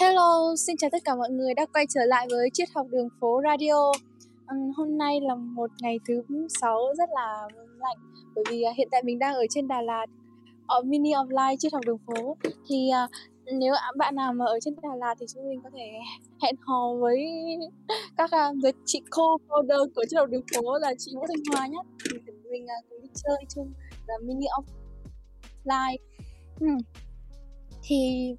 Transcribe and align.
Hello, 0.00 0.54
xin 0.56 0.76
chào 0.76 0.90
tất 0.90 1.04
cả 1.04 1.14
mọi 1.14 1.30
người 1.30 1.54
đã 1.54 1.66
quay 1.72 1.86
trở 1.88 2.04
lại 2.04 2.26
với 2.30 2.50
Triết 2.52 2.68
học 2.74 2.86
đường 2.90 3.08
phố 3.20 3.40
Radio. 3.44 3.92
Ừm, 4.46 4.72
hôm 4.76 4.98
nay 4.98 5.20
là 5.20 5.34
một 5.34 5.70
ngày 5.80 5.98
thứ 6.08 6.22
Sáu 6.60 6.78
rất 6.98 7.08
là 7.14 7.48
lạnh 7.78 7.96
bởi 8.34 8.44
vì 8.50 8.64
uh, 8.70 8.76
hiện 8.76 8.88
tại 8.90 9.02
mình 9.02 9.18
đang 9.18 9.34
ở 9.34 9.46
trên 9.50 9.68
Đà 9.68 9.82
Lạt 9.82 10.06
ở 10.66 10.82
Mini 10.82 11.12
Offline 11.12 11.56
Triết 11.56 11.72
học 11.72 11.82
đường 11.86 11.98
phố. 12.06 12.36
Thì 12.68 12.90
uh, 13.04 13.10
nếu 13.58 13.74
bạn 13.96 14.14
nào 14.14 14.32
mà 14.32 14.44
ở 14.44 14.58
trên 14.60 14.74
Đà 14.82 14.94
Lạt 14.96 15.14
thì 15.20 15.26
chúng 15.34 15.48
mình 15.48 15.60
có 15.64 15.70
thể 15.76 15.90
hẹn 16.42 16.54
hò 16.60 16.94
với 17.00 17.26
các 18.16 18.30
à, 18.30 18.52
với 18.62 18.72
chị 18.86 19.02
cô 19.10 19.36
founder 19.48 19.88
của 19.94 20.04
Triết 20.08 20.18
học 20.18 20.28
đường 20.28 20.44
phố 20.54 20.78
là 20.78 20.94
chị 20.98 21.12
Vũ 21.14 21.26
Thanh 21.28 21.42
Hoa 21.54 21.66
nhé. 21.66 21.78
Thì 22.04 22.32
mình 22.50 22.64
uh, 22.64 22.90
cùng 22.90 23.02
đi 23.02 23.08
chơi 23.14 23.44
chung 23.54 23.72
là 24.06 24.14
Mini 24.22 24.46
Offline. 24.46 25.96
Ừm. 26.60 26.78
Thì 27.82 28.32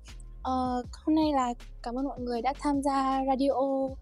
uh, 0.50 0.86
hôm 1.06 1.16
nay 1.16 1.32
là 1.34 1.54
cảm 1.84 1.96
ơn 1.96 2.06
mọi 2.06 2.20
người 2.20 2.42
đã 2.42 2.54
tham 2.60 2.82
gia 2.82 3.20
radio. 3.28 3.52
uh, 3.52 3.98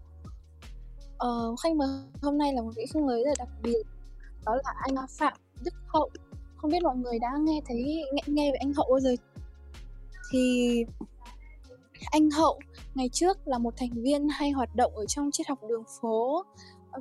khách 1.62 1.76
mời 1.76 1.88
hôm 2.22 2.38
nay 2.38 2.52
là 2.52 2.62
một 2.62 2.70
vị 2.76 2.84
khách 2.92 3.02
mời 3.02 3.24
rất 3.24 3.28
là 3.28 3.34
đặc 3.38 3.48
biệt, 3.62 3.82
đó 4.46 4.54
là 4.54 4.74
anh 4.82 4.94
Phạm 5.18 5.32
Đức 5.64 5.74
Hậu. 5.86 6.10
Không 6.56 6.70
biết 6.70 6.82
mọi 6.82 6.96
người 6.96 7.18
đã 7.18 7.32
nghe 7.40 7.60
thấy 7.66 8.04
nghe, 8.12 8.22
nghe 8.26 8.52
về 8.52 8.56
anh 8.60 8.72
Hậu 8.72 8.86
bao 8.90 9.00
giờ? 9.00 9.14
Thì 10.32 10.84
anh 12.10 12.30
Hậu 12.30 12.58
ngày 12.94 13.08
trước 13.12 13.38
là 13.44 13.58
một 13.58 13.74
thành 13.76 14.02
viên 14.02 14.28
hay 14.28 14.50
hoạt 14.50 14.76
động 14.76 14.96
ở 14.96 15.06
trong 15.06 15.30
triết 15.30 15.48
học 15.48 15.58
đường 15.68 15.84
phố 16.00 16.44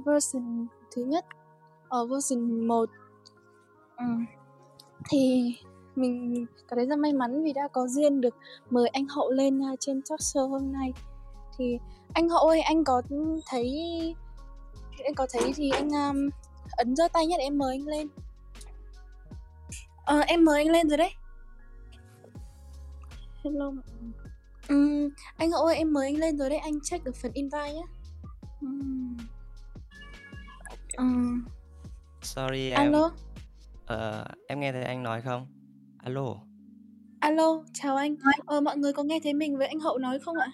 version 0.05 0.68
thứ 0.96 1.04
nhất 1.04 1.26
ở 1.90 2.05
version 2.05 2.68
1 2.68 2.90
ừ. 3.98 4.05
thì 5.10 5.54
mình 5.98 6.46
cảm 6.68 6.78
thấy 6.78 6.86
rất 6.86 7.00
may 7.00 7.14
mắn 7.14 7.44
vì 7.44 7.54
đã 7.54 7.68
có 7.68 7.88
duyên 7.88 8.22
được 8.22 8.36
mời 8.70 8.88
anh 8.88 9.08
Hậu 9.08 9.32
lên 9.32 9.60
uh, 9.60 9.80
trên 9.80 10.02
talk 10.10 10.20
show 10.20 10.48
hôm 10.48 10.72
nay. 10.72 10.94
Thì 11.58 11.78
anh 12.14 12.30
Hậu 12.30 12.48
ơi 12.48 12.62
anh 12.62 12.84
có 12.84 13.02
thấy 13.49 13.71
anh 15.05 15.16
có 15.16 15.27
thấy 15.34 15.54
thì 15.55 15.70
anh 15.70 15.90
um, 15.90 16.30
ấn 16.77 16.96
giơ 16.96 17.08
tay 17.13 17.27
nhất 17.27 17.40
em 17.40 17.58
mời 17.58 17.76
anh 17.76 17.88
lên. 17.88 18.08
Ờ, 20.05 20.20
em 20.20 20.46
mời 20.46 20.63
anh 20.63 20.71
lên 20.71 20.90
rồi 20.90 20.98
đấy. 20.98 21.12
Hello 23.43 23.71
um, 24.70 25.10
anh 25.38 25.52
Hậu 25.52 25.66
ơi 25.66 25.76
em 25.76 25.93
mời 25.93 26.05
anh 26.05 26.18
lên 26.18 26.38
rồi 26.38 26.49
đấy 26.49 26.60
anh 26.60 26.80
check 26.84 27.05
được 27.05 27.16
phần 27.16 27.32
invite 27.34 27.74
nhé 27.74 27.84
um. 28.62 29.18
um. 30.98 31.46
sorry 32.21 32.70
em. 32.70 32.80
Alo? 32.80 33.12
Uh, 33.93 34.27
em 34.48 34.60
nghe 34.60 34.71
thấy 34.71 34.84
anh 34.84 35.04
nói 35.04 35.21
không 35.21 35.57
Alo. 36.08 36.36
Alo, 37.20 37.63
chào 37.74 37.96
anh. 37.96 38.16
Ờ, 38.46 38.62
mọi 38.62 38.77
người 38.77 38.94
có 38.94 39.04
nghe 39.04 39.20
thấy 39.24 39.34
mình 39.34 39.58
với 39.58 39.68
anh 39.68 39.80
Hậu 39.80 39.98
nói 39.98 40.20
không 40.20 40.38
ạ? 40.38 40.48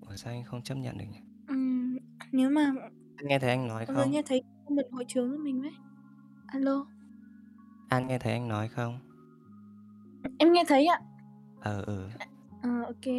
Ủa 0.00 0.16
sao 0.16 0.32
anh 0.32 0.44
không 0.44 0.62
chấp 0.62 0.74
nhận 0.74 0.98
được 0.98 1.04
nhỉ? 1.12 1.18
Ừm, 1.48 1.98
nếu 2.32 2.50
mà 2.50 2.72
Anh 3.16 3.26
nghe 3.28 3.38
thấy 3.38 3.50
anh 3.50 3.68
nói 3.68 3.84
mọi 3.86 3.94
người 3.94 4.04
không? 4.04 4.12
nghe 4.12 4.22
thấy 4.22 4.42
mình 4.68 4.90
hội 4.92 5.04
trường 5.08 5.28
với 5.30 5.38
mình 5.38 5.62
với. 5.62 5.70
Alo. 6.46 6.86
An 7.88 8.06
nghe 8.06 8.18
thấy 8.18 8.32
anh 8.32 8.48
nói 8.48 8.68
không? 8.68 8.98
Em 10.38 10.52
nghe 10.52 10.64
thấy 10.68 10.86
ạ. 10.86 11.00
Ờ 11.60 11.82
ừ. 11.86 12.08
Ờ 12.62 12.82
ok. 12.86 13.14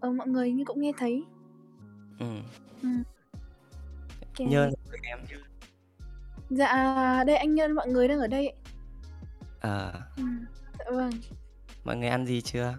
Ờ 0.00 0.12
mọi 0.12 0.28
người 0.28 0.52
như 0.52 0.64
cũng 0.64 0.80
nghe 0.80 0.92
thấy. 0.98 1.24
Ừ. 2.18 2.26
Ừ. 2.82 2.88
Okay. 4.26 4.46
Nhơn 4.46 4.70
em. 5.02 5.18
Dạ, 6.50 7.24
đây 7.26 7.36
anh 7.36 7.54
Nhân 7.54 7.72
mọi 7.72 7.88
người 7.88 8.08
đang 8.08 8.18
ở 8.18 8.26
đây. 8.26 8.52
Ờ. 9.60 9.92
Ừ, 10.16 10.22
dạ 10.78 10.84
vâng. 10.90 11.10
Mọi 11.84 11.96
người 11.96 12.08
ăn 12.08 12.26
gì 12.26 12.40
chưa? 12.40 12.74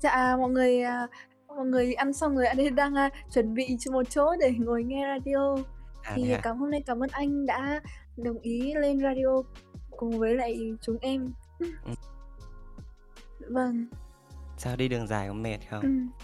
Dạ, 0.00 0.36
mọi 0.36 0.50
người 0.50 0.82
à, 0.82 1.06
mọi 1.48 1.66
người 1.66 1.94
ăn 1.94 2.12
xong 2.12 2.36
rồi 2.36 2.46
anh 2.46 2.74
đang 2.74 2.94
à, 2.94 3.10
chuẩn 3.34 3.54
bị 3.54 3.76
một 3.92 4.10
chỗ 4.10 4.36
để 4.40 4.52
ngồi 4.58 4.84
nghe 4.84 5.06
radio. 5.06 5.56
À, 6.02 6.12
thì 6.16 6.32
à? 6.32 6.40
cảm 6.42 6.58
hôm 6.58 6.70
nay 6.70 6.82
cảm 6.86 7.02
ơn 7.02 7.10
anh 7.12 7.46
đã 7.46 7.80
đồng 8.16 8.38
ý 8.38 8.74
lên 8.74 9.00
radio 9.00 9.42
cùng 9.96 10.18
với 10.18 10.34
lại 10.34 10.72
chúng 10.80 10.98
em. 11.00 11.26
Ừ. 11.58 11.66
Vâng. 13.48 13.86
Sao 14.56 14.76
đi 14.76 14.88
đường 14.88 15.06
dài 15.06 15.28
có 15.28 15.34
mệt 15.34 15.58
không? 15.70 15.82
Ừ. 15.82 16.22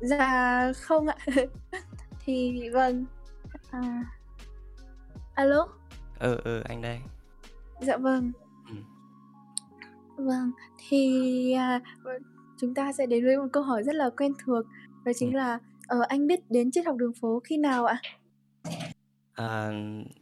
Dạ 0.00 0.72
không 0.76 1.06
ạ. 1.06 1.16
thì 2.24 2.68
vâng. 2.70 3.04
À. 3.70 4.04
Alo. 5.34 5.68
Ừ 6.18 6.40
ừ 6.44 6.62
anh 6.68 6.82
đây. 6.82 7.00
Dạ 7.80 7.96
vâng. 7.96 8.32
Ừm. 8.68 8.84
Vâng, 10.16 10.50
thì, 10.88 11.52
à, 11.52 11.80
ờ, 12.04 12.12
chúng 12.60 12.74
ta 12.74 12.92
sẽ 12.92 13.06
đến 13.06 13.24
với 13.24 13.36
một 13.36 13.46
câu 13.52 13.62
hỏi 13.62 13.82
rất 13.82 13.94
là 13.94 14.10
quen 14.16 14.32
thuộc, 14.44 14.64
đó 15.04 15.12
chính 15.16 15.28
Ừm. 15.28 15.36
là, 15.36 15.58
ờ, 15.86 15.98
anh 16.08 16.26
biết 16.26 16.40
đến 16.50 16.70
triết 16.70 16.86
học 16.86 16.96
đường 16.96 17.12
phố 17.20 17.40
khi 17.44 17.56
nào 17.56 17.84
ạ? 17.86 17.96
À, 19.34 19.72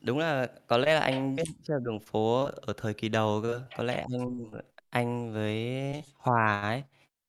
đúng 0.03 0.19
là 0.19 0.47
có 0.67 0.79
lẽ 0.79 0.95
là 0.95 1.01
anh 1.01 1.37
biết 1.37 1.43
triết 1.63 1.75
học 1.75 1.83
đường 1.85 2.01
phố 2.01 2.45
ở 2.45 2.73
thời 2.77 2.95
kỳ 2.95 3.09
đầu 3.09 3.41
cơ. 3.43 3.63
Có 3.77 3.85
lẽ 3.85 4.07
anh 4.13 4.51
anh 4.91 5.33
với 5.33 6.03
Hòa 6.19 6.61
ấy 6.61 6.83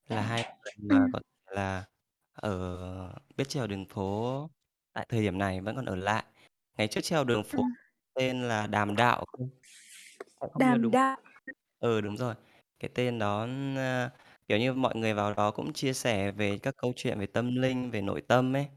là 0.07 0.22
hai 0.22 0.44
người 0.63 0.73
mà 0.90 1.00
Ừm. 1.00 1.11
có 1.13 1.19
thể 1.19 1.56
là 1.56 1.84
ở 2.34 2.78
biết 3.38 3.50
triết 3.50 3.59
học 3.61 3.69
đường 3.69 3.85
phố 3.85 4.50
tại 4.94 5.06
thời 5.09 5.22
điểm 5.22 5.38
này 5.38 5.61
vẫn 5.61 5.75
còn 5.75 5.85
ở 5.85 5.96
lại. 5.96 6.23
Ngày 6.78 6.88
trước 6.88 7.01
học 7.11 7.28
đường 7.28 7.44
phố 7.44 7.57
Ừm. 7.61 7.73
tên 8.13 8.41
là 8.41 8.67
Đàm 8.67 8.96
Đạo 8.96 9.25
không 10.47 10.67
nhớ 10.67 10.77
Đàm 10.77 10.81
đúng 10.81 10.91
Đạo. 10.91 11.17
Ừ, 11.79 12.01
đúng 12.01 12.17
rồi. 12.17 12.35
Cái 12.79 12.89
tên 12.95 13.19
đó, 13.19 13.47
ơ, 13.77 14.09
kiểu 14.47 14.57
như, 14.59 14.73
mọi 14.73 14.95
người 14.95 15.13
vào 15.13 15.33
đó 15.33 15.51
cũng 15.51 15.73
chia 15.73 15.94
sẻ 15.94 16.31
về 16.31 16.57
các 16.57 16.75
câu 16.77 16.94
chuyện 16.95 17.19
về 17.19 17.25
tâm 17.27 17.55
linh, 17.55 17.91
về 17.91 18.01
nội 18.01 18.22
tâm 18.27 18.55
ấy, 18.55 18.67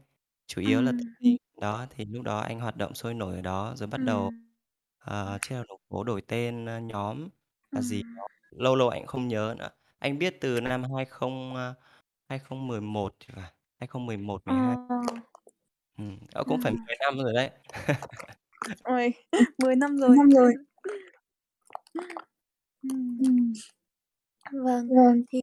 chủ 0.47 0.61
yếu 0.61 0.81
là 0.81 0.91
tâm 0.91 1.01
Ừm. 1.01 1.15
linh. 1.19 1.37
Đó, 1.61 1.85
thì 1.89 2.05
lúc 2.05 2.23
đó 2.25 2.39
anh 2.39 2.59
hoạt 2.59 2.77
động 2.77 2.93
sôi 2.95 3.13
nổi 3.13 3.35
ở 3.35 3.41
đó, 3.41 3.73
rồi 3.77 3.87
bắt 3.87 4.01
đầu, 4.03 4.29
Ừm. 4.29 4.43
ờ, 4.99 5.37
học 5.49 5.63
đường 5.69 5.79
phố 5.89 6.03
đổi 6.03 6.21
tên, 6.21 6.65
ơ, 6.65 6.79
nhóm 6.79 7.29
là 7.75 7.81
gì 7.81 8.01
Ừm. 8.01 8.17
đó, 8.17 8.27
lâu 8.51 8.75
lâu 8.75 8.89
anh 8.89 9.01
cũng 9.01 9.07
không 9.07 9.27
nhớ 9.27 9.55
nữa. 9.59 9.69
Anh 9.99 10.19
biết 10.19 10.37
từ 10.41 10.61
năm 10.61 10.83
20, 10.95 11.55
ơ, 11.55 11.73
2011 12.29 13.15
thì 13.19 13.27
phải, 13.35 13.53
2011, 13.79 14.43
Ờ. 14.45 14.53
12. 14.53 14.77
Ừm, 15.97 16.19
đó 16.35 16.43
cũng 16.47 16.59
phải 16.59 16.71
Ừm. 16.71 16.85
10 16.87 16.97
năm 17.01 17.17
rồi 17.19 17.33
đấy. 17.33 17.51
Ôi, 18.83 19.13
10 19.57 19.75
năm 19.75 19.97
rồi. 19.97 20.17
năm 20.17 20.29
rồi. 20.31 20.53
Ừm. 22.83 23.17
Ừm. 23.19 23.53
Vâng, 24.65 24.89
Vâng. 24.89 25.23
thì 25.33 25.41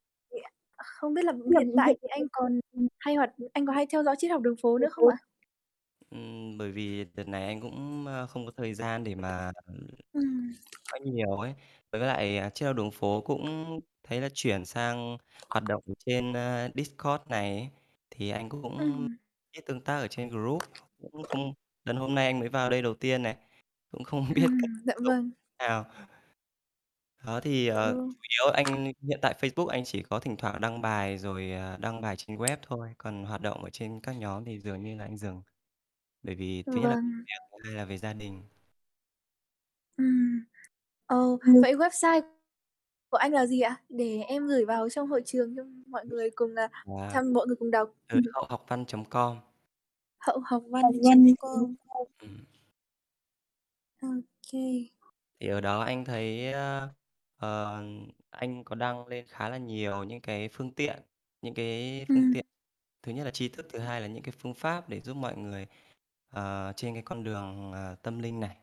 không 0.79 1.15
biết 1.15 1.23
là 1.27 1.33
hiện 1.61 1.73
tại 1.77 1.97
thì 2.03 2.09
anh 2.09 2.23
còn 2.33 2.61
hay 2.99 3.17
hoạt 3.17 3.31
anh 3.55 3.67
có 3.67 3.75
hay 3.75 3.87
theo 3.87 4.05
dõi 4.05 4.17
triết 4.19 4.31
học 4.31 4.43
đường 4.43 4.57
phố 4.63 4.79
nữa 4.79 4.89
không 4.93 5.09
ạ? 5.09 5.17
Ừm, 6.11 6.59
bởi 6.59 6.73
vì 6.73 7.05
đợt 7.15 7.29
này 7.29 7.47
anh 7.47 7.61
cũng, 7.61 8.07
ơ, 8.07 8.27
không 8.27 8.47
có 8.47 8.53
thời 8.57 8.75
gian 8.75 9.05
để 9.05 9.15
mà 9.15 9.53
Ừm. 10.13 10.55
có 10.93 10.99
nhiều 11.05 11.31
ấy. 11.37 11.55
Với 11.93 12.01
lại, 12.01 12.39
à, 12.39 12.51
triết 12.51 12.67
học 12.67 12.77
đường 12.77 12.91
phố 12.91 13.21
cũng 13.27 13.81
thấy 14.03 14.21
là 14.21 14.29
chuyển 14.35 14.65
sang 14.65 15.17
hoạt 15.51 15.65
động 15.65 15.83
ở 15.87 15.95
trên, 16.07 16.33
ơ, 16.33 16.71
Discord 16.75 17.25
này 17.29 17.51
ấy, 17.59 17.69
thì 18.11 18.31
anh 18.31 18.49
cũng 18.49 18.77
Ừm. 18.77 19.17
ít 19.53 19.63
tương 19.67 19.85
tác 19.85 19.99
ở 20.01 20.09
trên 20.09 20.29
group, 20.31 20.63
cũng 20.99 21.23
không 21.25 21.55
lần 21.85 21.97
hôm 21.97 22.15
nay 22.15 22.27
anh 22.27 22.39
mới 22.41 22.49
vào 22.49 22.71
đây 22.71 22.83
đầu 22.83 22.95
tiên 22.95 23.23
này, 23.23 23.37
cũng 23.91 24.05
không 24.05 24.27
biết 24.35 24.47
Ừm, 24.47 24.59
cách 24.59 24.71
dạ 24.87 24.95
sử 24.97 25.01
dụng 25.05 25.15
vâng. 25.15 25.31
nào. 25.59 25.85
Đó, 27.25 27.41
thì, 27.41 27.69
ờ, 27.69 27.93
Ừ. 27.93 28.13
chủ 28.13 28.21
yếu 28.39 28.51
anh 28.53 28.85
hiện 28.85 29.19
tại 29.23 29.35
Facebook 29.41 29.67
anh 29.67 29.85
chỉ 29.85 30.03
có 30.03 30.21
thỉnh 30.21 30.37
thoảng 30.37 30.61
đăng 30.61 30.81
bài 30.81 31.19
rồi, 31.19 31.51
à, 31.53 31.77
đăng 31.81 32.01
bài 32.01 32.17
trên 32.17 32.37
web 32.37 32.57
thôi, 32.63 32.95
còn 32.99 33.25
hoạt 33.25 33.41
động 33.41 33.65
ở 33.65 33.71
trên 33.71 34.01
các 34.01 34.13
nhóm 34.17 34.45
thì 34.45 34.59
dường 34.59 34.83
như 34.83 34.97
là 34.97 35.05
anh 35.05 35.17
dừng. 35.17 35.43
Bởi 36.23 36.35
vì 36.35 36.65
thứ 36.71 36.81
nhất 36.81 36.91
là 36.91 36.97
công 36.97 37.03
Vâng. 37.03 37.25
việc, 37.27 37.35
thứ 37.53 37.59
hai 37.71 37.75
là 37.79 37.85
về 37.85 37.99
gia 37.99 38.13
đình. 38.13 38.49
Ừm. 39.97 40.45
Ờ, 41.07 41.17
Ừm. 41.45 41.55
vậy 41.63 41.75
website 41.75 42.23
của 43.11 43.17
anh 43.19 43.33
là 43.33 43.47
gì 43.47 43.61
ạ? 43.61 43.83
Để 43.91 44.21
em 44.29 44.47
gửi 44.49 44.65
vào 44.65 44.89
trong 44.91 45.09
hội 45.09 45.23
trường 45.27 45.57
cho 45.57 45.65
mọi 45.87 46.07
người 46.07 46.31
cùng, 46.37 46.55
à, 46.57 46.71
À. 46.87 46.91
tham 47.09 47.33
mọi 47.35 47.47
người 47.47 47.57
cùng 47.57 47.71
đọc. 47.71 47.91
Ừ, 48.09 48.21
hậu-học-văn.com. 48.33 49.39
Hậu 50.19 50.41
học 50.45 50.63
Học 50.81 50.95
văn.com. 51.03 51.75
văn.com. 51.75 51.75
Ừm. 52.23 52.45
Ô 54.03 54.09
kê. 54.47 54.65
Thì 55.41 55.49
ở 55.49 55.61
đó 55.61 55.81
anh 55.81 56.05
thấy, 56.05 56.53
ơ, 56.53 56.89
ờ, 57.41 57.83
anh 58.31 58.65
có 58.65 58.77
đăng 58.77 59.09
lên 59.09 59.27
khá 59.29 59.51
là 59.51 59.59
nhiều 59.59 60.05
những 60.05 60.23
cái 60.23 60.51
phương 60.53 60.73
tiện, 60.75 61.03
những 61.43 61.55
cái 61.55 62.07
phương 62.15 62.27
Ừm. 62.27 62.33
tiện 62.33 62.47
thứ 63.03 63.13
nhất 63.13 63.25
là 63.25 63.33
tri 63.33 63.49
thức, 63.51 63.67
thứ 63.73 63.81
hai 63.81 64.03
là 64.03 64.09
những 64.09 64.25
cái 64.25 64.35
phương 64.41 64.55
pháp 64.55 64.91
để 64.91 65.01
giúp 65.03 65.15
mọi 65.17 65.37
người, 65.39 65.67
ờ, 66.31 66.75
trên 66.77 66.95
cái 66.95 67.05
con 67.05 67.25
đường, 67.25 67.73
ờ, 67.73 67.97
tâm 68.03 68.21
linh 68.21 68.41
này. 68.41 68.59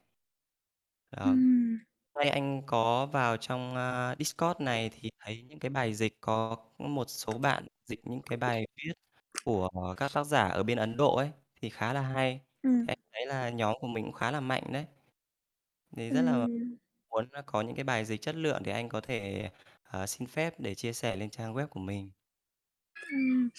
Đó. 1.11 1.23
Ừm. 1.23 1.79
Nay 2.15 2.29
anh 2.29 2.61
có 2.67 3.05
vào 3.05 3.37
trong, 3.37 3.75
a, 3.75 4.15
Discord 4.19 4.61
này 4.61 4.89
thì 4.93 5.09
thấy 5.19 5.43
những 5.43 5.59
cái 5.59 5.69
bài 5.69 5.93
dịch 5.93 6.17
có 6.21 6.57
một 6.77 7.05
số 7.09 7.37
bạn 7.39 7.67
dịch 7.85 7.99
những 8.07 8.21
cái 8.23 8.37
bài 8.37 8.65
viết 8.77 8.93
của 9.45 9.69
các 9.97 10.11
tác 10.13 10.23
giả 10.25 10.49
ở 10.49 10.63
bên 10.63 10.77
Ấn 10.77 10.97
Độ 10.97 11.15
ấy, 11.17 11.31
thì 11.61 11.69
khá 11.69 11.93
là 11.93 12.01
hay. 12.01 12.41
Ừm. 12.63 12.87
Thì 12.87 12.93
anh 12.93 12.99
thấy 13.13 13.25
là 13.27 13.49
nhóm 13.49 13.75
của 13.81 13.87
mình 13.87 14.05
cũng 14.05 14.13
khá 14.13 14.31
là 14.31 14.39
mạnh 14.41 14.63
đấy. 14.73 14.85
Thì 15.97 16.11
rất 16.11 16.21
là 16.21 16.47
Ừm. 16.47 16.77
Muốn 17.17 17.43
có 17.45 17.61
những 17.61 17.75
cái 17.75 17.83
bài 17.83 18.05
dịch 18.05 18.21
chất 18.21 18.35
lượng 18.35 18.61
để 18.65 18.71
anh 18.71 18.89
có 18.89 19.01
thể, 19.01 19.49
ờ, 19.83 20.05
xin 20.07 20.27
phép 20.27 20.55
để 20.59 20.75
chia 20.75 20.93
sẻ 20.93 21.15
lên 21.15 21.29
trang 21.29 21.53
web 21.55 21.67
của 21.67 21.79
mình. 21.79 22.11
Ừm. 22.95 23.49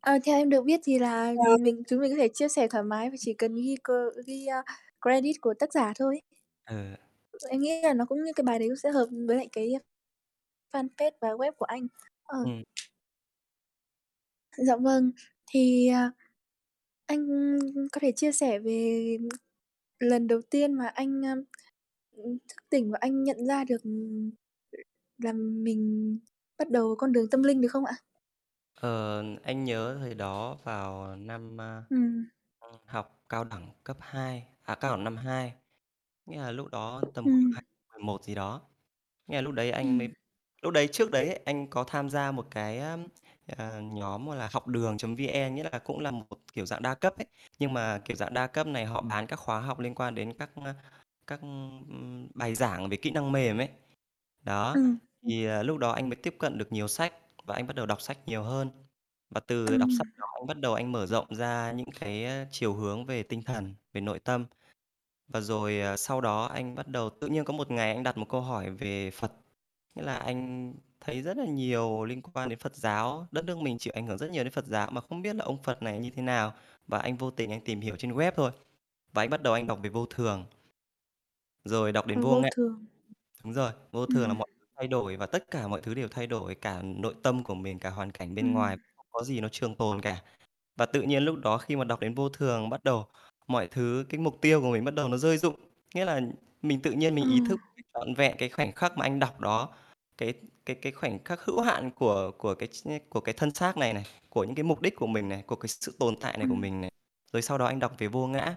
Ờ, 0.00 0.12
theo 0.24 0.36
em 0.38 0.48
được 0.50 0.62
biết 0.64 0.80
thì 0.84 0.98
là 0.98 1.32
mình 1.60 1.82
chúng 1.88 2.00
mình 2.00 2.10
có 2.12 2.16
thể 2.18 2.28
chia 2.34 2.48
sẻ 2.48 2.68
thoải 2.68 2.84
mái 2.84 3.10
và 3.10 3.16
chỉ 3.20 3.34
cần 3.34 3.54
ghi 3.56 3.76
c 3.84 3.88
ghi, 4.26 4.46
a, 4.46 4.62
credit 5.02 5.36
của 5.40 5.54
tác 5.54 5.72
giả 5.72 5.92
thôi. 5.96 6.20
Ừ. 6.66 6.96
Em 7.50 7.60
nghĩ 7.60 7.80
là 7.82 7.94
nó 7.94 8.04
cũng 8.04 8.22
như 8.24 8.32
cái 8.36 8.44
bài 8.44 8.58
đấy 8.58 8.68
cũng 8.68 8.76
sẽ 8.76 8.90
hợp 8.90 9.06
với 9.28 9.36
lại 9.36 9.48
cái 9.52 9.72
fanpage 10.72 11.12
và 11.20 11.28
web 11.30 11.52
của 11.52 11.66
anh. 11.66 11.88
Ờ. 12.24 12.38
Ừm. 12.42 12.64
Dạ 14.56 14.76
vâng. 14.76 15.10
Thì, 15.50 15.88
à, 15.88 16.10
anh 17.06 17.28
có 17.92 17.98
thể 18.02 18.12
chia 18.12 18.32
sẻ 18.32 18.58
về 18.58 19.18
lần 20.00 20.26
đầu 20.28 20.42
tiên 20.50 20.74
mà 20.74 20.86
anh, 20.88 21.26
a, 21.26 21.34
ừm, 22.16 22.38
thức 22.48 22.64
tỉnh 22.70 22.90
và 22.92 22.98
anh 23.02 23.24
nhận 23.24 23.46
ra 23.48 23.64
được, 23.64 23.82
ừm, 23.84 24.30
là 25.18 25.32
mình 25.34 26.18
bắt 26.58 26.70
đầu 26.70 26.96
con 26.98 27.12
đường 27.12 27.30
tâm 27.30 27.44
linh 27.44 27.62
được 27.62 27.68
không 27.72 27.86
ạ? 27.86 27.94
Ờ, 28.74 29.22
anh 29.42 29.64
nhớ 29.64 29.96
thời 30.00 30.14
đó 30.14 30.56
vào 30.64 31.16
năm, 31.16 31.60
a, 31.60 31.82
Ừm. 31.90 32.26
ừm, 32.60 32.72
học 32.86 33.22
cao 33.28 33.44
đẳng 33.44 33.70
cấp 33.84 33.96
2, 34.00 34.48
à, 34.62 34.74
cao 34.74 34.90
đẳng 34.96 35.04
năm 35.04 35.16
2, 35.16 35.54
nghĩa 36.26 36.38
là 36.42 36.50
lúc 36.52 36.68
đó 36.72 37.02
tầm 37.14 37.24
khoảng 37.30 37.44
Ừm. 37.44 37.52
2011 37.52 38.24
gì 38.24 38.34
đó. 38.34 38.62
Nghĩa 39.26 39.36
là 39.36 39.42
lúc 39.42 39.54
đấy 39.54 39.70
anh 39.70 39.98
mới 39.98 40.08
Ừm. 40.08 40.14
lúc 40.62 40.72
đấy 40.74 40.88
trước 40.92 41.10
đấy 41.10 41.26
ấy, 41.28 41.40
anh 41.46 41.70
có 41.70 41.84
tham 41.84 42.10
gia 42.10 42.32
một 42.32 42.46
cái, 42.50 42.78
a, 42.80 42.98
ờ, 43.58 43.80
nhóm 43.82 44.26
gọi 44.28 44.36
là 44.36 44.48
học 44.52 44.66
đường.vn, 44.68 45.54
nghĩa 45.54 45.64
là 45.72 45.78
cũng 45.80 46.00
là 46.00 46.10
một 46.10 46.26
kiểu 46.52 46.66
dạng 46.66 46.82
đa 46.82 46.94
cấp 46.94 47.14
ấy. 47.18 47.26
Nhưng 47.58 47.74
mà 47.74 47.98
kiểu 48.04 48.16
dạng 48.16 48.34
đa 48.34 48.46
cấp 48.46 48.66
này 48.66 48.86
họ 48.86 49.02
bán 49.02 49.26
các 49.26 49.36
khóa 49.40 49.60
học 49.60 49.80
liên 49.80 49.94
quan 49.94 50.14
đến 50.14 50.34
các, 50.38 50.50
a, 50.66 50.74
các, 51.26 51.40
bài 52.34 52.54
giảng 52.54 52.88
về 52.88 52.96
kỹ 52.96 53.10
năng 53.10 53.32
mềm 53.32 53.58
ấy. 53.58 53.68
Đó, 54.44 54.72
Ừm. 54.74 54.98
thì, 55.28 55.46
ờ, 55.46 55.62
lúc 55.62 55.78
đó 55.78 55.90
anh 55.92 56.08
mới 56.08 56.16
tiếp 56.16 56.34
cận 56.38 56.58
được 56.58 56.72
nhiều 56.72 56.88
sách 56.88 57.14
và 57.44 57.54
anh 57.54 57.66
bắt 57.66 57.76
đầu 57.76 57.86
đọc 57.86 58.00
sách 58.00 58.18
nhiều 58.26 58.42
hơn. 58.42 58.70
Và 59.30 59.40
từ 59.40 59.66
đọc 59.78 59.88
sách 59.98 60.06
Ừm. 60.06 60.20
đó 60.20 60.26
anh 60.40 60.46
bắt 60.46 60.58
đầu 60.60 60.74
anh 60.74 60.92
mở 60.92 61.06
rộng 61.06 61.34
ra 61.34 61.72
những 61.72 61.90
cái, 62.00 62.24
a, 62.24 62.46
chiều 62.50 62.74
hướng 62.74 63.06
về 63.06 63.22
tinh 63.22 63.42
thần, 63.42 63.74
về 63.92 64.00
nội 64.00 64.18
tâm. 64.18 64.46
Và 65.28 65.40
rồi, 65.40 65.80
ờ, 65.80 65.96
sau 65.96 66.20
đó 66.20 66.44
anh 66.46 66.74
bắt 66.74 66.88
đầu 66.88 67.10
tự 67.10 67.28
nhiên 67.28 67.44
có 67.44 67.52
một 67.54 67.70
ngày 67.70 67.94
anh 67.94 68.02
đặt 68.02 68.18
một 68.18 68.28
câu 68.28 68.40
hỏi 68.40 68.70
về 68.70 69.10
Phật, 69.10 69.32
nghĩa 69.94 70.02
là 70.02 70.16
anh 70.16 70.74
thấy 71.00 71.22
rất 71.22 71.36
là 71.36 71.46
nhiều 71.46 72.04
liên 72.04 72.22
quan 72.22 72.48
đến 72.48 72.58
Phật 72.58 72.76
giáo, 72.76 73.26
đất 73.32 73.44
nước 73.44 73.58
mình 73.58 73.78
chịu 73.78 73.92
ảnh 73.96 74.06
hưởng 74.06 74.18
rất 74.18 74.30
nhiều 74.30 74.44
đến 74.44 74.52
Phật 74.52 74.66
giáo 74.66 74.90
mà 74.90 75.00
không 75.00 75.22
biết 75.22 75.36
là 75.36 75.44
ông 75.44 75.62
Phật 75.62 75.82
này 75.82 76.00
như 76.00 76.10
thế 76.10 76.22
nào. 76.22 76.54
Và 76.86 76.98
anh 76.98 77.16
vô 77.16 77.30
tình 77.30 77.50
anh 77.52 77.60
tìm 77.64 77.80
hiểu 77.80 77.96
trên 77.96 78.12
web 78.12 78.32
thôi, 78.36 78.50
và 79.12 79.22
anh 79.22 79.30
bắt 79.30 79.42
đầu 79.42 79.54
anh 79.54 79.66
đọc 79.66 79.78
về 79.82 79.90
vô 79.90 80.06
thường. 80.06 80.44
Rồi 81.66 81.92
đọc 81.92 82.06
đến 82.06 82.20
Ờ, 82.20 82.22
vô 82.22 82.36
vô 82.36 82.42
ngã. 82.42 82.48
thường. 82.50 82.86
Đúng 83.44 83.54
rồi, 83.54 83.72
vô 83.92 84.06
thường 84.06 84.28
là 84.28 84.34
Ừm. 84.34 84.38
mọi 84.38 84.48
thứ 84.60 84.66
thay 84.76 84.88
đổi 84.88 85.16
và 85.16 85.26
tất 85.26 85.44
cả 85.50 85.68
mọi 85.68 85.82
thứ 85.82 85.94
đều 85.94 86.08
thay 86.08 86.28
đổi, 86.28 86.56
cả 86.56 86.82
nội 86.82 87.14
tâm 87.22 87.44
của 87.44 87.54
mình, 87.54 87.78
cả 87.80 87.90
hoàn 87.90 88.12
cảnh 88.12 88.34
bên 88.34 88.52
ngoài, 88.52 88.76
Ừm. 88.76 88.86
không 88.96 89.06
có 89.12 89.24
gì 89.24 89.40
nó 89.40 89.48
trường 89.48 89.76
tồn 89.76 90.02
cả. 90.02 90.22
Và 90.76 90.86
tự 90.86 91.02
nhiên 91.02 91.24
lúc 91.24 91.36
đó 91.44 91.58
khi 91.58 91.76
mà 91.76 91.84
đọc 91.84 92.00
đến 92.00 92.14
vô 92.14 92.30
thường, 92.30 92.70
bắt 92.70 92.84
đầu 92.84 93.06
mọi 93.48 93.68
thứ 93.68 94.06
cái 94.10 94.20
mục 94.20 94.38
tiêu 94.42 94.62
của 94.62 94.72
mình 94.72 94.84
bắt 94.84 94.94
đầu 94.94 95.08
nó 95.08 95.18
rơi 95.18 95.38
rụng. 95.38 95.56
Nghĩa 95.94 96.06
là 96.06 96.20
mình 96.62 96.80
tự 96.82 96.92
nhiên 96.92 97.16
mình 97.16 97.24
Ờ. 97.24 97.28
ý 97.28 97.40
thức 97.40 97.60
trọn 97.94 98.14
vẹn 98.14 98.36
cái 98.38 98.50
khoảnh 98.50 98.72
khắc 98.72 98.98
mà 98.98 99.06
anh 99.06 99.20
đọc 99.20 99.40
đó, 99.40 99.74
cái 100.18 100.34
cái 100.66 100.76
cái 100.82 100.92
khoảnh 100.92 101.24
khắc 101.24 101.40
hữu 101.42 101.62
hạn 101.62 101.90
của 101.92 102.32
của 102.38 102.54
cái 102.56 102.68
ch 102.68 102.88
của 103.10 103.20
cái 103.20 103.34
thân 103.38 103.52
xác 103.54 103.78
này 103.78 103.94
này, 103.94 104.06
của 104.30 104.44
những 104.44 104.54
cái 104.56 104.64
mục 104.64 104.82
đích 104.82 104.96
của 104.96 105.06
mình 105.08 105.28
này, 105.30 105.42
của 105.46 105.56
cái 105.56 105.68
sự 105.68 105.96
tồn 106.00 106.16
tại 106.20 106.38
này 106.38 106.48
của 106.48 106.54
Ừm. 106.54 106.56
mình 106.56 106.82
này. 106.82 106.92
Rồi 107.34 107.42
sau 107.42 107.58
đó 107.58 107.66
anh 107.66 107.80
đọc 107.80 107.92
về 107.98 108.08
vô 108.08 108.28
ngã, 108.28 108.56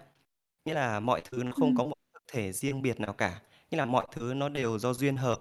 nghĩa 0.66 0.74
là 0.74 1.00
mọi 1.00 1.22
thứ 1.32 1.44
nó 1.44 1.52
không 1.52 1.74
Ừm. 1.74 1.76
có 1.76 1.84
một 1.84 1.94
thể 2.32 2.52
riêng 2.52 2.82
biệt 2.82 3.00
nào 3.00 3.12
cả, 3.12 3.42
nghĩa 3.70 3.78
là 3.78 3.84
mọi 3.86 4.06
thứ 4.12 4.34
nó 4.34 4.48
đều 4.48 4.78
do 4.78 4.92
duyên 4.92 5.16
hợp. 5.16 5.40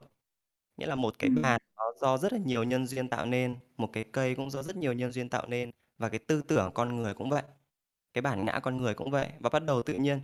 Nghĩa 0.78 0.88
là 0.88 0.96
một 0.96 1.20
cái 1.20 1.30
Ừm. 1.30 1.42
bàn 1.42 1.62
nó 1.78 1.84
do 2.02 2.18
rất 2.18 2.34
là 2.34 2.40
nhiều 2.40 2.64
nhân 2.64 2.88
duyên 2.88 3.10
tạo 3.10 3.26
nên, 3.26 3.58
một 3.78 3.90
cái 3.94 4.06
cây 4.12 4.36
cũng 4.36 4.52
do 4.52 4.64
rất 4.64 4.76
nhiều 4.78 4.94
nhân 4.94 5.12
duyên 5.12 5.30
tạo 5.30 5.48
nên, 5.48 5.72
và 5.98 6.10
cái 6.10 6.20
tư 6.20 6.42
tưởng 6.48 6.72
con 6.74 6.96
người 6.96 7.14
cũng 7.14 7.30
vậy, 7.30 7.44
cái 8.14 8.22
bản 8.22 8.46
ngã 8.46 8.60
con 8.64 8.78
người 8.78 8.94
cũng 8.94 9.12
vậy. 9.12 9.30
Và 9.40 9.50
bắt 9.50 9.64
đầu 9.66 9.84
tự 9.84 9.94
nhiên 9.94 10.22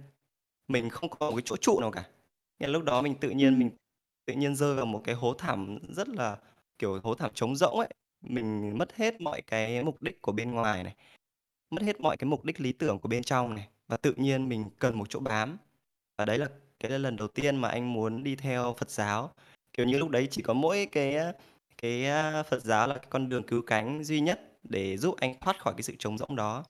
mình 0.67 0.89
không 0.89 1.09
có 1.09 1.31
một 1.31 1.35
cái 1.37 1.43
chỗ 1.45 1.57
trụ 1.57 1.79
nào 1.81 1.91
cả. 1.91 2.09
Nghĩa 2.59 2.67
là 2.67 2.73
lúc 2.73 2.83
đó 2.83 3.01
mình 3.01 3.15
tự 3.21 3.29
nhiên 3.29 3.49
Ừm. 3.49 3.59
mình 3.59 3.69
tự 4.25 4.33
nhiên 4.33 4.55
rơi 4.55 4.75
vào 4.75 4.85
một 4.85 5.01
cái 5.05 5.15
hố 5.15 5.33
thẳm 5.33 5.79
rất 5.89 6.09
là, 6.09 6.37
kiểu, 6.79 6.99
hố 7.03 7.15
thẳm 7.15 7.31
trống 7.33 7.55
rỗng 7.55 7.79
ấy. 7.79 7.89
Mình 8.21 8.77
mất 8.77 8.95
hết 8.95 9.21
mọi 9.21 9.41
cái 9.41 9.83
mục 9.83 10.01
đích 10.01 10.21
của 10.21 10.31
bên 10.31 10.51
ngoài 10.51 10.83
này, 10.83 10.95
mất 11.71 11.81
hết 11.83 12.01
mọi 12.01 12.17
cái 12.17 12.29
mục 12.29 12.45
đích 12.45 12.61
lý 12.61 12.71
tưởng 12.73 12.99
của 12.99 13.09
bên 13.09 13.23
trong 13.23 13.55
này, 13.55 13.69
và 13.87 13.97
tự 13.97 14.13
nhiên 14.17 14.49
mình 14.49 14.65
cần 14.79 14.97
một 14.99 15.09
chỗ 15.09 15.19
bám. 15.19 15.57
Và 16.17 16.25
đấy 16.25 16.37
là 16.37 16.47
cái 16.79 16.91
là 16.91 16.97
lần 16.97 17.15
đầu 17.15 17.27
tiên 17.27 17.55
mà 17.57 17.69
anh 17.69 17.93
muốn 17.93 18.23
đi 18.23 18.35
theo 18.35 18.73
Phật 18.77 18.89
giáo. 18.89 19.31
Kiểu 19.73 19.85
như, 19.85 19.97
lúc 19.97 20.09
đấy 20.09 20.27
chỉ 20.31 20.41
có 20.41 20.53
mỗi 20.53 20.87
cái, 20.91 21.17
cái, 21.77 22.05
à, 22.05 22.43
Phật 22.43 22.63
giáo 22.63 22.87
là 22.87 22.95
cái 22.95 23.05
con 23.09 23.29
đường 23.29 23.43
cứu 23.43 23.61
cánh 23.67 24.03
duy 24.03 24.19
nhất 24.19 24.41
để 24.63 24.97
giúp 24.97 25.15
anh 25.17 25.35
thoát 25.41 25.59
khỏi 25.59 25.73
cái 25.77 25.83
sự 25.83 25.95
trống 25.99 26.17
rỗng 26.17 26.35
đó. 26.35 26.63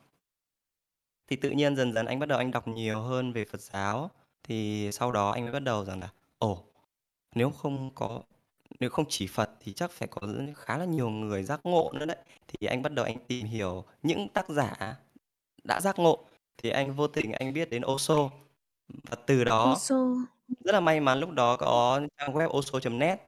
Thì 1.28 1.36
tự 1.36 1.50
nhiên 1.50 1.76
dần 1.76 1.94
dần 1.94 2.06
anh 2.06 2.20
bắt 2.20 2.26
đầu 2.26 2.38
anh 2.38 2.52
đọc 2.52 2.68
nhiều 2.68 3.02
hơn 3.02 3.34
về 3.34 3.46
Phật 3.46 3.62
giáo, 3.62 4.12
thì 4.44 4.90
sau 4.92 5.12
đó 5.12 5.32
anh 5.32 5.44
mới 5.44 5.52
bắt 5.54 5.60
đầu 5.64 5.86
rằng 5.86 6.00
là 6.00 6.10
"Ồ, 6.38 6.64
nếu 7.36 7.50
không 7.52 7.92
có 7.96 8.22
nếu 8.80 8.90
không 8.90 9.06
chỉ 9.10 9.28
Phật 9.28 9.50
thì 9.60 9.74
chắc 9.74 9.92
phải 9.92 10.08
có 10.08 10.22
khá 10.56 10.78
là 10.78 10.86
nhiều 10.86 11.10
người 11.10 11.44
giác 11.44 11.60
ngộ 11.64 11.92
nữa 11.94 12.06
đấy." 12.06 12.18
Thì 12.48 12.68
anh 12.68 12.82
bắt 12.82 12.92
đầu 12.94 13.06
anh 13.06 13.18
tìm 13.28 13.46
hiểu 13.48 13.84
những 14.04 14.30
tác 14.30 14.50
giả 14.50 14.98
đã 15.64 15.82
giác 15.82 16.00
ngộ, 16.00 16.26
thì 16.58 16.70
anh 16.70 16.94
vô 16.94 17.08
tình 17.08 17.32
anh 17.32 17.54
biết 17.54 17.70
đến 17.70 17.82
Osho. 17.86 18.30
Và 18.88 19.16
từ 19.28 19.44
đó 19.44 19.80
Osho. 19.80 20.28
rất 20.66 20.72
là 20.74 20.80
may 20.80 21.00
mắn 21.02 21.20
lúc 21.20 21.32
đó 21.32 21.58
có 21.58 22.02
trang 22.18 22.34
web 22.34 22.48
osho.net, 22.60 23.20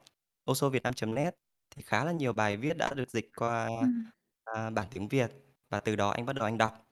oshovietnam.net 0.51 1.35
thì 1.71 1.83
khá 1.83 2.05
là 2.05 2.11
nhiều 2.11 2.33
bài 2.33 2.57
viết 2.57 2.77
đã 2.77 2.93
được 2.93 3.09
dịch 3.11 3.31
qua, 3.37 3.69
Ừm. 3.79 4.11
à, 4.45 4.69
bản 4.69 4.87
tiếng 4.91 5.07
Việt. 5.07 5.31
Và 5.69 5.79
từ 5.79 5.95
đó 5.95 6.09
anh 6.09 6.25
bắt 6.25 6.33
đầu 6.33 6.45
anh 6.45 6.57
đọc, 6.57 6.87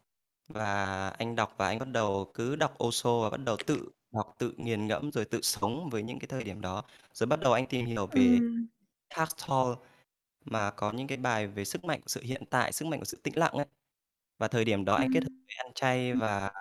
và 0.47 1.09
anh 1.09 1.35
đọc 1.35 1.55
và 1.57 1.67
anh 1.67 1.79
bắt 1.79 1.89
đầu 1.91 2.31
cứ 2.33 2.55
đọc 2.55 2.75
Osho 2.85 3.21
và 3.23 3.29
bắt 3.29 3.41
đầu 3.45 3.57
tự 3.67 3.89
đọc, 4.13 4.35
tự 4.39 4.53
nghiền 4.57 4.87
ngẫm 4.87 5.11
rồi 5.11 5.25
tự 5.25 5.41
sống 5.41 5.89
với 5.91 6.03
những 6.03 6.19
cái 6.19 6.27
thời 6.27 6.43
điểm 6.43 6.61
đó. 6.61 6.83
Rồi 7.13 7.27
bắt 7.27 7.39
đầu 7.41 7.53
anh 7.53 7.67
tìm 7.67 7.85
hiểu 7.85 8.07
về 8.07 8.39
Ừm. 8.39 8.67
Tolle 9.47 9.75
mà 10.45 10.71
có 10.71 10.91
những 10.91 11.07
cái 11.07 11.17
bài 11.19 11.47
về 11.47 11.65
sức 11.65 11.85
mạnh 11.85 12.01
của 12.01 12.07
sự 12.09 12.21
hiện 12.23 12.43
tại, 12.51 12.73
sức 12.73 12.85
mạnh 12.87 12.99
của 12.99 13.05
sự 13.05 13.19
tĩnh 13.23 13.37
lặng 13.39 13.53
ấy. 13.53 13.65
Và 14.39 14.49
thời 14.49 14.65
điểm 14.65 14.85
đó 14.85 14.95
anh 14.95 15.09
kết 15.09 15.23
hợp 15.23 15.29
Ừm. 15.29 15.45
với 15.47 15.55
ăn 15.57 15.73
chay 15.75 16.13
và 16.15 16.51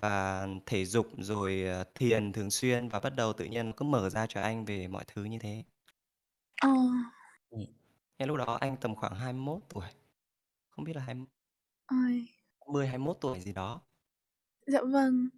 và 0.00 0.46
thể 0.66 0.84
dục 0.84 1.06
rồi, 1.18 1.62
ờ, 1.64 1.84
thiền 1.94 2.32
thường 2.32 2.50
xuyên 2.50 2.88
và 2.88 3.00
bắt 3.00 3.10
đầu 3.16 3.32
tự 3.32 3.44
nhiên 3.44 3.72
cứ 3.72 3.84
mở 3.84 4.10
ra 4.10 4.26
cho 4.28 4.40
anh 4.42 4.64
về 4.64 4.88
mọi 4.88 5.04
thứ 5.06 5.24
như 5.24 5.38
thế. 5.38 5.64
Ờ. 6.62 6.68
Ừm. 7.50 7.64
Ngay 8.18 8.26
lúc 8.28 8.36
đó 8.36 8.58
anh 8.60 8.76
tầm 8.80 8.94
khoảng 8.96 9.14
21 9.14 9.60
tuổi, 9.68 9.84
không 10.70 10.84
biết 10.84 10.96
là 10.96 11.02
hai 11.02 11.14
Ôi. 11.90 12.28
20, 12.60 12.86
21 12.86 13.16
tuổi 13.20 13.40
gì 13.40 13.52
đó. 13.52 13.84
Dạ 14.66 14.80
vâng. 14.92 15.28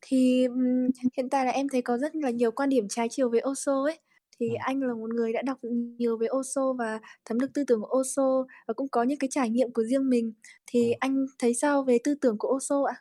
Thì, 0.00 0.44
ừm, 0.46 0.88
hiện 1.16 1.28
tại 1.30 1.44
là 1.46 1.52
em 1.52 1.68
thấy 1.72 1.82
có 1.82 1.98
rất 1.98 2.16
là 2.16 2.30
nhiều 2.30 2.50
quan 2.50 2.68
điểm 2.68 2.86
trái 2.88 3.08
chiều 3.10 3.30
về 3.30 3.40
Osho 3.50 3.82
ấy. 3.84 3.98
Thì 4.40 4.46
Ừm. 4.46 4.60
anh 4.60 4.80
là 4.82 4.94
một 4.94 5.10
người 5.14 5.32
đã 5.32 5.42
đọc 5.42 5.58
nhiều 5.98 6.16
về 6.18 6.26
Osho 6.38 6.72
và 6.78 7.00
thấm 7.24 7.38
được 7.40 7.46
tư 7.54 7.64
tưởng 7.66 7.80
của 7.82 7.98
Osho 8.00 8.46
và 8.68 8.74
cũng 8.74 8.88
có 8.88 9.02
những 9.02 9.18
cái 9.18 9.28
trải 9.32 9.50
nghiệm 9.50 9.72
của 9.72 9.82
riêng 9.82 10.10
mình. 10.10 10.32
Thì 10.66 10.92
Ừm. 10.92 11.00
anh 11.00 11.26
thấy 11.38 11.54
sao 11.54 11.84
về 11.84 11.98
tư 12.04 12.14
tưởng 12.20 12.38
của 12.38 12.48
Osho 12.56 12.84
ạ? 12.84 12.94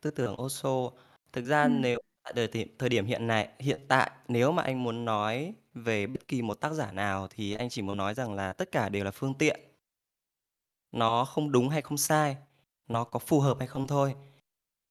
Tư 0.00 0.10
tưởng 0.10 0.40
Osho, 0.42 0.90
thực 1.32 1.44
ra 1.44 1.62
Ừm. 1.62 1.80
nếu 1.82 1.98
tại 2.24 2.32
thời 2.36 2.48
điểm 2.48 2.68
thời 2.78 2.88
điểm 2.88 3.06
hiện 3.06 3.26
này 3.26 3.48
hiện 3.58 3.80
tại 3.88 4.10
nếu 4.28 4.52
mà 4.52 4.62
anh 4.62 4.82
muốn 4.82 5.04
nói 5.04 5.54
về 5.74 6.06
bất 6.06 6.28
kỳ 6.28 6.42
một 6.42 6.60
tác 6.60 6.72
giả 6.72 6.92
nào 6.92 7.28
thì 7.30 7.54
anh 7.54 7.68
chỉ 7.68 7.82
muốn 7.82 7.96
nói 7.98 8.14
rằng 8.14 8.34
là 8.34 8.52
tất 8.52 8.72
cả 8.72 8.88
đều 8.88 9.04
là 9.04 9.10
phương 9.10 9.34
tiện. 9.34 9.60
Nó 10.92 11.24
không 11.24 11.52
đúng 11.52 11.68
hay 11.68 11.82
không 11.82 11.98
sai, 11.98 12.36
nó 12.88 13.04
có 13.04 13.18
phù 13.18 13.40
hợp 13.40 13.58
hay 13.58 13.68
không 13.68 13.86
thôi. 13.86 14.14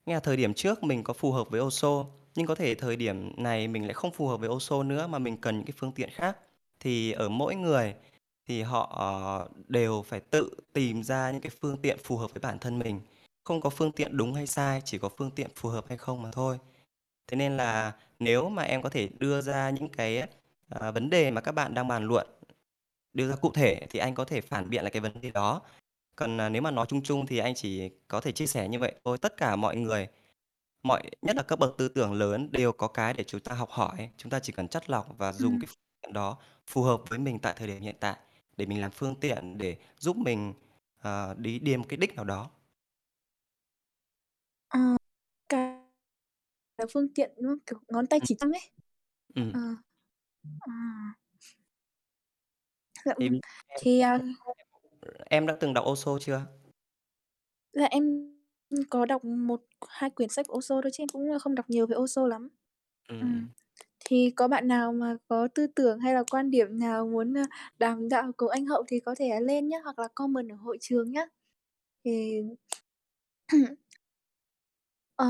Nghĩa 0.06 0.14
là 0.14 0.20
thời 0.20 0.38
điểm 0.38 0.54
trước 0.54 0.84
mình 0.84 1.04
có 1.04 1.14
phù 1.14 1.32
hợp 1.32 1.50
với 1.50 1.62
Osho, 1.62 2.06
nhưng 2.36 2.48
có 2.48 2.56
thể 2.56 2.76
thời 2.76 2.96
điểm 2.96 3.32
này 3.44 3.68
mình 3.68 3.86
lại 3.86 3.94
không 3.94 4.12
phù 4.12 4.28
hợp 4.28 4.38
với 4.40 4.50
Osho 4.50 4.84
nữa 4.84 5.08
mà 5.08 5.20
mình 5.20 5.38
cần 5.38 5.56
những 5.58 5.66
cái 5.66 5.74
phương 5.78 5.92
tiện 5.92 6.10
khác. 6.14 6.38
Thì 6.80 7.12
ở 7.12 7.30
mỗi 7.30 7.56
người 7.56 7.96
thì 8.48 8.62
họ, 8.62 8.96
ờ, 8.98 9.50
đều 9.68 10.02
phải 10.08 10.20
tự 10.20 10.50
tìm 10.74 11.04
ra 11.04 11.32
những 11.32 11.42
cái 11.42 11.52
phương 11.62 11.78
tiện 11.78 11.98
phù 12.04 12.18
hợp 12.18 12.34
với 12.34 12.42
bản 12.42 12.60
thân 12.60 12.80
mình. 12.80 13.02
Không 13.44 13.62
có 13.62 13.70
phương 13.70 13.92
tiện 13.92 14.18
đúng 14.18 14.34
hay 14.34 14.48
sai, 14.48 14.82
chỉ 14.86 14.98
có 14.98 15.10
phương 15.18 15.32
tiện 15.32 15.50
phù 15.56 15.70
hợp 15.70 15.86
hay 15.90 15.98
không 15.98 16.22
mà 16.22 16.30
thôi. 16.32 16.58
Thế 17.28 17.38
nên 17.38 17.58
là 17.58 17.94
nếu 18.20 18.50
mà 18.50 18.64
em 18.64 18.82
có 18.82 18.90
thể 18.90 19.10
đưa 19.20 19.42
ra 19.42 19.70
những 19.70 19.90
cái, 19.90 20.24
ờ, 20.70 20.92
vấn 20.92 21.10
đề 21.10 21.32
mà 21.32 21.42
các 21.42 21.52
bạn 21.52 21.74
đang 21.74 21.88
bàn 21.88 22.04
luận, 22.08 22.28
đưa 23.14 23.30
ra 23.30 23.36
cụ 23.36 23.52
thể 23.56 23.88
thì 23.92 24.00
anh 24.00 24.16
có 24.16 24.26
thể 24.26 24.42
phản 24.42 24.70
biện 24.70 24.84
lại 24.84 24.92
cái 24.92 25.02
vấn 25.02 25.22
đề 25.22 25.32
đó. 25.32 25.62
Còn, 26.18 26.42
à, 26.42 26.50
nếu 26.50 26.62
mà 26.64 26.72
nói 26.72 26.88
chung 26.90 27.04
chung 27.04 27.28
thì 27.28 27.38
anh 27.40 27.56
chỉ 27.56 27.90
có 28.10 28.22
thể 28.22 28.32
chia 28.32 28.48
sẻ 28.48 28.70
như 28.70 28.80
vậy 28.80 28.96
thôi. 29.06 29.20
Tất 29.20 29.38
cả 29.38 29.58
mọi 29.58 29.78
người, 29.78 30.08
mọi 30.84 31.04
nhất 31.24 31.36
là 31.38 31.44
các 31.44 31.60
bậc 31.60 31.78
tư 31.78 31.90
tưởng 31.90 32.14
lớn 32.14 32.50
đều 32.52 32.74
có 32.74 32.88
cái 32.90 33.14
để 33.16 33.24
chúng 33.26 33.42
ta 33.42 33.56
học 33.56 33.70
hỏi, 33.72 34.10
chúng 34.18 34.32
ta 34.32 34.40
chỉ 34.42 34.54
cần 34.54 34.68
chắt 34.70 34.90
lọc 34.90 35.08
và 35.18 35.34
dùng 35.34 35.58
Ừm. 35.58 35.60
cái 35.60 35.68
phương 35.68 35.78
tiện 36.04 36.14
đó 36.14 36.38
phù 36.68 36.84
hợp 36.84 37.02
với 37.10 37.20
mình 37.20 37.40
tại 37.40 37.54
thời 37.58 37.68
điểm 37.68 37.82
hiện 37.82 37.96
tại 38.02 38.18
để 38.58 38.68
mình 38.68 38.82
làm 38.82 38.92
phương 38.92 39.16
tiện 39.22 39.60
để 39.60 39.78
giúp 40.00 40.18
mình, 40.18 40.54
ờ, 41.02 41.36
đi 41.40 41.78
một 41.78 41.86
cái 41.90 41.98
đích 41.98 42.16
nào 42.16 42.26
đó. 42.26 42.50
Ờ, 44.70 44.80
cái 45.50 45.78
phương 46.94 47.10
tiện, 47.16 47.32
đúng 47.38 47.48
không? 47.52 47.60
Kiểu, 47.68 47.80
ngón 47.90 48.08
tay 48.08 48.20
Ừm. 48.20 48.26
chỉ 48.28 48.36
trỏ 48.40 48.48
ấy. 48.54 48.62
Ừm. 49.36 49.54
Ờ. 49.54 49.60
Ờ. 50.60 50.72
Dạ, 53.06 53.14
Thì 53.20 53.26
ừm, 53.30 53.40
em 53.68 53.80
thì, 53.82 54.00
à 54.00 54.20
em 55.30 55.48
đã 55.48 55.58
từng 55.60 55.74
đọc 55.74 55.86
Osho 55.90 56.20
chưa? 56.20 56.46
Là 57.74 57.86
em, 57.86 58.04
ừm, 58.70 58.80
có 58.90 59.06
đọc 59.06 59.24
1, 59.26 59.62
2 59.90 60.10
quyển 60.10 60.30
sách 60.30 60.46
Osho 60.52 60.82
thôi 60.82 60.92
chứ 60.94 61.02
em 61.04 61.08
cũng, 61.14 61.40
không 61.40 61.56
đọc 61.56 61.70
nhiều 61.70 61.88
về 61.88 61.96
Osho 61.96 62.28
lắm. 62.28 62.50
Ừm, 63.08 63.20
Ừm. 63.22 63.48
thì 64.06 64.32
có 64.36 64.48
bạn 64.48 64.68
nào 64.68 64.94
mà 64.94 65.18
có 65.28 65.48
tư 65.56 65.68
tưởng 65.76 66.00
hay 66.00 66.14
là 66.14 66.24
quan 66.32 66.52
điểm 66.52 66.80
nào 66.80 67.08
muốn, 67.08 67.34
ơ, 67.38 67.44
đàm 67.80 68.10
đạo 68.10 68.32
cùng 68.38 68.50
anh 68.50 68.66
Hậu 68.66 68.84
thì 68.88 69.00
có 69.00 69.16
thể, 69.20 69.30
à, 69.30 69.40
lên 69.40 69.68
nhá, 69.68 69.78
hoặc 69.84 70.00
là 70.00 70.08
comment 70.16 70.50
ở 70.52 70.56
hội 70.56 70.78
trường 70.82 71.12
nhá. 71.12 71.26
Thì 72.06 72.42
Ờ, 75.20 75.26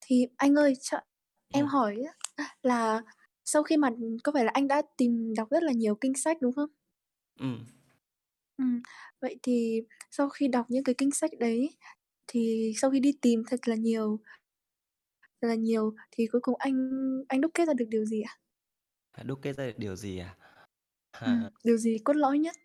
thì 0.00 0.26
anh 0.36 0.54
ơi, 0.54 0.72
cho 0.80 0.98
em 1.50 1.66
Ừm. 1.66 1.68
hỏi 1.68 1.96
á, 2.36 2.44
là 2.62 3.02
sau 3.44 3.62
khi 3.62 3.76
mà 3.76 3.90
có 4.24 4.32
phải 4.32 4.44
là 4.44 4.50
anh 4.54 4.68
đã 4.68 4.82
tìm 4.96 5.34
đọc 5.36 5.48
rất 5.50 5.62
là 5.62 5.72
nhiều 5.72 5.94
kinh 6.00 6.14
sách, 6.14 6.36
đúng 6.42 6.52
không? 6.52 6.70
Ừm. 7.36 7.66
Ừm, 8.56 8.82
vậy 9.20 9.36
thì 9.42 9.80
sau 10.10 10.28
khi 10.28 10.48
đọc 10.48 10.66
những 10.68 10.84
cái 10.84 10.94
kinh 10.98 11.10
sách 11.10 11.30
đấy, 11.38 11.70
thì 12.26 12.72
sau 12.76 12.90
khi 12.90 13.00
đi 13.00 13.12
tìm 13.22 13.42
thật 13.50 13.68
là 13.68 13.74
nhiều 13.76 14.18
thật 15.42 15.48
là 15.48 15.54
nhiều 15.54 15.94
thì 16.12 16.26
cuối 16.32 16.40
cùng 16.44 16.54
anh 16.58 16.90
anh 17.28 17.40
đúc 17.40 17.50
kết 17.54 17.66
ra 17.68 17.74
được 17.74 17.86
điều 17.90 18.04
gì 18.04 18.22
ạ? 18.22 18.38
À, 19.12 19.22
đúc 19.22 19.38
kết 19.42 19.52
ra 19.56 19.66
được 19.66 19.78
điều 19.78 19.96
gì 19.96 20.18
à? 20.18 20.36
Ừm, 21.24 21.44
À. 21.44 21.50
điều 21.64 21.76
gì 21.76 21.98
cốt 22.04 22.12
lõi 22.16 22.38
nhất? 22.38 22.56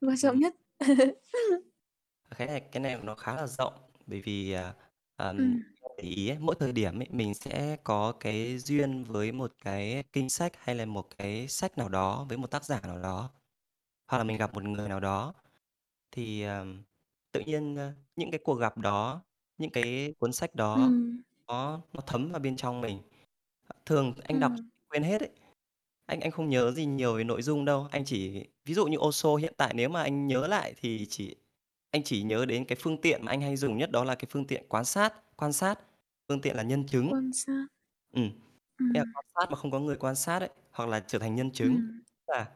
Quan 0.00 0.16
trọng 0.16 0.38
Ừm. 0.38 0.40
nhất? 0.40 0.54
Cái 2.38 2.46
này 2.48 2.60
cái 2.72 2.80
này 2.82 2.98
nó 3.02 3.14
khá 3.14 3.34
là 3.36 3.46
rộng, 3.46 3.72
bởi 4.06 4.20
vì, 4.22 4.52
à, 4.52 4.74
ờm, 5.16 5.36
Ừm. 5.36 5.74
để 5.98 6.04
ý 6.04 6.28
ấy, 6.28 6.38
mỗi 6.40 6.54
thời 6.60 6.72
điểm 6.72 6.98
ấy, 7.00 7.08
mình 7.10 7.34
sẽ 7.34 7.76
có 7.84 8.12
cái 8.20 8.58
duyên 8.58 9.04
với 9.04 9.32
một 9.32 9.52
cái 9.64 10.04
kinh 10.12 10.28
sách 10.28 10.52
hay 10.58 10.74
là 10.74 10.86
một 10.86 11.06
cái 11.18 11.48
sách 11.48 11.78
nào 11.78 11.88
đó 11.88 12.24
với 12.28 12.38
một 12.38 12.50
tác 12.50 12.64
giả 12.64 12.80
nào 12.80 12.98
đó, 12.98 13.30
hoặc 14.08 14.18
là 14.18 14.24
mình 14.24 14.38
gặp 14.38 14.54
một 14.54 14.64
người 14.64 14.88
nào 14.88 15.00
đó. 15.00 15.34
Thì, 16.12 16.42
ờm, 16.42 16.84
tự 17.32 17.40
nhiên, 17.46 17.76
ơ, 17.76 17.92
những 18.16 18.30
cái 18.32 18.40
cuộc 18.44 18.54
gặp 18.54 18.78
đó, 18.78 19.22
những 19.58 19.70
cái 19.72 20.14
cuốn 20.20 20.32
sách 20.34 20.54
đó 20.56 20.94
Ừm. 20.94 21.24
nó 21.48 21.82
nó 21.94 22.00
thấm 22.06 22.30
vào 22.32 22.40
bên 22.40 22.56
trong 22.56 22.82
mình. 22.82 23.02
Ờ, 23.68 23.76
thường 23.86 24.14
anh 24.24 24.40
đọc 24.40 24.52
Ừm. 24.52 24.70
quên 24.90 25.04
hết 25.04 25.20
ấy, 25.22 25.30
anh 26.06 26.20
anh 26.20 26.30
không 26.32 26.50
nhớ 26.50 26.72
gì 26.72 26.86
nhiều 26.86 27.16
về 27.16 27.24
nội 27.24 27.42
dung 27.42 27.64
đâu, 27.66 27.88
anh 27.92 28.04
chỉ 28.06 28.46
ví 28.66 28.74
dụ 28.74 28.86
như 28.86 28.98
Osho 28.98 29.36
hiện 29.36 29.54
tại 29.58 29.74
nếu 29.74 29.88
mà 29.90 30.02
anh 30.02 30.26
nhớ 30.28 30.46
lại 30.48 30.74
thì 30.78 31.06
chỉ 31.10 31.36
anh 31.94 32.02
chỉ 32.04 32.22
nhớ 32.22 32.46
đến 32.46 32.64
cái 32.64 32.78
phương 32.82 33.00
tiện 33.00 33.24
mà 33.24 33.32
anh 33.32 33.40
hay 33.42 33.56
dùng 33.56 33.76
nhất 33.78 33.90
đó 33.92 34.04
là 34.04 34.14
cái 34.14 34.26
phương 34.30 34.46
tiện 34.46 34.64
quán 34.68 34.84
sát 34.84 35.14
quan 35.36 35.52
sát, 35.52 35.80
phương 36.28 36.40
tiện 36.40 36.56
là 36.56 36.62
nhân 36.62 36.86
chứng. 36.88 37.12
Quan 37.12 37.32
sát. 37.32 37.66
Ừm, 38.12 38.24
nghĩa 38.94 39.00
là 39.00 39.04
Ừm. 39.04 39.14
quan 39.14 39.24
sát 39.36 39.46
mà 39.50 39.56
không 39.56 39.70
có 39.70 39.80
người 39.80 39.96
quan 39.96 40.14
sát 40.16 40.38
ấy, 40.40 40.50
hoặc 40.72 40.88
là 40.88 41.00
trở 41.00 41.18
thành 41.18 41.34
nhân 41.36 41.50
chứng. 41.52 41.80
Ừm. 41.80 42.04
Là 42.26 42.46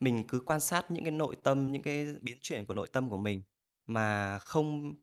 mình 0.00 0.24
cứ 0.28 0.40
quan 0.46 0.60
sát 0.60 0.90
những 0.90 1.04
cái 1.04 1.12
nội 1.12 1.36
tâm, 1.44 1.72
những 1.72 1.82
cái 1.82 2.06
biến 2.22 2.38
chuyển 2.42 2.66
của 2.66 2.74
nội 2.74 2.88
tâm 2.92 3.10
của 3.10 3.18
mình 3.18 3.42
mà 3.86 4.38
không 4.38 4.94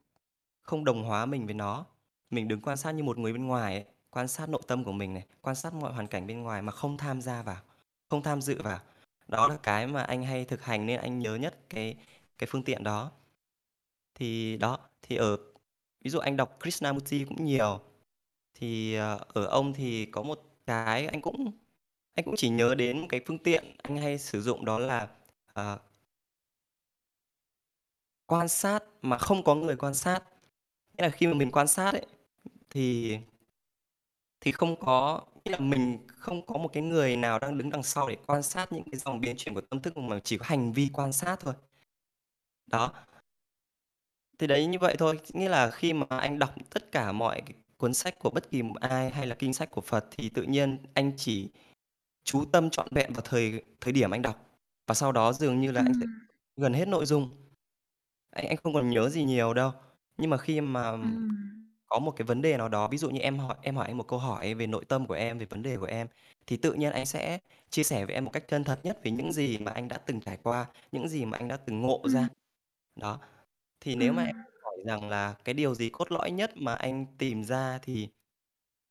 không 0.63 0.85
đồng 0.85 1.03
hóa 1.03 1.25
mình 1.27 1.45
với 1.45 1.53
nó. 1.55 1.85
Mình 2.31 2.47
đứng 2.47 2.61
quan 2.61 2.77
sát 2.77 2.91
như 2.91 3.03
một 3.03 3.17
người 3.19 3.33
bên 3.33 3.47
ngoài 3.47 3.73
ấy, 3.75 3.85
quan 4.11 4.27
sát 4.27 4.49
nội 4.49 4.61
tâm 4.67 4.83
của 4.83 4.91
mình 4.93 5.13
này, 5.13 5.25
quan 5.41 5.55
sát 5.55 5.73
mọi 5.73 5.93
hoàn 5.93 6.07
cảnh 6.07 6.27
bên 6.27 6.43
ngoài 6.43 6.61
mà 6.61 6.71
không 6.71 6.97
tham 6.97 7.21
gia 7.21 7.43
vào, 7.43 7.57
không 8.09 8.23
tham 8.23 8.41
dự 8.41 8.61
vào. 8.63 8.79
Đó 9.27 9.47
là 9.47 9.57
cái 9.63 9.87
mà 9.87 10.03
anh 10.03 10.23
hay 10.23 10.45
thực 10.45 10.63
hành 10.63 10.85
nên 10.85 10.99
anh 11.01 11.19
nhớ 11.19 11.35
nhất 11.35 11.59
cái 11.69 11.97
cái 12.37 12.47
phương 12.51 12.63
tiện 12.63 12.83
đó. 12.83 13.11
Thì 14.19 14.57
đó, 14.57 14.79
thì 15.01 15.15
ở 15.15 15.37
ví 16.01 16.11
dụ 16.11 16.19
anh 16.19 16.37
đọc 16.37 16.57
Krishnamurti 16.61 17.25
cũng 17.25 17.45
nhiều, 17.45 17.81
thì, 18.53 18.95
ờ, 18.95 19.19
ở 19.33 19.45
ông 19.45 19.73
thì 19.73 20.05
có 20.05 20.23
một 20.23 20.41
cái 20.65 21.07
anh 21.07 21.21
cũng 21.21 21.51
anh 22.15 22.25
cũng 22.25 22.35
chỉ 22.37 22.49
nhớ 22.49 22.75
đến 22.75 23.07
cái 23.09 23.21
phương 23.27 23.37
tiện 23.37 23.75
anh 23.83 23.97
hay 23.97 24.19
sử 24.19 24.41
dụng 24.41 24.65
đó 24.65 24.79
là, 24.79 25.09
uh, 25.59 25.81
Quan 28.25 28.47
sát 28.47 28.83
mà 29.01 29.17
không 29.17 29.43
có 29.43 29.55
người 29.55 29.75
quan 29.75 29.93
sát. 29.93 30.23
Nghĩa 30.97 31.03
là 31.03 31.09
khi 31.09 31.27
mà 31.27 31.33
mình 31.33 31.51
quan 31.51 31.67
sát 31.67 31.91
ấy, 31.93 32.05
thì 32.69 33.17
thì 34.41 34.51
không 34.51 34.75
có 34.79 35.21
nghĩa 35.45 35.51
là 35.51 35.59
mình 35.59 35.99
không 36.07 36.45
có 36.45 36.57
một 36.57 36.69
cái 36.73 36.83
người 36.83 37.17
nào 37.17 37.39
đang 37.39 37.57
đứng 37.57 37.69
đằng 37.69 37.83
sau 37.83 38.09
để 38.09 38.17
quan 38.27 38.43
sát 38.43 38.71
những 38.71 38.83
cái 38.91 38.99
dòng 38.99 39.21
biến 39.21 39.37
chuyển 39.37 39.55
của 39.55 39.61
tâm 39.61 39.81
thức 39.81 39.97
mà 39.97 40.19
chỉ 40.23 40.37
có 40.37 40.45
hành 40.49 40.73
vi 40.73 40.89
quan 40.93 41.13
sát 41.13 41.39
thôi. 41.39 41.53
Đó. 42.67 42.93
Thì 44.39 44.47
đấy, 44.47 44.65
như 44.65 44.79
vậy 44.79 44.95
thôi, 44.99 45.19
nghĩa 45.33 45.49
là 45.49 45.71
khi 45.71 45.93
mà 45.93 46.05
anh 46.09 46.39
đọc 46.39 46.53
tất 46.73 46.91
cả 46.91 47.11
mọi 47.11 47.41
cái 47.41 47.53
cuốn 47.77 47.93
sách 47.93 48.19
của 48.19 48.29
bất 48.29 48.49
kỳ 48.51 48.61
một 48.63 48.75
ai 48.79 49.09
hay 49.09 49.27
là 49.27 49.35
kinh 49.35 49.53
sách 49.53 49.71
của 49.71 49.81
Phật 49.81 50.05
thì 50.17 50.29
tự 50.29 50.43
nhiên 50.43 50.77
anh 50.93 51.11
chỉ 51.17 51.49
chú 52.25 52.45
tâm 52.53 52.69
trọn 52.69 52.87
vẹn 52.91 53.13
vào 53.13 53.21
thời 53.25 53.63
thời 53.81 53.93
điểm 53.93 54.11
anh 54.11 54.21
đọc, 54.21 54.47
và 54.87 54.95
sau 54.95 55.11
đó 55.11 55.33
dường 55.33 55.61
như 55.61 55.71
là 55.71 55.81
anh 55.81 55.93
sẽ 55.93 56.05
Ừm. 56.05 56.19
gần 56.57 56.73
hết 56.73 56.87
nội 56.87 57.05
dung. 57.05 57.29
Anh 58.31 58.47
anh 58.47 58.57
không 58.63 58.73
còn 58.73 58.89
nhớ 58.89 59.09
gì 59.09 59.23
nhiều 59.23 59.53
đâu. 59.53 59.71
Nhưng 60.17 60.29
mà 60.29 60.37
khi 60.37 60.61
mà 60.61 60.91
Ừm. 60.91 61.29
có 61.87 61.99
một 61.99 62.11
cái 62.17 62.25
vấn 62.25 62.41
đề 62.41 62.57
nào 62.57 62.69
đó, 62.69 62.87
ví 62.87 62.97
dụ 62.97 63.09
như 63.09 63.21
em 63.21 63.39
hỏi 63.39 63.55
em 63.63 63.75
hỏi 63.75 63.87
anh 63.87 63.97
một 63.97 64.07
câu 64.07 64.19
hỏi 64.19 64.53
về 64.55 64.67
nội 64.67 64.85
tâm 64.85 65.07
của 65.07 65.15
em, 65.15 65.39
về 65.39 65.45
vấn 65.45 65.63
đề 65.63 65.77
của 65.77 65.85
em, 65.85 66.07
thì 66.47 66.57
tự 66.57 66.73
nhiên 66.73 66.91
anh 66.93 67.05
sẽ 67.05 67.39
chia 67.71 67.83
sẻ 67.83 68.05
với 68.05 68.15
em 68.15 68.25
một 68.25 68.31
cách 68.33 68.43
chân 68.49 68.63
thật 68.63 68.79
nhất 68.83 68.99
về 69.03 69.11
những 69.11 69.33
gì 69.33 69.57
mà 69.59 69.71
anh 69.71 69.87
đã 69.87 69.97
từng 69.97 70.21
trải 70.21 70.37
qua, 70.43 70.67
những 70.91 71.09
gì 71.09 71.25
mà 71.25 71.37
anh 71.37 71.47
đã 71.47 71.57
từng 71.57 71.81
ngộ 71.81 72.01
Ừm. 72.03 72.13
ra. 72.13 72.27
Đó. 72.95 73.19
Thì 73.81 73.95
nếu 73.95 74.13
mà 74.13 74.23
em 74.23 74.31
Ừm. 74.31 74.43
hỏi 74.63 74.77
rằng 74.85 75.09
là 75.09 75.35
cái 75.45 75.53
điều 75.53 75.75
gì 75.75 75.89
cốt 75.89 76.11
lõi 76.11 76.31
nhất 76.31 76.51
mà 76.55 76.73
anh 76.75 77.05
tìm 77.17 77.43
ra 77.43 77.79
thì, 77.83 78.09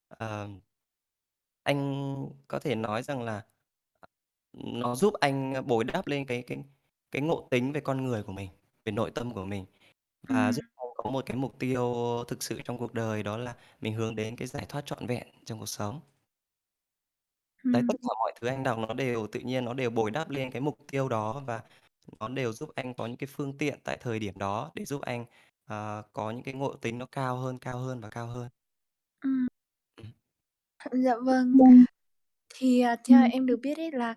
ờ 0.08 0.48
anh 1.64 2.16
có 2.48 2.58
thể 2.58 2.74
nói 2.74 3.02
rằng 3.02 3.22
là, 3.22 3.42
ờ, 4.00 4.08
nó 4.52 4.94
giúp 4.94 5.14
anh, 5.20 5.54
ơ, 5.54 5.62
bồi 5.62 5.84
đắp 5.84 6.06
lên 6.06 6.26
cái 6.26 6.42
cái 6.46 6.58
cái 7.10 7.22
ngộ 7.22 7.48
tính 7.50 7.72
về 7.72 7.80
con 7.80 8.04
người 8.04 8.22
của 8.22 8.32
mình, 8.32 8.50
về 8.84 8.92
nội 8.92 9.10
tâm 9.14 9.34
của 9.34 9.44
mình, 9.44 9.66
và 10.28 10.52
Ừm. 10.52 10.52
giúp 10.52 10.62
anh 10.76 10.88
có 10.96 11.10
một 11.10 11.26
cái 11.26 11.36
mục 11.38 11.58
tiêu 11.58 11.94
thực 12.28 12.42
sự 12.42 12.60
trong 12.64 12.78
cuộc 12.78 12.94
đời, 12.94 13.22
đó 13.22 13.36
là 13.38 13.56
mình 13.80 13.94
hướng 13.94 14.16
đến 14.16 14.36
cái 14.36 14.48
giải 14.48 14.66
thoát 14.68 14.86
trọn 14.86 15.06
vẹn 15.08 15.28
trong 15.46 15.58
cuộc 15.60 15.66
sống. 15.66 16.00
Đấy, 17.72 17.82
tất 17.88 17.94
Ừm. 17.94 18.08
cả 18.08 18.08
mọi 18.18 18.32
thứ 18.40 18.46
anh 18.48 18.62
đọc 18.62 18.78
nó 18.78 18.94
đều 18.94 19.26
tự 19.26 19.40
nhiên 19.40 19.64
nó 19.64 19.74
đều 19.74 19.90
bồi 19.90 20.10
đắp 20.10 20.30
lên 20.30 20.50
cái 20.50 20.60
mục 20.60 20.78
tiêu 20.92 21.08
đó, 21.08 21.42
và 21.46 21.62
nó 22.20 22.28
đều 22.28 22.52
giúp 22.52 22.70
anh 22.74 22.94
có 22.94 23.06
những 23.06 23.16
cái 23.16 23.28
phương 23.32 23.58
tiện 23.58 23.78
tại 23.84 23.98
thời 24.00 24.18
điểm 24.18 24.34
đó 24.38 24.70
để 24.74 24.84
giúp 24.84 25.00
anh, 25.02 25.24
ờ, 25.66 26.02
có 26.12 26.30
những 26.30 26.42
cái 26.42 26.54
ngộ 26.54 26.74
tính 26.76 26.98
nó 26.98 27.06
cao 27.06 27.36
hơn, 27.36 27.58
cao 27.58 27.78
hơn 27.78 28.00
và 28.00 28.10
cao 28.10 28.26
hơn. 28.26 28.48
Ừm. 29.24 29.48
Ừm. 29.96 30.06
Dạ 30.92 31.16
vâng. 31.26 31.58
Vâng. 31.58 31.84
Thì, 32.54 32.80
à, 32.80 32.96
theo 33.08 33.22
Ừm. 33.22 33.30
em 33.32 33.46
được 33.46 33.56
biết 33.62 33.78
ấy 33.78 33.92
là 33.92 34.14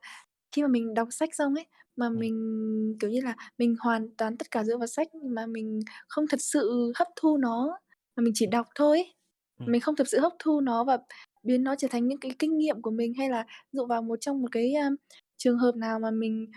khi 0.52 0.62
mà 0.64 0.68
mình 0.68 0.94
đọc 0.94 1.08
sách 1.12 1.30
xong 1.36 1.56
ấy, 1.56 1.66
mà 1.98 2.10
Ừm. 2.10 2.20
mình, 2.20 2.98
kiểu 3.02 3.10
như 3.12 3.22
là, 3.22 3.36
mình 3.58 3.76
hoàn 3.82 4.10
toàn 4.18 4.38
tất 4.38 4.52
cả 4.52 4.64
dựa 4.66 4.78
vào 4.78 4.88
sách 4.88 5.08
mà 5.16 5.46
mình 5.48 5.80
không 6.10 6.26
thật 6.30 6.42
sự 6.42 6.94
hấp 6.96 7.08
thu 7.18 7.38
nó, 7.38 7.80
mà 8.18 8.22
mình 8.24 8.34
chỉ 8.36 8.46
đọc 8.48 8.68
thôi 8.76 8.98
ấy, 9.00 9.16
Ừm. 9.60 9.72
mình 9.72 9.82
không 9.82 9.96
thực 9.96 10.08
sự 10.10 10.20
hấp 10.22 10.34
thu 10.40 10.62
nó 10.62 10.86
và 10.86 11.00
biến 11.44 11.64
nó 11.64 11.76
trở 11.76 11.90
thành 11.92 12.08
những 12.08 12.20
cái 12.22 12.32
kinh 12.40 12.58
nghiệm 12.58 12.82
của 12.82 12.92
mình, 12.92 13.14
hay 13.20 13.30
là 13.30 13.46
dụ 13.72 13.86
vào 13.88 14.02
một 14.02 14.18
trong 14.22 14.42
một 14.42 14.50
cái, 14.52 14.74
a, 14.74 14.90
trường 15.38 15.60
hợp 15.60 15.76
nào 15.78 16.00
mà 16.00 16.12
mình 16.12 16.48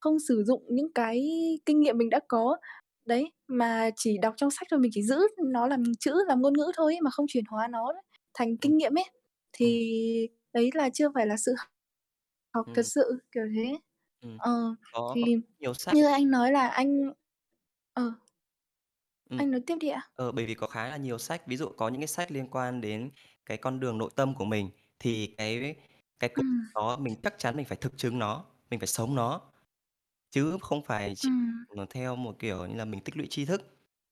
không 0.00 0.18
sử 0.28 0.44
dụng 0.46 0.62
những 0.70 0.92
cái 0.94 1.24
kinh 1.66 1.80
nghiệm 1.80 1.98
mình 1.98 2.10
đã 2.10 2.20
có. 2.28 2.56
Đấy, 3.06 3.32
mà 3.48 3.90
chỉ 3.96 4.18
đọc 4.22 4.34
trong 4.36 4.50
sách 4.50 4.68
thôi, 4.70 4.80
mình 4.80 4.90
chỉ 4.94 5.02
giữ 5.02 5.18
nó 5.52 5.66
làm 5.66 5.82
chữ, 6.00 6.14
làm 6.28 6.42
ngôn 6.42 6.54
ngữ 6.58 6.72
thôi 6.76 6.94
ấy, 6.94 7.00
mà 7.02 7.10
không 7.10 7.26
chuyển 7.28 7.44
hóa 7.48 7.68
nó 7.68 7.92
thành 8.34 8.56
kinh 8.56 8.76
nghiệm 8.76 8.98
ấy, 8.98 9.04
thì 9.52 9.88
đấy 10.54 10.70
là 10.74 10.90
chưa 10.94 11.08
phải 11.14 11.26
là 11.26 11.36
sự 11.36 11.54
học 12.54 12.66
thật 12.74 12.82
Ừm. 12.82 12.88
sự, 12.88 13.18
kiểu 13.32 13.44
thế. 13.56 13.78
Ừm, 14.20 14.38
Ờ, 14.38 14.74
có 14.90 15.16
thì 15.16 15.36
nhiều 15.58 15.74
sách. 15.74 15.98
như 15.98 16.06
anh 16.06 16.30
nói 16.30 16.52
là 16.52 16.68
anh 16.68 17.12
ờ. 17.94 18.12
Ừm. 19.30 19.42
Anh 19.42 19.50
nói 19.50 19.60
tiếp 19.66 19.76
đi 19.80 19.88
ạ. 19.88 20.08
Ờ, 20.16 20.32
bởi 20.32 20.46
vì 20.46 20.54
có 20.54 20.66
khá 20.66 20.88
là 20.88 20.96
nhiều 20.96 21.18
sách, 21.18 21.46
ví 21.46 21.56
dụ 21.56 21.68
có 21.76 21.88
những 21.88 22.00
cái 22.00 22.08
sách 22.08 22.32
liên 22.32 22.48
quan 22.50 22.80
đến 22.80 23.10
cái 23.46 23.56
con 23.56 23.80
đường 23.80 23.98
nội 23.98 24.10
tâm 24.16 24.34
của 24.34 24.44
mình, 24.44 24.70
thì 24.98 25.34
cái 25.38 25.76
cái 26.20 26.30
Ừm. 26.34 26.66
đó 26.74 26.96
mình 26.98 27.14
chắc 27.22 27.34
chắn 27.38 27.56
mình 27.56 27.66
phải 27.66 27.78
thực 27.80 27.98
chứng 27.98 28.18
nó, 28.18 28.44
mình 28.70 28.80
phải 28.80 28.86
sống 28.86 29.14
nó, 29.14 29.52
chứ 30.30 30.56
không 30.60 30.82
phải 30.84 31.14
chỉ, 31.16 31.28
Ừm. 31.28 31.66
theo 31.90 32.16
một 32.16 32.36
kiểu 32.38 32.66
như 32.66 32.74
là 32.76 32.84
mình 32.84 33.00
tích 33.00 33.16
lũy 33.16 33.26
tri 33.30 33.44
thức. 33.44 33.62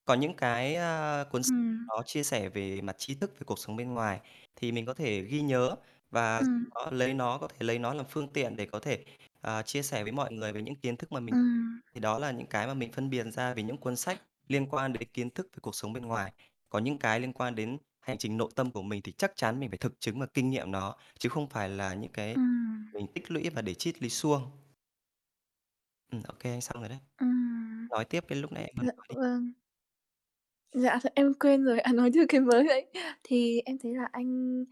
Còn 0.04 0.20
những 0.20 0.36
cái, 0.36 0.74
a, 0.76 1.24
cuốn 1.30 1.42
sách 1.42 1.50
Ừm. 1.50 1.88
nó 1.88 2.02
chia 2.06 2.22
sẻ 2.22 2.48
về 2.48 2.80
mặt 2.80 2.96
tri 2.98 3.14
thức 3.14 3.30
về 3.34 3.40
cuộc 3.46 3.58
sống 3.58 3.76
bên 3.76 3.94
ngoài 3.94 4.20
thì 4.56 4.72
mình 4.72 4.86
có 4.86 4.94
thể 4.94 5.20
ghi 5.22 5.40
nhớ 5.42 5.76
và 6.10 6.42
Ừm. 6.42 6.70
đó 6.74 6.88
lấy 6.92 7.14
nó 7.14 7.38
có 7.38 7.48
thể 7.48 7.56
lấy 7.66 7.78
nó 7.78 7.94
làm 7.94 8.06
phương 8.10 8.28
tiện 8.32 8.56
để 8.56 8.66
có 8.66 8.80
thể, 8.80 9.04
ờ, 9.40 9.62
chia 9.62 9.82
sẻ 9.82 10.02
với 10.02 10.12
mọi 10.12 10.32
người 10.32 10.52
về 10.52 10.62
những 10.62 10.74
kiến 10.76 10.96
thức 10.96 11.12
mà 11.12 11.20
mình 11.20 11.32
Ừm. 11.32 11.80
thì 11.94 12.00
đó 12.00 12.18
là 12.18 12.30
những 12.32 12.46
cái 12.46 12.66
mà 12.66 12.74
mình 12.74 12.92
phân 12.92 13.10
biệt 13.10 13.24
ra 13.32 13.54
về 13.54 13.62
những 13.62 13.78
cuốn 13.78 13.96
sách 13.96 14.22
liên 14.48 14.66
quan 14.70 14.92
đến 14.92 15.08
kiến 15.14 15.30
thức 15.30 15.46
về 15.56 15.58
cuộc 15.62 15.74
sống 15.74 15.92
bên 15.92 16.06
ngoài. 16.06 16.32
Còn 16.70 16.84
những 16.84 16.98
cái 16.98 17.20
liên 17.20 17.32
quan 17.32 17.54
đến 17.54 17.78
hành 18.00 18.18
trình 18.18 18.36
nội 18.36 18.50
tâm 18.56 18.70
của 18.72 18.82
mình 18.82 19.02
thì 19.04 19.12
chắc 19.18 19.32
chắn 19.36 19.60
mình 19.60 19.70
phải 19.70 19.78
thực 19.78 20.00
chứng 20.00 20.20
và 20.20 20.26
kinh 20.34 20.50
nghiệm 20.50 20.70
nó, 20.72 20.96
chứ 21.18 21.28
không 21.28 21.48
phải 21.48 21.68
là 21.68 21.94
những 21.94 22.12
cái 22.12 22.36
Ừm. 22.36 22.94
mình 22.94 23.06
tích 23.14 23.30
lũy 23.30 23.50
và 23.50 23.62
để 23.62 23.74
triết 23.74 24.02
lý 24.02 24.10
suông. 24.10 24.42
Ừm, 26.14 26.22
ô 26.28 26.34
kê, 26.40 26.50
anh 26.50 26.60
xong 26.60 26.80
rồi 26.80 26.88
đấy. 26.88 26.98
Ừm. 27.20 27.88
Nói 27.90 28.04
tiếp 28.04 28.24
cái 28.28 28.38
lúc 28.38 28.52
nãy 28.52 28.64
em 28.76 28.76
Dạ 28.76 28.92
nói 28.96 29.06
đi. 29.10 29.16
vâng. 29.16 29.52
Dạ, 30.72 30.98
th 31.02 31.06
em 31.14 31.34
quên 31.34 31.64
rồi, 31.64 31.80
à, 31.80 31.92
nói 31.92 32.10
từ 32.14 32.20
cái 32.28 32.40
mới 32.40 32.64
vậy. 32.68 32.86
Thì 33.24 33.60
em 33.64 33.78
thấy 33.78 33.94
là 33.94 34.08
anh 34.12 34.64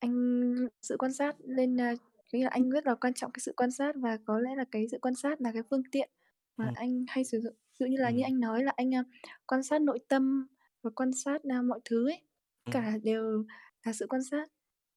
anh 0.00 0.54
sự 0.82 0.96
quan 0.98 1.12
sát 1.12 1.36
nên, 1.40 1.76
a, 1.80 1.92
nghĩa 2.32 2.44
là 2.44 2.50
anh 2.50 2.70
rất 2.70 2.86
là 2.86 2.94
quan 2.94 3.14
trọng 3.14 3.30
cái 3.32 3.40
sự 3.40 3.52
quan 3.56 3.70
sát 3.70 3.94
và 3.98 4.18
có 4.24 4.38
lẽ 4.40 4.50
là 4.56 4.64
cái 4.70 4.86
sự 4.90 4.98
quan 5.02 5.14
sát 5.14 5.40
là 5.40 5.52
cái 5.52 5.62
phương 5.70 5.82
tiện. 5.92 6.10
mà 6.56 6.68
Ừm. 6.68 6.74
anh 6.74 7.04
hay 7.08 7.24
sử 7.24 7.40
dụng. 7.40 7.54
Ví 7.54 7.76
dụ 7.78 7.86
như 7.86 7.96
là 7.98 8.10
như 8.10 8.22
Ừm. 8.22 8.32
anh 8.32 8.40
nói 8.40 8.62
là 8.64 8.72
anh, 8.76 8.94
a, 8.94 9.04
quan 9.46 9.62
sát 9.62 9.82
nội 9.82 9.98
tâm 10.08 10.46
và 10.82 10.90
quan 10.96 11.12
sát, 11.12 11.42
a, 11.50 11.62
mọi 11.62 11.80
thứ 11.84 12.08
ấy, 12.10 12.22
Ừm. 12.66 12.72
cả 12.72 12.98
đều 13.02 13.44
là 13.84 13.92
sự 13.92 14.06
quan 14.08 14.22
sát. 14.24 14.48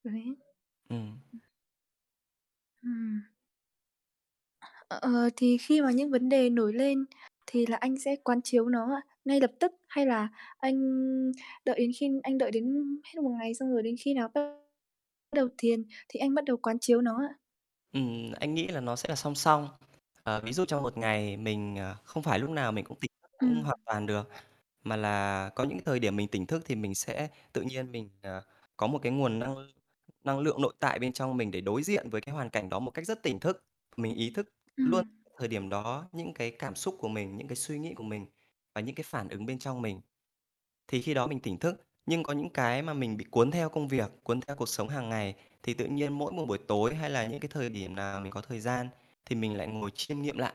Đấy. 0.03 0.35
Ừm. 0.89 1.19
Ừm. 2.83 3.21
Ờ, 4.89 4.99
ờ, 5.01 5.29
thì 5.37 5.57
khi 5.57 5.81
mà 5.81 5.91
những 5.91 6.11
vấn 6.11 6.29
đề 6.29 6.49
nổi 6.49 6.73
lên 6.73 7.05
thì 7.47 7.65
là 7.65 7.77
anh 7.77 7.97
sẽ 7.97 8.15
quán 8.23 8.41
chiếu 8.43 8.69
nó 8.69 8.95
ạ, 8.95 9.01
ngay 9.25 9.39
lập 9.41 9.51
tức 9.59 9.71
hay 9.87 10.05
là 10.05 10.27
anh 10.57 10.75
đợi 11.65 11.75
đến 11.79 11.91
khi 11.99 12.09
anh 12.23 12.37
đợi 12.37 12.51
đến 12.51 12.65
hết 13.05 13.21
một 13.21 13.29
ngày 13.39 13.53
xong 13.53 13.71
rồi 13.71 13.83
đến 13.83 13.95
khi 13.99 14.13
nào 14.13 14.27
bắt 14.33 14.41
đầu 15.35 15.47
thiền 15.57 15.83
thì 16.09 16.19
anh 16.19 16.33
bắt 16.35 16.45
đầu 16.45 16.57
quán 16.57 16.77
chiếu 16.81 17.01
nó 17.01 17.17
ạ? 17.29 17.35
Ừm, 17.93 18.31
anh 18.39 18.53
nghĩ 18.55 18.67
là 18.67 18.79
nó 18.81 18.95
sẽ 18.95 19.09
là 19.09 19.15
song 19.15 19.35
song. 19.35 19.67
Ờ, 20.23 20.41
ví 20.43 20.53
dụ 20.53 20.65
trong 20.65 20.83
một 20.83 20.97
ngày 20.97 21.37
mình, 21.37 21.75
ờ, 21.75 21.95
không 22.03 22.23
phải 22.23 22.39
lúc 22.39 22.49
nào 22.49 22.71
mình 22.71 22.85
cũng 22.85 22.97
tỉnh 22.99 23.11
Ừm. 23.41 23.63
hoàn 23.63 23.79
toàn 23.85 24.05
được, 24.05 24.29
mà 24.83 24.95
là 24.95 25.49
có 25.55 25.63
những 25.63 25.79
thời 25.85 25.99
điểm 25.99 26.15
mình 26.15 26.27
tỉnh 26.27 26.47
thức 26.47 26.63
thì 26.65 26.75
mình 26.75 26.95
sẽ 26.95 27.29
tự 27.53 27.61
nhiên 27.61 27.91
mình, 27.91 28.09
ờ, 28.21 28.41
có 28.77 28.87
một 28.87 28.99
cái 29.03 29.11
nguồn 29.11 29.39
năng 29.39 29.55
năng 30.23 30.39
lượng 30.39 30.61
nội 30.61 30.73
tại 30.79 30.99
bên 30.99 31.13
trong 31.13 31.37
mình 31.37 31.51
để 31.51 31.61
đối 31.61 31.83
diện 31.83 32.09
với 32.09 32.21
cái 32.21 32.35
hoàn 32.35 32.49
cảnh 32.49 32.69
đó 32.69 32.79
một 32.79 32.91
cách 32.91 33.05
rất 33.07 33.23
tỉnh 33.23 33.39
thức. 33.39 33.65
Mình 33.97 34.15
ý 34.15 34.31
thức 34.31 34.49
luôn 34.83 35.03
Ừm. 35.03 35.25
thời 35.39 35.47
điểm 35.47 35.69
đó 35.69 36.09
những 36.11 36.33
cái 36.33 36.51
cảm 36.51 36.75
xúc 36.75 36.95
của 36.99 37.07
mình, 37.09 37.37
những 37.37 37.47
cái 37.47 37.55
suy 37.55 37.79
nghĩ 37.79 37.93
của 37.93 38.03
mình 38.03 38.25
và 38.75 38.81
những 38.81 38.95
cái 38.95 39.03
phản 39.03 39.29
ứng 39.29 39.45
bên 39.45 39.59
trong 39.59 39.81
mình. 39.81 40.01
Thì 40.87 41.01
khi 41.01 41.13
đó 41.13 41.27
mình 41.27 41.39
tỉnh 41.39 41.59
thức, 41.59 41.81
nhưng 42.05 42.23
có 42.23 42.33
những 42.33 42.49
cái 42.49 42.81
mà 42.81 42.93
mình 42.93 43.17
bị 43.17 43.25
cuốn 43.31 43.51
theo 43.51 43.69
công 43.69 43.87
việc, 43.87 44.11
cuốn 44.23 44.41
theo 44.41 44.55
cuộc 44.55 44.69
sống 44.69 44.89
hàng 44.89 45.09
ngày, 45.09 45.35
thì 45.63 45.73
tự 45.73 45.85
nhiên 45.87 46.13
mỗi 46.13 46.33
một 46.33 46.45
buổi 46.47 46.57
tối 46.67 46.95
hay 46.95 47.09
là 47.09 47.27
những 47.27 47.39
cái 47.39 47.49
thời 47.53 47.69
điểm 47.69 47.95
nào 47.95 48.21
mình 48.21 48.31
có 48.31 48.41
thời 48.41 48.59
gian 48.59 48.89
thì 49.25 49.35
mình 49.35 49.57
lại 49.57 49.67
ngồi 49.67 49.91
chiêm 49.95 50.21
nghiệm 50.21 50.37
lại. 50.37 50.53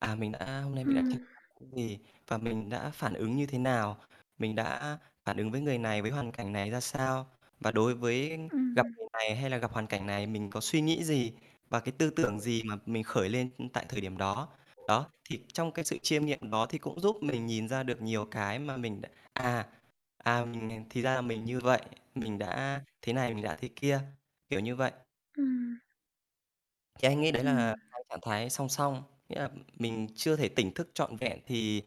À, 0.00 0.14
mình 0.16 0.32
đã 0.32 0.60
hôm 0.62 0.74
nay 0.74 0.84
mình 0.84 0.96
đã 0.96 1.02
Ừm. 1.04 1.26
trải 1.58 1.68
gì 1.76 1.98
và 2.28 2.38
mình 2.38 2.70
đã 2.70 2.90
phản 2.94 3.14
ứng 3.14 3.36
như 3.36 3.46
thế 3.46 3.58
nào? 3.58 3.98
Mình 4.38 4.54
đã 4.56 4.98
phản 5.26 5.36
ứng 5.36 5.50
với 5.52 5.60
người 5.60 5.78
này, 5.78 6.02
với 6.02 6.10
hoàn 6.10 6.32
cảnh 6.32 6.52
này 6.52 6.70
ra 6.70 6.80
sao? 6.80 7.26
Và 7.60 7.72
đối 7.72 7.94
với 7.94 8.38
gặp 8.74 8.86
Ừm. 8.88 8.94
người 8.96 9.06
này 9.12 9.36
hay 9.36 9.50
là 9.50 9.58
gặp 9.58 9.72
hoàn 9.72 9.86
cảnh 9.86 10.06
này 10.06 10.26
mình 10.26 10.50
có 10.50 10.60
suy 10.60 10.80
nghĩ 10.82 11.04
gì? 11.04 11.32
Và 11.72 11.80
cái 11.80 11.92
tư 11.98 12.10
tưởng 12.10 12.40
gì 12.40 12.62
mà 12.66 12.76
mình 12.86 13.02
khởi 13.04 13.28
lên, 13.28 13.50
tại 13.72 13.86
thời 13.88 14.00
điểm 14.00 14.16
đó? 14.18 14.48
Đó, 14.86 15.10
thì 15.30 15.40
trong 15.52 15.72
cái 15.72 15.84
sự 15.84 15.98
chiêm 16.02 16.26
nghiệm 16.26 16.50
đó 16.50 16.66
thì 16.70 16.78
cũng 16.78 17.00
giúp 17.00 17.16
mình 17.22 17.46
nhìn 17.46 17.68
ra 17.68 17.82
được 17.82 18.02
nhiều 18.02 18.24
cái 18.30 18.58
mà 18.58 18.76
mình 18.76 19.00
đã 19.00 19.08
à, 19.32 19.66
à, 20.18 20.44
mình 20.44 20.84
thì 20.90 21.02
ra 21.02 21.14
là 21.14 21.20
mình 21.20 21.44
như 21.44 21.60
vậy, 21.60 21.82
mình 22.14 22.38
đã 22.38 22.82
thế 23.02 23.12
này, 23.12 23.34
mình 23.34 23.44
đã 23.44 23.56
thế 23.60 23.68
kia, 23.76 24.00
kiểu 24.50 24.60
như 24.60 24.76
vậy. 24.76 24.92
Ừm. 25.38 25.78
Thì 26.98 27.08
anh 27.08 27.20
nghĩ 27.20 27.32
đấy 27.32 27.44
là 27.44 27.52
Ừm. 27.56 27.82
hai 27.90 28.02
trạng 28.08 28.18
thái 28.22 28.50
song 28.50 28.68
song, 28.68 29.02
nghĩa 29.28 29.38
là 29.40 29.50
mình 29.78 30.06
chưa 30.14 30.36
thể 30.36 30.48
tỉnh 30.48 30.74
thức 30.74 30.88
trọn 30.94 31.16
vẹn 31.16 31.40
thì, 31.46 31.82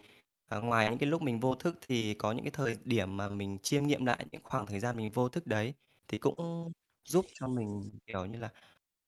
ờ, 0.50 0.62
ngoài 0.62 0.90
những 0.90 0.98
cái 1.00 1.10
lúc 1.10 1.22
mình 1.22 1.40
vô 1.40 1.56
thức 1.56 1.76
thì 1.88 2.14
có 2.14 2.32
những 2.32 2.44
cái 2.46 2.52
thời 2.52 2.78
điểm 2.86 3.18
mà 3.18 3.30
mình 3.30 3.58
chiêm 3.64 3.88
nghiệm 3.88 4.06
lại 4.06 4.26
những 4.32 4.42
khoảng 4.44 4.66
thời 4.66 4.80
gian 4.80 4.98
mình 4.98 5.12
vô 5.12 5.30
thức 5.30 5.48
đấy, 5.48 5.74
thì 6.08 6.18
cũng 6.18 6.72
giúp 7.06 7.26
cho 7.34 7.48
mình, 7.48 7.92
kiểu 8.06 8.26
như 8.26 8.40
là, 8.40 8.50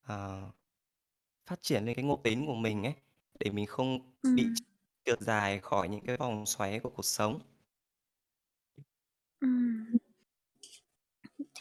ờ, 0.01 0.41
phát 1.47 1.63
triển 1.63 1.85
lên 1.85 1.95
cái 1.95 2.05
ngộ 2.05 2.19
tính 2.23 2.45
của 2.47 2.55
mình 2.55 2.83
ấy, 2.83 2.93
để 3.39 3.51
mình 3.51 3.65
không 3.65 3.99
bị 4.35 4.51
Ừm. 4.51 4.63
trượt 5.05 5.21
dài 5.21 5.59
khỏi 5.59 5.89
những 5.89 6.01
cái 6.05 6.17
vòng 6.17 6.45
xoáy 6.45 6.79
của 6.79 6.89
cuộc 6.89 7.03
sống. 7.05 7.39
Ừm. 9.41 9.97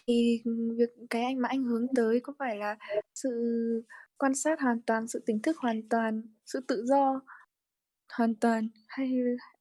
Thì, 0.09 0.43
việc 0.78 0.90
cái 1.11 1.23
anh 1.25 1.43
mà 1.43 1.49
anh 1.49 1.64
hướng 1.64 1.87
tới 1.97 2.21
có 2.25 2.33
phải 2.38 2.57
là 2.59 2.76
sự 3.14 3.31
quan 4.19 4.35
sát 4.35 4.61
hoàn 4.61 4.83
toàn, 4.83 5.09
sự 5.09 5.23
tỉnh 5.26 5.43
thức 5.43 5.57
hoàn 5.59 5.88
toàn, 5.90 6.23
sự 6.47 6.61
tự 6.69 6.85
do 6.87 7.21
hoàn 8.19 8.37
toàn 8.37 8.69
hay 8.88 9.11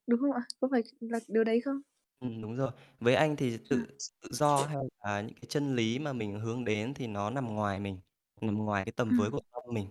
đúng 0.08 0.20
không 0.22 0.32
ạ? 0.34 0.41
Có 0.62 0.67
phải 0.72 0.84
là 1.01 1.20
điều 1.29 1.44
đấy 1.44 1.62
không? 1.65 1.82
Ừm, 2.20 2.42
đúng 2.42 2.55
rồi. 2.55 2.72
Với 3.00 3.16
anh 3.16 3.35
thì 3.35 3.57
tự 3.70 3.85
tự 4.22 4.29
do 4.31 4.64
hay 4.66 4.77
là 5.03 5.22
những 5.22 5.33
cái 5.35 5.46
chân 5.50 5.75
lý 5.75 6.00
mà 6.00 6.14
mình 6.14 6.40
hướng 6.40 6.66
đến 6.66 6.94
thì 6.94 7.07
nó 7.07 7.29
nằm 7.29 7.55
ngoài 7.55 7.79
mình, 7.79 8.00
nằm 8.42 8.55
ngoài 8.57 8.85
cái 8.85 8.92
tầm 8.92 9.14
với 9.14 9.31
của 9.31 9.40
tâm 9.51 9.64
mình. 9.74 9.88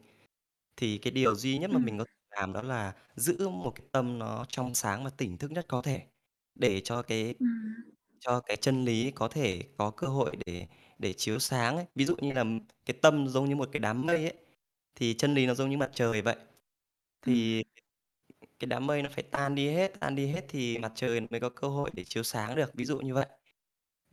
Thì 0.76 0.98
cái 0.98 1.10
điều 1.12 1.34
duy 1.34 1.58
nhất 1.58 1.70
mà 1.70 1.78
Ừm. 1.78 1.84
mình 1.84 1.98
có 1.98 2.04
thể 2.04 2.12
làm 2.40 2.52
đó 2.52 2.62
là 2.62 2.94
giữ 3.16 3.48
một 3.48 3.72
cái 3.74 3.86
tâm 3.92 4.18
nó 4.18 4.44
trong 4.48 4.74
sáng 4.74 5.04
và 5.04 5.10
tỉnh 5.10 5.38
thức 5.38 5.50
nhất 5.50 5.64
có 5.68 5.82
thể, 5.82 6.02
để 6.54 6.80
cho 6.80 7.02
cái 7.02 7.34
Ừm. 7.38 7.94
cho 8.20 8.40
cái 8.40 8.56
chân 8.56 8.84
lý 8.84 9.10
có 9.10 9.28
thể 9.28 9.62
có 9.78 9.90
cơ 9.90 10.06
hội 10.08 10.36
để 10.46 10.66
để 10.98 11.12
chiếu 11.12 11.38
sáng 11.38 11.76
ấy. 11.76 11.86
Ví 11.94 12.04
dụ 12.04 12.16
như 12.22 12.32
là 12.32 12.44
cái 12.86 12.98
tâm 13.02 13.28
giống 13.28 13.46
như 13.48 13.56
một 13.56 13.68
cái 13.72 13.80
đám 13.80 14.06
mây 14.06 14.16
ấy, 14.24 14.34
thì 14.94 15.14
chân 15.14 15.34
lý 15.34 15.46
nó 15.46 15.54
giống 15.54 15.70
như 15.70 15.76
mặt 15.78 15.90
trời 15.94 16.22
vậy. 16.22 16.36
Ừm. 17.26 17.38
Thì 17.38 17.64
cái 18.60 18.66
đám 18.68 18.86
mây 18.88 19.02
nó 19.02 19.10
phải 19.12 19.24
tan 19.24 19.54
đi 19.56 19.68
hết, 19.70 20.00
tan 20.00 20.16
đi 20.16 20.26
hết 20.28 20.46
thì 20.48 20.78
mặt 20.78 20.92
trời 20.96 21.20
mới 21.30 21.40
có 21.40 21.50
cơ 21.50 21.68
hội 21.68 21.90
để 21.94 22.04
chiếu 22.04 22.24
sáng 22.24 22.56
được, 22.56 22.74
ví 22.74 22.84
dụ 22.86 23.00
như 23.00 23.14
vậy. 23.14 23.26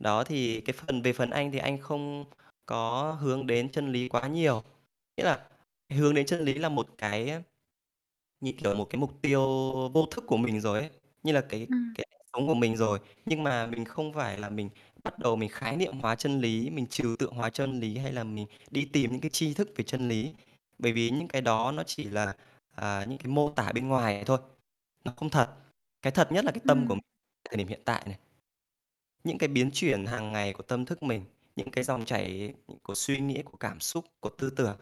Đó, 0.00 0.24
thì 0.24 0.62
cái 0.62 0.74
phần 0.74 1.02
về 1.02 1.14
phần 1.14 1.30
anh 1.30 1.52
thì 1.52 1.58
anh 1.60 1.78
không 1.80 2.24
có 2.66 3.12
hướng 3.20 3.46
đến 3.48 3.72
chân 3.72 3.92
lý 3.92 4.08
quá 4.08 4.28
nhiều, 4.28 4.64
nghĩa 5.18 5.24
là 5.24 5.48
hướng 5.92 6.14
đến 6.14 6.26
chân 6.26 6.40
lý 6.40 6.54
là 6.54 6.68
một 6.68 6.88
cái 6.98 7.42
như 8.40 8.52
kiểu 8.52 8.74
một 8.74 8.86
cái 8.90 9.00
mục 9.00 9.22
tiêu 9.22 9.40
vô 9.94 10.06
thức 10.10 10.24
của 10.26 10.36
mình 10.36 10.60
rồi 10.60 10.80
ấy, 10.80 10.90
như 11.22 11.32
là 11.32 11.40
cái 11.48 11.68
cái 11.94 12.06
sống 12.32 12.46
của 12.46 12.54
mình 12.54 12.76
rồi. 12.76 12.98
Nhưng 13.26 13.42
mà 13.42 13.66
mình 13.66 13.84
không 13.84 14.12
phải 14.12 14.38
là 14.38 14.50
mình 14.50 14.70
bắt 15.04 15.18
đầu 15.18 15.36
mình 15.36 15.48
khái 15.50 15.76
niệm 15.76 16.00
hóa 16.00 16.16
chân 16.16 16.40
lý, 16.40 16.70
mình 16.70 16.86
trừu 16.86 17.16
tượng 17.16 17.34
hóa 17.34 17.50
chân 17.50 17.80
lý 17.80 17.98
hay 17.98 18.12
là 18.12 18.24
mình 18.24 18.46
đi 18.70 18.84
tìm 18.92 19.12
những 19.12 19.20
cái 19.20 19.30
tri 19.30 19.54
thức 19.54 19.70
về 19.76 19.84
chân 19.84 20.08
lý. 20.08 20.34
Bởi 20.78 20.92
vì 20.92 21.10
những 21.10 21.28
cái 21.28 21.42
đó 21.42 21.72
nó 21.72 21.82
chỉ 21.86 22.04
là, 22.04 22.34
à, 22.76 23.04
những 23.08 23.18
cái 23.18 23.26
mô 23.26 23.50
tả 23.50 23.72
bên 23.72 23.88
ngoài 23.88 24.22
thôi, 24.26 24.38
nó 25.04 25.12
không 25.16 25.30
thật. 25.30 25.48
Cái 26.02 26.12
thật 26.12 26.32
nhất 26.32 26.44
là 26.44 26.52
cái 26.52 26.60
tâm 26.66 26.86
của 26.86 26.94
Ừm. 26.94 26.98
mình 26.98 27.04
thời 27.50 27.56
điểm 27.56 27.68
hiện 27.68 27.82
tại 27.84 28.02
này. 28.06 28.18
Những 29.24 29.38
cái 29.38 29.48
biến 29.48 29.70
chuyển 29.72 30.06
hàng 30.06 30.32
ngày 30.32 30.52
của 30.52 30.62
tâm 30.62 30.84
thức 30.84 31.02
mình, 31.02 31.24
những 31.56 31.70
cái 31.70 31.84
dòng 31.84 32.04
chảy 32.04 32.54
của 32.82 32.94
suy 32.94 33.18
nghĩ, 33.20 33.42
của 33.42 33.56
cảm 33.56 33.80
xúc, 33.80 34.04
của 34.20 34.30
tư 34.38 34.50
tưởng, 34.50 34.76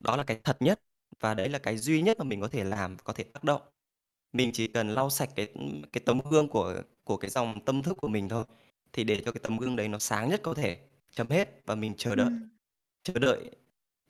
đó 0.00 0.16
là 0.16 0.24
cái 0.24 0.40
thật 0.44 0.56
nhất 0.62 0.80
và 1.20 1.34
đấy 1.34 1.48
là 1.48 1.58
cái 1.58 1.76
duy 1.78 2.02
nhất 2.02 2.18
mà 2.18 2.24
mình 2.24 2.40
có 2.40 2.48
thể 2.48 2.64
làm, 2.64 2.96
có 3.04 3.12
thể 3.12 3.24
tác 3.24 3.44
động. 3.44 3.62
Mình 4.32 4.50
chỉ 4.54 4.66
cần 4.68 4.88
lau 4.90 5.10
sạch 5.10 5.30
cái, 5.36 5.48
cái 5.92 6.02
tấm 6.06 6.20
gương 6.30 6.48
của 6.48 6.82
của 7.04 7.16
cái 7.16 7.30
dòng 7.30 7.64
tâm 7.64 7.82
thức 7.82 7.96
của 7.98 8.08
mình 8.08 8.28
thôi, 8.28 8.44
thì 8.92 9.04
để 9.04 9.22
cho 9.26 9.32
cái 9.32 9.40
tấm 9.44 9.58
gương 9.58 9.76
đấy 9.76 9.88
nó 9.88 9.98
sáng 9.98 10.30
nhất 10.30 10.40
có 10.44 10.54
thể, 10.54 10.78
chấm 11.10 11.28
hết 11.30 11.66
và 11.66 11.74
mình 11.74 11.94
chờ 11.98 12.14
đợi. 12.16 12.30
Ừm. 12.30 12.48
Chờ 13.04 13.14
đợi 13.20 13.50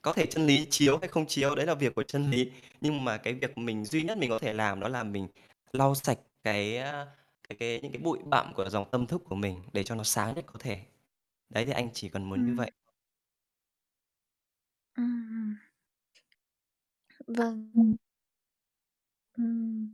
có 0.01 0.13
thể 0.13 0.25
chân 0.27 0.47
lý 0.47 0.67
chiếu 0.71 0.97
hay 0.99 1.07
không 1.09 1.27
chiếu 1.27 1.55
đấy 1.55 1.65
là 1.65 1.75
việc 1.75 1.95
của 1.95 2.03
chân 2.03 2.31
lý, 2.31 2.51
nhưng 2.81 3.05
mà 3.05 3.17
cái 3.17 3.33
việc 3.33 3.57
mình 3.59 3.85
duy 3.85 4.03
nhất 4.03 4.17
mình 4.17 4.29
có 4.29 4.39
thể 4.39 4.53
làm 4.53 4.79
đó 4.79 4.87
là 4.87 5.03
mình 5.03 5.27
lau 5.73 5.95
sạch 5.95 6.19
cái, 6.43 6.73
cái 7.49 7.57
cái 7.59 7.79
những 7.83 7.91
cái 7.91 8.01
bụi 8.03 8.19
bặm 8.25 8.53
của 8.55 8.69
dòng 8.69 8.91
tâm 8.91 9.07
thức 9.07 9.21
của 9.25 9.35
mình 9.35 9.61
để 9.73 9.83
cho 9.83 9.95
nó 9.95 10.03
sáng 10.03 10.35
nhất 10.35 10.45
có 10.47 10.59
thể. 10.59 10.81
Đấy, 11.49 11.65
thì 11.65 11.71
anh 11.73 11.89
chỉ 11.93 12.09
cần 12.09 12.23
muốn 12.29 12.41
như 12.45 12.51
Ừm. 12.51 12.57
vậy. 12.57 12.71
Vâng. 17.37 17.71
Ừm. 17.75 17.95
Ừm. 19.37 19.93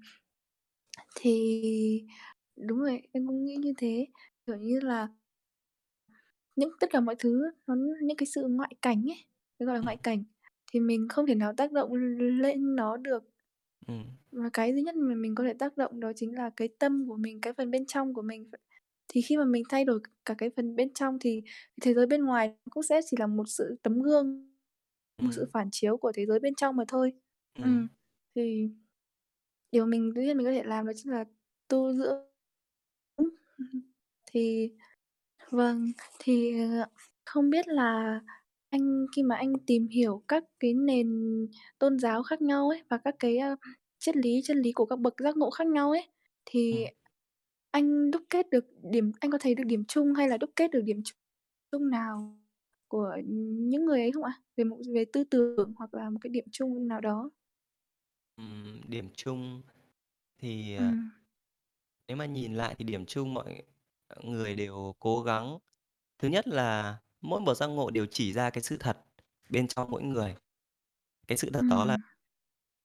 Thì 1.16 2.06
đúng 2.56 2.80
rồi, 2.80 3.02
em 3.14 3.28
cũng 3.28 3.46
nghĩ 3.46 3.56
như 3.56 3.74
thế, 3.78 4.08
kiểu 4.48 4.58
như 4.58 4.80
là 4.80 5.08
những 6.56 6.72
tất 6.80 6.88
cả 6.92 7.00
mọi 7.00 7.16
thứ 7.20 7.42
nó 7.68 7.76
những 8.02 8.18
cái 8.18 8.28
sự 8.28 8.48
ngoại 8.50 8.72
cảnh 8.82 9.04
ấy, 9.10 9.26
nó 9.60 9.66
gọi 9.66 9.76
là 9.76 9.80
Ừm. 9.80 9.86
ngoại 9.86 9.98
cảnh, 10.04 10.24
thì 10.74 10.80
mình 10.80 11.08
không 11.10 11.28
thể 11.28 11.36
nào 11.36 11.54
tác 11.58 11.72
động 11.72 11.94
l 11.94 12.22
lên 12.42 12.76
nó 12.76 12.98
được. 12.98 13.24
Ừm. 13.88 14.04
Và 14.32 14.50
cái 14.54 14.74
duy 14.74 14.82
nhất 14.84 14.96
mà 14.96 15.16
mình 15.16 15.36
có 15.36 15.44
thể 15.44 15.54
tác 15.54 15.78
động 15.78 16.00
đó 16.00 16.12
chính 16.16 16.36
là 16.36 16.50
cái 16.50 16.68
tâm 16.80 17.06
của 17.08 17.16
mình, 17.18 17.42
cái 17.42 17.54
phần 17.54 17.72
bên 17.72 17.86
trong 17.86 18.14
của 18.14 18.22
mình. 18.22 18.52
Thì 19.08 19.22
khi 19.22 19.38
mà 19.38 19.46
mình 19.46 19.64
thay 19.70 19.86
đổi 19.86 20.00
cả 20.26 20.34
cái 20.38 20.50
phần 20.56 20.76
bên 20.76 20.94
trong 20.94 21.18
thì 21.22 21.42
thế 21.82 21.94
giới 21.94 22.08
bên 22.08 22.26
ngoài 22.26 22.54
cũng 22.72 22.84
sẽ 22.84 23.02
chỉ 23.12 23.18
là 23.20 23.28
một 23.28 23.46
sự 23.50 23.76
tấm 23.84 24.02
gương, 24.02 24.50
một 25.22 25.32
sự 25.34 25.42
Ừm. 25.44 25.52
phản 25.54 25.70
chiếu 25.72 25.98
của 25.98 26.12
thế 26.16 26.26
giới 26.26 26.40
bên 26.40 26.56
trong 26.56 26.76
mà 26.76 26.84
thôi. 26.88 27.14
Ừm, 27.62 27.80
Ừm. 27.80 27.88
thì 28.36 28.70
điều 29.72 29.86
mình 29.86 30.14
duy 30.16 30.26
nhất 30.28 30.38
mình 30.38 30.46
có 30.48 30.52
thể 30.52 30.64
làm 30.66 30.88
đó 30.88 30.92
chính 30.96 31.12
là 31.14 31.26
tu 31.70 31.94
dưỡng. 31.94 32.28
Thì 34.34 34.72
vâng, 35.52 35.86
thì, 36.20 36.60
ờ, 36.62 36.86
không 37.26 37.50
biết 37.50 37.68
là 37.70 38.22
anh 38.70 39.06
khi 39.18 39.24
mà 39.24 39.36
anh 39.38 39.54
tìm 39.68 39.88
hiểu 39.90 40.24
các 40.28 40.44
cái 40.60 40.74
nền 40.74 41.08
tôn 41.80 42.00
giáo 42.00 42.24
khác 42.24 42.42
nhau 42.44 42.70
ấy, 42.70 42.84
và 42.90 42.98
các 42.98 43.16
cái, 43.20 43.38
a, 43.38 43.58
triết 44.00 44.18
lý 44.18 44.42
chân 44.46 44.58
lý 44.60 44.74
của 44.74 44.86
các 44.86 45.00
bậc 45.00 45.16
giác 45.24 45.38
ngộ 45.38 45.52
khác 45.52 45.68
nhau 45.68 45.92
ấy, 45.92 46.10
thì 46.46 46.86
Ừm. 46.86 46.90
anh 47.72 48.12
đúc 48.12 48.22
kết 48.30 48.50
được 48.52 48.66
điểm 48.92 49.12
anh 49.22 49.32
có 49.32 49.38
thấy 49.42 49.56
được 49.56 49.64
điểm 49.68 49.86
chung 49.88 50.14
hay 50.16 50.30
là 50.30 50.38
đúc 50.38 50.50
kết 50.56 50.72
được 50.72 50.82
điểm 50.86 51.04
ch 51.06 51.12
chung 51.72 51.90
nào 51.92 52.40
của 52.90 53.18
những 53.58 53.86
người 53.86 54.02
ấy 54.02 54.12
không 54.14 54.24
ạ? 54.26 54.34
Về 54.58 54.66
một 54.66 54.78
về 54.96 55.06
tư 55.14 55.26
tưởng 55.26 55.74
hoặc 55.78 55.96
là 55.96 56.12
một 56.12 56.20
cái 56.24 56.30
điểm 56.32 56.46
chung 56.52 56.90
nào 56.90 57.02
đó? 57.02 57.32
Ừm, 58.38 58.82
điểm 58.90 59.10
chung 59.16 59.62
thì, 60.40 60.78
Ừm. 60.78 61.12
nếu 62.08 62.18
mà 62.18 62.26
nhìn 62.26 62.56
lại 62.56 62.76
thì 62.80 62.86
điểm 62.86 63.06
chung 63.06 63.34
mọi, 63.34 63.64
người 64.24 64.56
đều 64.56 64.96
cố 65.00 65.22
gắng 65.24 65.60
thứ 66.20 66.30
nhất 66.30 66.48
là 66.48 66.98
mỗi 67.22 67.42
một 67.42 67.56
giác 67.56 67.68
ngộ 67.68 67.92
đều 67.92 68.08
chỉ 68.12 68.34
ra 68.34 68.50
cái 68.50 68.64
sự 68.64 68.78
thật 68.80 68.98
bên 69.50 69.68
trong 69.68 69.92
mỗi 69.92 70.04
người. 70.04 70.36
Cái 71.28 71.38
sự 71.40 71.52
thật 71.54 71.68
đó 71.70 71.86
là 71.86 71.98
Ừm. 71.98 72.08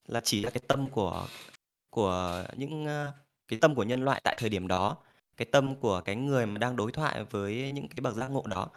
là 0.08 0.20
chỉ 0.24 0.42
ra 0.42 0.50
cái 0.50 0.62
tâm 0.68 0.90
của 0.90 1.28
của 1.90 2.44
những, 2.58 2.86
ơ 2.86 3.12
cái 3.48 3.58
tâm 3.62 3.76
của 3.76 3.84
nhân 3.84 4.04
loại 4.04 4.20
tại 4.24 4.36
thời 4.40 4.50
điểm 4.50 4.68
đó, 4.68 4.98
cái 5.36 5.48
tâm 5.52 5.76
của 5.80 6.02
cái 6.06 6.16
người 6.16 6.46
mà 6.46 6.58
đang 6.58 6.76
đối 6.76 6.92
thoại 6.92 7.24
với 7.24 7.72
những 7.72 7.88
cái 7.88 7.98
bậc 8.02 8.14
giác 8.16 8.28
ngộ 8.32 8.44
đó. 8.48 8.70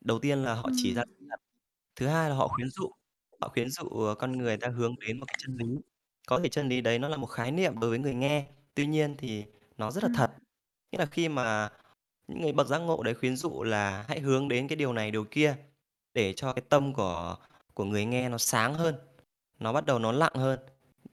Đầu 0.00 0.18
tiên 0.18 0.38
là 0.44 0.54
họ 0.54 0.70
chỉ 0.72 0.94
ra 0.94 1.02
Ừm. 1.02 1.18
sự 1.18 1.26
thật, 1.30 1.36
thứ 1.96 2.06
hai 2.08 2.30
là 2.30 2.36
họ 2.36 2.48
khuyến 2.48 2.68
dụ, 2.70 2.90
họ 3.40 3.48
khuyến 3.48 3.70
dụ, 3.70 3.88
ờ, 3.88 4.14
con 4.14 4.32
người 4.32 4.56
ta 4.56 4.68
hướng 4.68 4.94
đến 5.06 5.20
một 5.20 5.26
cái 5.26 5.34
chân 5.38 5.56
lý. 5.56 5.66
Có 6.26 6.40
thể 6.42 6.48
chân 6.48 6.68
lý 6.68 6.80
đấy 6.80 6.98
nó 6.98 7.08
là 7.08 7.16
một 7.16 7.26
khái 7.26 7.52
niệm 7.52 7.80
đối 7.80 7.90
với 7.90 7.98
người 7.98 8.14
nghe, 8.14 8.46
tuy 8.74 8.86
nhiên 8.86 9.16
thì 9.18 9.44
nó 9.78 9.90
rất 9.90 10.02
là 10.04 10.08
Ừm. 10.08 10.14
thật. 10.14 10.30
Nghĩa 10.92 10.98
là 10.98 11.06
khi 11.06 11.28
mà 11.28 11.68
những 12.28 12.40
người 12.42 12.52
bậc 12.52 12.68
giác 12.68 12.78
ngộ 12.78 13.02
đấy 13.02 13.14
khuyến 13.14 13.36
dụ 13.36 13.62
là 13.64 14.04
hãy 14.08 14.20
hướng 14.20 14.48
đến 14.48 14.68
cái 14.68 14.76
điều 14.76 14.92
này 14.92 15.10
điều 15.10 15.24
kia, 15.24 15.56
để 16.14 16.32
cho 16.34 16.52
cái 16.54 16.62
tâm 16.68 16.94
của 16.94 17.36
của 17.74 17.84
người 17.84 18.04
nghe 18.06 18.28
nó 18.28 18.38
sáng 18.38 18.74
hơn, 18.74 18.94
nó 19.60 19.72
bắt 19.72 19.86
đầu 19.86 19.98
nó 19.98 20.12
lặng 20.12 20.34
hơn, 20.36 20.60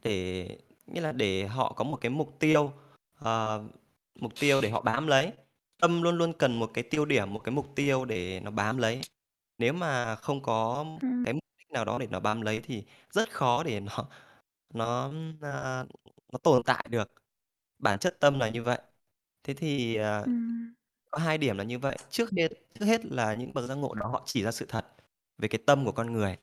để 0.03 0.49
nghĩa 0.87 1.01
là 1.01 1.11
để 1.11 1.47
họ 1.47 1.73
có 1.73 1.83
một 1.85 1.97
cái 2.01 2.09
mục 2.11 2.37
tiêu, 2.39 2.73
ờ, 3.19 3.63
mục 4.21 4.33
tiêu 4.39 4.61
để 4.61 4.69
họ 4.69 4.81
bám 4.81 5.07
lấy. 5.07 5.33
Tâm 5.81 6.03
luôn 6.03 6.17
luôn 6.17 6.33
cần 6.33 6.59
một 6.59 6.71
cái 6.73 6.83
tiêu 6.83 7.05
điểm, 7.05 7.33
một 7.33 7.39
cái 7.39 7.51
mục 7.55 7.75
tiêu 7.75 8.05
để 8.05 8.39
nó 8.41 8.51
bám 8.51 8.77
lấy. 8.77 9.01
Nếu 9.59 9.73
mà 9.73 10.15
không 10.17 10.41
có 10.43 10.85
Ừm. 11.01 11.25
cái 11.25 11.33
đích 11.67 11.73
nào 11.73 11.85
đó 11.85 11.97
để 11.99 12.07
nó 12.11 12.19
bám 12.19 12.41
lấy 12.41 12.59
thì 12.63 12.83
rất 13.11 13.29
khó 13.33 13.63
để 13.63 13.79
nó 13.79 13.91
nó, 14.73 15.11
a, 15.41 15.85
nó 16.33 16.39
tồn 16.43 16.63
tại 16.63 16.85
được. 16.89 17.11
Bản 17.79 17.99
chất 17.99 18.17
tâm 18.21 18.39
là 18.39 18.49
như 18.49 18.63
vậy. 18.63 18.79
Thế 19.43 19.55
thì, 19.55 19.95
ờ, 19.95 20.27
Ừm. 20.27 20.73
có 21.11 21.19
hai 21.19 21.37
điểm 21.39 21.57
là 21.57 21.63
như 21.65 21.79
vậy. 21.79 21.97
Trước 22.11 22.31
hết 22.37 22.49
trước 22.79 22.85
hết 22.85 23.05
là 23.05 23.35
những 23.35 23.53
bậc 23.55 23.65
giác 23.69 23.75
ngộ 23.75 23.95
đó 23.95 24.07
họ 24.07 24.23
chỉ 24.25 24.43
ra 24.43 24.51
sự 24.51 24.65
thật 24.69 24.87
về 25.39 25.47
cái 25.47 25.61
tâm 25.67 25.85
của 25.85 25.91
con 25.93 26.13
người. 26.13 26.37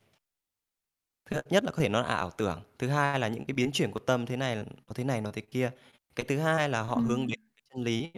Thứ 1.31 1.41
nhất 1.51 1.65
là 1.65 1.71
có 1.71 1.83
thể 1.83 1.89
nó 1.89 2.03
là 2.03 2.09
ảo 2.09 2.31
tưởng, 2.31 2.63
thứ 2.79 2.89
hai 2.89 3.19
là 3.21 3.29
những 3.29 3.45
cái 3.47 3.55
biến 3.55 3.71
chuyển 3.73 3.91
của 3.93 4.01
tâm 4.01 4.27
thế 4.27 4.37
này 4.37 4.57
nó 4.57 4.63
thế 4.95 5.05
này, 5.05 5.21
nó 5.21 5.31
thế 5.33 5.43
kia. 5.43 5.71
Cái 6.17 6.27
thứ 6.29 6.39
hai 6.39 6.69
là 6.69 6.83
họ 6.83 7.03
hướng 7.05 7.27
Ừm. 7.27 7.27
đến 7.27 7.39
chân 7.71 7.83
lý. 7.85 8.11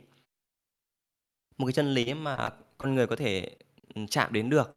Một 1.59 1.67
cái 1.67 1.73
chân 1.73 1.95
lý 1.95 2.15
mà 2.15 2.51
con 2.79 2.95
người 2.95 3.07
có 3.07 3.17
thể, 3.17 3.51
ừm, 3.95 4.07
chạm 4.07 4.33
đến 4.33 4.51
được. 4.51 4.75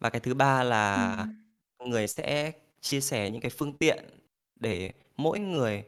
Và 0.00 0.10
cái 0.10 0.20
thứ 0.20 0.34
ba 0.34 0.62
là 0.62 0.96
Ừm. 0.96 1.41
Người 1.90 2.08
sẽ 2.08 2.52
chia 2.80 3.00
sẻ 3.00 3.30
những 3.30 3.40
cái 3.42 3.50
phương 3.58 3.78
tiện 3.78 4.04
để 4.56 4.92
mỗi 5.16 5.38
người 5.40 5.84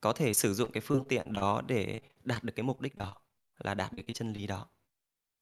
có 0.00 0.12
thể 0.12 0.34
sử 0.34 0.54
dụng 0.54 0.72
cái 0.72 0.80
phương 0.80 1.04
tiện 1.08 1.34
đó 1.34 1.62
để 1.68 2.00
đạt 2.24 2.44
được 2.44 2.52
cái 2.56 2.64
mục 2.64 2.80
đích 2.82 2.96
đó, 2.98 3.16
là 3.58 3.74
đạt 3.74 3.92
được 3.94 4.02
cái 4.08 4.14
chân 4.14 4.32
lý 4.32 4.46
đó, 4.46 4.68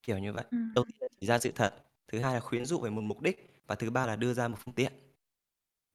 kiểu 0.03 0.19
như 0.19 0.35
vậy. 0.35 0.45
Ừm. 0.53 0.75
Đầu 0.75 0.85
tiên 0.85 0.97
là 1.03 1.09
chỉ 1.21 1.27
ra 1.27 1.39
sự 1.41 1.53
thật, 1.57 1.75
thứ 2.09 2.21
hai 2.21 2.35
là 2.35 2.41
khuyến 2.41 2.65
dụ 2.67 2.81
về 2.81 2.91
một 2.91 3.03
mục 3.03 3.23
đích 3.23 3.55
và 3.69 3.75
thứ 3.75 3.91
ba 3.91 4.07
là 4.07 4.17
đưa 4.17 4.35
ra 4.35 4.49
một 4.49 4.59
phương 4.65 4.75
tiện. 4.75 4.93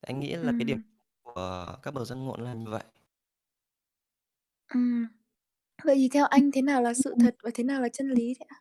Anh 0.01 0.19
nghĩ 0.19 0.35
là 0.35 0.53
cái 0.53 0.65
điểm 0.65 0.77
của 1.23 1.77
các 1.83 1.93
bậc 1.93 2.07
giác 2.07 2.15
ngộ 2.15 2.37
nó 2.37 2.43
là 2.45 2.53
như 2.53 2.69
vậy. 2.71 2.83
Ừm. 4.73 5.07
Vậy 5.85 5.95
thì 5.99 6.09
theo 6.13 6.25
anh 6.25 6.51
thế 6.53 6.63
nào 6.63 6.81
là 6.83 6.93
sự 6.95 7.15
thật 7.19 7.35
và 7.43 7.51
thế 7.55 7.65
nào 7.65 7.81
là 7.81 7.89
chân 7.89 8.09
lý 8.11 8.33
thế 8.39 8.45
ạ? 8.49 8.57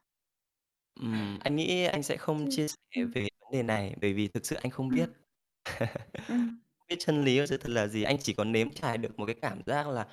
Ừm, 1.01 1.39
anh 1.41 1.57
nghĩ 1.57 1.85
anh 1.85 2.03
sẽ 2.03 2.17
không 2.17 2.47
Ừm, 2.47 2.51
chia 2.51 2.67
sẻ 2.69 3.05
về 3.15 3.21
vấn 3.41 3.53
đề 3.53 3.63
này, 3.63 3.95
bởi 4.01 4.13
vì 4.15 4.29
thực 4.29 4.47
sự 4.47 4.57
anh 4.57 4.71
không 4.71 4.93
biết. 4.93 5.09
Ừm. 5.09 5.25
Ừm. 6.29 6.61
Không 6.79 6.87
biết 6.89 6.97
chân 7.01 7.25
lý 7.25 7.41
và 7.41 7.47
sự 7.47 7.59
thật 7.59 7.71
là 7.71 7.87
gì, 7.89 8.03
anh 8.03 8.19
chỉ 8.19 8.35
có 8.35 8.45
nếm 8.45 8.71
trải 8.71 8.99
được 8.99 9.19
một 9.21 9.27
cái 9.27 9.37
cảm 9.43 9.63
giác 9.67 9.89
là 9.89 10.09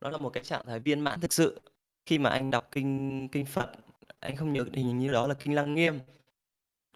nó 0.00 0.10
là 0.10 0.18
một 0.18 0.30
cái 0.30 0.44
trạng 0.44 0.66
thái 0.66 0.80
viên 0.80 1.00
mãn 1.00 1.20
thực 1.20 1.32
sự. 1.32 1.60
Khi 2.06 2.18
mà 2.18 2.30
anh 2.30 2.50
đọc 2.50 2.68
kinh 2.72 3.28
kinh 3.32 3.46
Phật, 3.46 3.72
anh 4.20 4.36
không 4.36 4.52
nhớ 4.52 4.64
hình 4.74 4.98
như 4.98 5.12
đó 5.12 5.26
là 5.28 5.34
kinh 5.34 5.54
Lăng 5.54 5.74
Nghiêm. 5.74 6.00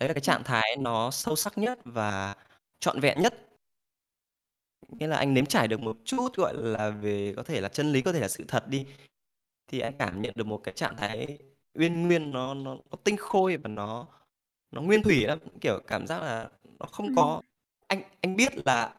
Đấy 0.01 0.09
là 0.11 0.15
cái 0.15 0.21
Ừm. 0.21 0.23
trạng 0.23 0.45
thái 0.45 0.77
nó 0.81 1.13
sâu 1.13 1.37
sắc 1.37 1.59
nhất 1.59 1.81
và 1.85 2.37
trọn 2.81 3.01
vẹn 3.01 3.23
nhất. 3.23 3.35
Nghĩa 4.89 5.07
là 5.07 5.17
anh 5.17 5.35
nếm 5.35 5.47
trải 5.47 5.69
được 5.69 5.81
một 5.81 5.97
chút, 6.05 6.37
gọi 6.37 6.55
là, 6.57 6.91
về 6.91 7.33
có 7.37 7.43
thể 7.43 7.61
là 7.61 7.69
chân 7.69 7.93
lý, 7.93 8.03
có 8.03 8.13
thể 8.13 8.21
là 8.21 8.29
sự 8.29 8.45
thật 8.49 8.69
đi, 8.69 8.87
thì 9.69 9.81
anh 9.81 9.95
cảm 9.99 10.23
nhận 10.23 10.33
được 10.37 10.47
một 10.47 10.59
cái 10.65 10.75
trạng 10.75 10.97
thái 10.97 11.39
uyên 11.75 12.03
nguyên, 12.09 12.31
nó 12.31 12.55
nó 12.55 12.75
nó 12.91 12.97
tinh 13.05 13.17
khôi 13.17 13.57
và 13.57 13.69
nó 13.69 14.07
nó 14.71 14.83
nguyên 14.83 15.03
thủy 15.03 15.27
lắm, 15.27 15.39
kiểu, 15.61 15.81
cảm 15.87 16.07
giác 16.07 16.23
là 16.23 16.51
nó 16.81 16.87
không 16.87 17.07
Ừm. 17.07 17.17
có 17.17 17.43
anh 17.89 18.03
anh 18.23 18.37
biết 18.37 18.53
là 18.67 18.95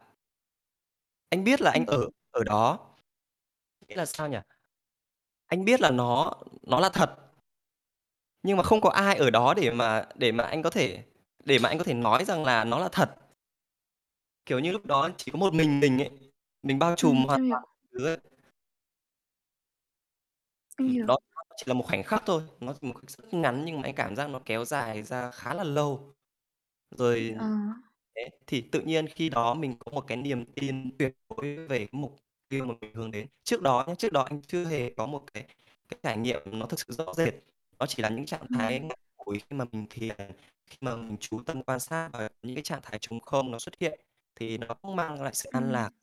anh 1.30 1.44
biết 1.44 1.60
là 1.60 1.70
anh 1.70 1.86
ở 1.86 2.08
ở 2.30 2.44
đó. 2.44 2.78
Nghĩa 3.88 3.96
là 3.96 4.06
sao 4.06 4.28
nhỉ? 4.28 4.38
Anh 5.48 5.64
biết 5.64 5.80
là 5.80 5.90
nó 5.90 6.32
nó 6.62 6.80
là 6.80 6.88
thật. 6.88 7.10
Nhưng 8.42 8.56
mà 8.56 8.62
không 8.62 8.80
có 8.80 8.90
ai 8.90 9.16
ở 9.16 9.30
đó 9.30 9.54
để 9.54 9.70
mà 9.70 10.04
để 10.14 10.32
mà 10.32 10.44
anh 10.44 10.62
có 10.62 10.70
thể 10.70 11.04
để 11.44 11.58
mà 11.58 11.68
anh 11.68 11.78
có 11.78 11.84
thể 11.84 11.94
nói 11.94 12.24
rằng 12.24 12.44
là 12.44 12.64
nó 12.64 12.78
là 12.78 12.88
thật. 12.92 13.10
Kiểu 14.46 14.58
như, 14.58 14.72
lúc 14.72 14.86
đó 14.86 15.08
chỉ 15.16 15.30
có 15.32 15.38
một 15.38 15.54
mình 15.54 15.80
mình 15.80 15.98
ấy, 16.02 16.10
mình 16.62 16.78
bao 16.78 16.96
trùm 16.96 17.16
Ừm, 17.16 17.26
hoàn 17.26 17.40
toàn 17.48 17.62
đó 21.06 21.18
chỉ 21.56 21.64
là 21.66 21.74
một 21.74 21.84
khoảnh 21.86 22.02
khắc 22.02 22.22
thôi, 22.26 22.42
nó 22.60 22.72
chỉ 22.80 22.86
một 22.88 22.94
khắc 23.00 23.10
rất 23.10 23.34
ngắn 23.34 23.64
nhưng 23.64 23.76
mà 23.76 23.82
anh 23.88 23.94
cảm 23.94 24.16
giác 24.16 24.30
nó 24.30 24.40
kéo 24.44 24.64
dài 24.64 25.02
ra 25.02 25.30
khá 25.30 25.54
là 25.54 25.64
lâu. 25.64 26.14
Rồi 26.90 27.34
Ờ. 27.36 27.46
đấy, 28.14 28.30
thì 28.46 28.60
tự 28.72 28.80
nhiên 28.80 29.06
khi 29.08 29.28
đó 29.28 29.54
mình 29.54 29.76
có 29.80 29.92
một 29.92 30.04
cái 30.06 30.16
niềm 30.16 30.44
tin 30.56 30.98
tuyệt 30.98 31.14
đối 31.30 31.56
về 31.68 31.78
cái 31.78 31.88
mục 31.92 32.16
tiêu 32.48 32.64
mà 32.66 32.74
mình 32.80 32.94
hướng 32.94 33.10
đến. 33.10 33.26
Trước 33.44 33.62
đó 33.62 33.84
nhá, 33.88 33.94
trước 33.94 34.12
đó 34.12 34.22
anh 34.22 34.42
chưa 34.42 34.64
hề 34.64 34.90
có 34.96 35.06
một 35.06 35.24
cái 35.34 35.44
cái 35.88 36.00
trải 36.02 36.18
nghiệm 36.18 36.40
nó 36.46 36.66
thực 36.66 36.80
sự 36.80 36.94
rõ 36.94 37.14
rệt. 37.14 37.34
Nó 37.78 37.86
chỉ 37.86 38.02
là 38.02 38.08
những 38.08 38.26
trạng 38.26 38.46
thái 38.52 38.78
Ừm. 38.78 38.80
ngắn 38.80 38.98
ngủi 39.26 39.38
khi 39.40 39.56
mà 39.56 39.64
mình 39.72 39.86
thiền, 39.90 40.16
khi 40.66 40.76
mà 40.80 40.96
mình 40.96 41.16
chú 41.20 41.42
tâm 41.46 41.62
quan 41.62 41.80
sát 41.80 42.10
và 42.12 42.28
những 42.42 42.56
cái 42.56 42.62
trạng 42.64 42.80
thái 42.82 42.98
trống 43.00 43.20
không 43.20 43.50
nó 43.50 43.58
xuất 43.58 43.74
hiện, 43.80 44.00
thì 44.36 44.58
nó 44.58 44.74
cũng 44.82 44.96
mang 44.96 45.22
lại 45.22 45.34
sự 45.34 45.50
an 45.52 45.72
lạc. 45.72 45.90
Ừm. 45.90 45.94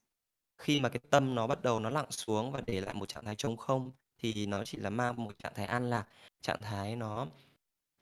Khi 0.58 0.82
mà 0.82 0.90
cái 0.90 1.02
tâm 1.12 1.36
nó 1.36 1.48
bắt 1.48 1.62
đầu 1.64 1.80
nó 1.80 1.90
lặng 1.90 2.12
xuống 2.12 2.52
và 2.52 2.62
để 2.68 2.82
lại 2.82 2.94
một 2.94 3.10
trạng 3.10 3.26
thái 3.26 3.36
trống 3.36 3.58
không, 3.58 3.92
thì 4.20 4.46
nó 4.46 4.64
chỉ 4.66 4.78
là 4.78 4.90
mang 4.90 5.24
một 5.24 5.40
trạng 5.40 5.54
thái 5.56 5.66
an 5.66 5.90
lạc, 5.90 6.08
trạng 6.42 6.62
thái 6.62 6.96
nó 6.96 7.28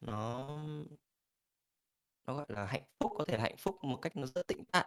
nó 0.01 0.49
nó, 2.27 2.33
gọi 2.33 2.45
là, 2.49 2.65
hạnh 2.65 2.83
phúc, 2.99 3.11
có 3.17 3.25
thể 3.25 3.39
hạnh 3.39 3.55
phúc 3.57 3.83
một 3.83 3.99
cách 4.01 4.17
nó 4.17 4.27
rất 4.27 4.47
tĩnh 4.47 4.63
tại. 4.71 4.85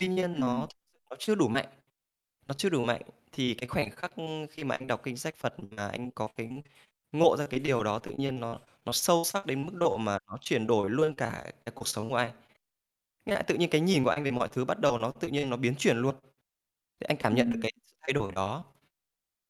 Tuy 0.00 0.08
nhiên 0.08 0.40
nó 0.40 0.68
nó 1.10 1.16
chưa 1.18 1.34
đủ 1.34 1.48
mạnh, 1.48 1.68
nó 2.48 2.54
chưa 2.54 2.68
đủ 2.70 2.84
mạnh. 2.84 3.02
Thì 3.32 3.54
cái 3.54 3.68
khoảnh 3.68 3.90
khắc 3.90 4.12
khi 4.50 4.64
mà 4.64 4.74
anh 4.76 4.86
đọc 4.86 5.00
kinh 5.04 5.16
sách 5.16 5.36
Phật 5.36 5.54
mà 5.70 5.88
anh 5.88 6.10
có 6.10 6.28
cái 6.36 6.50
ngộ 7.12 7.36
ra 7.38 7.46
cái 7.46 7.60
điều 7.60 7.84
đó, 7.84 7.98
tự 7.98 8.12
nhiên 8.18 8.40
nó 8.40 8.60
nó 8.84 8.92
sâu 8.92 9.24
sắc 9.24 9.46
đến 9.46 9.66
mức 9.66 9.74
độ 9.74 9.96
mà 9.96 10.18
nó 10.28 10.38
chuyển 10.40 10.66
đổi 10.66 10.90
luôn 10.90 11.14
cả 11.14 11.52
cái 11.66 11.72
cuộc 11.74 11.88
sống 11.88 12.10
của 12.10 12.16
anh. 12.16 12.32
Nghĩa 13.26 13.34
là 13.34 13.42
tự 13.42 13.54
nhiên 13.54 13.70
cái 13.70 13.80
nhìn 13.80 14.04
của 14.04 14.10
anh 14.10 14.24
về 14.24 14.30
mọi 14.30 14.48
thứ 14.48 14.64
bắt 14.64 14.80
đầu 14.80 14.98
nó 14.98 15.10
tự 15.10 15.28
nhiên 15.28 15.50
nó 15.50 15.56
biến 15.56 15.74
chuyển 15.78 15.96
luôn. 15.98 16.14
Thì 17.00 17.06
anh 17.08 17.16
cảm 17.16 17.34
nhận 17.34 17.52
được 17.52 17.60
cái 17.62 17.72
sự 17.86 17.94
thay 18.00 18.12
đổi 18.12 18.32
đó. 18.32 18.64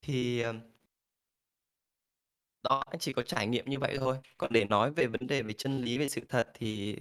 Thì, 0.03 0.41
ờm 0.43 0.61
Đó, 2.69 2.83
anh 2.91 2.99
chỉ 2.99 3.13
có 3.13 3.23
trải 3.23 3.47
nghiệm 3.47 3.65
như 3.71 3.79
vậy 3.79 3.97
thôi. 4.01 4.17
Còn 4.39 4.53
để 4.53 4.65
nói 4.65 4.91
về 4.93 5.07
vấn 5.07 5.27
đề 5.27 5.43
về 5.43 5.53
chân 5.53 5.81
lý, 5.83 5.99
về 5.99 6.09
sự 6.09 6.21
thật 6.29 6.49
thì 6.55 6.97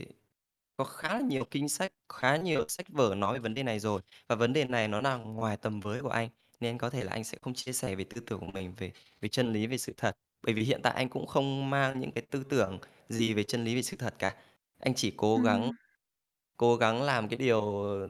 có 0.78 0.84
khá 0.86 1.14
là 1.16 1.22
nhiều 1.22 1.46
kinh 1.52 1.70
sách, 1.70 1.92
khá 2.10 2.38
nhiều 2.38 2.66
sách 2.70 2.88
vở 2.90 3.16
nói 3.16 3.34
về 3.34 3.40
vấn 3.40 3.54
đề 3.54 3.64
này 3.64 3.80
rồi. 3.80 4.02
Và 4.30 4.36
vấn 4.36 4.54
đề 4.54 4.66
này 4.66 4.88
nó 4.88 5.02
nằm 5.02 5.34
ngoài 5.36 5.58
tầm 5.58 5.80
với 5.80 6.02
của 6.02 6.10
anh, 6.10 6.30
nên 6.60 6.78
có 6.78 6.90
thể 6.90 7.04
là 7.04 7.12
anh 7.14 7.24
sẽ 7.24 7.38
không 7.42 7.54
chia 7.54 7.74
sẻ 7.74 7.96
về 7.96 8.04
tư 8.06 8.22
tưởng 8.28 8.40
của 8.40 8.46
mình 8.54 8.74
về 8.78 8.92
về 9.22 9.30
chân 9.30 9.54
lý, 9.54 9.68
về 9.68 9.78
sự 9.78 9.94
thật. 9.98 10.18
Bởi 10.44 10.54
vì 10.56 10.64
hiện 10.64 10.82
tại 10.84 10.94
anh 10.96 11.10
cũng 11.10 11.28
không 11.28 11.70
mang 11.70 12.00
những 12.00 12.12
cái 12.12 12.24
tư 12.32 12.44
tưởng 12.50 12.80
gì 13.10 13.34
về 13.34 13.44
chân 13.44 13.64
lý, 13.66 13.76
về 13.76 13.82
sự 13.82 13.98
thật 13.98 14.16
cả. 14.20 14.36
Anh 14.80 14.94
chỉ 14.96 15.14
cố 15.18 15.42
gắng 15.42 15.64
Ừm. 15.64 15.76
cố 16.58 16.78
gắng 16.78 17.04
làm 17.04 17.30
cái 17.30 17.38
điều 17.38 17.62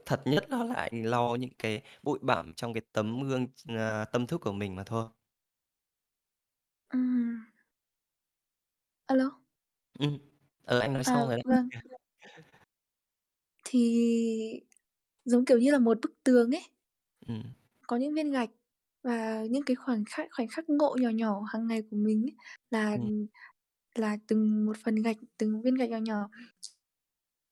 thật 0.06 0.22
nhất 0.28 0.50
đó 0.50 0.63
là 0.63 0.76
anh 0.76 1.04
lau 1.06 1.36
những 1.36 1.50
cái 1.60 1.82
bụi 2.04 2.20
bặm 2.22 2.54
trong 2.54 2.74
cái 2.74 2.82
tấm 2.94 3.24
gương 3.30 3.48
ờ, 3.70 4.06
tâm 4.06 4.28
thức 4.28 4.41
của 4.41 4.52
mình 4.54 4.76
mà 4.76 4.84
thôi. 4.84 5.06
Ừm. 6.95 7.45
A 9.08 9.13
lô. 9.15 9.29
Ừm, 9.99 10.17
ờ, 10.65 10.79
anh 10.79 10.93
nói 10.93 11.03
xong 11.03 11.21
À, 11.21 11.27
rồi 11.27 11.36
đấy. 11.36 11.43
vâng. 11.43 11.69
Thì 13.63 14.62
giống 15.25 15.45
kiểu 15.45 15.58
như 15.60 15.71
là 15.71 15.79
một 15.79 15.97
bức 16.01 16.23
tường 16.23 16.51
ấy. 16.51 16.63
Ừm. 17.27 17.43
Có 17.88 17.97
những 17.97 18.13
viên 18.13 18.31
gạch 18.31 18.49
và 19.03 19.43
những 19.49 19.63
cái 19.65 19.75
khoảnh 19.75 20.03
khắc 20.10 20.27
khoảnh 20.31 20.47
khắc 20.47 20.69
ngộ 20.69 20.95
nhỏ 21.01 21.10
nhỏ 21.10 21.41
hàng 21.47 21.67
ngày 21.67 21.81
của 21.91 21.97
mình 21.97 22.23
ấy, 22.25 22.36
là 22.71 22.97
Ừm. 22.97 23.10
là 23.95 24.17
từng 24.27 24.65
một 24.65 24.77
phần 24.86 24.95
gạch, 24.95 25.17
từng 25.38 25.62
viên 25.62 25.75
gạch 25.75 25.89
nhỏ 25.89 25.97
nhỏ. 25.97 26.29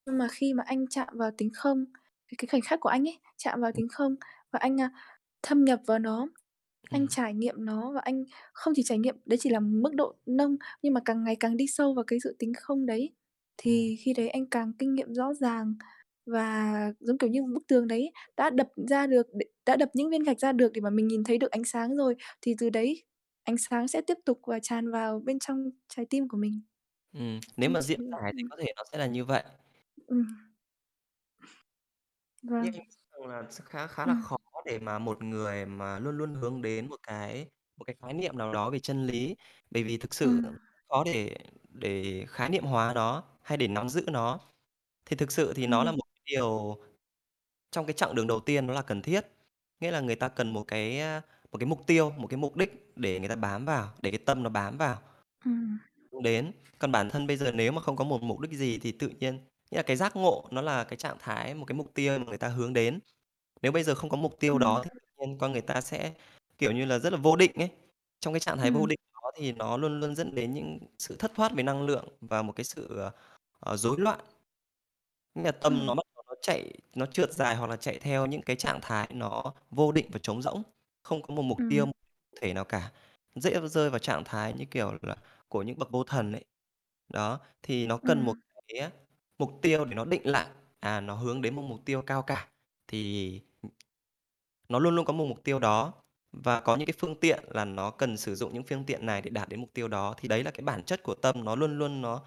Nhưng 0.05 0.17
mà 0.17 0.27
khi 0.31 0.53
mà 0.53 0.63
anh 0.67 0.87
chạm 0.89 1.07
vào 1.13 1.31
tính 1.37 1.49
không, 1.53 1.85
cái 2.27 2.35
cái 2.37 2.47
khoảnh 2.51 2.61
khắc 2.61 2.79
của 2.81 2.89
anh 2.89 3.07
ấy, 3.07 3.19
chạm 3.37 3.61
vào 3.61 3.71
Ừm. 3.71 3.81
tính 3.81 3.87
không 3.91 4.15
và 4.51 4.59
anh, 4.59 4.81
a, 4.81 4.91
thâm 5.43 5.65
nhập 5.65 5.81
vào 5.87 5.99
nó, 5.99 6.27
anh 6.89 7.07
Ừm. 7.07 7.09
trải 7.09 7.33
nghiệm 7.33 7.65
nó 7.65 7.91
và 7.95 8.01
anh 8.03 8.23
không 8.53 8.73
chỉ 8.75 8.83
trải 8.83 8.97
nghiệm, 8.99 9.15
đấy 9.25 9.37
chỉ 9.41 9.49
là 9.49 9.59
mức 9.59 9.93
độ 9.95 10.15
nông, 10.25 10.57
nhưng 10.81 10.93
mà 10.93 11.01
càng 11.05 11.23
ngày 11.23 11.35
càng 11.39 11.57
đi 11.57 11.67
sâu 11.67 11.93
vào 11.93 12.03
cái 12.07 12.19
sự 12.23 12.35
tính 12.39 12.53
không 12.61 12.85
đấy, 12.85 13.13
Ừm. 13.65 13.83
thì 13.83 13.95
khi 14.05 14.13
đấy 14.13 14.29
anh 14.29 14.45
càng 14.49 14.73
kinh 14.79 14.95
nghiệm 14.95 15.13
rõ 15.13 15.33
ràng 15.33 15.73
và 16.25 16.73
giống 16.99 17.17
kiểu 17.17 17.29
như 17.29 17.43
bức 17.43 17.67
tường 17.67 17.87
đấy 17.87 18.11
đã 18.37 18.49
đập 18.49 18.67
ra 18.89 19.07
được 19.07 19.27
đ 19.33 19.41
đã 19.65 19.75
đập 19.75 19.89
những 19.93 20.09
viên 20.09 20.23
gạch 20.23 20.39
ra 20.39 20.51
được 20.51 20.71
để 20.73 20.81
mà 20.81 20.89
mình 20.89 21.07
nhìn 21.07 21.23
thấy 21.23 21.37
được 21.37 21.51
ánh 21.51 21.63
sáng 21.63 21.95
rồi, 21.95 22.15
thì 22.41 22.55
từ 22.59 22.69
đấy 22.69 23.03
ánh 23.43 23.57
sáng 23.57 23.87
sẽ 23.87 24.01
tiếp 24.01 24.17
tục 24.25 24.39
và 24.47 24.59
tràn 24.59 24.91
vào 24.91 25.19
bên 25.25 25.39
trong 25.39 25.69
trái 25.89 26.05
tim 26.09 26.27
của 26.29 26.37
mình. 26.37 26.61
Ừm, 27.11 27.39
nếu 27.57 27.69
mà 27.69 27.81
diễn 27.81 27.99
tải 28.11 28.33
thì 28.37 28.43
ừm. 28.43 28.49
có 28.49 28.55
thể 28.59 28.73
nó 28.75 28.83
sẽ 28.91 28.97
là 28.97 29.05
như 29.05 29.25
vậy. 29.25 29.43
Ừm. 30.07 30.25
Nhưng 32.57 32.71
Vâng. 32.71 32.73
nghĩ 32.73 32.79
rằng 33.11 33.27
là 33.29 33.43
sẽ 33.51 33.63
khá 33.67 33.87
khá 33.87 34.05
là 34.05 34.13
Ừm. 34.13 34.15
khó 34.15 34.37
để 34.65 34.79
mà 34.79 34.99
một 34.99 35.23
người 35.23 35.65
mà 35.65 35.99
luôn 35.99 36.17
luôn 36.17 36.33
hướng 36.35 36.61
đến 36.61 36.89
một 36.89 36.97
cái 37.03 37.47
một 37.77 37.83
cái 37.85 37.95
khái 38.01 38.13
niệm 38.13 38.37
nào 38.37 38.53
đó 38.53 38.69
về 38.69 38.79
chân 38.79 39.07
lý, 39.07 39.35
bởi 39.71 39.83
vì 39.83 39.97
thực 39.97 40.13
sự 40.13 40.41
Ừm. 40.41 40.57
khó 40.89 41.03
để 41.03 41.37
để 41.69 42.25
khái 42.29 42.49
niệm 42.49 42.63
hóa 42.63 42.93
nó 42.93 43.23
hay 43.43 43.57
để 43.57 43.67
nắm 43.67 43.89
giữ 43.89 44.05
nó. 44.11 44.39
Thì 45.05 45.15
thực 45.15 45.31
sự 45.31 45.53
thì 45.55 45.67
nó 45.67 45.83
là 45.83 45.91
Ừm. 45.91 45.93
một 45.93 46.05
điều 46.25 46.77
trong 47.71 47.85
cái 47.87 47.93
chặng 47.93 48.15
đường 48.15 48.27
đầu 48.27 48.41
tiên 48.41 48.67
nó 48.67 48.73
là 48.73 48.81
cần 48.81 49.01
thiết, 49.01 49.27
nghĩa 49.81 49.91
là 49.91 50.01
người 50.01 50.15
ta 50.17 50.29
cần 50.29 50.53
một 50.53 50.63
cái, 50.67 50.99
a, 51.01 51.21
một 51.51 51.57
cái 51.59 51.67
mục 51.67 51.87
tiêu, 51.87 52.11
một 52.17 52.27
cái 52.27 52.37
mục 52.37 52.57
đích 52.57 52.93
để 52.97 53.19
người 53.19 53.29
ta 53.29 53.35
bám 53.37 53.65
vào, 53.65 53.93
để 54.01 54.11
cái 54.11 54.19
tâm 54.25 54.43
nó 54.43 54.49
bám 54.51 54.77
vào. 54.77 55.01
Ừm. 55.45 55.79
Hướng 56.11 56.23
đến, 56.23 56.51
còn 56.79 56.91
bản 56.91 57.09
thân 57.09 57.27
bây 57.27 57.37
giờ 57.37 57.51
nếu 57.51 57.71
mà 57.71 57.81
không 57.81 57.95
có 57.95 58.03
một 58.03 58.21
mục 58.23 58.39
đích 58.39 58.51
gì 58.53 58.79
thì 58.79 58.91
tự 58.91 59.09
nhiên 59.19 59.35
nghĩa 59.71 59.77
là 59.77 59.83
cái 59.83 59.95
giác 59.97 60.15
ngộ 60.15 60.47
nó 60.51 60.61
là 60.61 60.83
cái 60.83 60.97
trạng 60.97 61.17
thái, 61.19 61.55
một 61.55 61.65
cái 61.65 61.75
mục 61.77 61.93
tiêu 61.93 62.19
mà 62.19 62.25
người 62.25 62.37
ta 62.37 62.47
hướng 62.47 62.73
đến. 62.73 62.99
Nếu 63.63 63.73
bây 63.73 63.83
giờ 63.83 63.95
không 63.95 64.11
có 64.11 64.17
mục 64.17 64.39
tiêu 64.41 64.59
đó 64.59 64.81
thì 64.83 64.91
tự 64.95 65.27
nhiên 65.27 65.39
con 65.39 65.53
người 65.53 65.61
ta 65.61 65.81
sẽ, 65.81 66.13
kiểu 66.59 66.73
như 66.73 66.85
là, 66.85 66.99
rất 66.99 67.13
là 67.13 67.19
vô 67.19 67.37
định 67.37 67.53
ấy. 67.55 67.71
Trong 68.21 68.33
cái 68.35 68.41
trạng 68.41 68.59
thái 68.59 68.71
vô 68.71 68.87
định 68.87 68.99
đó 69.13 69.31
thì 69.37 69.53
nó 69.53 69.77
luôn 69.77 70.01
luôn 70.01 70.15
dẫn 70.15 70.35
đến 70.35 70.53
những 70.55 70.79
sự 70.99 71.17
thất 71.19 71.33
thoát 71.35 71.53
về 71.55 71.63
năng 71.63 71.83
lượng 71.87 72.09
và 72.21 72.43
một 72.43 72.53
cái 72.57 72.65
sự, 72.65 72.99
ờ, 73.61 73.77
rối 73.77 73.97
loạn. 73.99 74.21
Nghĩa 75.35 75.43
là 75.43 75.51
tâm 75.51 75.85
nó 75.85 75.95
bắt 75.95 76.03
đầu 76.15 76.23
nó 76.27 76.33
chạy, 76.41 76.73
nó 76.95 77.05
trượt 77.05 77.33
dài 77.33 77.55
hoặc 77.55 77.67
là 77.69 77.75
chạy 77.77 77.99
theo 77.99 78.25
những 78.25 78.41
cái 78.43 78.55
trạng 78.55 78.79
thái 78.81 79.07
nó 79.13 79.53
vô 79.71 79.91
định 79.93 80.07
và 80.13 80.19
trống 80.23 80.41
rỗng, 80.41 80.63
không 81.03 81.21
có 81.21 81.35
một 81.35 81.41
mục 81.43 81.59
tiêu 81.67 81.85
thể 82.41 82.53
nào 82.53 82.65
cả, 82.65 82.91
dễ 83.35 83.59
rơi 83.67 83.89
vào 83.89 83.99
trạng 83.99 84.23
thái 84.25 84.53
như 84.53 84.65
kiểu 84.71 84.93
là 85.01 85.15
của 85.49 85.63
những 85.63 85.79
bậc 85.79 85.91
vô 85.91 86.03
thần 86.03 86.31
ấy. 86.33 86.45
Đó, 87.13 87.39
thì 87.63 87.87
nó 87.87 87.97
cần 87.97 88.21
một 88.25 88.33
cái 88.67 88.91
mục 89.39 89.59
tiêu 89.63 89.85
để 89.85 89.95
nó 89.95 90.05
định 90.05 90.21
lại, 90.25 90.47
à, 90.79 91.01
nó 91.01 91.15
hướng 91.15 91.41
đến 91.41 91.55
một 91.55 91.61
mục 91.61 91.79
tiêu 91.85 92.01
cao 92.01 92.21
cả, 92.23 92.49
thì, 92.87 93.41
nó 94.69 94.79
luôn 94.79 94.95
luôn 94.95 95.05
có 95.05 95.13
một 95.13 95.25
mục 95.25 95.43
tiêu 95.43 95.59
đó 95.59 95.93
và 96.31 96.59
có 96.61 96.75
những 96.75 96.85
cái 96.85 96.93
phương 96.97 97.15
tiện 97.15 97.43
là 97.47 97.65
nó 97.65 97.91
cần 97.91 98.17
sử 98.17 98.35
dụng 98.35 98.53
những 98.53 98.63
phương 98.63 98.83
tiện 98.85 99.05
này 99.05 99.21
để 99.21 99.29
đạt 99.29 99.49
đến 99.49 99.59
mục 99.59 99.69
tiêu 99.73 99.87
đó, 99.87 100.15
thì 100.17 100.27
đấy 100.27 100.43
là 100.43 100.51
cái 100.51 100.61
bản 100.61 100.83
chất 100.83 101.03
của 101.03 101.15
tâm, 101.15 101.45
nó 101.45 101.55
luôn 101.55 101.77
luôn 101.77 102.01
nó 102.01 102.21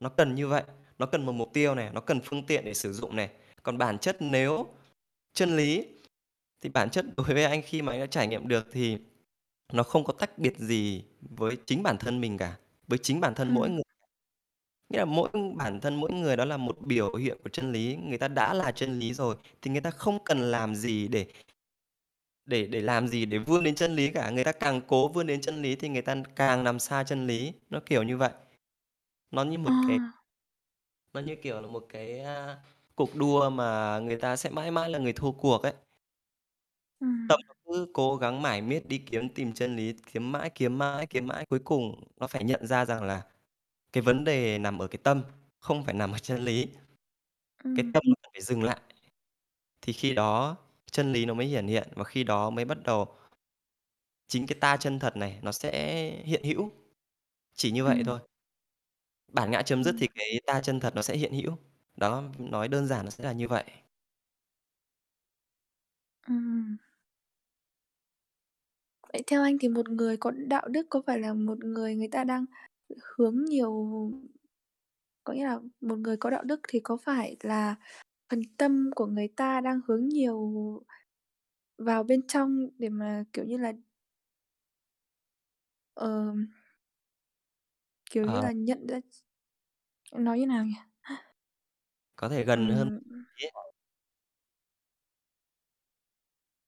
nó 0.00 0.08
cần 0.08 0.34
như 0.34 0.48
vậy. 0.48 0.62
Nó 0.98 1.06
cần 1.06 1.26
một 1.26 1.32
mục 1.32 1.50
tiêu 1.52 1.74
này, 1.74 1.90
nó 1.92 2.00
cần 2.00 2.20
phương 2.24 2.46
tiện 2.46 2.64
để 2.64 2.74
sử 2.74 2.92
dụng 2.92 3.16
này. 3.16 3.30
Còn 3.62 3.78
bản 3.78 3.98
chất 3.98 4.16
nếu 4.20 4.66
chân 5.34 5.56
lý 5.56 5.86
thì 6.62 6.70
bản 6.70 6.90
chất 6.90 7.04
đối 7.16 7.26
với 7.26 7.44
anh 7.44 7.62
khi 7.62 7.82
mà 7.82 7.92
anh 7.92 8.00
đã 8.00 8.06
trải 8.06 8.26
nghiệm 8.28 8.48
được 8.48 8.66
thì 8.72 8.98
nó 9.72 9.82
không 9.82 10.04
có 10.04 10.12
tách 10.12 10.38
biệt 10.38 10.58
gì 10.58 11.04
với 11.20 11.56
chính 11.66 11.82
bản 11.82 11.98
thân 11.98 12.20
mình 12.20 12.38
cả, 12.38 12.56
với 12.88 12.98
chính 12.98 13.20
bản 13.20 13.34
thân 13.34 13.54
mỗi 13.54 13.68
Ừm. 13.68 13.74
người. 13.74 13.82
Nghĩa 14.88 14.98
là 14.98 15.04
mỗi 15.04 15.28
bản 15.54 15.80
thân 15.80 15.96
mỗi 15.96 16.12
người 16.12 16.36
đó 16.36 16.44
là 16.44 16.56
một 16.56 16.78
biểu 16.80 17.14
hiện 17.14 17.38
của 17.44 17.50
chân 17.50 17.72
lý, 17.72 17.96
người 17.96 18.18
ta 18.18 18.28
đã 18.28 18.54
là 18.54 18.72
chân 18.72 18.98
lý 18.98 19.14
rồi 19.14 19.36
thì 19.62 19.70
người 19.70 19.80
ta 19.80 19.90
không 19.90 20.18
cần 20.24 20.50
làm 20.50 20.74
gì 20.74 21.08
để 21.08 21.26
để 22.46 22.66
để 22.66 22.80
làm 22.80 23.08
gì 23.08 23.26
để 23.26 23.38
vươn 23.38 23.64
đến 23.64 23.74
chân 23.74 23.96
lý 23.96 24.08
cả, 24.12 24.30
người 24.30 24.44
ta 24.44 24.52
càng 24.52 24.80
cố 24.88 25.08
vươn 25.08 25.26
đến 25.26 25.40
chân 25.40 25.62
lý 25.62 25.76
thì 25.76 25.88
người 25.88 26.02
ta 26.02 26.14
càng 26.36 26.64
nằm 26.64 26.78
xa 26.78 27.04
chân 27.04 27.26
lý, 27.26 27.52
nó 27.70 27.80
kiểu 27.86 28.02
như 28.02 28.16
vậy. 28.16 28.30
Nó 29.32 29.44
như 29.44 29.58
một 29.58 29.74
cái 29.86 30.00
nó 31.14 31.20
như 31.20 31.36
kiểu 31.42 31.60
là 31.60 31.66
một 31.68 31.86
cái, 31.88 32.20
a, 32.20 32.56
cuộc 32.94 33.14
đua 33.16 33.50
mà 33.50 33.98
người 33.98 34.16
ta 34.16 34.36
sẽ 34.36 34.50
mãi 34.50 34.70
mãi 34.70 34.90
là 34.90 34.98
người 34.98 35.12
thua 35.12 35.32
cuộc 35.32 35.62
ấy. 35.62 35.72
Ừm. 37.00 37.28
Tâm 37.28 37.40
cứ 37.64 37.86
cố 37.94 38.16
gắng 38.16 38.42
mải 38.42 38.62
miết 38.62 38.88
đi 38.88 38.98
kiếm 38.98 39.28
tìm 39.28 39.52
chân 39.52 39.76
lý, 39.76 39.94
kiếm 40.12 40.32
mãi, 40.32 40.50
kiếm 40.54 40.78
mãi, 40.78 41.06
kiếm 41.06 41.26
mãi, 41.26 41.46
cuối 41.46 41.58
cùng 41.64 42.04
nó 42.16 42.26
phải 42.26 42.44
nhận 42.44 42.66
ra 42.66 42.84
rằng 42.84 43.02
là 43.02 43.22
cái 43.92 44.02
vấn 44.02 44.24
đề 44.24 44.58
nằm 44.58 44.78
ở 44.78 44.88
cái 44.88 44.98
tâm, 45.04 45.22
không 45.60 45.84
phải 45.84 45.94
nằm 45.94 46.12
ở 46.12 46.18
chân 46.18 46.44
lý. 46.44 46.68
Cái 47.74 47.86
Ừm. 47.86 47.92
tâm 47.92 48.02
phải 48.32 48.42
dừng 48.42 48.64
lại. 48.64 48.80
Thì 49.82 49.92
khi 49.92 50.14
đó 50.14 50.56
chân 50.96 51.12
lý 51.12 51.24
nó 51.26 51.34
mới 51.34 51.46
hiển 51.46 51.66
hiện 51.66 51.88
và 51.96 52.04
khi 52.04 52.24
đó 52.24 52.50
mới 52.50 52.64
bắt 52.64 52.78
đầu 52.84 53.06
chính 54.28 54.46
cái 54.46 54.56
ta 54.60 54.76
chân 54.76 54.98
thật 54.98 55.16
này 55.16 55.38
nó 55.42 55.52
sẽ 55.52 55.70
hiện 56.24 56.44
hữu, 56.44 56.70
chỉ 57.54 57.72
như 57.72 57.84
vậy 57.84 58.02
Ừm. 58.02 58.06
thôi. 58.06 58.20
Bản 59.32 59.50
ngã 59.50 59.62
chấm 59.62 59.84
dứt 59.84 59.94
Ừm. 59.94 59.98
thì 59.98 60.08
cái 60.14 60.40
ta 60.46 60.60
chân 60.60 60.80
thật 60.80 60.94
nó 60.94 61.02
sẽ 61.02 61.16
hiện 61.16 61.32
hữu. 61.32 61.56
Đó, 61.96 62.22
nói 62.38 62.68
đơn 62.68 62.86
giản 62.86 63.04
nó 63.04 63.10
sẽ 63.10 63.24
là 63.24 63.32
như 63.32 63.48
vậy. 63.48 63.64
Ừm. 66.28 66.76
Vậy 69.12 69.22
theo 69.26 69.42
anh 69.42 69.56
thì 69.60 69.68
một 69.68 69.88
người 69.88 70.16
có 70.16 70.30
đạo 70.30 70.68
đức 70.68 70.86
có 70.90 71.02
phải 71.06 71.18
là 71.18 71.32
một 71.34 71.58
người 71.64 71.94
người 71.94 72.08
ta 72.08 72.24
đang 72.24 72.44
hướng 73.16 73.44
nhiều 73.44 73.72
có 75.24 75.32
nghĩa 75.32 75.44
là 75.44 75.60
một 75.80 75.96
người 75.98 76.16
có 76.16 76.30
đạo 76.30 76.42
đức 76.44 76.60
thì 76.68 76.80
có 76.80 76.96
phải 76.96 77.36
là 77.42 77.74
phần 78.30 78.40
tâm 78.58 78.90
của 78.96 79.06
người 79.06 79.28
ta 79.36 79.60
đang 79.60 79.80
hướng 79.88 80.08
nhiều 80.08 80.52
vào 81.78 82.02
bên 82.04 82.26
trong 82.28 82.68
để 82.78 82.88
mà, 82.88 83.24
kiểu 83.32 83.44
như 83.44 83.56
là 83.58 83.72
ờm 85.94 86.46
kiểu 88.10 88.24
như 88.24 88.38
Ờ. 88.38 88.40
là, 88.40 88.52
nhận 88.52 88.86
ra 88.86 89.00
nói 90.12 90.40
như 90.40 90.46
nào 90.46 90.64
nhỉ? 90.64 90.74
Có 92.16 92.28
thể 92.28 92.44
gần 92.44 92.68
hơn 92.68 92.88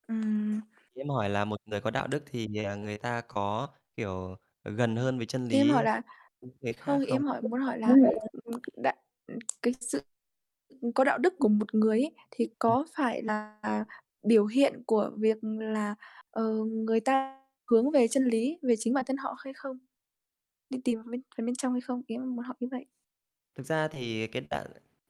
Ừm. 0.08 0.60
Ý 0.94 1.00
em 1.02 1.08
hỏi 1.08 1.28
là 1.30 1.44
một 1.44 1.60
người 1.66 1.80
có 1.80 1.90
đạo 1.90 2.06
đức 2.06 2.22
thì, 2.26 2.48
à, 2.64 2.74
người 2.74 2.98
ta 2.98 3.20
có, 3.28 3.68
kiểu, 3.96 4.36
gần 4.64 4.96
hơn 4.96 5.16
với 5.18 5.26
chân 5.26 5.44
Ý 5.48 5.56
em 5.58 5.68
lý 5.68 5.68
hỏi 5.68 5.84
là 5.84 6.02
người 6.60 6.72
khác 6.72 6.82
không, 6.86 7.00
ý 7.06 7.10
không? 7.10 7.18
em 7.18 7.24
hỏi 7.24 7.42
muốn 7.42 7.60
hỏi 7.60 7.78
là, 7.78 7.96
ừm, 8.44 8.60
ừm, 9.26 9.38
cái 9.62 9.74
sự 9.80 10.00
có 10.94 11.04
đạo 11.04 11.18
đức 11.18 11.34
của 11.38 11.48
một 11.48 11.74
người 11.74 12.00
ấy, 12.02 12.14
thì 12.30 12.48
có 12.58 12.86
phải 12.96 13.22
là 13.22 13.60
biểu 14.26 14.46
hiện 14.46 14.82
của 14.86 15.10
việc 15.18 15.36
là, 15.42 15.94
ờ, 16.30 16.44
người 16.64 17.00
ta 17.00 17.40
hướng 17.70 17.90
về 17.90 18.08
chân 18.08 18.24
lý, 18.24 18.58
về 18.62 18.74
chính 18.78 18.94
bản 18.94 19.04
thân 19.08 19.16
họ 19.16 19.36
hay 19.44 19.52
không? 19.54 19.78
Đi 20.70 20.78
tìm 20.84 21.00
bên 21.10 21.22
phần 21.36 21.46
bên 21.46 21.56
trong 21.56 21.72
hay 21.72 21.80
không? 21.82 22.02
Ý 22.06 22.18
muốn 22.18 22.38
hỏi 22.38 22.56
như 22.60 22.68
vậy. 22.72 22.86
Thực 23.54 23.66
ra 23.66 23.88
thì 23.88 24.26
cái 24.26 24.42
đạo 24.50 24.64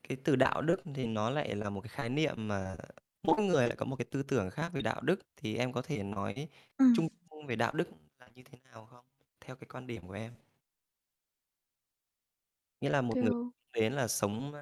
cái 0.09 0.17
từ 0.25 0.37
đạo 0.37 0.63
đức 0.63 0.81
thì 0.95 1.07
nó 1.07 1.31
lại 1.31 1.55
là 1.57 1.71
một 1.71 1.81
cái 1.81 1.89
khái 1.89 2.09
niệm 2.09 2.49
mà 2.49 2.77
mỗi 3.23 3.43
người 3.43 3.67
lại 3.69 3.77
có 3.77 3.85
một 3.87 3.97
cái 3.97 4.05
tư 4.11 4.23
tưởng 4.23 4.51
khác 4.51 4.71
về 4.73 4.83
đạo 4.83 5.01
đức, 5.03 5.21
thì 5.37 5.57
em 5.57 5.73
có 5.73 5.83
thể 5.83 6.03
nói 6.03 6.49
Ừm. 6.79 6.93
chung 6.93 7.09
về 7.49 7.57
đạo 7.57 7.73
đức 7.75 7.89
là 8.19 8.29
như 8.35 8.43
thế 8.43 8.59
nào 8.65 8.87
không? 8.87 9.05
Theo 9.41 9.57
cái 9.57 9.69
quan 9.73 9.87
điểm 9.87 10.07
của 10.09 10.13
em. 10.15 10.33
Nghĩa 12.81 12.91
là 12.91 13.01
một 13.03 13.23
người 13.23 13.33
Kiểu 13.33 13.53
đến 13.75 13.93
là 13.93 14.09
sống, 14.09 14.53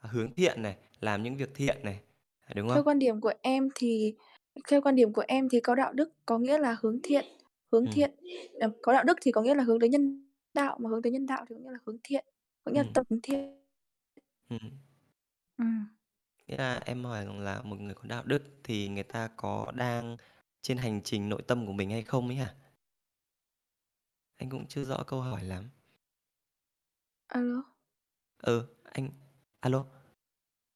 hướng 0.00 0.34
thiện 0.34 0.62
này, 0.62 0.76
làm 1.00 1.22
những 1.22 1.36
việc 1.36 1.50
thiện 1.54 1.76
này, 1.82 2.00
à, 2.40 2.52
đúng 2.56 2.68
không? 2.68 2.74
Theo 2.76 2.84
quan 2.84 2.98
điểm 2.98 3.20
của 3.20 3.32
em 3.42 3.68
thì 3.74 4.14
theo 4.68 4.80
quan 4.80 4.94
điểm 4.96 5.12
của 5.12 5.24
em 5.28 5.48
thì 5.48 5.60
có 5.60 5.74
đạo 5.74 5.92
đức 5.92 6.10
có 6.26 6.38
nghĩa 6.38 6.58
là 6.58 6.76
hướng 6.80 6.98
thiện, 7.02 7.24
hướng 7.72 7.84
Ừm. 7.84 7.92
thiện. 7.94 8.10
Ờ, 8.60 8.70
có 8.82 8.92
đạo 8.92 9.04
đức 9.04 9.18
thì 9.22 9.32
có 9.32 9.42
nghĩa 9.42 9.54
là 9.54 9.62
hướng 9.64 9.80
tới 9.80 9.88
nhân 9.88 10.28
đạo, 10.54 10.78
mà 10.80 10.90
hướng 10.90 11.02
tới 11.02 11.12
nhân 11.12 11.26
đạo 11.26 11.44
thì 11.48 11.54
có 11.54 11.60
nghĩa 11.62 11.70
là 11.70 11.78
hướng 11.86 11.96
thiện, 12.02 12.24
có 12.64 12.72
nghĩa 12.72 12.82
là 12.82 12.88
Ừm. 12.94 13.04
hướng 13.10 13.20
thiện. 13.22 13.62
Ừm. 14.50 14.58
Ừm. 15.58 15.86
Nghĩa 16.46 16.56
là 16.56 16.80
em 16.86 17.04
hỏi 17.04 17.24
rằng 17.26 17.40
là 17.40 17.62
một 17.62 17.80
người 17.80 17.94
có 17.94 18.02
đạo 18.08 18.22
đức 18.26 18.42
thì 18.64 18.88
người 18.88 19.02
ta 19.02 19.28
có 19.36 19.72
đang 19.74 20.16
trên 20.62 20.76
hành 20.78 21.00
trình 21.02 21.28
nội 21.28 21.42
tâm 21.46 21.66
của 21.66 21.72
mình 21.72 21.90
hay 21.90 22.02
không 22.02 22.28
ấy 22.28 22.36
hả? 22.36 22.54
Anh 24.38 24.50
cũng 24.50 24.66
chưa 24.66 24.84
rõ 24.84 25.02
câu 25.06 25.20
hỏi 25.20 25.44
lắm. 25.44 25.70
A 27.28 27.40
lô. 27.40 27.60
Ừ, 28.42 28.66
anh 28.84 29.08
a 29.60 29.68
lô. 29.68 29.84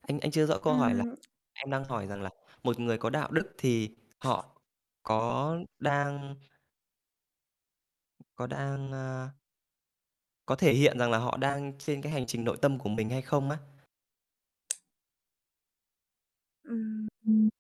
Anh 0.03 0.21
anh 0.21 0.31
chưa 0.31 0.47
rõ 0.47 0.59
câu 0.59 0.75
hỏi 0.75 0.95
là 0.95 1.05
Ừm. 1.05 1.21
em 1.55 1.71
đang 1.71 1.85
hỏi 1.85 2.07
rằng 2.07 2.23
là 2.23 2.31
một 2.65 2.81
người 2.81 2.99
có 2.99 3.11
đạo 3.11 3.31
đức 3.33 3.53
thì 3.59 3.97
họ 4.21 4.61
có 5.03 5.57
đang 5.81 6.37
có 8.37 8.47
đang, 8.47 8.93
a 8.93 9.31
có 10.47 10.57
thể 10.57 10.73
hiện 10.75 10.99
rằng 10.99 11.11
là 11.11 11.19
họ 11.19 11.37
đang 11.37 11.73
trên 11.79 12.03
cái 12.03 12.13
hành 12.13 12.27
trình 12.27 12.45
nội 12.45 12.57
tâm 12.63 12.79
của 12.79 12.89
mình 12.89 13.11
hay 13.11 13.23
không 13.23 13.51
á? 13.51 13.59
Ừm. 16.65 17.51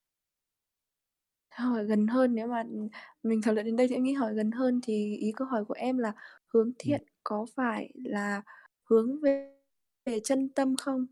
Hỏi 1.50 1.84
gần 1.86 2.06
hơn 2.06 2.34
nếu 2.34 2.46
mà, 2.46 2.62
ừm, 2.62 2.88
mình 3.22 3.42
thảo 3.42 3.54
luận 3.54 3.66
đến 3.66 3.76
đây 3.76 3.88
thì 3.88 3.94
em 3.94 4.02
nghĩ 4.04 4.12
hỏi 4.12 4.34
gần 4.34 4.50
hơn 4.50 4.80
thì 4.82 5.16
ý 5.16 5.32
câu 5.36 5.46
hỏi 5.48 5.64
của 5.64 5.74
em 5.74 5.98
là 5.98 6.12
hướng 6.48 6.72
thiện 6.78 7.04
có 7.24 7.46
phải 7.56 7.90
là 8.04 8.42
hướng 8.90 9.20
về 9.20 9.59
về 10.04 10.20
chân 10.24 10.48
tâm 10.54 10.76
không? 10.76 11.06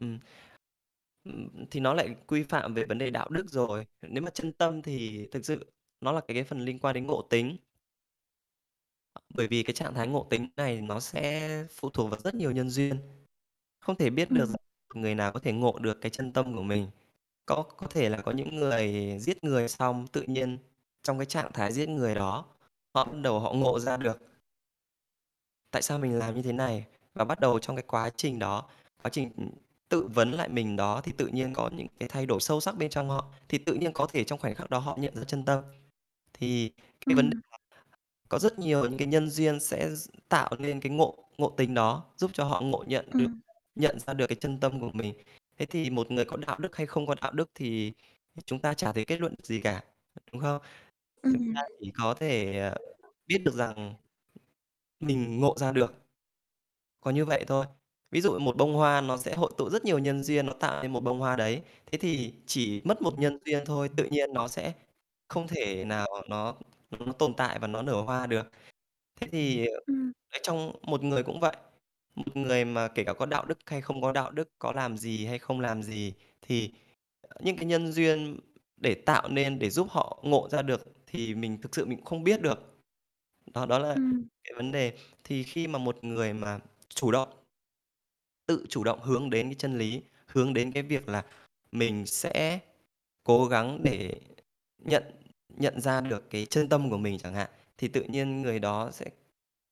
Ừm. 0.00 0.18
Ừm, 1.24 1.48
thì 1.70 1.80
nó 1.80 1.94
lại 1.94 2.16
quy 2.26 2.42
phạm 2.42 2.74
về 2.74 2.84
vấn 2.84 2.98
đề 2.98 3.10
đạo 3.10 3.28
đức 3.30 3.50
rồi. 3.50 3.86
Nếu 4.02 4.22
mà 4.22 4.30
chân 4.30 4.52
tâm 4.52 4.82
thì 4.82 5.26
thực 5.32 5.46
sự 5.46 5.72
nó 6.00 6.12
là 6.12 6.20
cái 6.28 6.34
cái 6.34 6.44
phần 6.44 6.60
liên 6.60 6.78
quan 6.78 6.94
đến 6.94 7.06
ngộ 7.06 7.22
tính. 7.30 7.56
Bởi 9.34 9.48
vì 9.48 9.62
cái 9.62 9.74
trạng 9.74 9.94
thái 9.94 10.08
ngộ 10.08 10.26
tính 10.30 10.48
này 10.56 10.80
nó 10.80 11.00
sẽ 11.00 11.48
phụ 11.70 11.90
thuộc 11.90 12.10
vào 12.10 12.20
rất 12.20 12.34
nhiều 12.34 12.50
nhân 12.50 12.70
duyên, 12.70 13.00
không 13.80 13.96
thể 13.96 14.10
biết 14.10 14.30
được 14.32 14.46
Ừm. 14.46 14.48
rằng 14.48 14.56
người 15.02 15.14
nào 15.14 15.32
có 15.32 15.40
thể 15.40 15.52
ngộ 15.52 15.78
được 15.78 16.00
cái 16.00 16.10
chân 16.10 16.32
tâm 16.32 16.56
của 16.56 16.62
mình. 16.62 16.88
Có 17.46 17.62
có 17.78 17.86
thể 17.86 18.08
là 18.10 18.18
có 18.22 18.32
những 18.32 18.56
người 18.56 19.16
giết 19.20 19.44
người 19.44 19.68
xong 19.68 20.06
tự 20.12 20.22
nhiên 20.22 20.58
trong 21.02 21.18
cái 21.18 21.26
trạng 21.26 21.52
thái 21.52 21.72
giết 21.72 21.88
người 21.88 22.14
đó, 22.14 22.46
họ 22.94 23.04
bắt 23.04 23.16
đầu 23.22 23.40
họ 23.40 23.52
ngộ 23.54 23.80
ra 23.80 23.96
được 23.96 24.18
tại 25.70 25.82
sao 25.82 25.98
mình 25.98 26.18
làm 26.18 26.34
như 26.34 26.42
thế 26.42 26.52
này? 26.52 26.86
Và 27.14 27.24
bắt 27.24 27.40
đầu 27.40 27.58
trong 27.58 27.76
cái 27.76 27.82
quá 27.88 28.10
trình 28.16 28.38
đó, 28.38 28.68
quá 29.02 29.10
trình, 29.10 29.30
tự 29.88 30.06
vấn 30.14 30.32
lại 30.32 30.48
mình 30.48 30.76
đó 30.76 31.00
thì 31.04 31.12
tự 31.16 31.26
nhiên 31.26 31.52
có 31.54 31.70
những 31.76 31.86
cái 32.00 32.08
thay 32.08 32.26
đổi 32.26 32.40
sâu 32.40 32.60
sắc 32.60 32.76
bên 32.78 32.90
trong 32.90 33.08
họ, 33.08 33.26
thì 33.48 33.58
tự 33.58 33.74
nhiên 33.74 33.92
có 33.92 34.06
thể 34.06 34.24
trong 34.24 34.38
khoảnh 34.38 34.54
khắc 34.54 34.70
đó 34.70 34.78
họ 34.78 34.96
nhận 35.00 35.16
ra 35.16 35.24
chân 35.24 35.44
tâm. 35.44 35.64
Thì 36.34 36.72
cái 37.08 37.16
vấn 37.16 37.30
đề 37.30 37.36
là 37.52 37.58
có 38.30 38.38
rất 38.40 38.58
nhiều 38.58 38.86
những 38.86 38.98
cái 38.98 39.08
nhân 39.08 39.30
duyên 39.30 39.60
sẽ 39.60 39.90
tạo 40.28 40.50
nên 40.60 40.80
cái 40.80 40.92
ngộ 40.92 41.16
ngộ 41.38 41.50
tính 41.50 41.74
đó, 41.74 42.04
giúp 42.16 42.30
cho 42.34 42.44
họ 42.44 42.60
ngộ 42.60 42.84
nhận 42.88 43.06
được 43.16 43.32
nhận 43.76 44.00
ra 44.00 44.14
được 44.14 44.26
cái 44.28 44.36
chân 44.40 44.60
tâm 44.60 44.80
của 44.80 44.90
mình. 44.94 45.14
Thế 45.58 45.66
thì 45.66 45.90
một 45.90 46.12
người 46.12 46.24
có 46.26 46.36
đạo 46.36 46.58
đức 46.60 46.76
hay 46.76 46.86
không 46.86 47.06
có 47.06 47.16
đạo 47.22 47.32
đức 47.32 47.50
thì 47.54 47.92
chúng 48.46 48.60
ta 48.60 48.74
chả 48.74 48.92
thể 48.92 49.04
kết 49.04 49.20
luận 49.20 49.34
được 49.38 49.46
gì 49.46 49.60
cả, 49.60 49.84
đúng 50.32 50.42
không? 50.42 50.62
Chúng 51.32 51.42
Ừm. 51.42 51.54
ta 51.54 51.62
chỉ 51.80 51.92
có 51.98 52.14
thể, 52.14 52.58
ờ, 52.60 52.76
biết 53.28 53.38
được 53.46 53.54
rằng 53.54 53.94
mình 55.00 55.40
ngộ 55.40 55.54
ra 55.58 55.72
được. 55.72 56.03
Có 57.04 57.10
như 57.10 57.24
vậy 57.24 57.44
thôi. 57.48 57.66
Ví 58.10 58.20
dụ 58.20 58.38
một 58.38 58.56
bông 58.56 58.74
hoa 58.74 59.00
nó 59.00 59.16
sẽ 59.16 59.34
hội 59.34 59.50
tụ 59.58 59.70
rất 59.70 59.84
nhiều 59.84 59.98
nhân 59.98 60.22
duyên 60.22 60.46
nó 60.46 60.52
tạo 60.52 60.82
nên 60.82 60.92
một 60.92 61.00
bông 61.00 61.18
hoa 61.20 61.36
đấy. 61.36 61.62
Thế 61.92 61.98
thì 61.98 62.32
chỉ 62.46 62.82
mất 62.84 63.02
một 63.02 63.18
nhân 63.18 63.38
duyên 63.44 63.64
thôi, 63.66 63.90
tự 63.96 64.04
nhiên 64.04 64.32
nó 64.32 64.48
sẽ 64.48 64.72
không 65.28 65.48
thể 65.48 65.84
nào 65.84 66.06
nó 66.28 66.54
nó 66.90 67.12
tồn 67.12 67.34
tại 67.36 67.58
và 67.58 67.66
nó 67.68 67.82
nở 67.82 68.02
hoa 68.02 68.26
được. 68.26 68.50
Thế 69.20 69.28
thì, 69.32 69.66
Ừm. 69.86 70.12
trong 70.42 70.72
một 70.82 71.04
người 71.04 71.22
cũng 71.24 71.40
vậy, 71.40 71.56
một 72.16 72.36
người 72.38 72.66
mà 72.66 72.88
kể 72.88 73.04
cả 73.04 73.14
có 73.14 73.26
đạo 73.26 73.46
đức 73.46 73.58
hay 73.66 73.82
không 73.82 74.02
có 74.02 74.12
đạo 74.12 74.32
đức, 74.32 74.48
có 74.58 74.72
làm 74.72 74.98
gì 74.98 75.26
hay 75.26 75.40
không 75.40 75.60
làm 75.60 75.82
gì 75.84 76.14
thì, 76.42 76.72
những 77.40 77.56
cái 77.56 77.66
nhân 77.66 77.92
duyên 77.92 78.40
để 78.78 78.94
tạo 78.94 79.28
nên, 79.28 79.58
để 79.60 79.70
giúp 79.70 79.88
họ 79.90 80.20
ngộ 80.24 80.48
ra 80.50 80.62
được 80.62 80.82
thì 81.08 81.34
mình 81.36 81.58
thực 81.62 81.76
sự 81.76 81.86
mình 81.86 81.98
cũng 81.98 82.06
không 82.06 82.24
biết 82.24 82.42
được. 82.42 82.76
Đó, 83.54 83.66
đó 83.66 83.78
là 83.80 83.96
Ừm. 83.96 84.28
cái 84.44 84.54
vấn 84.56 84.72
đề. 84.72 84.94
Thì 85.24 85.42
khi 85.44 85.68
mà 85.68 85.80
một 85.80 86.04
người 86.04 86.34
mà 86.34 86.60
chủ 86.88 87.10
động 87.10 87.28
tự 88.46 88.66
chủ 88.68 88.84
động 88.84 89.00
hướng 89.02 89.30
đến 89.30 89.46
cái 89.48 89.54
chân 89.54 89.78
lý, 89.78 90.02
hướng 90.26 90.54
đến 90.54 90.72
cái 90.72 90.82
việc 90.82 91.08
là 91.08 91.24
mình 91.72 92.06
sẽ 92.06 92.58
cố 93.24 93.46
gắng 93.46 93.80
để 93.82 94.20
nhận 94.78 95.04
nhận 95.48 95.80
ra 95.80 96.00
được 96.00 96.30
cái 96.30 96.46
chân 96.46 96.68
tâm 96.68 96.90
của 96.90 96.98
mình 96.98 97.18
chẳng 97.18 97.34
hạn, 97.34 97.50
thì 97.78 97.88
tự 97.88 98.02
nhiên 98.02 98.42
người 98.42 98.58
đó 98.58 98.90
sẽ 98.92 99.06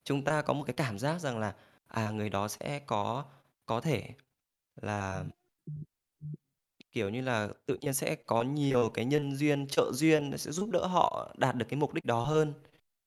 chúng 0.05 0.25
ta 0.25 0.43
có 0.43 0.53
một 0.55 0.65
cái 0.67 0.75
cảm 0.75 0.99
giác 0.99 1.19
rằng 1.21 1.39
là, 1.41 1.55
à, 1.89 2.11
người 2.11 2.31
đó 2.31 2.49
sẽ 2.49 2.81
có 2.87 3.25
có 3.67 3.81
thể 3.81 4.11
là 4.83 5.25
kiểu 6.93 7.09
như 7.11 7.21
là, 7.23 7.49
tự 7.67 7.79
nhiên 7.81 7.95
sẽ 7.95 8.17
có 8.27 8.43
nhiều 8.43 8.91
cái 8.95 9.05
nhân 9.05 9.37
duyên, 9.37 9.67
trợ 9.69 9.93
duyên 9.95 10.39
sẽ 10.39 10.51
giúp 10.53 10.71
đỡ 10.71 10.87
họ 10.87 11.35
đạt 11.39 11.57
được 11.57 11.67
cái 11.69 11.81
mục 11.81 11.95
đích 11.95 12.05
đó 12.05 12.25
hơn 12.25 12.53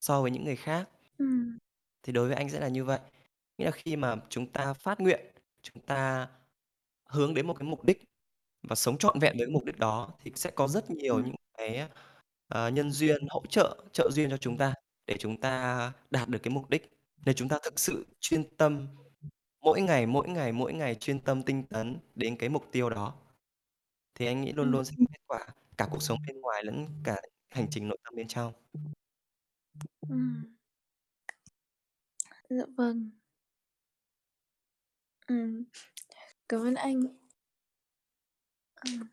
so 0.02 0.22
với 0.22 0.32
những 0.32 0.44
người 0.44 0.56
khác. 0.56 0.90
Ừm. 1.18 1.58
Thì 2.04 2.14
đối 2.14 2.28
với 2.28 2.36
anh 2.38 2.50
sẽ 2.50 2.60
là 2.60 2.68
như 2.68 2.86
vậy. 2.86 3.00
Nghĩa 3.58 3.66
là 3.66 3.72
khi 3.72 3.96
mà 3.96 4.16
chúng 4.30 4.52
ta 4.52 4.74
phát 4.74 5.00
nguyện, 5.00 5.20
chúng 5.62 5.82
ta 5.86 6.28
hướng 7.10 7.34
đến 7.34 7.48
một 7.48 7.54
cái 7.60 7.68
mục 7.70 7.86
đích 7.86 8.04
và 8.70 8.76
sống 8.76 8.98
trọn 9.00 9.20
vẹn 9.20 9.38
với 9.38 9.48
cái 9.48 9.54
mục 9.54 9.66
đích 9.66 9.80
đó 9.80 10.10
thì 10.24 10.32
sẽ 10.36 10.52
có 10.52 10.68
rất 10.68 10.92
nhiều 10.92 11.20
những 11.20 11.36
cái, 11.58 11.90
ờ, 12.50 12.70
nhân 12.70 12.92
duyên 12.92 13.28
hỗ 13.30 13.44
trợ, 13.50 13.86
trợ 13.94 14.10
duyên 14.14 14.30
cho 14.30 14.38
chúng 14.38 14.58
ta 14.58 14.74
để 15.08 15.18
chúng 15.20 15.42
ta 15.42 15.94
đạt 16.12 16.30
được 16.30 16.40
cái 16.44 16.52
mục 16.54 16.70
đích. 16.70 16.92
Nếu 17.26 17.34
chúng 17.34 17.50
ta 17.50 17.60
thực 17.64 17.80
sự 17.80 18.06
chuyên 18.22 18.58
tâm 18.58 18.88
mỗi 19.62 19.82
ngày, 19.82 20.08
mỗi 20.08 20.30
ngày, 20.30 20.54
mỗi 20.54 20.74
ngày 20.74 20.96
chuyên 20.96 21.20
tâm 21.22 21.44
tinh 21.44 21.64
tấn 21.68 22.00
đến 22.16 22.38
cái 22.38 22.50
mục 22.50 22.66
tiêu 22.74 22.90
đó 22.90 23.16
thì 24.16 24.28
anh 24.28 24.42
nghĩ 24.42 24.54
luôn 24.54 24.68
Ừm. 24.68 24.74
luôn 24.74 24.86
sẽ 24.86 24.94
có 25.00 25.06
kết 25.14 25.20
quả, 25.28 25.48
cả 25.78 25.88
cuộc 25.92 26.04
sống 26.04 26.20
bên 26.28 26.42
ngoài 26.42 26.64
lẫn 26.66 26.88
cả 27.06 27.16
hành 27.50 27.68
trình 27.72 27.88
nội 27.90 27.98
tâm 28.06 28.16
bên 28.16 28.28
trong. 28.30 28.54
Ừm. 30.10 30.56
Dạ 32.50 32.66
vâng. 32.78 33.12
Ừm. 35.28 35.64
Cảm 36.50 36.62
ơn 36.62 36.76
anh. 36.76 37.02
Ừm. 38.84 39.08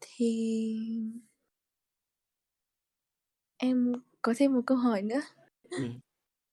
Thì 0.00 0.76
em 3.58 3.92
có 4.22 4.34
thêm 4.36 4.54
một 4.54 4.60
câu 4.66 4.76
hỏi 4.78 5.02
nữa. 5.02 5.20
Ừm. 5.76 6.00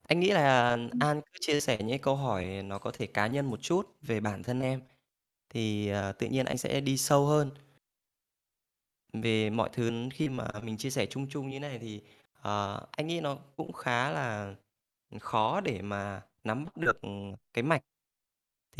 Anh 0.08 0.20
nghĩ 0.20 0.30
là 0.32 0.70
Ừm. 0.70 0.90
An 0.98 1.20
cứ 1.20 1.38
chia 1.40 1.60
sẻ 1.60 1.78
những 1.84 1.98
câu 2.02 2.16
hỏi 2.16 2.62
nó 2.64 2.78
có 2.78 2.90
thể 2.94 3.06
cá 3.06 3.26
nhân 3.26 3.46
một 3.50 3.62
chút 3.62 3.86
về 4.02 4.20
bản 4.20 4.42
thân 4.42 4.60
em, 4.60 4.80
thì, 5.50 5.88
ờ, 5.88 6.12
tự 6.12 6.28
nhiên 6.28 6.46
anh 6.46 6.58
sẽ 6.58 6.80
đi 6.80 6.96
sâu 6.98 7.26
hơn. 7.26 7.50
Về 9.12 9.50
mọi 9.50 9.70
thứ 9.72 9.90
khi 10.12 10.28
mà 10.28 10.48
mình 10.62 10.76
chia 10.76 10.90
sẻ 10.90 11.06
chung 11.06 11.26
chung 11.30 11.48
như 11.50 11.60
này 11.60 11.78
thì, 11.78 12.00
ờ, 12.42 12.86
anh 12.92 13.06
nghĩ 13.06 13.20
nó 13.20 13.36
cũng 13.56 13.72
khá 13.72 14.10
là, 14.10 14.54
khó 15.20 15.60
để 15.60 15.82
mà 15.82 16.22
nắm 16.44 16.64
bắt 16.64 16.76
được, 16.76 17.00
ừm, 17.02 17.34
cái 17.52 17.62
mạch. 17.64 17.82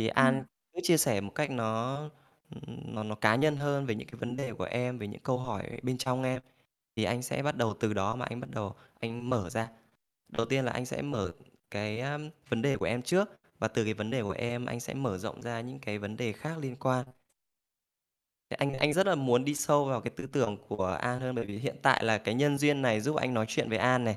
Thì 0.00 0.06
An 0.08 0.34
Ừm. 0.34 0.44
cứ 0.74 0.80
chia 0.82 0.96
sẻ 0.96 1.20
một 1.20 1.32
cách 1.34 1.50
nó, 1.50 1.96
ừm, 2.54 2.94
nó 2.94 3.02
nó 3.02 3.14
cá 3.14 3.34
nhân 3.36 3.56
hơn 3.56 3.86
về 3.86 3.94
những 3.94 4.08
cái 4.08 4.16
vấn 4.20 4.36
đề 4.36 4.52
của 4.52 4.64
em, 4.64 4.98
về 4.98 5.06
những 5.06 5.20
câu 5.22 5.38
hỏi 5.38 5.80
bên 5.82 5.98
trong 5.98 6.22
em, 6.22 6.42
thì 6.96 7.04
anh 7.04 7.22
sẽ 7.22 7.42
bắt 7.42 7.56
đầu 7.56 7.74
từ 7.80 7.94
đó 7.94 8.16
mà 8.16 8.24
anh 8.30 8.40
bắt 8.40 8.50
đầu 8.50 8.74
anh 9.00 9.30
mở 9.30 9.50
ra. 9.50 9.68
Đầu 10.28 10.46
tiên 10.46 10.64
là 10.64 10.72
anh 10.72 10.86
sẽ 10.86 11.02
mở 11.02 11.32
cái, 11.70 12.00
a, 12.00 12.18
vấn 12.48 12.62
đề 12.62 12.76
của 12.76 12.86
em 12.86 13.02
trước, 13.02 13.30
và 13.58 13.68
từ 13.68 13.84
cái 13.84 13.94
vấn 13.94 14.10
đề 14.10 14.22
của 14.22 14.30
em 14.32 14.66
anh 14.66 14.80
sẽ 14.80 14.94
mở 14.94 15.18
rộng 15.18 15.42
ra 15.42 15.60
những 15.60 15.78
cái 15.80 15.98
vấn 15.98 16.16
đề 16.16 16.32
khác 16.32 16.58
liên 16.58 16.76
quan. 16.76 17.06
Thì 18.50 18.56
anh 18.58 18.72
anh 18.78 18.92
rất 18.92 19.06
là 19.06 19.14
muốn 19.14 19.44
đi 19.44 19.54
sâu 19.54 19.84
vào 19.84 20.00
cái 20.00 20.10
tư 20.16 20.26
tưởng 20.26 20.56
của 20.68 20.86
An 20.86 21.20
hơn, 21.20 21.34
bởi 21.34 21.44
vì 21.46 21.58
hiện 21.58 21.76
tại 21.82 22.04
là 22.04 22.18
cái 22.18 22.34
nhân 22.34 22.58
duyên 22.58 22.82
này 22.82 23.00
giúp 23.00 23.16
anh 23.16 23.34
nói 23.34 23.44
chuyện 23.48 23.68
với 23.68 23.78
An 23.78 24.04
này, 24.04 24.16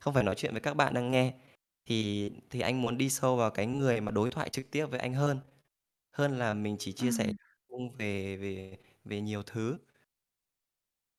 không 0.00 0.14
phải 0.14 0.24
nói 0.24 0.34
chuyện 0.34 0.52
với 0.52 0.60
các 0.60 0.74
bạn 0.74 0.94
đang 0.94 1.10
nghe. 1.10 1.32
Thì 1.88 2.30
thì 2.50 2.60
anh 2.60 2.82
muốn 2.82 2.98
đi 2.98 3.10
sâu 3.10 3.36
vào 3.36 3.50
cái 3.50 3.66
người 3.66 4.00
mà 4.00 4.12
đối 4.12 4.30
thoại 4.30 4.48
trực 4.50 4.70
tiếp 4.70 4.86
với 4.86 5.00
anh 5.00 5.14
hơn, 5.14 5.40
hơn 6.12 6.38
là 6.38 6.54
mình 6.54 6.76
chỉ 6.80 6.92
chia 6.92 7.12
sẻ 7.12 7.26
Ừm. 7.26 7.36
chung 7.70 7.92
về 7.98 8.36
về 8.38 8.78
về 9.04 9.20
nhiều 9.22 9.42
thứ. 9.46 9.78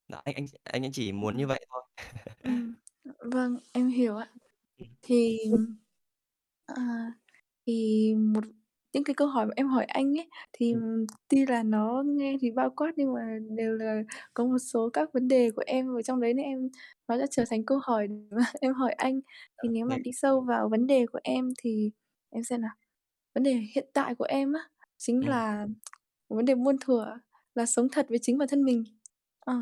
Đó, 0.07 0.21
anh 0.25 0.35
anh 0.35 0.45
anh 0.63 0.83
anh 0.85 0.91
chỉ 0.91 1.11
muốn 1.11 1.37
như 1.37 1.47
vậy 1.47 1.65
thôi. 1.69 1.83
Ừm, 2.43 2.73
vâng, 3.33 3.57
em 3.73 3.87
hiểu 3.89 4.17
ạ. 4.17 4.29
Ừm. 4.77 4.89
Thì, 5.01 5.39
à, 6.65 6.75
thì 7.65 8.15
một 8.15 8.43
những 8.93 9.03
cái 9.03 9.13
câu 9.15 9.27
hỏi 9.27 9.45
mà 9.45 9.51
em 9.55 9.67
hỏi 9.67 9.85
anh 9.85 10.17
ấy, 10.19 10.29
thì 10.53 10.73
Ừm. 10.73 11.05
tuy 11.29 11.45
là 11.45 11.63
nó 11.63 12.03
nghe 12.05 12.37
thì 12.41 12.51
bao 12.51 12.69
quát 12.69 12.91
nhưng 12.97 13.13
mà 13.13 13.37
đều 13.57 13.73
là 13.77 14.03
có 14.33 14.45
một 14.45 14.57
số 14.59 14.89
các 14.93 15.13
vấn 15.13 15.27
đề 15.27 15.51
của 15.51 15.63
em 15.65 15.95
ở 15.95 16.01
trong 16.01 16.19
đấy 16.21 16.33
nên 16.33 16.45
em 16.45 16.69
nó 17.07 17.17
đã 17.17 17.25
trở 17.31 17.45
thành 17.49 17.65
câu 17.65 17.79
hỏi 17.83 18.07
mà 18.31 18.37
em 18.61 18.73
hỏi 18.73 18.93
anh. 18.93 19.19
Thì 19.63 19.69
Ô 19.69 19.69
nếu 19.69 19.85
mà 19.85 19.97
đi 19.97 20.11
sâu 20.13 20.41
vào 20.41 20.69
vấn 20.69 20.87
đề 20.87 21.05
của 21.05 21.19
em 21.23 21.49
thì 21.63 21.91
em 22.29 22.43
xem 22.43 22.61
nào, 22.61 22.71
vấn 23.35 23.43
đề 23.43 23.53
hiện 23.75 23.87
tại 23.93 24.15
của 24.15 24.25
em 24.25 24.53
á, 24.53 24.61
chính 24.97 25.27
Ừm. 25.27 25.29
là 25.29 25.67
vấn 26.29 26.45
đề 26.45 26.55
muôn 26.55 26.77
thuở 26.81 27.17
là 27.55 27.65
sống 27.65 27.87
thật 27.91 28.05
với 28.09 28.19
chính 28.21 28.37
bản 28.37 28.47
thân 28.49 28.63
mình. 28.65 28.83
Ờ. 29.39 29.55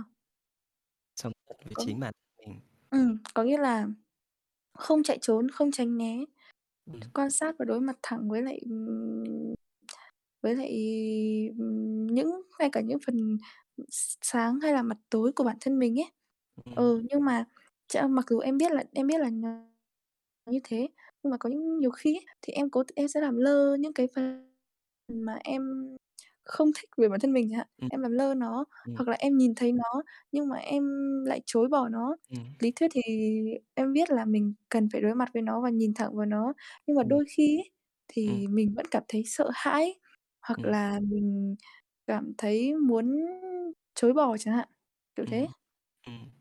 Sống 1.15 1.33
thật 1.49 1.55
với 1.63 1.73
Có 1.73 1.85
chính 1.85 1.99
bản 1.99 2.13
mình. 2.37 2.59
ừm, 2.89 3.17
có 3.33 3.43
nghĩa 3.43 3.57
là 3.57 3.87
không 4.73 5.03
chạy 5.03 5.17
trốn, 5.21 5.49
không 5.51 5.71
tránh 5.71 5.97
né, 5.97 6.17
Quan 7.13 7.31
sát 7.31 7.55
và 7.59 7.65
đối 7.65 7.81
mặt 7.81 7.97
thẳng 8.03 8.29
với 8.29 8.41
lại, 8.41 8.61
với 10.43 10.55
lại, 10.55 10.71
những 12.11 12.41
ngay 12.59 12.69
cả 12.71 12.81
những 12.81 12.99
phần 13.07 13.37
sáng 14.23 14.59
hay 14.61 14.73
là 14.73 14.81
mặt 14.83 14.97
tối 15.09 15.31
của 15.33 15.43
bản 15.43 15.57
thân 15.61 15.79
mình 15.79 15.99
ấy. 15.99 16.11
Ừm. 16.65 16.75
Ừ, 16.75 17.01
nhưng 17.11 17.25
mà 17.25 17.45
mặc 18.09 18.25
dù 18.29 18.39
em 18.39 18.57
biết 18.57 18.71
là 18.71 18.83
em 18.93 19.07
biết 19.07 19.19
là 19.21 19.29
như 20.51 20.59
thế, 20.63 20.89
nhưng 21.23 21.31
mà 21.31 21.37
có 21.37 21.49
những 21.51 21.79
nhiều 21.79 21.91
khi 21.91 22.15
ấy, 22.17 22.25
thì 22.43 22.53
em 22.53 22.69
cố 22.71 22.83
em 22.95 23.09
sẽ 23.09 23.21
làm 23.21 23.37
lơ 23.37 23.77
những 23.77 23.93
cái 23.93 24.07
phần 24.15 24.51
mà 25.09 25.39
em 25.45 25.63
không 26.47 26.71
thích 26.75 26.89
về 26.97 27.09
bản 27.09 27.19
thân 27.19 27.33
mình 27.33 27.47
chẳng 27.51 27.57
hạn, 27.59 27.67
Ừm. 27.81 27.89
em 27.89 28.01
làm 28.01 28.11
lơ 28.11 28.33
nó, 28.33 28.65
Ừm. 28.85 28.97
hoặc 28.97 29.07
là 29.09 29.15
em 29.19 29.37
nhìn 29.37 29.55
thấy 29.55 29.71
nó 29.73 30.03
nhưng 30.31 30.49
mà 30.49 30.57
em 30.57 30.83
lại 31.25 31.41
chối 31.45 31.67
bỏ 31.69 31.89
nó. 31.89 32.15
Ừm. 32.29 32.57
Lý 32.59 32.71
thuyết 32.75 32.87
thì 32.93 33.01
em 33.75 33.93
biết 33.93 34.09
là 34.11 34.25
mình 34.25 34.53
cần 34.69 34.89
phải 34.93 35.01
đối 35.01 35.15
mặt 35.15 35.29
với 35.33 35.41
nó 35.43 35.61
và 35.61 35.69
nhìn 35.69 35.93
thẳng 35.95 36.15
vào 36.15 36.25
nó, 36.25 36.53
nhưng 36.87 36.97
mà 36.97 37.03
đôi 37.03 37.25
khi 37.37 37.57
ấy, 37.59 37.71
thì 38.07 38.47
mình 38.49 38.73
vẫn 38.75 38.85
cảm 38.91 39.03
thấy 39.07 39.23
sợ 39.25 39.49
hãi, 39.53 39.99
hoặc 40.47 40.65
Ừm. 40.65 40.65
là 40.65 40.99
mình 41.03 41.55
cảm 42.07 42.33
thấy 42.37 42.75
muốn 42.77 43.17
chối 43.95 44.13
bỏ 44.13 44.37
chẳng 44.37 44.55
hạn, 44.55 44.67
kiểu 45.15 45.25
thế. 45.29 45.49
Ừm. 46.07 46.31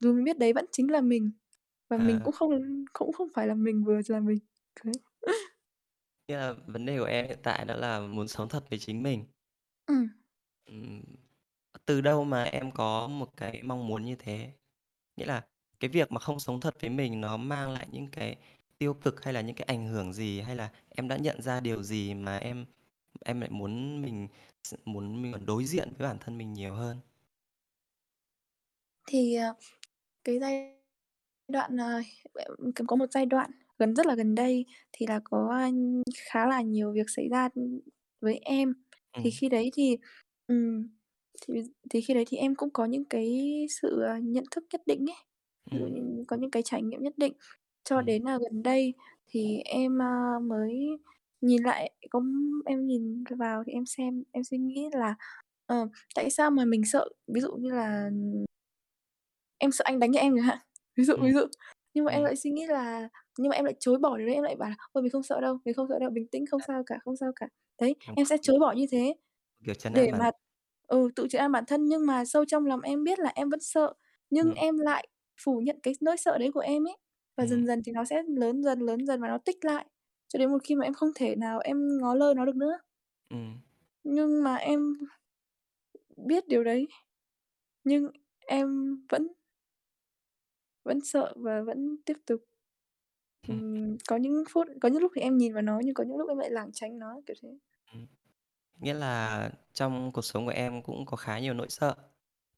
Dù 0.00 0.12
mình 0.12 0.24
biết 0.24 0.38
đấy 0.38 0.52
vẫn 0.52 0.64
chính 0.72 0.90
là 0.90 1.00
mình, 1.00 1.30
và 1.90 1.98
mình 1.98 2.20
À. 2.20 2.24
cũng 2.24 2.34
không 2.34 2.50
cũng 2.92 3.12
không 3.12 3.28
phải 3.34 3.46
là 3.46 3.54
mình 3.54 3.84
vừa 3.84 4.00
là 4.08 4.20
mình. 4.20 4.38
Nghĩa 6.30 6.36
là 6.36 6.54
vấn 6.66 6.86
đề 6.86 6.98
của 6.98 7.04
em 7.04 7.26
hiện 7.28 7.38
tại 7.42 7.64
đó 7.64 7.74
là 7.76 8.00
muốn 8.00 8.28
sống 8.28 8.48
thật 8.48 8.70
với 8.70 8.78
chính 8.78 9.02
mình. 9.02 9.24
Ừm. 9.88 10.10
Ừm. 10.66 11.02
Từ 11.86 12.00
đâu 12.00 12.24
mà 12.24 12.44
em 12.44 12.70
có 12.72 13.08
một 13.08 13.36
cái 13.36 13.62
mong 13.64 13.88
muốn 13.88 14.04
như 14.04 14.16
thế? 14.16 14.52
Nghĩa 15.16 15.26
là 15.26 15.46
cái 15.80 15.90
việc 15.90 16.12
mà 16.12 16.20
không 16.20 16.40
sống 16.40 16.60
thật 16.60 16.74
với 16.82 16.90
mình 16.90 17.20
nó 17.20 17.38
mang 17.38 17.72
lại 17.72 17.88
những 17.92 18.08
cái 18.12 18.36
tiêu 18.78 18.94
cực 18.94 19.24
hay 19.24 19.34
là 19.34 19.40
những 19.40 19.56
cái 19.56 19.64
ảnh 19.68 19.88
hưởng 19.88 20.12
gì? 20.14 20.40
Hay 20.40 20.56
là 20.56 20.70
em 20.90 21.08
đã 21.08 21.16
nhận 21.16 21.42
ra 21.42 21.60
điều 21.60 21.82
gì 21.82 22.14
mà 22.14 22.38
em 22.38 22.66
em 23.24 23.40
lại 23.40 23.50
muốn 23.50 24.02
mình 24.02 24.28
s 24.64 24.74
muốn 24.86 25.22
mình 25.22 25.46
đối 25.46 25.64
diện 25.66 25.92
với 25.98 26.08
bản 26.08 26.18
thân 26.20 26.38
mình 26.38 26.54
nhiều 26.54 26.74
hơn? 26.74 26.98
Thì, 29.06 29.34
ờ, 29.34 29.54
cái 30.24 30.38
giai 30.40 30.76
đoạn, 31.48 31.76
ờ, 31.78 32.02
có 32.88 32.96
một 32.96 33.06
giai 33.12 33.26
đoạn 33.26 33.50
gần 33.80 33.94
rất 33.96 34.06
là 34.06 34.16
gần 34.16 34.36
đây 34.36 34.66
thì 34.92 35.06
là 35.08 35.20
có, 35.24 35.70
khá 36.32 36.46
là 36.48 36.62
nhiều 36.62 36.92
việc 36.94 37.10
xảy 37.10 37.28
ra, 37.30 37.50
với 38.22 38.38
em. 38.42 38.74
Thì 39.24 39.30
Ừm. 39.30 39.40
khi 39.40 39.50
đấy 39.50 39.70
thì, 39.74 39.98
ừm, 40.48 40.88
thì 41.48 41.54
thì 41.90 42.02
khi 42.02 42.14
đấy 42.14 42.24
thì 42.28 42.38
em 42.38 42.56
cũng 42.56 42.70
có 42.72 42.86
những 42.86 43.06
cái 43.06 43.40
sự, 43.82 44.02
ờ, 44.08 44.18
nhận 44.24 44.44
thức 44.52 44.64
nhất 44.72 44.82
định 44.86 45.06
ấy, 45.10 45.16
ví 45.72 45.78
dụ 45.80 45.86
Ừm. 45.86 46.20
như 46.20 46.24
có 46.28 46.36
những 46.36 46.50
cái 46.52 46.62
trải 46.66 46.82
nghiệm 46.82 47.02
nhất 47.04 47.14
định. 47.18 47.34
Cho 47.84 48.02
Ừm. 48.02 48.02
đến, 48.02 48.28
à, 48.28 48.38
gần 48.38 48.62
đây 48.64 48.94
thì 49.28 49.58
em, 49.66 50.02
a, 50.02 50.38
mới 50.42 50.80
nhìn 51.42 51.62
lại 51.64 51.92
có 52.10 52.22
em 52.66 52.86
nhìn 52.86 53.24
vào 53.38 53.64
thì 53.66 53.72
em 53.72 53.86
xem 53.86 54.24
em 54.32 54.44
suy 54.44 54.58
nghĩ 54.58 54.88
là, 54.92 55.14
ờ, 55.66 55.88
tại 56.16 56.30
sao 56.30 56.50
mà 56.50 56.64
mình 56.64 56.82
sợ, 56.86 57.08
ví 57.34 57.40
dụ 57.40 57.52
như 57.56 57.70
là 57.72 58.10
em 59.60 59.72
sợ 59.72 59.82
anh 59.86 59.98
đánh 59.98 60.12
em 60.12 60.36
chẳng 60.36 60.44
hạn, 60.44 60.58
ví 60.96 61.04
dụ, 61.04 61.14
Ừm. 61.16 61.24
ví 61.24 61.32
dụ. 61.32 61.40
Nhưng 61.94 62.04
mà 62.04 62.12
em 62.12 62.22
Ừm. 62.22 62.24
lại 62.24 62.36
suy 62.36 62.50
nghĩ 62.50 62.66
là 62.66 63.08
nhưng 63.38 63.48
mà 63.50 63.56
em 63.56 63.64
lại 63.64 63.74
chối 63.80 63.98
bỏ 63.98 64.18
điều 64.18 64.26
đấy, 64.26 64.34
em 64.34 64.44
lại 64.44 64.56
bảo 64.56 64.70
là 64.70 64.76
"Ôi, 64.92 65.02
mình 65.02 65.12
không 65.12 65.22
sợ 65.22 65.40
đâu, 65.40 65.58
mình 65.64 65.74
không 65.74 65.88
sợ 65.88 65.98
đâu, 65.98 66.10
bình 66.10 66.28
tĩnh, 66.28 66.44
không 66.50 66.60
À. 66.60 66.66
sao 66.66 66.82
cả, 66.86 66.98
không 67.04 67.16
sao 67.16 67.32
cả." 67.36 67.48
Đấy, 67.80 67.96
em 68.14 68.26
sẽ 68.26 68.36
chối 68.42 68.58
bỏ 68.60 68.72
như 68.72 68.86
thế 68.90 69.14
Kiểu, 69.64 69.74
trấn 69.74 69.94
an 69.94 70.06
để 70.06 70.12
bản 70.12 70.22
mà 70.22 70.30
ừ, 70.88 71.08
tự 71.16 71.28
trấn 71.28 71.40
an 71.40 71.52
bản 71.52 71.64
thân, 71.66 71.84
nhưng 71.86 72.06
mà 72.06 72.24
sâu 72.24 72.44
trong 72.44 72.66
lòng 72.66 72.80
em 72.80 73.04
biết 73.04 73.18
là 73.18 73.32
em 73.34 73.48
vẫn 73.50 73.60
sợ, 73.60 73.92
nhưng 74.30 74.52
Ừm. 74.52 74.54
em 74.54 74.78
lại 74.78 75.08
phủ 75.44 75.60
nhận 75.64 75.78
cái 75.82 75.94
nỗi 76.00 76.16
sợ 76.16 76.38
đấy 76.38 76.50
của 76.54 76.60
em 76.60 76.88
ấy. 76.88 76.96
Và 77.36 77.46
Ừm. 77.46 77.46
dần 77.46 77.66
dần 77.66 77.82
thì 77.86 77.92
nó 77.92 78.04
sẽ 78.04 78.22
lớn 78.28 78.62
dần, 78.64 78.80
lớn 78.80 79.06
dần 79.06 79.20
và 79.20 79.28
nó 79.28 79.38
tích 79.38 79.64
lại, 79.64 79.86
cho 80.28 80.38
đến 80.38 80.50
một 80.52 80.58
khi 80.64 80.74
mà 80.74 80.84
em 80.84 80.94
không 80.94 81.10
thể 81.16 81.36
nào 81.36 81.58
em 81.64 81.98
ngó 82.00 82.14
lơ 82.14 82.34
nó 82.34 82.44
được 82.44 82.56
nữa. 82.56 82.78
Ừm. 83.30 83.60
Nhưng 84.04 84.42
mà 84.44 84.54
em 84.56 84.94
biết 86.16 86.48
điều 86.48 86.64
đấy, 86.64 86.88
nhưng 87.84 88.12
em 88.48 88.96
vẫn 89.10 89.28
vẫn 90.84 91.00
sợ 91.04 91.32
và 91.36 91.62
vẫn 91.62 91.96
tiếp 92.06 92.14
tục. 92.26 92.40
Ừm, 93.50 93.96
có 94.08 94.16
những 94.16 94.44
phút 94.50 94.66
có 94.80 94.88
những 94.88 95.02
lúc 95.02 95.12
thì 95.14 95.20
em 95.22 95.36
nhìn 95.38 95.52
vào 95.54 95.62
nó, 95.62 95.80
nhưng 95.84 95.94
có 95.94 96.04
những 96.04 96.16
lúc 96.18 96.28
em 96.28 96.38
lại 96.38 96.50
lảng 96.50 96.70
tránh 96.72 96.98
nó, 96.98 97.20
kiểu 97.26 97.34
thế. 97.42 97.48
Ừm. 97.92 98.06
Nghĩa 98.80 98.94
là 98.94 99.50
trong 99.74 100.12
cuộc 100.12 100.22
sống 100.22 100.46
của 100.46 100.52
em 100.52 100.82
cũng 100.82 101.06
có 101.06 101.16
khá 101.16 101.40
nhiều 101.40 101.54
nỗi 101.54 101.66
sợ, 101.70 101.96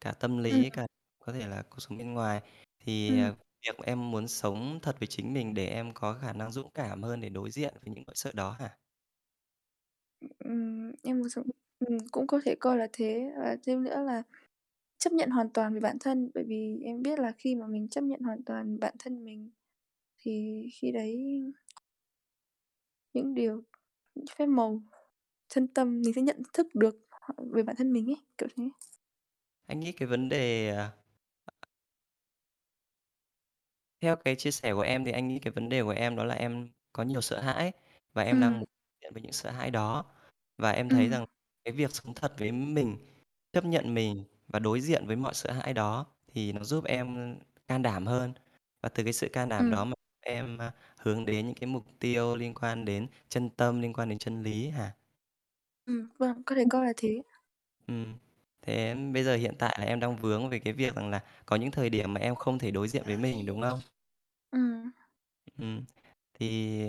cả 0.00 0.12
tâm 0.20 0.38
Ừm. 0.50 0.64
lý, 0.64 0.70
cả 0.70 0.86
có 1.20 1.32
thể 1.32 1.46
là 1.48 1.62
cuộc 1.70 1.80
sống 1.80 1.98
bên 1.98 2.14
ngoài. 2.14 2.42
Thì, 2.80 3.16
Ừm. 3.16 3.18
ờ, 3.18 3.34
việc 3.62 3.76
em 3.86 4.10
muốn 4.10 4.28
sống 4.28 4.80
thật 4.82 4.96
với 5.00 5.08
chính 5.08 5.34
mình 5.34 5.54
để 5.54 5.66
em 5.68 5.94
có 5.94 6.14
khả 6.22 6.32
năng 6.32 6.52
dũng 6.52 6.70
cảm 6.74 7.02
hơn 7.02 7.20
để 7.20 7.28
đối 7.28 7.50
diện 7.50 7.74
với 7.84 7.94
những 7.94 8.04
nỗi 8.08 8.14
sợ 8.16 8.32
đó 8.34 8.52
hả? 8.60 8.78
Ừm, 10.38 10.92
em 11.02 11.18
muốn 11.18 11.28
sống 11.28 11.46
ừm, 11.78 11.98
cũng 12.10 12.26
có 12.26 12.40
thể 12.44 12.54
coi 12.60 12.76
là 12.78 12.88
thế. 12.92 13.30
Và 13.38 13.56
thêm 13.66 13.84
nữa 13.84 14.02
là 14.02 14.22
chấp 14.98 15.12
nhận 15.12 15.30
hoàn 15.30 15.50
toàn 15.50 15.74
về 15.74 15.80
bản 15.80 15.96
thân, 16.00 16.30
bởi 16.34 16.44
vì 16.48 16.80
em 16.84 17.02
biết 17.02 17.18
là 17.18 17.32
khi 17.38 17.54
mà 17.54 17.66
mình 17.66 17.88
chấp 17.88 18.00
nhận 18.04 18.20
hoàn 18.20 18.44
toàn 18.44 18.80
bản 18.80 18.94
thân 18.98 19.24
mình 19.24 19.50
thì 20.22 20.62
khi 20.80 20.92
đấy 20.92 21.16
những 23.14 23.34
điều, 23.34 23.62
những 24.14 24.26
phép 24.38 24.46
màu 24.46 24.82
chân 25.48 25.68
tâm 25.74 26.02
mình 26.02 26.14
sẽ 26.14 26.22
nhận 26.22 26.42
thức 26.54 26.66
được 26.74 26.96
về 27.54 27.62
bản 27.62 27.76
thân 27.76 27.92
mình 27.92 28.06
ấy, 28.10 28.16
kiểu 28.38 28.48
thế. 28.56 28.64
Anh 29.66 29.80
nghĩ 29.80 29.92
cái 29.92 30.08
vấn 30.08 30.28
đề, 30.28 30.68
à 30.76 30.92
Theo 34.00 34.16
cái 34.16 34.36
chia 34.36 34.50
sẻ 34.50 34.72
của 34.74 34.80
em 34.80 35.04
thì 35.04 35.12
anh 35.12 35.28
nghĩ 35.28 35.38
cái 35.38 35.52
vấn 35.52 35.68
đề 35.68 35.82
của 35.82 35.90
em 35.90 36.16
đó 36.16 36.24
là 36.24 36.34
em 36.34 36.68
có 36.92 37.02
nhiều 37.02 37.20
sợ 37.20 37.40
hãi 37.40 37.72
và 38.12 38.22
em 38.22 38.40
đang 38.40 38.52
Ừm. 38.52 38.60
muốn 38.60 38.68
diện 39.02 39.12
với 39.14 39.22
những 39.22 39.32
sợ 39.32 39.50
hãi 39.50 39.70
đó. 39.70 40.04
Và 40.58 40.70
em 40.70 40.90
thấy 40.90 41.08
Ừm. 41.08 41.08
rằng 41.08 41.26
cái 41.64 41.72
việc 41.74 41.90
sống 41.94 42.14
thật 42.14 42.32
với 42.38 42.52
mình, 42.52 42.96
chấp 43.52 43.64
nhận 43.64 43.94
mình 43.94 44.24
và 44.48 44.58
đối 44.58 44.80
diện 44.80 45.06
với 45.06 45.16
mọi 45.16 45.34
sợ 45.34 45.52
hãi 45.52 45.74
đó 45.74 46.06
thì 46.34 46.52
nó 46.52 46.64
giúp 46.64 46.84
em 46.84 47.36
can 47.68 47.82
đảm 47.82 48.06
hơn. 48.06 48.32
Và 48.82 48.88
từ 48.88 49.04
cái 49.04 49.12
sự 49.12 49.28
can 49.32 49.48
đảm 49.48 49.70
đó 49.70 49.84
Ừm. 49.84 49.86
mà 49.86 49.94
em, 50.22 50.58
a, 50.58 50.72
hướng 50.98 51.24
đến 51.26 51.46
những 51.46 51.54
cái 51.54 51.66
mục 51.66 51.84
tiêu 52.00 52.36
liên 52.36 52.54
quan 52.54 52.84
đến 52.84 53.06
chân 53.28 53.50
tâm, 53.50 53.80
liên 53.82 53.92
quan 53.92 54.08
đến 54.08 54.18
chân 54.18 54.42
lý 54.42 54.68
hả? 54.70 54.92
Ừm, 55.86 56.08
vâng, 56.18 56.42
có 56.46 56.54
thể 56.54 56.64
coi 56.70 56.86
là 56.86 56.92
thế. 56.96 57.22
Ừm, 57.86 58.14
thế 58.62 58.94
bây 59.14 59.24
giờ 59.24 59.36
hiện 59.36 59.54
tại 59.58 59.76
là 59.80 59.84
em 59.86 60.00
đang 60.00 60.16
vướng 60.16 60.48
về 60.50 60.58
cái 60.58 60.72
việc 60.72 60.94
rằng 60.94 61.10
là 61.10 61.20
có 61.46 61.56
những 61.56 61.70
thời 61.70 61.90
điểm 61.90 62.14
mà 62.14 62.20
em 62.20 62.34
không 62.34 62.58
thể 62.58 62.70
đối 62.70 62.88
diện 62.88 63.02
với 63.06 63.16
mình, 63.16 63.46
đúng 63.46 63.60
không? 63.62 63.80
Ừm. 64.52 64.92
Ừm, 65.58 65.84
thì 66.34 66.80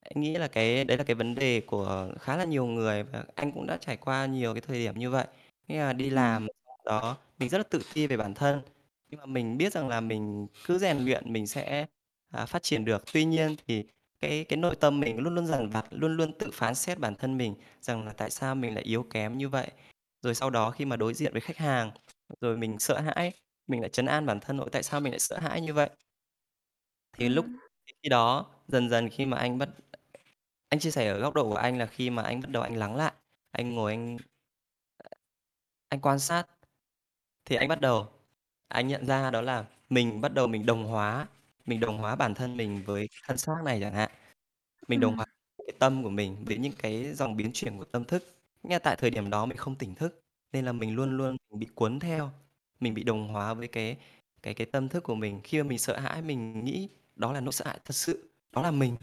anh 0.00 0.20
nghĩ 0.22 0.34
là 0.38 0.48
cái 0.48 0.84
đấy 0.84 0.98
là 0.98 1.04
cái 1.04 1.14
vấn 1.16 1.34
đề 1.34 1.60
của 1.66 2.12
khá 2.20 2.36
là 2.36 2.44
nhiều 2.44 2.66
người 2.66 3.02
và 3.04 3.24
anh 3.36 3.52
cũng 3.52 3.66
đã 3.66 3.78
trải 3.80 3.96
qua 3.96 4.26
nhiều 4.26 4.54
cái 4.54 4.60
thời 4.60 4.78
điểm 4.78 4.98
như 4.98 5.10
vậy. 5.10 5.26
Nghĩa 5.68 5.78
là 5.80 5.92
đi 5.92 6.10
Ừm. 6.10 6.10
làm 6.10 6.48
đó, 6.84 7.18
mình 7.38 7.48
rất 7.48 7.58
là 7.58 7.64
tự 7.70 7.82
ti 7.94 8.06
về 8.06 8.16
bản 8.16 8.34
thân, 8.34 8.62
nhưng 9.08 9.20
mà 9.20 9.26
mình 9.26 9.58
biết 9.58 9.72
rằng 9.72 9.88
là 9.88 10.00
mình 10.00 10.46
cứ 10.64 10.78
rèn 10.78 10.98
luyện 10.98 11.34
mình 11.34 11.46
sẽ, 11.46 11.86
à, 12.30 12.46
phát 12.46 12.62
triển 12.62 12.84
được. 12.84 13.04
Tuy 13.12 13.24
nhiên 13.24 13.56
thì 13.66 13.84
cái 14.20 14.44
cái 14.48 14.56
nội 14.56 14.76
tâm 14.76 15.00
mình 15.00 15.18
luôn 15.18 15.34
luôn 15.34 15.46
dằn 15.46 15.70
vặt, 15.70 15.86
luôn 15.90 16.16
luôn 16.16 16.32
tự 16.38 16.50
phán 16.52 16.74
xét 16.74 16.98
bản 16.98 17.14
thân 17.14 17.38
mình 17.38 17.54
rằng 17.80 18.06
là 18.06 18.12
tại 18.12 18.30
sao 18.30 18.54
mình 18.54 18.74
lại 18.74 18.84
yếu 18.84 19.02
kém 19.02 19.38
như 19.38 19.48
vậy. 19.48 19.70
Rồi 20.22 20.34
sau 20.34 20.50
đó 20.50 20.70
khi 20.70 20.84
mà 20.84 20.96
đối 20.96 21.14
diện 21.14 21.32
với 21.32 21.40
khách 21.40 21.56
hàng, 21.56 21.90
rồi 22.40 22.56
mình 22.56 22.78
sợ 22.78 23.00
hãi, 23.00 23.32
mình 23.66 23.80
lại 23.80 23.90
trấn 23.90 24.06
an 24.06 24.26
bản 24.26 24.40
thân: 24.40 24.58
"Ủa, 24.58 24.68
tại 24.68 24.82
sao 24.82 25.00
mình 25.00 25.12
lại 25.12 25.20
sợ 25.20 25.38
hãi 25.38 25.60
như 25.60 25.74
vậy?" 25.74 25.90
Thì 27.18 27.28
lúc 27.28 27.46
khi 28.02 28.08
đó, 28.08 28.46
dần 28.68 28.90
dần 28.90 29.08
khi 29.08 29.26
mà 29.26 29.36
anh 29.36 29.58
bắt 29.58 29.68
anh 30.68 30.80
chia 30.80 30.90
sẻ 30.90 31.08
ở 31.08 31.20
góc 31.20 31.34
độ 31.34 31.44
của 31.50 31.56
anh 31.56 31.78
là 31.78 31.86
khi 31.86 32.10
mà 32.10 32.22
anh 32.22 32.40
bắt 32.40 32.50
đầu 32.50 32.62
anh 32.62 32.76
lắng 32.76 32.96
lại, 32.96 33.12
anh 33.52 33.74
ngồi 33.74 33.92
anh 33.92 34.16
anh 35.90 36.00
quan 36.00 36.18
sát, 36.18 36.46
thì 37.44 37.56
anh 37.56 37.68
bắt 37.68 37.80
đầu 37.80 38.06
anh 38.68 38.88
nhận 38.88 39.06
ra 39.06 39.30
đó 39.30 39.40
là 39.42 39.64
mình 39.90 40.20
bắt 40.20 40.34
đầu 40.34 40.46
mình 40.46 40.66
đồng 40.66 40.84
hóa 40.86 41.26
mình 41.70 41.80
đồng 41.80 41.98
hóa 41.98 42.16
bản 42.16 42.34
thân 42.34 42.58
mình 42.58 42.84
với 42.86 43.08
thân 43.28 43.38
xác 43.38 43.54
này 43.64 43.80
chẳng 43.82 43.94
hạn. 43.94 44.12
Mình 44.88 45.00
đồng 45.00 45.16
hóa 45.16 45.26
cái 45.58 45.74
tâm 45.80 46.04
của 46.04 46.10
mình 46.10 46.44
với 46.46 46.58
những 46.58 46.72
cái 46.78 47.14
dòng 47.14 47.36
biến 47.36 47.50
chuyển 47.54 47.78
của 47.78 47.84
tâm 47.86 48.04
thức. 48.04 48.24
Là 48.64 48.80
tại 48.80 48.96
thời 48.96 49.10
điểm 49.10 49.30
đó 49.30 49.46
mình 49.46 49.58
không 49.58 49.76
tỉnh 49.76 49.94
thức, 49.96 50.22
nên 50.52 50.66
là 50.66 50.72
mình 50.72 50.96
luôn 50.96 51.18
luôn 51.18 51.36
bị 51.58 51.68
cuốn 51.74 52.00
theo, 52.00 52.30
mình 52.80 52.94
bị 52.94 53.04
đồng 53.04 53.28
hóa 53.28 53.54
với 53.54 53.68
cái 53.68 53.98
cái 54.42 54.54
cái 54.54 54.66
tâm 54.66 54.88
thức 54.90 55.04
của 55.04 55.16
mình. 55.16 55.40
Khi 55.44 55.62
mà 55.62 55.68
mình 55.68 55.78
sợ 55.78 55.98
hãi 55.98 56.22
mình 56.22 56.64
nghĩ 56.64 56.88
đó 57.16 57.32
là 57.34 57.40
nỗi 57.40 57.52
sợ 57.52 57.66
hãi 57.66 57.80
thật 57.86 57.94
sự, 57.94 58.30
đó 58.52 58.62
là 58.62 58.72
mình, 58.72 58.96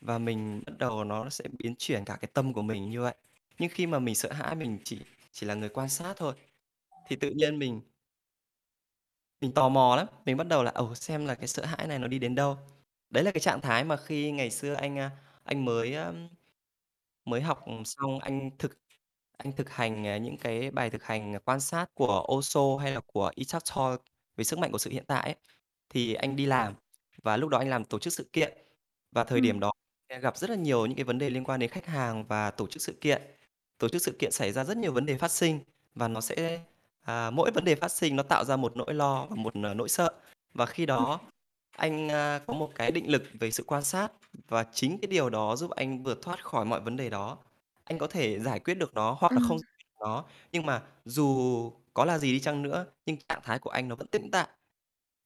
và 0.00 0.18
mình 0.18 0.62
bắt 0.66 0.78
đầu 0.78 1.04
nó 1.04 1.30
sẽ 1.30 1.44
biến 1.58 1.76
chuyển 1.78 2.04
cả 2.06 2.16
cái 2.22 2.30
tâm 2.34 2.54
của 2.54 2.62
mình 2.62 2.90
như 2.90 3.02
vậy. 3.02 3.16
Nhưng 3.60 3.70
khi 3.74 3.86
mà 3.88 4.00
mình 4.00 4.16
sợ 4.16 4.32
hãi 4.32 4.56
mình 4.56 4.78
chỉ 4.84 5.00
chỉ 5.32 5.46
là 5.46 5.54
người 5.54 5.70
quan 5.70 5.90
sát 5.90 6.14
thôi, 6.18 6.34
thì 7.08 7.16
tự 7.16 7.30
nhiên 7.30 7.60
mình 7.60 7.80
mình 9.42 9.52
tò 9.54 9.68
mò 9.68 9.96
lắm, 9.96 10.08
mình 10.26 10.38
bắt 10.38 10.48
đầu 10.48 10.64
là, 10.64 10.72
ồ, 10.74 10.94
xem 10.94 11.26
là 11.26 11.36
cái 11.36 11.48
sợ 11.48 11.66
hãi 11.66 11.88
này 11.88 12.00
nó 12.00 12.08
đi 12.08 12.20
đến 12.20 12.36
đâu. 12.36 12.58
Đấy 13.10 13.24
là 13.24 13.32
cái 13.32 13.40
trạng 13.40 13.62
thái 13.62 13.84
mà 13.84 13.96
khi 13.96 14.32
ngày 14.32 14.50
xưa 14.50 14.74
anh, 14.74 14.98
a, 14.98 15.10
anh 15.44 15.64
mới, 15.66 15.94
a, 15.96 16.12
mới 17.24 17.40
học 17.42 17.64
xong 17.84 18.18
anh 18.20 18.50
thực 18.58 18.78
anh 19.38 19.52
thực 19.56 19.70
hành, 19.70 20.06
à, 20.06 20.18
những 20.18 20.38
cái 20.38 20.70
bài 20.70 20.90
thực 20.90 21.04
hành 21.04 21.34
quan 21.46 21.60
sát 21.60 21.86
của 21.94 22.26
Osho 22.34 22.76
hay 22.82 22.92
là 22.92 23.00
của 23.06 23.32
Eckhart 23.36 23.64
Tolle 23.76 23.96
về 24.36 24.44
sức 24.44 24.60
mạnh 24.60 24.72
của 24.72 24.78
sự 24.78 24.90
hiện 24.90 25.04
tại 25.08 25.22
ấy, 25.24 25.36
thì 25.90 26.14
anh 26.14 26.36
đi 26.36 26.46
làm 26.46 26.74
và 27.24 27.36
lúc 27.36 27.50
đó 27.50 27.58
anh 27.58 27.70
làm 27.70 27.86
tổ 27.86 28.00
chức 28.00 28.14
sự 28.14 28.30
kiện. 28.34 28.58
Và 29.12 29.24
thời 29.24 29.42
điểm 29.42 29.56
Ừm. 29.56 29.60
đó 29.60 29.72
sẽ 30.10 30.20
gặp 30.20 30.38
rất 30.38 30.50
là 30.50 30.56
nhiều 30.56 30.86
những 30.86 30.96
cái 30.96 31.04
vấn 31.04 31.18
đề 31.18 31.30
liên 31.30 31.44
quan 31.44 31.60
đến 31.60 31.70
khách 31.70 31.86
hàng 31.86 32.26
và 32.26 32.52
tổ 32.52 32.68
chức 32.68 32.82
sự 32.82 32.98
kiện. 33.02 33.22
Tổ 33.78 33.88
chức 33.90 34.02
sự 34.02 34.16
kiện 34.20 34.32
xảy 34.32 34.52
ra 34.52 34.64
rất 34.64 34.78
nhiều 34.78 34.92
vấn 34.92 35.06
đề 35.06 35.18
phát 35.18 35.32
sinh 35.32 35.60
và 35.94 36.08
nó 36.08 36.20
sẽ 36.20 36.60
à, 37.02 37.30
mỗi 37.30 37.50
vấn 37.50 37.64
đề 37.64 37.74
phát 37.74 37.92
sinh 37.92 38.16
nó 38.16 38.22
tạo 38.22 38.44
ra 38.44 38.56
một 38.56 38.76
nỗi 38.76 38.94
lo 38.94 39.26
và 39.26 39.36
một, 39.36 39.54
ờ, 39.62 39.74
nỗi 39.74 39.88
sợ. 39.88 40.10
Và 40.54 40.66
khi 40.66 40.86
đó 40.86 41.20
anh, 41.76 42.08
a, 42.08 42.38
có 42.38 42.54
một 42.54 42.70
cái 42.74 42.90
định 42.92 43.10
lực 43.10 43.22
về 43.40 43.50
sự 43.50 43.64
quan 43.66 43.84
sát 43.84 44.12
và 44.48 44.64
chính 44.72 44.98
cái 44.98 45.08
điều 45.08 45.30
đó 45.30 45.56
giúp 45.56 45.70
anh 45.70 46.02
vượt 46.02 46.22
thoát 46.22 46.44
khỏi 46.44 46.64
mọi 46.64 46.80
vấn 46.80 46.96
đề 46.96 47.10
đó. 47.10 47.38
Anh 47.84 47.98
có 47.98 48.06
thể 48.06 48.40
giải 48.40 48.60
quyết 48.60 48.74
được 48.74 48.94
nó 48.94 49.16
hoặc 49.20 49.32
là 49.36 49.40
không 49.40 49.58
Ừm. 49.58 49.62
giải 49.62 49.68
quyết 49.78 49.86
nó, 50.00 50.24
nhưng 50.52 50.66
mà 50.66 50.82
dù 51.04 51.70
có 51.94 52.04
là 52.04 52.18
gì 52.18 52.32
đi 52.32 52.40
chăng 52.40 52.62
nữa, 52.62 52.86
nhưng 53.06 53.16
trạng 53.28 53.40
thái 53.44 53.58
của 53.58 53.70
anh 53.70 53.88
nó 53.88 53.96
vẫn 53.96 54.06
tĩnh 54.06 54.30
tại. 54.32 54.48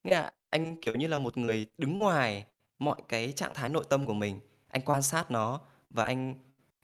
Nghĩa 0.05 0.13
là 0.17 0.33
anh, 0.51 0.77
kiểu 0.83 0.95
như 0.97 1.07
là, 1.09 1.19
một 1.19 1.39
người 1.39 1.67
đứng 1.79 1.99
ngoài 1.99 2.47
mọi 2.79 3.03
cái 3.09 3.33
trạng 3.33 3.55
thái 3.55 3.69
nội 3.71 3.85
tâm 3.91 4.07
của 4.07 4.15
mình, 4.15 4.41
anh 4.69 4.83
quan 4.87 5.03
sát 5.03 5.31
nó 5.31 5.61
và 5.91 6.05
anh 6.05 6.35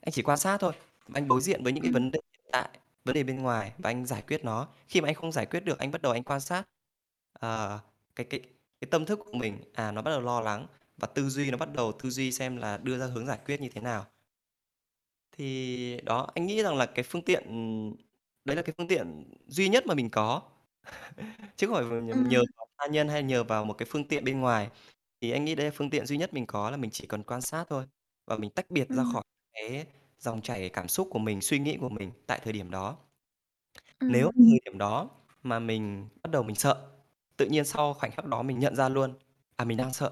anh 0.01 0.11
chỉ 0.11 0.21
quan 0.23 0.37
sát 0.39 0.57
thôi, 0.61 0.73
anh 1.13 1.27
đối 1.27 1.41
diện 1.41 1.63
với 1.63 1.73
những 1.73 1.83
cái 1.83 1.91
Ừm. 1.91 1.93
vấn 1.93 2.11
đề 2.11 2.19
hiện 2.37 2.45
tại, 2.51 2.69
vấn 3.05 3.15
đề 3.15 3.23
bên 3.23 3.37
ngoài 3.41 3.73
và 3.77 3.89
anh 3.89 4.05
giải 4.05 4.21
quyết 4.27 4.43
nó. 4.45 4.67
Khi 4.87 5.01
mà 5.01 5.07
anh 5.09 5.15
không 5.15 5.31
giải 5.31 5.45
quyết 5.45 5.59
được, 5.59 5.79
anh 5.79 5.91
bắt 5.91 6.01
đầu 6.01 6.11
anh 6.11 6.23
quan 6.23 6.39
sát, 6.39 6.63
ờ, 7.33 7.79
cái 8.15 8.25
cái 8.29 8.39
cái 8.81 8.87
tâm 8.91 9.05
thức 9.05 9.19
của 9.25 9.33
mình, 9.33 9.59
à, 9.73 9.91
nó 9.91 10.01
bắt 10.01 10.11
đầu 10.11 10.21
lo 10.21 10.41
lắng 10.41 10.67
và 10.97 11.07
tư 11.07 11.29
duy 11.29 11.51
nó 11.51 11.57
bắt 11.57 11.69
đầu 11.73 11.91
tư 11.91 12.09
duy 12.09 12.31
xem 12.31 12.57
là 12.57 12.77
đưa 12.77 12.97
ra 12.99 13.05
hướng 13.07 13.25
giải 13.27 13.39
quyết 13.45 13.61
như 13.61 13.69
thế 13.69 13.81
nào. 13.81 14.05
Thì 15.31 16.01
đó, 16.03 16.27
anh 16.35 16.45
nghĩ 16.47 16.63
rằng 16.63 16.75
là 16.77 16.85
cái 16.85 17.03
phương 17.03 17.21
tiện 17.21 17.43
đấy 18.45 18.55
là 18.55 18.61
cái 18.61 18.73
phương 18.77 18.87
tiện 18.87 19.23
duy 19.47 19.69
nhất 19.69 19.85
mà 19.87 19.93
mình 19.95 20.09
có, 20.09 20.41
chứ 21.57 21.67
không 21.67 21.75
phải 21.89 22.01
nhờ 22.01 22.39
Ừm. 22.39 22.45
vào 22.57 22.67
tha 22.77 22.87
nhân 22.87 23.07
hay 23.09 23.23
nhờ 23.23 23.43
vào 23.43 23.65
một 23.65 23.73
cái 23.73 23.85
phương 23.91 24.07
tiện 24.07 24.23
bên 24.25 24.39
ngoài. 24.41 24.69
Thì 25.21 25.31
anh 25.31 25.45
nghĩ 25.45 25.55
đây 25.55 25.65
là 25.65 25.71
phương 25.75 25.89
tiện 25.89 26.05
duy 26.05 26.17
nhất 26.17 26.33
mình 26.33 26.45
có 26.47 26.71
là 26.71 26.77
mình 26.77 26.91
chỉ 26.91 27.07
cần 27.07 27.23
quan 27.23 27.41
sát 27.41 27.65
thôi 27.69 27.85
và 28.27 28.37
mình 28.37 28.51
tách 28.51 28.71
biệt 28.71 28.87
ra 28.91 29.03
khỏi 29.03 29.23
cái 29.53 29.85
dòng 30.23 30.41
chảy 30.41 30.69
cảm 30.69 30.87
xúc 30.87 31.07
của 31.11 31.19
mình, 31.19 31.41
suy 31.41 31.59
nghĩ 31.59 31.77
của 31.81 31.89
mình 31.89 32.11
tại 32.27 32.41
thời 32.43 32.53
điểm 32.53 32.71
đó. 32.71 32.97
Nếu 34.07 34.31
Ừm. 34.35 34.49
thời 34.49 34.59
điểm 34.65 34.77
đó 34.77 35.09
mà 35.43 35.59
mình 35.59 36.09
bắt 36.23 36.29
đầu 36.31 36.43
mình 36.43 36.55
sợ, 36.55 36.91
tự 37.37 37.45
nhiên 37.45 37.65
sau 37.65 37.93
khoảnh 37.93 38.11
khắc 38.11 38.25
đó 38.25 38.41
mình 38.43 38.59
nhận 38.59 38.75
ra 38.75 38.89
luôn, 38.89 39.13
à, 39.55 39.65
mình 39.65 39.77
đang 39.77 39.93
sợ. 39.93 40.11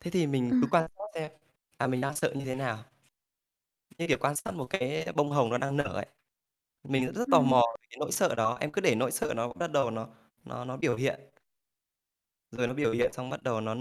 Thế 0.00 0.10
thì 0.10 0.28
mình 0.28 0.54
cứ 0.58 0.66
Ừm. 0.66 0.70
quan 0.70 0.86
sát 0.98 1.04
xem, 1.14 1.32
à, 1.78 1.88
mình 1.88 2.02
đang 2.02 2.16
sợ 2.16 2.32
như 2.36 2.44
thế 2.46 2.54
nào. 2.56 2.84
như 3.98 4.06
kiểu 4.06 4.18
quan 4.20 4.36
sát 4.36 4.54
một 4.54 4.66
cái 4.70 5.06
bông 5.14 5.30
hồng 5.30 5.50
nó 5.50 5.58
đang 5.58 5.76
nở 5.76 5.84
ấy. 5.84 6.06
Mình 6.84 7.12
rất 7.14 7.30
tò 7.30 7.40
Ừm. 7.40 7.42
mò 7.42 7.62
về 7.80 7.86
cái 7.90 7.98
nỗi 8.00 8.12
sợ 8.12 8.34
đó, 8.36 8.58
em 8.60 8.72
cứ 8.72 8.80
để 8.80 8.94
nỗi 8.94 9.12
sợ 9.12 9.34
nó 9.36 9.54
bắt 9.54 9.72
đầu 9.72 9.90
nó 9.90 10.08
nó 10.44 10.64
nó 10.66 10.78
biểu 10.78 10.96
hiện. 10.96 11.20
Rồi 12.50 12.66
nó 12.66 12.74
biểu 12.74 12.92
hiện 12.92 13.12
xong 13.12 13.30
bắt 13.30 13.42
đầu 13.42 13.60
nó 13.60 13.74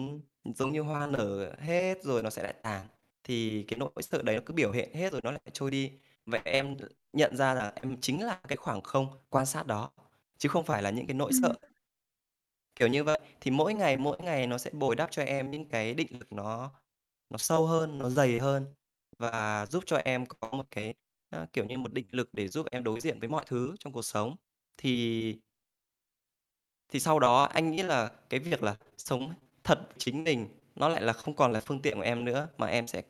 giống 0.56 0.72
như 0.72 0.82
hoa 0.82 1.08
nở 1.08 1.56
hết 1.60 2.04
rồi 2.04 2.24
nó 2.24 2.30
sẽ 2.30 2.44
lại 2.44 2.54
tàn, 2.64 2.88
thì 3.24 3.63
cái 3.67 3.80
nỗi 3.80 3.89
sợ 4.01 4.21
đấy 4.21 4.36
nó 4.36 4.41
cứ 4.45 4.53
biểu 4.53 4.71
hiện 4.71 4.93
hết 4.93 5.11
rồi 5.11 5.21
nó 5.24 5.32
lại 5.32 5.41
trôi 5.53 5.71
đi. 5.71 5.91
Vậy 6.26 6.41
em 6.45 6.78
nhận 7.13 7.36
ra 7.38 7.53
là 7.53 7.74
em 7.76 7.97
chính 8.01 8.24
là 8.26 8.39
cái 8.47 8.55
khoảng 8.57 8.82
không 8.82 9.07
quan 9.30 9.45
sát 9.45 9.67
đó, 9.67 9.91
chứ 10.38 10.49
không 10.49 10.63
phải 10.65 10.82
là 10.84 10.89
những 10.89 11.07
cái 11.07 11.13
nỗi 11.15 11.32
Ừm. 11.34 11.41
sợ. 11.41 11.53
Kiểu 12.76 12.88
như 12.88 13.03
vậy, 13.03 13.19
thì 13.41 13.51
mỗi 13.51 13.74
ngày, 13.74 13.97
mỗi 13.97 14.17
ngày 14.21 14.47
nó 14.47 14.57
sẽ 14.57 14.69
bồi 14.74 14.95
đắp 14.95 15.11
cho 15.11 15.24
em 15.24 15.51
những 15.51 15.65
cái 15.69 15.93
định 15.93 16.07
lực 16.19 16.34
nó 16.34 16.71
nó 17.30 17.38
sâu 17.38 17.67
hơn, 17.67 17.97
nó 17.99 18.09
dày 18.09 18.39
hơn 18.39 18.65
và 19.19 19.65
giúp 19.65 19.84
cho 19.88 19.97
em 19.97 20.26
có 20.26 20.49
một 20.51 20.65
cái, 20.71 20.93
a, 21.30 21.45
kiểu 21.53 21.65
như, 21.65 21.78
một 21.78 21.93
định 21.93 22.07
lực 22.11 22.30
để 22.34 22.47
giúp 22.47 22.67
em 22.71 22.84
đối 22.84 22.99
diện 23.01 23.19
với 23.19 23.30
mọi 23.30 23.43
thứ 23.47 23.76
trong 23.80 23.93
cuộc 23.93 24.01
sống. 24.01 24.36
Thì 24.78 25.36
thì 26.89 26.99
sau 26.99 27.19
đó 27.19 27.43
anh 27.43 27.71
nghĩ 27.71 27.84
là 27.84 28.11
cái 28.30 28.39
việc 28.39 28.63
là 28.63 28.76
sống 28.97 29.34
thật 29.63 29.80
chính 29.97 30.24
mình 30.24 30.47
nó 30.76 30.89
lại 30.89 31.01
là 31.01 31.13
không 31.13 31.36
còn 31.36 31.51
là 31.51 31.59
phương 31.61 31.82
tiện 31.82 31.95
của 31.97 32.01
em 32.03 32.26
nữa, 32.26 32.47
mà 32.57 32.67
em 32.67 32.88
sẽ 32.88 33.01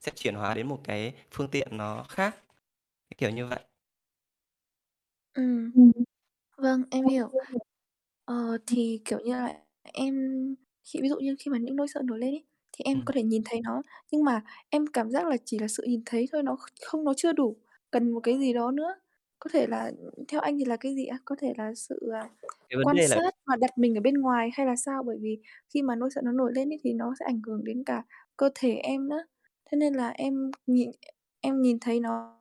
sẽ 0.00 0.12
chuyển 0.16 0.34
hóa 0.34 0.54
đến 0.54 0.68
một 0.68 0.80
cái 0.84 1.14
phương 1.30 1.48
tiện 1.50 1.68
nó 1.76 2.02
khác, 2.08 2.36
cái 3.10 3.16
kiểu 3.18 3.30
như 3.30 3.46
vậy. 3.46 3.60
Ừm. 5.34 5.72
Ừm. 5.72 5.92
Vâng, 6.58 6.84
em 6.90 7.06
hiểu. 7.08 7.30
Ờ, 8.24 8.58
thì, 8.66 9.02
kiểu 9.04 9.18
như 9.20 9.32
là, 9.32 9.54
em 9.82 10.14
khi 10.84 11.00
ví 11.02 11.08
dụ 11.08 11.16
như 11.20 11.36
khi 11.40 11.50
mà 11.52 11.58
những 11.58 11.76
nỗi 11.76 11.88
sợ 11.88 12.02
nổi 12.04 12.18
lên 12.18 12.30
ấy, 12.34 12.44
thì 12.72 12.84
em 12.84 13.00
Ừm. 13.00 13.06
có 13.06 13.12
thể 13.14 13.22
nhìn 13.24 13.42
thấy 13.46 13.60
nó, 13.64 13.82
nhưng 14.12 14.24
mà 14.24 14.42
em 14.70 14.86
cảm 14.92 15.10
giác 15.10 15.26
là 15.28 15.36
chỉ 15.46 15.58
là 15.58 15.68
sự 15.68 15.84
nhìn 15.88 16.02
thấy 16.06 16.26
thôi, 16.32 16.42
nó 16.42 16.56
kh 16.56 16.68
không 16.86 17.04
nó 17.04 17.14
chưa 17.18 17.32
đủ, 17.34 17.56
cần 17.90 18.10
một 18.12 18.20
cái 18.24 18.38
gì 18.38 18.52
đó 18.54 18.70
nữa. 18.72 18.94
Có 19.40 19.50
thể 19.54 19.66
là 19.68 19.92
theo 20.28 20.40
anh 20.42 20.58
thì 20.58 20.64
là 20.64 20.76
cái 20.76 20.94
gì 20.96 21.06
ạ? 21.06 21.18
Có 21.24 21.36
thể 21.40 21.54
là 21.58 21.74
sự, 21.74 22.10
à, 22.14 22.30
Cái 22.68 22.76
vấn 22.78 22.86
quan 22.86 22.96
đề 22.96 23.08
là 23.08 23.20
sát 23.24 23.34
và 23.46 23.56
đặt 23.56 23.78
mình 23.78 23.96
ở 23.98 24.02
bên 24.02 24.14
ngoài 24.14 24.50
hay 24.54 24.66
là 24.66 24.76
sao? 24.76 25.02
Bởi 25.02 25.18
vì 25.22 25.40
khi 25.74 25.82
mà 25.82 25.96
nỗi 25.96 26.10
sợ 26.16 26.22
nó 26.24 26.32
nổi 26.32 26.52
lên 26.56 26.70
ấy, 26.72 26.78
thì 26.84 26.94
nó 26.94 27.14
sẽ 27.20 27.26
ảnh 27.26 27.40
hưởng 27.46 27.64
đến 27.64 27.84
cả 27.86 28.04
cơ 28.36 28.50
thể 28.56 28.72
em 28.74 29.08
nữa. 29.08 29.24
Thế 29.72 29.76
nên 29.78 29.94
là 29.94 30.10
em 30.10 30.50
nhìn 30.66 30.90
em 31.40 31.62
nhìn 31.62 31.78
thấy 31.80 32.00
nó 32.00 32.38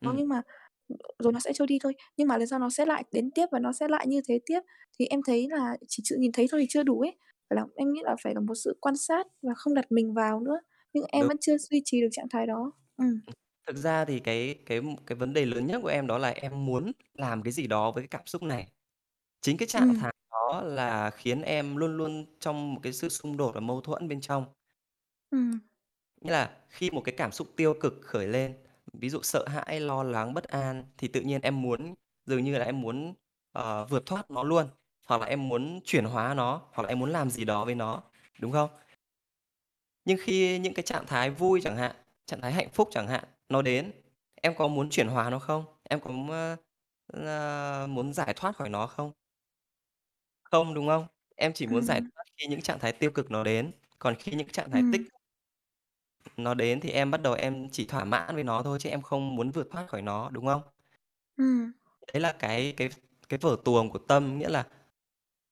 Ừm. 0.00 0.18
nhưng 0.18 0.28
mà 0.28 0.42
rồi 1.18 1.32
nó 1.32 1.40
sẽ 1.40 1.52
trôi 1.54 1.66
đi 1.68 1.78
thôi, 1.82 1.94
nhưng 2.16 2.28
mà 2.28 2.38
lần 2.38 2.48
sau 2.48 2.58
nó 2.58 2.70
sẽ 2.70 2.86
lại 2.86 3.04
đến 3.12 3.30
tiếp 3.34 3.46
và 3.52 3.58
nó 3.60 3.72
sẽ 3.72 3.88
lại 3.88 4.06
như 4.08 4.20
thế 4.28 4.40
tiếp. 4.46 4.60
Thì 5.00 5.06
em 5.06 5.20
thấy 5.26 5.48
là 5.50 5.76
chỉ 5.88 6.02
sự 6.06 6.16
nhìn 6.20 6.32
thấy 6.32 6.46
thôi 6.52 6.60
thì 6.62 6.66
chưa 6.70 6.82
đủ 6.82 7.00
ấy, 7.00 7.16
phải 7.50 7.56
là 7.56 7.64
em 7.76 7.92
nghĩ 7.92 8.00
là 8.04 8.16
phải 8.24 8.34
là 8.34 8.40
một 8.40 8.54
sự 8.56 8.78
quan 8.80 8.96
sát 8.96 9.26
và 9.42 9.54
không 9.56 9.74
đặt 9.74 9.86
mình 9.92 10.14
vào 10.14 10.40
nữa, 10.40 10.60
nhưng 10.94 11.04
em 11.08 11.26
Đúng. 11.26 11.28
vẫn 11.28 11.36
chưa 11.40 11.58
duy 11.58 11.82
trì 11.84 12.00
được 12.02 12.08
trạng 12.12 12.28
thái 12.30 12.46
đó. 12.46 12.72
Ừm. 12.96 13.20
Ừm, 13.26 13.34
thực 13.66 13.76
ra 13.76 14.04
thì 14.04 14.18
cái 14.20 14.58
cái 14.66 14.80
cái 15.06 15.16
vấn 15.18 15.32
đề 15.32 15.46
lớn 15.46 15.66
nhất 15.66 15.78
của 15.82 15.88
em 15.88 16.06
đó 16.06 16.18
là 16.18 16.28
em 16.30 16.66
muốn 16.66 16.92
làm 17.14 17.42
cái 17.42 17.52
gì 17.52 17.66
đó 17.66 17.90
với 17.90 18.02
cái 18.02 18.08
cảm 18.08 18.26
xúc 18.26 18.42
này. 18.42 18.68
Chính 19.42 19.56
cái 19.58 19.68
trạng 19.68 19.88
Ừm. 19.88 20.02
thái 20.02 20.14
đó 20.30 20.62
là 20.64 21.10
khiến 21.10 21.42
em 21.42 21.76
luôn 21.76 21.96
luôn 21.98 22.26
trong 22.40 22.74
một 22.74 22.80
cái 22.84 22.92
sự 22.92 23.08
xung 23.08 23.36
đột 23.36 23.52
và 23.54 23.60
mâu 23.60 23.80
thuẫn 23.80 24.08
bên 24.08 24.20
trong. 24.20 24.44
Ừm. 25.32 25.60
Nghĩa 26.26 26.32
là 26.32 26.50
khi 26.68 26.90
một 26.90 27.00
cái 27.04 27.14
cảm 27.18 27.32
xúc 27.32 27.48
tiêu 27.56 27.74
cực 27.80 27.94
khởi 28.02 28.26
lên, 28.26 28.54
ví 28.92 29.08
dụ 29.10 29.20
sợ 29.22 29.44
hãi, 29.48 29.80
lo 29.80 30.02
lắng, 30.02 30.34
bất 30.34 30.44
an 30.44 30.84
thì 30.98 31.08
tự 31.08 31.20
nhiên 31.20 31.40
em 31.42 31.62
muốn 31.62 31.94
dường 32.26 32.44
như 32.44 32.58
là 32.58 32.64
em 32.64 32.80
muốn, 32.80 33.14
ờ, 33.52 33.84
vượt 33.84 34.06
thoát 34.06 34.30
nó 34.30 34.42
luôn, 34.42 34.66
hoặc 35.06 35.20
là 35.20 35.26
em 35.26 35.48
muốn 35.48 35.80
chuyển 35.84 36.04
hóa 36.04 36.34
nó, 36.34 36.62
hoặc 36.72 36.82
là 36.82 36.88
em 36.88 36.98
muốn 36.98 37.10
làm 37.10 37.30
gì 37.30 37.44
đó 37.44 37.64
với 37.64 37.74
nó, 37.74 38.02
đúng 38.40 38.52
không? 38.52 38.70
Nhưng 40.04 40.18
khi 40.20 40.58
những 40.58 40.74
cái 40.74 40.82
trạng 40.82 41.06
thái 41.06 41.30
vui 41.30 41.60
chẳng 41.64 41.76
hạn, 41.76 41.96
trạng 42.26 42.40
thái 42.40 42.52
hạnh 42.52 42.68
phúc 42.72 42.88
chẳng 42.90 43.08
hạn, 43.08 43.24
nó 43.48 43.62
đến, 43.62 43.92
em 44.42 44.54
có 44.58 44.68
muốn 44.68 44.90
chuyển 44.90 45.08
hóa 45.08 45.30
nó 45.30 45.38
không? 45.38 45.64
Em 45.90 46.00
có, 46.00 46.10
ơ, 46.30 46.56
ơ, 47.12 47.86
muốn 47.86 48.12
giải 48.12 48.32
thoát 48.36 48.56
khỏi 48.56 48.68
nó 48.68 48.86
không? 48.86 49.12
Không, 50.44 50.74
đúng 50.74 50.86
không? 50.86 51.06
Em 51.36 51.52
chỉ 51.52 51.66
muốn 51.66 51.82
giải 51.82 52.00
Ừm. 52.00 52.10
thoát 52.14 52.22
khi 52.36 52.46
những 52.46 52.60
trạng 52.60 52.78
thái 52.78 52.92
tiêu 52.92 53.10
cực 53.10 53.30
nó 53.30 53.44
đến, 53.44 53.72
còn 53.98 54.14
khi 54.18 54.32
những 54.32 54.48
trạng 54.48 54.70
thái 54.70 54.82
tích 54.82 55.00
Ừm. 55.00 55.15
Nó 56.36 56.54
đến 56.54 56.80
thì 56.80 56.90
em 56.90 57.10
bắt 57.10 57.22
đầu 57.22 57.34
em 57.34 57.68
chỉ 57.70 57.86
thỏa 57.86 58.04
mãn 58.04 58.34
với 58.34 58.44
nó 58.44 58.62
thôi 58.62 58.78
chứ 58.80 58.90
em 58.90 59.02
không 59.02 59.36
muốn 59.36 59.50
vượt 59.50 59.68
thoát 59.70 59.88
khỏi 59.88 60.02
nó, 60.02 60.30
đúng 60.30 60.46
không? 60.46 60.62
Ừm. 61.36 61.72
Đấy 62.12 62.20
là 62.20 62.32
cái 62.32 62.74
cái 62.76 62.88
cái 63.28 63.38
vở 63.38 63.56
tuồng 63.64 63.90
của 63.90 63.98
tâm, 63.98 64.38
nghĩa 64.38 64.48
là 64.48 64.66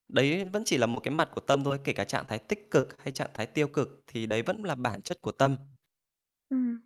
đấy 0.09 0.45
vẫn 0.45 0.63
chỉ 0.67 0.77
là 0.79 0.87
một 0.87 1.01
cái 1.05 1.15
mặt 1.15 1.29
của 1.35 1.41
tâm 1.41 1.65
thôi, 1.65 1.79
kể 1.85 1.93
cả 1.93 2.05
trạng 2.05 2.27
thái 2.29 2.39
tích 2.39 2.71
cực 2.71 3.03
hay 3.03 3.13
trạng 3.13 3.31
thái 3.35 3.47
tiêu 3.47 3.69
cực 3.69 4.03
thì 4.07 4.27
đấy 4.27 4.43
vẫn 4.43 4.63
là 4.65 4.75
bản 4.75 5.03
chất 5.03 5.23
của 5.23 5.33
tâm. 5.33 5.57
Ừm. 6.51 6.81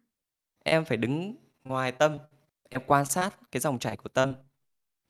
Em 0.64 0.84
phải 0.84 0.96
đứng 0.96 1.34
ngoài 1.64 1.92
tâm, 1.92 2.18
em 2.70 2.82
quan 2.86 3.04
sát 3.06 3.30
cái 3.52 3.60
dòng 3.60 3.78
chảy 3.78 3.96
của 3.96 4.08
tâm. 4.08 4.34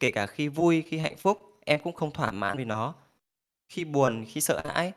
Kể 0.00 0.10
cả 0.10 0.26
khi 0.26 0.48
vui, 0.48 0.82
khi 0.82 0.98
hạnh 0.98 1.16
phúc, 1.16 1.58
em 1.66 1.80
cũng 1.82 1.94
không 1.94 2.12
thỏa 2.12 2.30
mãn 2.30 2.56
với 2.56 2.64
nó. 2.64 2.94
Khi 3.68 3.84
buồn, 3.84 4.24
khi 4.28 4.40
sợ 4.40 4.62
hãi, 4.66 4.92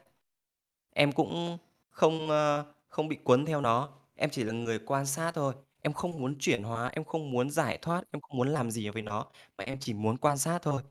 em 0.92 1.12
cũng 1.12 1.58
không, 1.90 2.30
ơ, 2.30 2.66
không 2.92 3.10
bị 3.10 3.18
cuốn 3.26 3.46
theo 3.48 3.62
nó, 3.62 3.90
em 4.16 4.32
chỉ 4.32 4.46
là 4.46 4.54
người 4.54 4.80
quan 4.80 5.08
sát 5.08 5.32
thôi. 5.36 5.56
Em 5.82 5.94
không 5.94 6.12
muốn 6.22 6.36
chuyển 6.40 6.64
hóa, 6.64 6.90
em 6.94 7.06
không 7.06 7.32
muốn 7.32 7.52
giải 7.52 7.80
thoát, 7.84 8.04
em 8.12 8.22
không 8.22 8.38
muốn 8.38 8.50
làm 8.50 8.72
gì 8.72 8.90
với 8.90 9.04
nó, 9.04 9.28
mà 9.58 9.66
em 9.66 9.80
chỉ 9.82 9.94
muốn 9.96 10.18
quan 10.18 10.40
sát 10.40 10.60
thôi, 10.64 10.84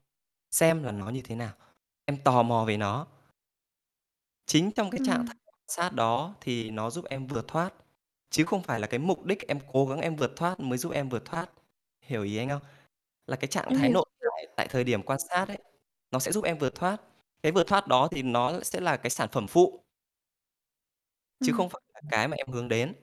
xem 0.53 0.85
là 0.85 0.93
nó 0.93 1.11
như 1.11 1.23
thế 1.25 1.37
nào, 1.37 1.53
em 2.07 2.19
tò 2.25 2.45
mò 2.45 2.65
về 2.69 2.79
nó. 2.79 3.07
Chính 4.47 4.71
trong 4.73 4.91
cái 4.91 5.01
trạng 5.05 5.19
Ừm. 5.19 5.27
thái 5.27 5.37
quan 5.47 5.61
sát 5.69 5.95
đó 5.95 6.35
thì 6.41 6.71
nó 6.71 6.91
giúp 6.91 7.05
em 7.11 7.27
vượt 7.27 7.49
thoát, 7.49 7.75
chứ 8.31 8.45
không 8.45 8.63
phải 8.63 8.81
là 8.81 8.87
cái 8.87 8.99
mục 9.01 9.25
đích 9.25 9.49
em 9.49 9.59
cố 9.73 9.87
gắng 9.87 10.01
em 10.01 10.17
vượt 10.17 10.33
thoát 10.37 10.61
mới 10.61 10.79
giúp 10.79 10.93
em 10.93 11.09
vượt 11.09 11.25
thoát. 11.25 11.47
Hiểu 12.07 12.23
ý 12.23 12.37
anh 12.37 12.49
không? 12.49 12.63
Là 13.27 13.37
cái 13.37 13.49
trạng 13.49 13.71
Em 13.71 13.79
thái 13.79 13.89
hiểu. 13.89 13.95
nội 13.95 14.07
tại 14.21 14.47
tại 14.57 14.69
thời 14.71 14.85
điểm 14.85 15.03
quan 15.03 15.19
sát 15.31 15.49
ấy, 15.49 15.59
nó 16.13 16.21
sẽ 16.21 16.33
giúp 16.33 16.45
em 16.45 16.59
vượt 16.59 16.75
thoát. 16.75 16.97
Cái 17.43 17.53
vượt 17.53 17.67
thoát 17.67 17.89
đó 17.89 18.09
thì 18.13 18.23
nó 18.23 18.61
sẽ 18.63 18.81
là 18.81 18.97
cái 18.97 19.11
sản 19.11 19.29
phẩm 19.33 19.47
phụ. 19.49 19.85
Chứ 21.41 21.53
Ừm. 21.53 21.53
không 21.53 21.69
phải 21.71 21.81
là 21.95 22.01
cái 22.09 22.29
mà 22.29 22.37
em 22.37 22.47
hướng 22.49 22.69
đến. 22.69 22.95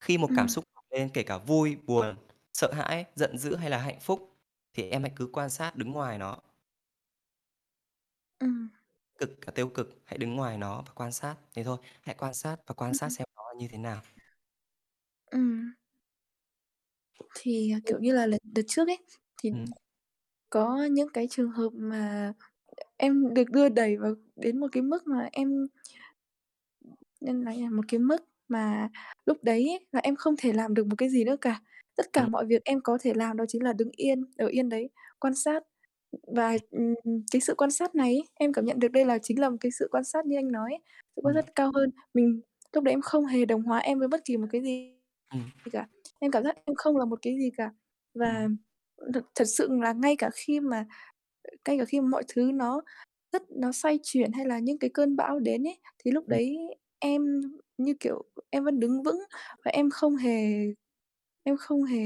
Khi 0.00 0.18
một 0.18 0.30
cảm 0.34 0.48
Ừm. 0.48 0.48
xúc 0.48 0.64
lên 0.90 1.10
kể 1.14 1.22
cả 1.22 1.38
vui, 1.38 1.76
buồn, 1.86 2.16
sợ 2.52 2.72
hãi, 2.72 3.04
giận 3.16 3.38
dữ 3.38 3.56
hay 3.56 3.70
là 3.70 3.78
hạnh 3.78 4.00
phúc 4.00 4.36
thì 4.74 4.90
em 4.90 5.02
hãy 5.02 5.12
cứ 5.16 5.28
quan 5.32 5.50
sát, 5.50 5.76
đứng 5.76 5.92
ngoài 5.92 6.18
nó. 6.18 6.38
Ừm. 8.40 8.68
Cực 9.18 9.30
cả 9.40 9.52
tiêu 9.54 9.68
cực, 9.68 9.98
hãy 10.04 10.18
đứng 10.18 10.36
ngoài 10.36 10.58
nó 10.58 10.82
và 10.86 10.92
quan 10.94 11.12
sát, 11.12 11.36
thế 11.54 11.64
thôi. 11.64 11.78
Hãy 12.02 12.14
quan 12.18 12.34
sát 12.34 12.56
và 12.66 12.74
quan 12.74 12.94
sát 12.94 13.08
Ừm. 13.08 13.12
xem 13.12 13.26
nó 13.36 13.42
là 13.48 13.54
như 13.58 13.68
thế 13.68 13.78
nào. 13.78 14.00
Ừm. 15.32 15.72
Thì, 17.34 17.70
à, 17.72 17.78
kiểu 17.86 17.98
như 18.00 18.12
là, 18.14 18.26
lần 18.26 18.40
đợt 18.54 18.62
trước 18.68 18.88
ấy, 18.88 18.98
thì 19.42 19.50
Ừm. 19.50 19.72
có 20.50 20.84
những 20.92 21.08
cái 21.14 21.28
trường 21.30 21.50
hợp 21.50 21.70
mà 21.74 22.32
em 22.98 23.34
được 23.34 23.50
đưa 23.50 23.68
đẩy 23.70 23.96
vào 23.98 24.14
đến 24.36 24.60
một 24.60 24.68
cái 24.72 24.82
mức 24.84 25.06
mà 25.08 25.28
em 25.32 25.68
nên 27.20 27.40
là 27.42 27.52
một 27.70 27.82
cái 27.88 27.98
mức 27.98 28.24
mà 28.48 28.88
lúc 29.26 29.44
đấy 29.44 29.68
ấy 29.68 29.86
là 29.92 30.00
em 30.00 30.16
không 30.16 30.34
thể 30.38 30.52
làm 30.52 30.74
được 30.74 30.86
một 30.86 30.96
cái 30.98 31.10
gì 31.10 31.24
nữa 31.24 31.36
cả. 31.40 31.60
Tất 31.96 32.12
cả 32.12 32.28
mọi 32.28 32.46
việc 32.46 32.64
em 32.64 32.80
có 32.80 32.98
thể 33.00 33.14
làm 33.14 33.36
đó 33.36 33.44
chính 33.48 33.62
là 33.62 33.72
đứng 33.72 33.90
yên, 33.96 34.24
ở 34.36 34.46
yên 34.46 34.68
đấy, 34.68 34.90
quan 35.18 35.34
sát. 35.34 35.62
Và, 36.26 36.56
cái 37.32 37.40
sự 37.40 37.54
quan 37.54 37.70
sát 37.70 37.94
này 37.94 38.22
em 38.34 38.52
cảm 38.52 38.64
nhận 38.64 38.78
được 38.78 38.88
đây 38.88 39.04
là 39.04 39.18
chính 39.18 39.40
là 39.40 39.50
một 39.50 39.56
cái 39.60 39.72
sự 39.72 39.88
quan 39.90 40.04
sát 40.04 40.26
như 40.26 40.36
anh 40.36 40.52
nói 40.52 40.70
ấy, 40.72 40.80
sự 41.16 41.22
quan 41.24 41.34
sát 41.34 41.54
cao 41.54 41.70
hơn. 41.74 41.90
Mình 42.14 42.40
lúc 42.72 42.84
đấy 42.84 42.92
em 42.92 43.00
không 43.00 43.26
hề 43.26 43.44
đồng 43.44 43.62
hóa 43.62 43.78
em 43.78 43.98
với 43.98 44.08
bất 44.08 44.24
kỳ 44.24 44.36
một 44.36 44.46
cái 44.52 44.62
gì 44.62 44.92
cả. 45.72 45.88
Em 46.18 46.30
cảm 46.30 46.44
giác 46.44 46.56
em 46.64 46.74
không 46.76 46.96
là 46.96 47.04
một 47.04 47.18
cái 47.22 47.36
gì 47.38 47.50
cả. 47.56 47.70
Và 48.14 48.48
thật 49.34 49.44
sự 49.44 49.68
là 49.70 49.92
ngay 49.92 50.16
cả 50.16 50.30
khi 50.34 50.60
mà 50.60 50.86
ngay 51.68 51.78
cả 51.78 51.84
khi 51.84 52.00
mọi 52.00 52.22
thứ 52.28 52.50
nó 52.54 52.82
rất 53.32 53.50
nó 53.50 53.72
xoay 53.72 53.98
chuyển 54.02 54.32
hay 54.32 54.46
là 54.46 54.58
những 54.58 54.78
cái 54.78 54.90
cơn 54.94 55.16
bão 55.16 55.38
đến 55.38 55.68
ấy, 55.68 55.78
thì 55.98 56.10
lúc 56.10 56.28
đấy 56.28 56.58
em, 57.00 57.22
như 57.78 57.94
kiểu, 58.00 58.22
em 58.50 58.64
vẫn 58.64 58.80
đứng 58.80 59.02
vững 59.02 59.18
và 59.64 59.70
em 59.70 59.90
không 59.90 60.16
hề 60.16 60.54
em 61.44 61.56
không 61.58 61.84
hề 61.84 62.00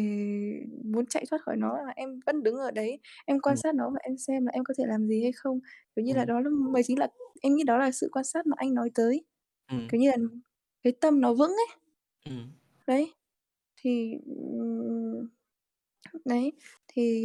muốn 0.85 1.07
chạy 1.07 1.25
thoát 1.31 1.43
khỏi 1.43 1.57
nó, 1.57 1.71
và 1.87 1.93
em 1.97 2.21
vẫn 2.27 2.43
đứng 2.43 2.57
ở 2.57 2.71
đấy, 2.71 3.01
em 3.27 3.41
quan 3.41 3.57
Ừm. 3.57 3.63
sát 3.63 3.75
nó 3.75 3.91
và 3.91 3.99
em 4.03 4.17
xem 4.19 4.47
là 4.47 4.53
em 4.55 4.65
có 4.65 4.75
thể 4.79 4.85
làm 4.89 5.07
gì 5.09 5.23
hay 5.23 5.33
không. 5.33 5.61
Kiểu 5.97 6.05
như 6.05 6.15
là, 6.15 6.25
Ừm. 6.25 6.27
đó 6.27 6.41
là 6.41 6.51
mới 6.51 6.83
chính 6.83 6.99
là 6.99 7.09
em 7.43 7.55
nghĩ 7.57 7.65
đó 7.65 7.79
là 7.79 7.91
sự 7.93 8.09
quan 8.13 8.25
sát 8.25 8.47
mà 8.47 8.55
anh 8.59 8.75
nói 8.75 8.91
tới. 8.95 9.25
Ừm. 9.71 9.93
Kiểu 9.93 10.01
như 10.03 10.11
là, 10.11 10.17
cái 10.85 10.93
tâm 11.01 11.21
nó 11.21 11.35
vững 11.35 11.51
ấy. 11.53 11.79
Ừm. 12.27 12.53
Đấy, 12.87 13.15
thì, 13.77 14.15
ừm, 14.27 15.29
đấy, 16.27 16.53
thì 16.89 17.23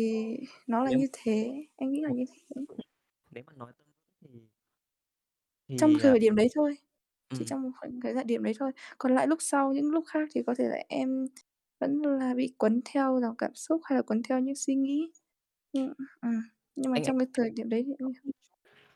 nó 0.67 0.83
là 0.85 0.91
Nếu 0.91 0.99
như 0.99 1.07
thế, 1.13 1.65
em 1.77 1.91
nghĩ 1.91 2.01
là 2.03 2.11
như 2.11 2.25
thế. 2.35 2.61
Nếu 3.31 3.43
mà 3.47 3.53
nói 3.53 3.73
tâm 3.77 3.87
thì 4.21 4.49
Trong 5.77 5.93
thì, 5.93 6.03
à 6.03 6.13
thời 6.13 6.19
điểm 6.19 6.35
đấy 6.35 6.47
thôi, 6.55 6.75
chỉ 7.33 7.45
Ừm. 7.45 7.47
trong 7.47 7.71
khoảnh 7.79 7.99
cái 8.01 8.13
thời 8.13 8.23
điểm 8.23 8.43
đấy 8.43 8.53
thôi. 8.59 8.71
Còn 8.97 9.15
lại 9.15 9.27
lúc 9.27 9.37
sau, 9.41 9.73
những 9.73 9.91
lúc 9.91 10.03
khác 10.07 10.29
thì 10.35 10.41
có 10.47 10.55
thể 10.57 10.63
là 10.69 10.77
em 10.89 11.25
vẫn 11.79 12.01
là 12.01 12.33
bị 12.35 12.53
cuốn 12.57 12.81
theo 12.85 13.19
dòng 13.21 13.35
cảm 13.37 13.55
xúc 13.55 13.81
hay 13.85 13.95
là 13.97 14.01
cuốn 14.01 14.21
theo 14.29 14.39
những 14.39 14.55
suy 14.55 14.75
nghĩ. 14.75 15.11
Ừm, 15.73 15.93
nhưng 16.75 16.91
mà 16.93 16.97
Anh 16.97 17.03
trong 17.03 17.19
cái 17.19 17.27
thời 17.33 17.49
điểm 17.51 17.69
đấy 17.69 17.83
thì 17.87 17.93
em 17.99 18.09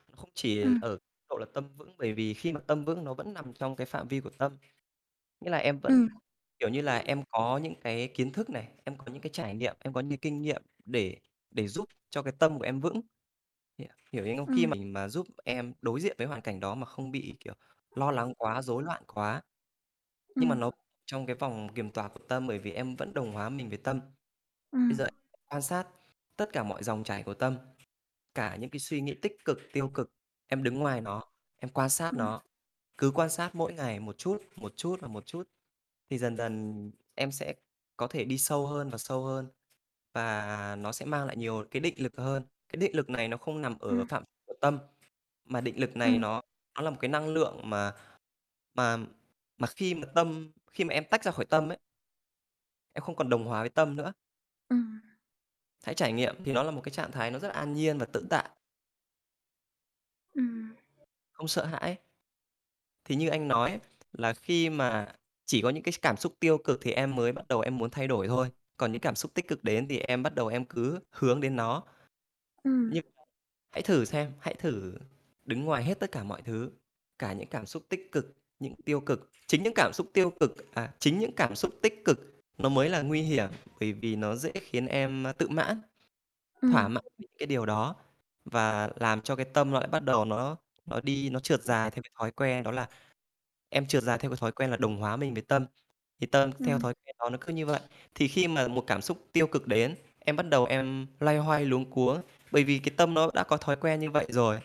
Nó 0.08 0.16
không 0.18 0.30
chỉ 0.34 0.60
Ừm. 0.62 0.82
ở 0.82 0.98
độ 1.30 1.38
là 1.38 1.46
tâm 1.54 1.70
vững, 1.78 1.96
bởi 1.98 2.14
vì 2.14 2.34
khi 2.34 2.54
mà 2.54 2.60
tâm 2.68 2.86
vững 2.86 3.04
nó 3.04 3.14
vẫn 3.14 3.34
nằm 3.34 3.54
trong 3.54 3.76
cái 3.76 3.86
phạm 3.88 4.08
vi 4.08 4.20
của 4.20 4.30
tâm. 4.30 4.58
Nghĩa 5.42 5.50
là 5.52 5.58
em 5.58 5.80
vẫn 5.80 5.94
Ừm. 5.94 6.22
kiểu 6.60 6.70
như 6.70 6.82
là, 6.82 6.98
em 7.00 7.24
có 7.32 7.58
những 7.58 7.76
cái 7.82 8.08
kiến 8.16 8.32
thức 8.34 8.52
này, 8.52 8.70
em 8.86 8.98
có 8.98 9.06
những 9.14 9.22
cái 9.22 9.32
trải 9.34 9.56
nghiệm, 9.56 9.76
em 9.80 9.94
có 9.94 10.02
những 10.02 10.20
kinh 10.20 10.42
nghiệm 10.42 10.64
để 10.86 11.18
để 11.52 11.68
giúp 11.68 11.90
cho 12.10 12.24
cái 12.24 12.34
tâm 12.40 12.60
của 12.60 12.66
em 12.66 12.82
vững. 12.82 13.02
Hiểu 13.80 13.90
hiểu 14.14 14.26
ý 14.26 14.38
không? 14.38 14.48
Khi 14.48 14.68
Ừm. 14.68 14.68
mà 14.68 14.76
mình 14.76 14.94
mà 14.94 15.10
giúp 15.10 15.28
em 15.46 15.74
đối 15.82 16.02
diện 16.02 16.16
với 16.20 16.28
hoàn 16.28 16.42
cảnh 16.42 16.62
đó 16.62 16.76
mà 16.76 16.86
không 16.88 17.12
bị, 17.12 17.36
kiểu, 17.40 17.54
lo 17.96 18.12
lắng 18.12 18.34
quá, 18.38 18.62
rối 18.62 18.84
loạn 18.84 19.04
quá, 19.08 19.42
nhưng 20.39 20.50
mà 20.50 20.56
Ừm. 20.56 20.62
nó 20.62 20.72
trong 21.06 21.26
cái 21.26 21.36
vòng 21.38 21.70
kiềm 21.76 21.92
tỏa 21.92 22.10
của 22.10 22.20
tâm, 22.30 22.48
bởi 22.48 22.60
vì 22.60 22.72
em 22.74 22.96
vẫn 22.96 23.14
đồng 23.14 23.34
hóa 23.34 23.50
mình 23.50 23.70
với 23.70 23.78
tâm. 23.80 24.02
Bây 24.89 24.96
Ừm. 24.96 24.98
giờ 24.98 25.08
quan 25.50 25.62
sát 25.62 25.88
tất 26.38 26.50
cả 26.54 26.64
mọi 26.64 26.84
dòng 26.84 27.04
chảy 27.04 27.24
của 27.24 27.34
tâm, 27.34 27.58
cả 28.36 28.56
những 28.58 28.70
cái 28.72 28.80
suy 28.80 29.02
nghĩ 29.02 29.16
tích 29.24 29.38
cực, 29.46 29.60
tiêu 29.74 29.89
cực, 29.89 30.12
em 30.48 30.64
đứng 30.64 30.76
ngoài 30.80 31.02
nó, 31.02 31.24
em 31.58 31.70
quan 31.72 31.89
sát 31.92 32.18
Ừm. 32.18 32.18
nó, 32.18 32.42
cứ 32.98 33.12
quan 33.16 33.32
sát 33.32 33.56
mỗi 33.56 33.74
ngày 33.74 34.02
một 34.02 34.18
chút, 34.20 34.38
một 34.58 34.74
chút 34.78 34.98
và 35.02 35.08
một 35.08 35.26
chút, 35.28 35.50
thì 36.12 36.18
dần 36.20 36.38
dần 36.38 36.92
em 37.16 37.32
sẽ 37.34 37.56
có 37.98 38.08
thể 38.08 38.26
đi 38.26 38.38
sâu 38.39 38.68
hơn 38.68 38.89
và 38.92 38.98
sâu 38.98 39.26
hơn, 39.26 39.48
và 40.14 40.76
nó 40.80 40.92
sẽ 40.94 41.06
mang 41.06 41.28
lại 41.28 41.38
nhiều 41.38 41.66
cái 41.72 41.82
định 41.82 41.96
lực 42.04 42.18
hơn. 42.18 42.44
Cái 42.70 42.78
định 42.82 42.98
lực 42.98 43.10
này 43.12 43.30
nó 43.30 43.38
không 43.38 43.62
nằm 43.62 43.80
ở 43.80 43.89
Ừm. 43.89 44.08
phạm 44.10 44.24
của 44.48 44.56
tâm, 44.62 44.80
mà 45.46 45.62
định 45.62 45.80
lực 45.82 45.98
này 45.98 46.18
Ừm. 46.18 46.22
nó 46.22 46.42
nó 46.76 46.82
là 46.82 46.89
một 46.89 46.97
cái 47.01 47.09
năng 47.09 47.28
lượng 47.30 47.61
mà 47.63 47.93
mà 48.76 48.97
mà 49.57 49.67
khi 49.67 49.95
mà 49.95 50.07
tâm 50.15 50.51
khi 50.72 50.84
mà 50.84 50.93
em 50.93 51.03
tách 51.11 51.24
ra 51.24 51.32
khỏi 51.32 51.45
tâm 51.45 51.72
ấy 51.72 51.78
em 52.93 53.03
không 53.03 53.15
còn 53.15 53.30
đồng 53.30 53.45
hóa 53.45 53.59
với 53.61 53.69
tâm 53.69 53.95
nữa. 53.95 54.13
Ừm. 54.69 54.99
Hãy 55.84 55.95
trải 55.95 56.13
nghiệm 56.13 56.36
thì 56.45 56.53
nó 56.53 56.63
là 56.63 56.72
một 56.72 56.82
cái 56.84 56.91
trạng 56.91 57.11
thái 57.11 57.32
nó 57.32 57.39
rất 57.39 57.47
là 57.47 57.53
an 57.53 57.74
nhiên 57.74 57.97
và 57.97 58.05
tĩnh 58.05 58.28
tại. 58.30 58.49
Ừm. 60.36 60.74
Không 61.32 61.47
sợ 61.47 61.65
hãi. 61.65 61.97
Thì 63.05 63.15
như 63.15 63.30
anh 63.30 63.47
nói 63.47 63.69
ấy, 63.69 63.80
là 64.13 64.34
khi 64.34 64.69
mà 64.69 65.13
chỉ 65.45 65.61
có 65.61 65.69
những 65.69 65.84
cái 65.84 65.93
cảm 66.01 66.17
xúc 66.17 66.34
tiêu 66.39 66.57
cực 66.57 66.80
thì 66.82 66.91
em 66.91 67.15
mới 67.15 67.32
bắt 67.32 67.47
đầu 67.47 67.61
em 67.61 67.78
muốn 67.78 67.89
thay 67.89 68.07
đổi 68.07 68.28
thôi, 68.28 68.51
còn 68.78 68.91
những 68.91 69.01
cảm 69.01 69.15
xúc 69.15 69.34
tích 69.34 69.47
cực 69.47 69.63
đến 69.63 69.88
thì 69.88 69.99
em 69.99 70.24
bắt 70.24 70.36
đầu 70.36 70.47
em 70.47 70.65
cứ 70.65 70.99
hướng 71.11 71.41
đến 71.41 71.55
nó. 71.55 71.84
Ừm. 72.63 72.89
Nhưng 72.93 73.05
hãy 73.72 73.82
thử 73.82 74.05
xem, 74.05 74.32
hãy 74.39 74.53
thử 74.55 74.93
đứng 75.46 75.66
ngoài 75.66 75.84
hết 75.84 76.00
tất 76.00 76.12
cả 76.12 76.24
mọi 76.24 76.42
thứ, 76.42 76.72
cả 77.20 77.34
những 77.34 77.48
cảm 77.48 77.66
xúc 77.66 77.84
tích 77.89 78.12
cực, 78.12 78.34
những 78.60 78.76
tiêu 78.86 79.00
cực. 79.02 79.30
Chính 79.48 79.64
những 79.64 79.74
cảm 79.76 79.94
xúc 79.94 80.08
tiêu 80.14 80.32
cực 80.39 80.74
à, 80.74 80.94
chính 81.00 81.20
những 81.20 81.36
cảm 81.36 81.56
xúc 81.56 81.72
tích 81.82 82.06
cực 82.06 82.20
nó 82.58 82.70
mới 82.70 82.89
là 82.89 83.02
nguy 83.02 83.22
hiểm, 83.22 83.50
bởi 83.80 83.94
vì 83.94 84.16
nó 84.16 84.36
dễ 84.36 84.52
khiến 84.62 84.88
em, 84.88 85.28
a, 85.28 85.34
tự 85.34 85.50
mãn, 85.50 85.82
thỏa 86.72 86.84
Ừm. 86.84 86.94
mãn 86.94 87.04
cái 87.39 87.48
điều 87.48 87.66
đó 87.66 87.96
và 88.46 88.89
làm 88.96 89.22
cho 89.22 89.36
cái 89.36 89.46
tâm 89.54 89.72
nó 89.72 89.80
lại 89.80 89.88
bắt 89.89 90.04
đầu 90.04 90.26
nó 90.26 90.58
nó 90.86 91.02
đi 91.02 91.30
nó 91.30 91.39
trượt 91.39 91.64
dài 91.64 91.92
theo 91.92 92.04
cái 92.04 92.12
thói 92.20 92.32
quen 92.32 92.64
đó 92.64 92.72
là 92.72 92.89
em 93.70 93.88
trượt 93.88 94.04
dài 94.04 94.18
theo 94.18 94.32
cái 94.32 94.38
thói 94.38 94.52
quen 94.52 94.72
là 94.72 94.78
đồng 94.78 94.98
hóa 94.98 95.18
mình 95.18 95.34
với 95.34 95.44
tâm, 95.44 95.66
thì 96.22 96.28
tâm 96.28 96.52
theo 96.64 96.80
Ừm. 96.80 96.80
thói 96.80 96.94
quen 97.06 97.16
đó 97.20 97.30
nó 97.30 97.38
cứ 97.42 97.54
như 97.54 97.66
vậy. 97.66 97.82
Thì 98.16 98.28
khi 98.28 98.48
mà 98.48 98.68
một 98.68 98.84
cảm 98.88 99.02
xúc 99.02 99.18
tiêu 99.34 99.48
cực 99.48 99.68
đến, 99.68 99.96
em 100.20 100.36
bắt 100.36 100.44
đầu 100.50 100.66
em 100.66 101.08
loay 101.20 101.38
hoay 101.38 101.66
luống 101.66 101.92
cuống, 101.92 102.22
bởi 102.52 102.64
vì 102.64 102.80
cái 102.80 102.94
tâm 102.98 103.14
nó 103.14 103.32
đã 103.34 103.44
có 103.44 103.58
thói 103.58 103.76
quen 103.76 104.00
như 104.00 104.12
vậy 104.12 104.26
rồi, 104.30 104.60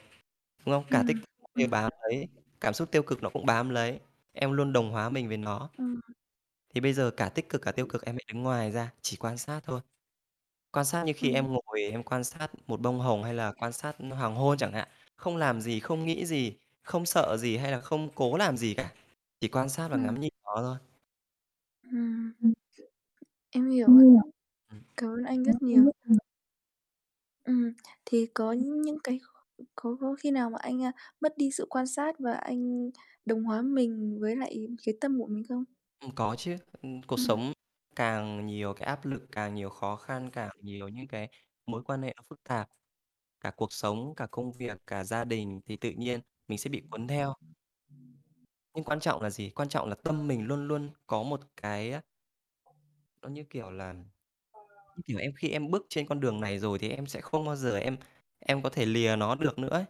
đúng 0.67 0.75
không? 0.75 0.85
Cả 0.91 1.03
tích 1.07 1.17
Ừm, 1.55 1.59
đều 1.59 1.69
ừm. 1.69 1.71
bám 1.71 1.91
lấy, 2.03 2.29
cảm 2.61 2.75
xúc 2.75 2.91
tiêu 2.93 3.03
cực 3.03 3.23
nó 3.23 3.31
cũng 3.31 3.47
bám 3.47 3.71
lấy, 3.71 4.01
em 4.33 4.53
luôn 4.53 4.73
đồng 4.73 4.91
hóa 4.93 5.09
mình 5.11 5.29
với 5.29 5.37
nó. 5.37 5.71
Ừm. 5.79 6.01
Thì 6.75 6.81
bây 6.81 6.93
giờ 6.93 7.11
cả 7.17 7.29
tích 7.29 7.49
cực 7.49 7.63
cả 7.63 7.73
tiêu 7.73 7.87
cực 7.87 8.05
em 8.05 8.15
hãy 8.17 8.25
đứng 8.35 8.43
ngoài 8.43 8.73
ra, 8.73 8.93
chỉ 9.03 9.17
quan 9.17 9.39
sát 9.39 9.61
thôi. 9.65 9.81
Quan 10.73 10.87
sát 10.87 11.05
như 11.05 11.13
khi 11.17 11.31
Ừm. 11.31 11.33
em 11.33 11.49
ngồi 11.53 11.83
em 11.93 12.03
quan 12.05 12.25
sát 12.25 12.49
một 12.69 12.81
bông 12.81 13.01
hồng 13.01 13.25
hay 13.25 13.35
là 13.35 13.53
quan 13.53 13.73
sát 13.73 13.97
hoàng 14.11 14.35
hôn 14.37 14.59
chẳng 14.59 14.73
hạn, 14.73 14.89
không 15.17 15.37
làm 15.37 15.61
gì, 15.61 15.81
không 15.81 16.07
nghĩ 16.07 16.27
gì, 16.27 16.55
không 16.85 17.07
sợ 17.07 17.37
gì 17.41 17.57
hay 17.57 17.73
là 17.73 17.81
không 17.81 18.11
cố 18.15 18.37
làm 18.39 18.57
gì 18.57 18.75
cả, 18.75 18.93
chỉ 19.41 19.49
quan 19.49 19.69
sát 19.69 19.89
và 19.89 19.97
Ừm. 19.97 20.07
ngắm 20.07 20.21
nhìn 20.21 20.33
nó 20.45 20.53
thôi. 20.63 20.77
Ừm. 21.83 22.33
Ừm. 22.41 22.53
Em 23.51 23.71
hiểu. 23.71 23.89
Ừm. 24.71 24.83
Cảm 24.97 25.11
ơn 25.11 25.25
anh 25.25 25.45
rất 25.45 25.63
nhiều. 25.63 25.85
Ừm, 27.45 27.73
thì 28.05 28.27
có 28.35 28.53
những 28.53 28.99
cái 29.05 29.19
có 29.75 29.97
có 30.01 30.15
khi 30.21 30.31
nào 30.31 30.51
mà 30.51 30.59
anh, 30.61 30.83
a, 30.83 30.93
mất 31.21 31.39
đi 31.39 31.51
sự 31.51 31.67
quan 31.71 31.87
sát 31.87 32.17
và 32.19 32.33
anh 32.33 32.91
đồng 33.25 33.45
hóa 33.45 33.63
mình 33.63 34.19
với 34.21 34.37
lại 34.37 34.67
cái 34.87 34.95
tâm 35.01 35.19
của 35.21 35.27
mình 35.27 35.45
không? 35.49 35.65
Ừm, 36.01 36.11
có 36.15 36.35
chứ. 36.39 36.57
Ừm, 36.83 37.03
cuộc 37.03 37.17
Ừm. 37.17 37.21
sống 37.21 37.53
càng 37.97 38.47
nhiều 38.47 38.75
cái 38.75 38.87
áp 38.87 39.07
lực, 39.07 39.27
càng 39.33 39.55
nhiều 39.55 39.71
khó 39.71 39.97
khăn, 39.97 40.31
càng 40.33 40.51
nhiều 40.63 40.89
những 40.89 41.09
cái 41.09 41.29
mối 41.67 41.83
quan 41.85 42.03
hệ 42.03 42.13
nó 42.17 42.23
phức 42.29 42.43
tạp, 42.45 42.69
cả 43.41 43.53
cuộc 43.57 43.73
sống, 43.73 44.15
cả 44.17 44.27
công 44.31 44.53
việc, 44.53 44.79
cả 44.87 45.05
gia 45.05 45.25
đình 45.25 45.61
thì 45.67 45.77
tự 45.77 45.91
nhiên 45.91 46.21
mình 46.49 46.59
sẽ 46.59 46.71
bị 46.71 46.83
cuốn 46.91 47.09
theo. 47.09 47.35
Nhưng 48.75 48.85
quan 48.85 49.01
trọng 49.01 49.23
là 49.23 49.31
gì? 49.31 49.51
Quan 49.51 49.69
trọng 49.69 49.89
là 49.89 49.95
tâm 49.95 50.29
mình 50.29 50.47
luôn 50.47 50.69
luôn 50.69 50.91
có 51.07 51.23
một 51.23 51.41
cái 51.57 51.93
á 51.93 52.03
nó 53.23 53.29
như 53.29 53.45
kiểu 53.51 53.71
là 53.71 53.93
như 54.97 55.03
kiểu 55.07 55.19
em 55.19 55.33
khi 55.37 55.49
em 55.51 55.71
bước 55.71 55.87
trên 55.91 56.07
con 56.07 56.21
đường 56.21 56.41
này 56.41 56.59
rồi 56.59 56.79
thì 56.79 56.91
em 56.91 57.07
sẽ 57.07 57.21
không 57.21 57.47
bao 57.47 57.57
giờ 57.57 57.79
em 57.79 57.97
em 58.47 58.63
có 58.63 58.71
thể 58.71 58.87
lìa 58.87 59.17
nó 59.19 59.35
được 59.35 59.59
nữa 59.59 59.69
ấy. 59.69 59.85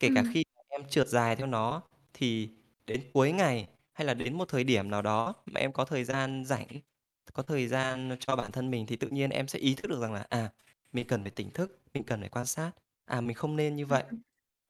Kể 0.00 0.10
cả 0.10 0.22
Ừm. 0.22 0.24
khi 0.24 0.44
em 0.68 0.82
trượt 0.90 1.08
dài 1.08 1.36
theo 1.36 1.46
nó 1.46 1.82
thì 2.14 2.50
đến 2.86 3.02
cuối 3.14 3.32
ngày 3.32 3.68
hay 3.92 4.06
là 4.06 4.14
đến 4.14 4.34
một 4.38 4.48
thời 4.48 4.64
điểm 4.64 4.90
nào 4.90 5.02
đó 5.02 5.34
mà 5.46 5.60
em 5.60 5.72
có 5.72 5.84
thời 5.84 6.04
gian 6.04 6.44
rảnh, 6.46 6.68
có 7.34 7.42
thời 7.42 7.68
gian 7.68 8.16
cho 8.20 8.36
bản 8.36 8.52
thân 8.52 8.70
mình 8.70 8.86
thì 8.86 8.96
tự 8.96 9.08
nhiên 9.08 9.30
em 9.30 9.48
sẽ 9.48 9.58
ý 9.58 9.74
thức 9.74 9.88
được 9.90 10.00
rằng 10.02 10.14
là, 10.14 10.26
à, 10.30 10.50
mình 10.92 11.06
cần 11.08 11.22
phải 11.22 11.30
tỉnh 11.30 11.50
thức, 11.50 11.78
mình 11.94 12.04
cần 12.04 12.20
phải 12.20 12.28
quan 12.28 12.46
sát, 12.46 12.72
à, 13.06 13.20
mình 13.20 13.36
không 13.36 13.56
nên 13.56 13.76
như 13.76 13.86
vậy. 13.86 14.04
Ừm. 14.10 14.22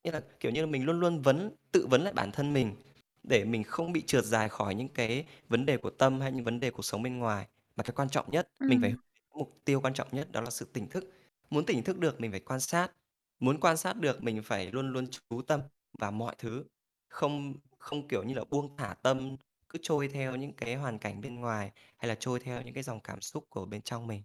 Nghĩa 0.04 0.10
là, 0.12 0.20
kiểu 0.40 0.52
như 0.52 0.60
là, 0.60 0.66
mình 0.66 0.84
luôn 0.84 1.00
luôn 1.00 1.22
vấn 1.22 1.50
tự 1.72 1.86
vấn 1.90 2.02
lại 2.02 2.12
bản 2.12 2.32
thân 2.32 2.52
mình 2.54 2.76
để 3.22 3.44
mình 3.44 3.64
không 3.64 3.92
bị 3.92 4.02
trượt 4.06 4.24
dài 4.24 4.48
khỏi 4.48 4.74
những 4.74 4.88
cái 4.88 5.24
vấn 5.48 5.66
đề 5.66 5.76
của 5.76 5.90
tâm 5.90 6.20
hay 6.20 6.32
những 6.32 6.44
vấn 6.44 6.60
đề 6.60 6.70
cuộc 6.70 6.82
sống 6.84 7.02
bên 7.02 7.18
ngoài. 7.18 7.46
Mà 7.76 7.84
cái 7.84 7.92
quan 7.96 8.08
trọng 8.10 8.30
nhất, 8.30 8.48
mình 8.66 8.80
phải 8.80 8.92
Ừm. 8.92 9.00
mục 9.34 9.60
tiêu 9.64 9.80
quan 9.80 9.94
trọng 9.94 10.08
nhất 10.12 10.32
đó 10.32 10.40
là 10.40 10.50
sự 10.50 10.66
tỉnh 10.72 10.88
thức. 10.88 11.04
Muốn 11.50 11.66
tỉnh 11.66 11.82
thức 11.82 11.98
được 11.98 12.20
mình 12.20 12.30
phải 12.30 12.40
quan 12.40 12.60
sát, 12.60 12.92
muốn 13.40 13.60
quan 13.60 13.76
sát 13.76 13.96
được 13.96 14.22
mình 14.22 14.42
phải 14.42 14.72
luôn 14.72 14.92
luôn 14.92 15.06
chú 15.10 15.42
tâm 15.42 15.60
vào 15.98 16.12
mọi 16.12 16.34
thứ, 16.38 16.64
không 17.08 17.54
không, 17.78 18.08
kiểu 18.08 18.22
như 18.22 18.34
là, 18.34 18.44
buông 18.50 18.76
thả 18.76 18.94
tâm 19.02 19.36
cứ 19.68 19.78
trôi 19.82 20.08
theo 20.08 20.36
những 20.36 20.52
cái 20.56 20.74
hoàn 20.76 20.98
cảnh 20.98 21.20
bên 21.20 21.34
ngoài, 21.40 21.72
hay 21.98 22.08
là 22.08 22.14
trôi 22.20 22.40
theo 22.40 22.62
những 22.62 22.74
cái 22.74 22.82
dòng 22.82 23.00
cảm 23.00 23.20
xúc 23.20 23.44
của 23.50 23.66
bên 23.66 23.82
trong 23.82 24.06
mình. 24.06 24.22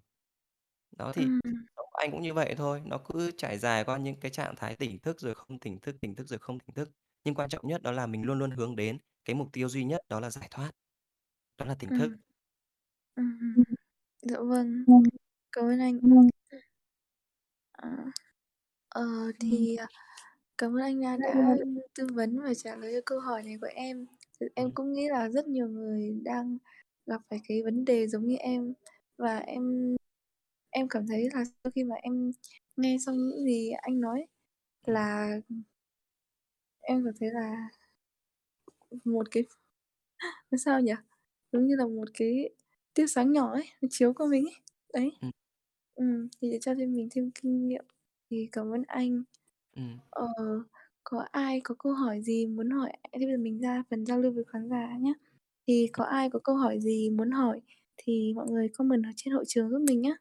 Đó, 0.97 1.11
thì 1.15 1.31
Ừm. 1.43 1.65
anh 1.93 2.11
cũng 2.11 2.21
như 2.21 2.33
vậy 2.33 2.55
thôi, 2.57 2.81
nó 2.85 2.97
cứ 3.05 3.31
trải 3.37 3.59
dài 3.59 3.83
qua 3.85 3.97
những 3.97 4.17
cái 4.19 4.31
trạng 4.31 4.55
thái 4.57 4.75
tỉnh 4.77 4.99
thức 4.99 5.19
rồi 5.21 5.35
không 5.35 5.59
tỉnh 5.59 5.79
thức, 5.81 5.95
tỉnh 6.01 6.15
thức 6.15 6.27
rồi 6.29 6.39
không 6.39 6.59
tỉnh 6.59 6.75
thức. 6.75 6.91
Nhưng 7.25 7.35
quan 7.35 7.49
trọng 7.49 7.67
nhất 7.67 7.81
đó 7.83 7.91
là 7.91 8.07
mình 8.07 8.23
luôn 8.23 8.39
luôn 8.39 8.51
hướng 8.51 8.75
đến 8.75 8.99
cái 9.25 9.35
mục 9.35 9.49
tiêu 9.53 9.69
duy 9.69 9.83
nhất 9.85 10.01
đó 10.09 10.19
là 10.19 10.29
giải 10.31 10.47
thoát, 10.51 10.71
đó 11.59 11.65
là 11.65 11.75
tỉnh 11.79 11.93
thức. 11.93 12.09
Ừm. 12.09 12.17
Ừm, 13.15 13.39
ừm. 13.41 13.55
Ừm. 13.55 13.63
Dạ 14.21 14.37
vâng, 14.49 14.85
Ừm. 14.85 15.03
cảm 15.51 15.65
ơn 15.65 15.79
anh. 15.79 15.99
Ừm. 16.01 16.27
Ờ. 17.73 17.87
Ờ, 18.93 19.01
Ừm. 19.49 19.67
thì, 19.67 19.75
à, 19.75 19.87
cảm 20.57 20.71
ơn 20.77 20.81
anh, 20.83 21.05
a, 21.05 21.17
đã 21.17 21.55
tư 21.95 22.07
vấn 22.15 22.39
và 22.41 22.53
trả 22.53 22.75
lời 22.75 22.93
cho 22.95 23.01
câu 23.05 23.19
hỏi 23.19 23.43
này 23.43 23.57
của 23.61 23.67
em. 23.75 24.05
Thì 24.41 24.47
em 24.55 24.65
Ừm. 24.65 24.75
cũng 24.75 24.93
nghĩ 24.93 25.09
là 25.09 25.29
rất 25.29 25.47
nhiều 25.47 25.67
người 25.69 26.21
đang 26.23 26.57
gặp 27.05 27.21
phải 27.29 27.39
cái 27.47 27.63
vấn 27.63 27.85
đề 27.85 28.07
giống 28.07 28.25
như 28.27 28.35
em, 28.37 28.73
và 29.17 29.37
em 29.39 29.95
em 30.71 30.87
cảm 30.89 31.07
thấy 31.07 31.29
là 31.33 31.45
sau 31.45 31.71
khi 31.75 31.83
mà 31.83 31.95
em 31.95 32.31
nghe 32.77 32.97
xong 33.07 33.17
những 33.17 33.45
gì 33.45 33.71
anh 33.71 34.01
nói 34.01 34.25
Ừm. 34.87 34.95
là 34.95 35.29
em 36.81 37.03
cảm 37.05 37.13
thấy 37.19 37.29
là 37.33 37.69
một 39.05 39.27
cái 39.31 39.43
nói 40.51 40.59
sao 40.59 40.81
nhỉ? 40.81 40.93
Giống 41.51 41.67
như 41.67 41.75
là 41.77 41.87
một 41.87 42.05
cái 42.13 42.49
tia 42.93 43.07
sáng 43.07 43.31
nhỏ 43.33 43.51
ấy, 43.53 43.65
nó 43.81 43.87
chiếu 43.91 44.13
qua 44.13 44.27
mình 44.31 44.45
ấy. 44.45 44.55
Đấy. 44.93 45.11
Ừm. 45.21 45.31
Ừm, 45.95 46.29
thì 46.41 46.51
để 46.51 46.59
cho 46.61 46.75
thêm 46.75 46.93
mình 46.95 47.09
thêm 47.11 47.31
kinh 47.31 47.67
nghiệm. 47.67 47.85
Thì 48.33 48.49
cảm 48.51 48.73
ơn 48.73 48.83
anh. 48.87 49.23
Ừm. 49.75 49.99
Ờ, 50.09 50.27
có 51.03 51.25
ai 51.31 51.61
có 51.63 51.75
câu 51.79 51.93
hỏi 51.93 52.21
gì 52.23 52.47
muốn 52.47 52.69
hỏi 52.69 52.91
thế 53.13 53.19
bây 53.19 53.27
giờ 53.27 53.37
mình 53.39 53.59
ra 53.61 53.83
phần 53.89 54.05
giao 54.05 54.19
lưu 54.19 54.31
với 54.33 54.43
khán 54.47 54.69
giả 54.69 54.97
nhá. 55.01 55.13
Thì 55.67 55.89
có 55.93 56.03
ai 56.03 56.29
có 56.29 56.39
câu 56.43 56.55
hỏi 56.55 56.79
gì 56.81 57.09
muốn 57.09 57.31
hỏi 57.31 57.61
thì 57.97 58.33
mọi 58.35 58.47
người 58.51 58.69
comment 58.69 59.03
ở 59.05 59.09
trên 59.15 59.33
hội 59.33 59.43
trường 59.47 59.69
giúp 59.69 59.79
mình 59.87 60.01
nhá. 60.01 60.15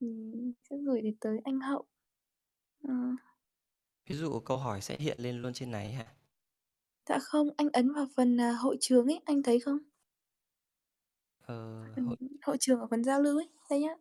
Mình 0.00 0.52
sẽ 0.70 0.76
gửi 0.86 1.00
đến 1.02 1.16
tới 1.20 1.38
anh 1.44 1.60
Hậu. 1.60 1.84
Ờ. 2.88 2.94
Ví 4.06 4.16
dụ 4.16 4.40
câu 4.40 4.56
hỏi 4.56 4.80
sẽ 4.80 4.96
hiện 4.98 5.16
lên 5.20 5.42
luôn 5.42 5.52
trên 5.52 5.70
này 5.70 5.92
hả? 5.92 6.06
Dạ 7.08 7.18
không, 7.18 7.48
anh 7.56 7.68
ấn 7.72 7.92
vào 7.92 8.06
phần, 8.16 8.40
à, 8.40 8.52
hội 8.52 8.76
trường 8.80 9.06
ấy, 9.06 9.20
anh 9.24 9.42
thấy 9.42 9.60
không? 9.60 9.78
Ờ, 11.46 11.84
hội 12.06 12.16
hội 12.42 12.56
trường 12.60 12.80
ở 12.80 12.86
phần 12.90 13.04
giao 13.04 13.22
lưu 13.22 13.36
ấy, 13.38 13.48
đây 13.70 13.80
nhá. 13.80 13.94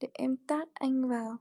Để 0.00 0.08
em 0.12 0.36
tag 0.46 0.68
anh 0.74 1.08
vào. 1.08 1.36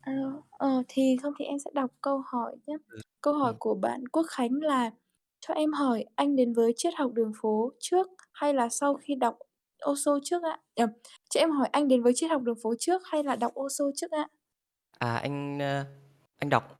Alo, 0.00 0.42
ờ, 0.50 0.82
thì 0.88 1.16
không 1.22 1.32
thì 1.38 1.44
em 1.44 1.58
sẽ 1.58 1.70
đọc 1.74 1.90
câu 2.00 2.22
hỏi 2.26 2.56
nhá. 2.66 2.74
Ừ, 2.88 3.00
Câu 3.20 3.34
hỏi 3.34 3.52
ừm. 3.52 3.58
của 3.58 3.74
bạn 3.74 4.08
Quốc 4.08 4.26
Khánh 4.30 4.52
là 4.62 4.90
"Cho 5.40 5.54
em 5.54 5.72
hỏi 5.72 6.04
anh 6.14 6.36
đến 6.36 6.52
với 6.52 6.72
triết 6.76 6.94
học 6.96 7.12
đường 7.12 7.32
phố 7.42 7.72
trước 7.80 8.06
hay 8.32 8.54
là 8.54 8.68
sau 8.68 8.94
khi 8.94 9.14
đọc 9.14 9.38
Osho 9.90 10.12
trước 10.24 10.42
ạ?" 10.42 10.58
Nhầm, 10.76 10.90
"Cho 11.30 11.40
em 11.40 11.50
hỏi 11.50 11.68
anh 11.72 11.88
đến 11.88 12.02
với 12.02 12.12
triết 12.16 12.30
học 12.30 12.42
đường 12.42 12.56
phố 12.62 12.74
trước 12.78 13.02
hay 13.04 13.24
là 13.24 13.36
đọc 13.36 13.52
Osho 13.60 13.84
trước 13.96 14.10
ạ?" 14.10 14.28
À, 14.98 15.16
anh, 15.16 15.58
ơ, 15.58 15.84
anh 16.38 16.48
đọc. 16.50 16.78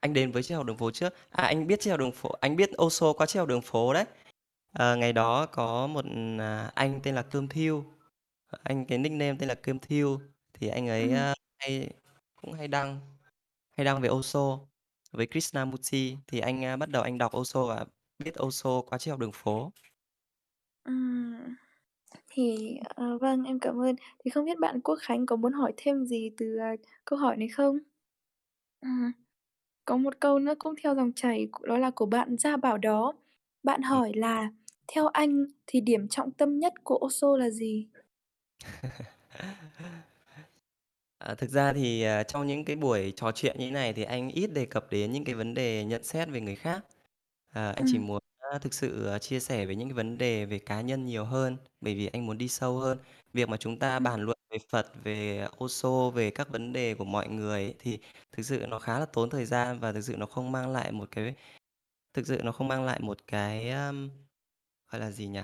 Anh 0.00 0.12
đến 0.14 0.32
với 0.32 0.42
triết 0.42 0.56
học 0.56 0.66
đường 0.66 0.76
phố 0.76 0.90
trước. 0.90 1.14
À, 1.30 1.44
anh 1.44 1.66
biết 1.66 1.80
triết 1.80 1.90
học 1.90 2.00
đường 2.00 2.12
phố 2.12 2.30
anh 2.40 2.56
biết 2.56 2.70
Osho 2.82 3.12
qua 3.12 3.26
triết 3.26 3.38
học 3.40 3.48
đường 3.48 3.62
phố 3.62 3.92
đấy. 3.94 4.04
Ờ, 4.72 4.96
ngày 4.96 5.12
đó 5.12 5.46
có 5.46 5.86
một, 5.86 6.04
à, 6.40 6.72
anh 6.74 7.00
tên 7.02 7.14
là 7.14 7.22
Cơm 7.22 7.48
Thiêu, 7.48 7.84
ờ, 7.90 7.91
anh 8.62 8.84
cái 8.86 8.98
nickname 8.98 9.36
tên 9.38 9.48
là 9.48 9.54
Cơm 9.54 9.78
Thiêu, 9.78 10.20
thì 10.54 10.68
anh 10.68 10.88
ấy, 10.88 11.10
Ừm. 11.10 11.12
a, 11.12 11.34
hay 11.58 11.90
cũng 12.36 12.52
hay 12.52 12.68
đăng 12.68 13.00
hay 13.78 13.84
đăng 13.86 14.00
về 14.02 14.08
Osho 14.10 14.60
với 15.12 15.26
Krishnamurti, 15.26 16.16
thì 16.28 16.40
anh, 16.40 16.64
a, 16.64 16.76
bắt 16.76 16.88
đầu 16.90 17.02
anh 17.02 17.18
đọc 17.18 17.32
Osho 17.38 17.66
và 17.66 17.86
biết 18.18 18.34
Osho 18.42 18.82
qua 18.82 18.98
triết 18.98 19.10
học 19.12 19.20
đường 19.20 19.32
phố. 19.32 19.72
Ừm. 20.84 21.34
Thì, 22.30 22.76
ờ, 22.96 23.18
vâng, 23.18 23.44
em 23.44 23.60
cảm 23.60 23.78
ơn. 23.82 23.96
Thì 24.24 24.30
không 24.30 24.44
biết 24.46 24.58
bạn 24.60 24.80
Quốc 24.80 24.96
Khánh 25.02 25.26
có 25.26 25.36
muốn 25.36 25.52
hỏi 25.52 25.72
thêm 25.78 26.06
gì 26.06 26.30
từ, 26.38 26.56
à, 26.58 26.76
câu 27.04 27.20
hỏi 27.20 27.36
này 27.36 27.48
không? 27.48 27.78
Ừm. 28.80 29.12
Có 29.86 29.96
một 29.96 30.20
câu 30.20 30.40
nữa 30.40 30.54
cũng 30.58 30.74
theo 30.84 30.96
dòng 30.96 31.12
chảy, 31.16 31.48
đó 31.62 31.78
là 31.78 31.90
của 31.90 32.06
bạn 32.06 32.36
Gia 32.38 32.56
Bảo 32.56 32.78
Đó. 32.78 33.14
Bạn 33.62 33.82
Ừm. 33.90 34.02
hỏi 34.02 34.12
là 34.16 34.50
"Theo 34.94 35.06
anh 35.08 35.46
thì 35.68 35.80
điểm 35.82 36.08
trọng 36.08 36.32
tâm 36.32 36.58
nhất 36.60 36.74
của 36.84 37.00
Osho 37.06 37.36
là 37.36 37.50
gì?" 37.50 37.88
À, 41.18 41.34
thực 41.34 41.50
ra 41.50 41.72
thì, 41.72 42.02
à, 42.02 42.22
trong 42.22 42.46
những 42.46 42.64
cái 42.64 42.76
buổi 42.76 43.12
trò 43.16 43.32
chuyện 43.34 43.56
như 43.58 43.64
thế 43.66 43.70
này 43.70 43.92
thì 43.92 44.02
anh 44.02 44.28
ít 44.30 44.46
đề 44.46 44.66
cập 44.66 44.90
đến 44.90 45.12
những 45.12 45.24
cái 45.24 45.34
vấn 45.34 45.54
đề 45.54 45.84
nhận 45.84 46.04
xét 46.04 46.28
về 46.28 46.40
người 46.40 46.56
khác. 46.56 46.84
À, 47.50 47.70
anh 47.72 47.84
chỉ 47.86 47.98
Ừm. 47.98 48.06
muốn, 48.06 48.20
a, 48.52 48.58
thực 48.58 48.74
sự, 48.74 49.06
à, 49.06 49.18
chia 49.18 49.40
sẻ 49.40 49.66
về 49.66 49.74
những 49.76 49.88
cái 49.88 49.94
vấn 49.94 50.18
đề 50.18 50.44
về 50.46 50.58
cá 50.58 50.80
nhân 50.80 51.06
nhiều 51.06 51.24
hơn, 51.24 51.56
bởi 51.80 51.94
vì 51.94 52.06
anh 52.06 52.26
muốn 52.26 52.38
đi 52.38 52.48
sâu 52.48 52.78
hơn. 52.78 52.98
Việc 53.32 53.48
mà 53.48 53.56
chúng 53.56 53.78
ta 53.78 53.98
Ừm. 53.98 53.98
bàn 53.98 54.22
luận 54.22 54.38
về 54.50 54.58
Phật, 54.70 54.86
về 55.04 55.46
Osho, 55.64 56.10
về 56.10 56.30
các 56.30 56.48
vấn 56.48 56.72
đề 56.72 56.94
của 56.94 57.04
mọi 57.04 57.28
người 57.28 57.62
ấy, 57.64 57.74
thì 57.78 57.98
thực 58.36 58.42
sự 58.42 58.66
nó 58.68 58.78
khá 58.78 58.98
là 59.00 59.06
tốn 59.06 59.30
thời 59.30 59.44
gian 59.44 59.78
và 59.80 59.92
thực 59.92 60.00
sự 60.02 60.16
nó 60.16 60.26
không 60.26 60.52
mang 60.52 60.70
lại 60.72 60.92
một 60.92 61.08
cái 61.10 61.34
thực 62.14 62.26
sự 62.26 62.40
nó 62.44 62.52
không 62.52 62.68
mang 62.68 62.84
lại 62.84 63.00
một 63.00 63.18
cái, 63.26 63.70
ờm, 63.70 64.10
gọi 64.92 65.00
là 65.00 65.10
gì 65.10 65.28
nhỉ? 65.28 65.40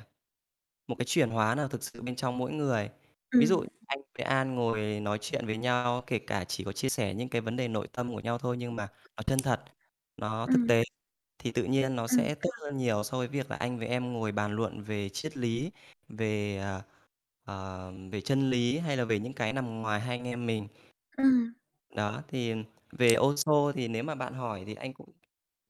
Một 0.89 0.97
cái 0.99 1.07
chuyển 1.07 1.31
hóa 1.31 1.55
nào 1.55 1.69
thực 1.69 1.83
sự 1.85 2.03
bên 2.03 2.17
trong 2.17 2.39
mỗi 2.39 2.53
người. 2.53 2.91
Ví 3.37 3.47
Ừm. 3.47 3.47
dụ 3.47 3.65
anh 3.87 4.01
với 4.19 4.25
An 4.27 4.55
ngồi 4.55 5.01
nói 5.01 5.19
chuyện 5.21 5.47
với 5.47 5.57
nhau, 5.57 6.03
kể 6.07 6.19
cả 6.19 6.45
chỉ 6.45 6.65
có 6.65 6.73
chia 6.73 6.89
sẻ 6.89 7.15
những 7.15 7.29
cái 7.29 7.41
vấn 7.41 7.57
đề 7.57 7.69
nội 7.69 7.89
tâm 7.93 8.13
của 8.15 8.21
nhau 8.21 8.39
thôi, 8.39 8.57
nhưng 8.57 8.77
mà 8.77 8.89
nó 9.17 9.23
chân 9.23 9.39
thật, 9.43 9.65
nó 10.17 10.47
thực 10.47 10.61
Ừm. 10.61 10.67
tế, 10.67 10.83
thì 11.39 11.53
tự 11.53 11.65
nhiên 11.65 11.97
nó 11.97 12.09
Ừm. 12.11 12.19
sẽ 12.19 12.35
tốt 12.43 12.51
hơn 12.63 12.77
nhiều 12.79 13.03
so 13.05 13.19
với 13.19 13.29
việc 13.29 13.51
là 13.51 13.57
anh 13.57 13.79
với 13.79 13.89
em 13.89 14.13
ngồi 14.13 14.33
bàn 14.33 14.53
luận 14.57 14.83
về 14.83 15.09
triết 15.09 15.37
lý, 15.37 15.71
về, 16.09 16.59
ờ, 17.45 17.93
về 18.13 18.21
chân 18.21 18.51
lý 18.51 18.79
hay 18.79 18.97
là 18.97 19.05
về 19.05 19.19
những 19.21 19.33
cái 19.33 19.53
nằm 19.53 19.83
ngoài 19.83 20.01
hai 20.01 20.19
anh 20.19 20.27
em 20.29 20.47
mình. 20.47 20.69
Ừm. 21.17 21.55
Đó, 21.97 22.23
thì 22.29 22.55
về 22.93 23.17
Osho 23.21 23.73
thì 23.75 23.89
nếu 23.89 24.03
mà 24.05 24.15
bạn 24.15 24.35
hỏi 24.35 24.65
thì 24.67 24.75
anh 24.75 24.93
cũng 24.95 25.09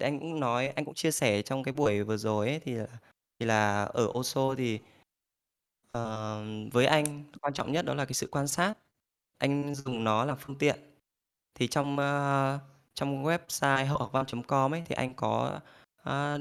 thì 0.01 0.05
anh 0.07 0.21
cũng 0.21 0.41
nói 0.41 0.69
anh 0.69 0.85
cũng 0.85 0.95
chia 0.95 1.11
sẻ 1.11 1.43
trong 1.43 1.63
cái 1.63 1.75
buổi 1.75 2.03
vừa 2.05 2.17
rồi 2.17 2.49
ấy, 2.49 2.61
thì 2.65 2.75
là 2.75 2.87
thì 3.41 3.47
là 3.47 3.85
ở 3.85 4.07
Osho 4.19 4.55
thì 4.57 4.81
ờ, 5.93 6.43
với 6.73 6.87
anh 6.87 7.25
quan 7.41 7.55
trọng 7.55 7.73
nhất 7.73 7.85
đó 7.85 7.95
là 7.95 8.05
cái 8.05 8.15
sự 8.15 8.29
quan 8.31 8.49
sát, 8.49 8.75
anh 9.39 9.75
dùng 9.75 10.05
nó 10.05 10.25
làm 10.25 10.37
phương 10.41 10.59
tiện. 10.59 10.77
Thì 11.55 11.69
trong, 11.69 11.99
a, 11.99 12.59
trong 12.95 13.25
website 13.25 13.87
hậu-học 13.87 14.13
văn.com 14.13 14.75
ấy, 14.75 14.83
thì 14.87 14.95
anh 14.95 15.15
có, 15.15 15.61
a, 16.05 16.39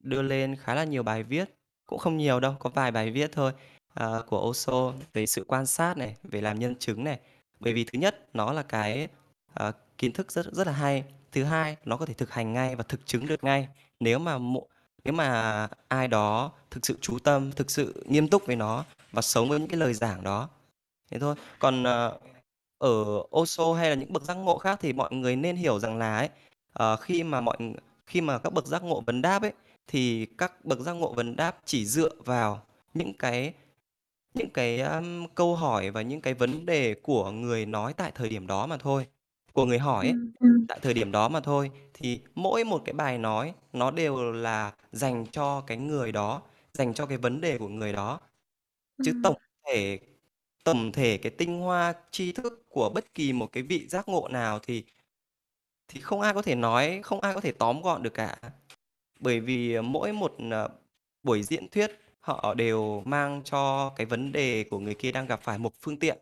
đưa 0.00 0.22
lên 0.22 0.56
khá 0.56 0.74
là 0.74 0.84
nhiều 0.84 1.02
bài 1.02 1.22
viết, 1.22 1.50
cũng 1.86 1.98
không 1.98 2.16
nhiều 2.16 2.40
đâu, 2.40 2.56
có 2.60 2.70
vài 2.70 2.90
bài 2.90 3.10
viết 3.10 3.32
thôi, 3.32 3.52
ờ, 3.94 4.24
của 4.28 4.48
Osho 4.50 4.92
về 5.12 5.26
sự 5.26 5.44
quan 5.48 5.66
sát 5.66 5.96
này, 5.98 6.16
về 6.24 6.40
làm 6.40 6.58
nhân 6.58 6.76
chứng 6.76 7.04
này. 7.04 7.20
Bởi 7.60 7.72
vì 7.74 7.84
thứ 7.84 7.98
nhất 7.98 8.28
nó 8.34 8.52
là 8.52 8.62
cái, 8.62 9.08
ờ, 9.54 9.72
kiến 9.98 10.12
thức 10.12 10.32
rất 10.32 10.46
rất 10.52 10.66
là 10.66 10.72
hay, 10.72 11.04
thứ 11.32 11.44
hai 11.44 11.76
nó 11.84 11.96
có 11.96 12.06
thể 12.06 12.14
thực 12.14 12.30
hành 12.30 12.52
ngay 12.52 12.76
và 12.76 12.84
thực 12.84 13.06
chứng 13.06 13.26
được 13.26 13.44
ngay. 13.44 13.68
Nếu 14.00 14.18
mà 14.18 14.38
mộ 14.38 14.68
nếu 15.04 15.14
mà 15.14 15.68
ai 15.88 16.08
đó 16.08 16.52
thực 16.70 16.86
sự 16.86 16.98
chú 17.00 17.18
tâm, 17.18 17.52
thực 17.52 17.70
sự 17.70 18.04
nghiêm 18.08 18.28
túc 18.28 18.46
với 18.46 18.56
nó 18.56 18.84
và 19.12 19.22
sống 19.22 19.48
với 19.48 19.58
những 19.60 19.68
cái 19.68 19.78
lời 19.80 19.94
giảng 19.94 20.24
đó, 20.24 20.48
thế 21.10 21.18
thôi. 21.18 21.34
Còn, 21.58 21.84
ờ, 21.84 22.18
ở 22.78 23.04
Osho 23.36 23.74
hay 23.74 23.90
là 23.90 23.94
những 23.96 24.12
bậc 24.12 24.22
giác 24.22 24.34
ngộ 24.34 24.58
khác 24.58 24.78
thì 24.82 24.92
mọi 24.92 25.12
người 25.12 25.36
nên 25.36 25.56
hiểu 25.56 25.78
rằng 25.78 25.98
là 25.98 26.16
ấy, 26.18 26.28
uh, 26.94 27.00
khi 27.00 27.22
mà 27.22 27.40
mọi 27.40 27.56
khi 28.06 28.20
mà 28.20 28.38
các 28.38 28.52
bậc 28.52 28.66
giác 28.66 28.82
ngộ 28.84 29.00
vấn 29.00 29.22
đáp 29.22 29.42
ấy, 29.42 29.52
thì 29.86 30.26
các 30.38 30.64
bậc 30.64 30.78
giác 30.80 30.92
ngộ 30.92 31.12
vấn 31.14 31.36
đáp 31.36 31.58
chỉ 31.64 31.86
dựa 31.86 32.10
vào 32.24 32.62
những 32.94 33.14
cái 33.14 33.54
những 34.34 34.50
cái, 34.50 34.80
um, 34.80 35.26
câu 35.34 35.56
hỏi 35.56 35.90
và 35.90 36.02
những 36.02 36.20
cái 36.20 36.34
vấn 36.34 36.66
đề 36.66 36.94
của 36.94 37.30
người 37.30 37.66
nói 37.66 37.92
tại 37.92 38.12
thời 38.14 38.28
điểm 38.28 38.46
đó 38.46 38.66
mà 38.66 38.76
thôi, 38.76 39.06
của 39.58 39.66
người 39.66 39.78
hỏi 39.78 40.06
ấy, 40.06 40.14
Ừm, 40.14 40.32
ừm. 40.40 40.66
tại 40.68 40.78
thời 40.82 40.94
điểm 40.94 41.12
đó 41.12 41.28
mà 41.28 41.40
thôi. 41.40 41.70
Thì 41.94 42.20
mỗi 42.34 42.64
một 42.64 42.82
cái 42.84 42.92
bài 42.94 43.18
nói 43.18 43.54
nó 43.72 43.90
đều 43.90 44.32
là 44.32 44.72
dành 44.92 45.26
cho 45.32 45.60
cái 45.66 45.76
người 45.78 46.12
đó, 46.12 46.42
dành 46.74 46.94
cho 46.94 47.06
cái 47.06 47.18
vấn 47.18 47.40
đề 47.40 47.58
của 47.58 47.68
người 47.68 47.92
đó. 47.92 48.20
Chứ 49.02 49.12
Ừm. 49.12 49.22
tổng 49.22 49.36
thể 49.68 50.00
tổng 50.64 50.92
thể 50.92 51.18
cái 51.18 51.32
tinh 51.38 51.60
hoa 51.60 51.94
tri 52.12 52.32
thức 52.32 52.66
của 52.70 52.90
bất 52.94 53.14
kỳ 53.14 53.34
một 53.34 53.48
cái 53.52 53.64
vị 53.64 53.88
giác 53.88 54.08
ngộ 54.08 54.28
nào 54.28 54.58
thì 54.62 54.84
thì 55.88 56.00
không 56.00 56.20
ai 56.20 56.34
có 56.34 56.42
thể 56.42 56.54
nói, 56.54 57.00
không 57.04 57.20
ai 57.20 57.34
có 57.34 57.40
thể 57.40 57.52
tóm 57.52 57.82
gọn 57.82 58.02
được 58.02 58.14
cả. 58.14 58.36
Bởi 59.20 59.40
vì, 59.40 59.74
ờ, 59.74 59.82
mỗi 59.82 60.12
một, 60.12 60.36
ờ, 60.50 60.68
buổi 61.22 61.42
diễn 61.42 61.68
thuyết 61.70 61.90
họ 62.20 62.54
đều 62.54 63.02
mang 63.06 63.42
cho 63.44 63.90
cái 63.96 64.06
vấn 64.06 64.32
đề 64.32 64.64
của 64.70 64.78
người 64.80 64.94
kia 64.94 65.12
đang 65.12 65.26
gặp 65.26 65.40
phải 65.42 65.58
một 65.58 65.72
phương 65.82 65.98
tiện. 65.98 66.18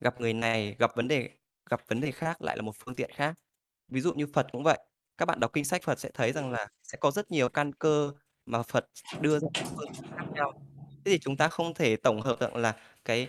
Gặp 0.00 0.20
người 0.20 0.34
này 0.34 0.76
gặp 0.78 0.96
vấn 0.96 1.08
đề 1.08 1.30
gặp 1.70 1.80
vấn 1.88 2.00
đề 2.00 2.10
khác 2.10 2.42
lại 2.42 2.56
là 2.56 2.62
một 2.62 2.74
phương 2.84 2.94
tiện 2.94 3.10
khác. 3.14 3.34
Ví 3.88 4.00
dụ 4.00 4.12
như 4.14 4.26
Phật 4.32 4.46
cũng 4.52 4.62
vậy, 4.62 4.78
các 5.18 5.26
bạn 5.26 5.40
đọc 5.40 5.52
kinh 5.52 5.64
sách 5.64 5.82
Phật 5.82 6.00
sẽ 6.00 6.10
thấy 6.14 6.32
rằng 6.32 6.50
là 6.50 6.68
sẽ 6.82 6.98
có 7.00 7.10
rất 7.10 7.30
nhiều 7.30 7.48
căn 7.48 7.72
cơ 7.72 8.12
mà 8.46 8.62
Phật 8.62 8.86
đưa 9.20 9.38
ra 9.38 9.48
các 9.54 9.66
phương 9.76 9.92
khác 10.16 10.24
nhau. 10.34 10.52
Thế 11.04 11.12
thì 11.12 11.18
chúng 11.18 11.36
ta 11.36 11.48
không 11.48 11.74
thể 11.74 11.96
tổng 11.96 12.20
hợp 12.20 12.40
được 12.40 12.56
là 12.56 12.76
cái 13.04 13.28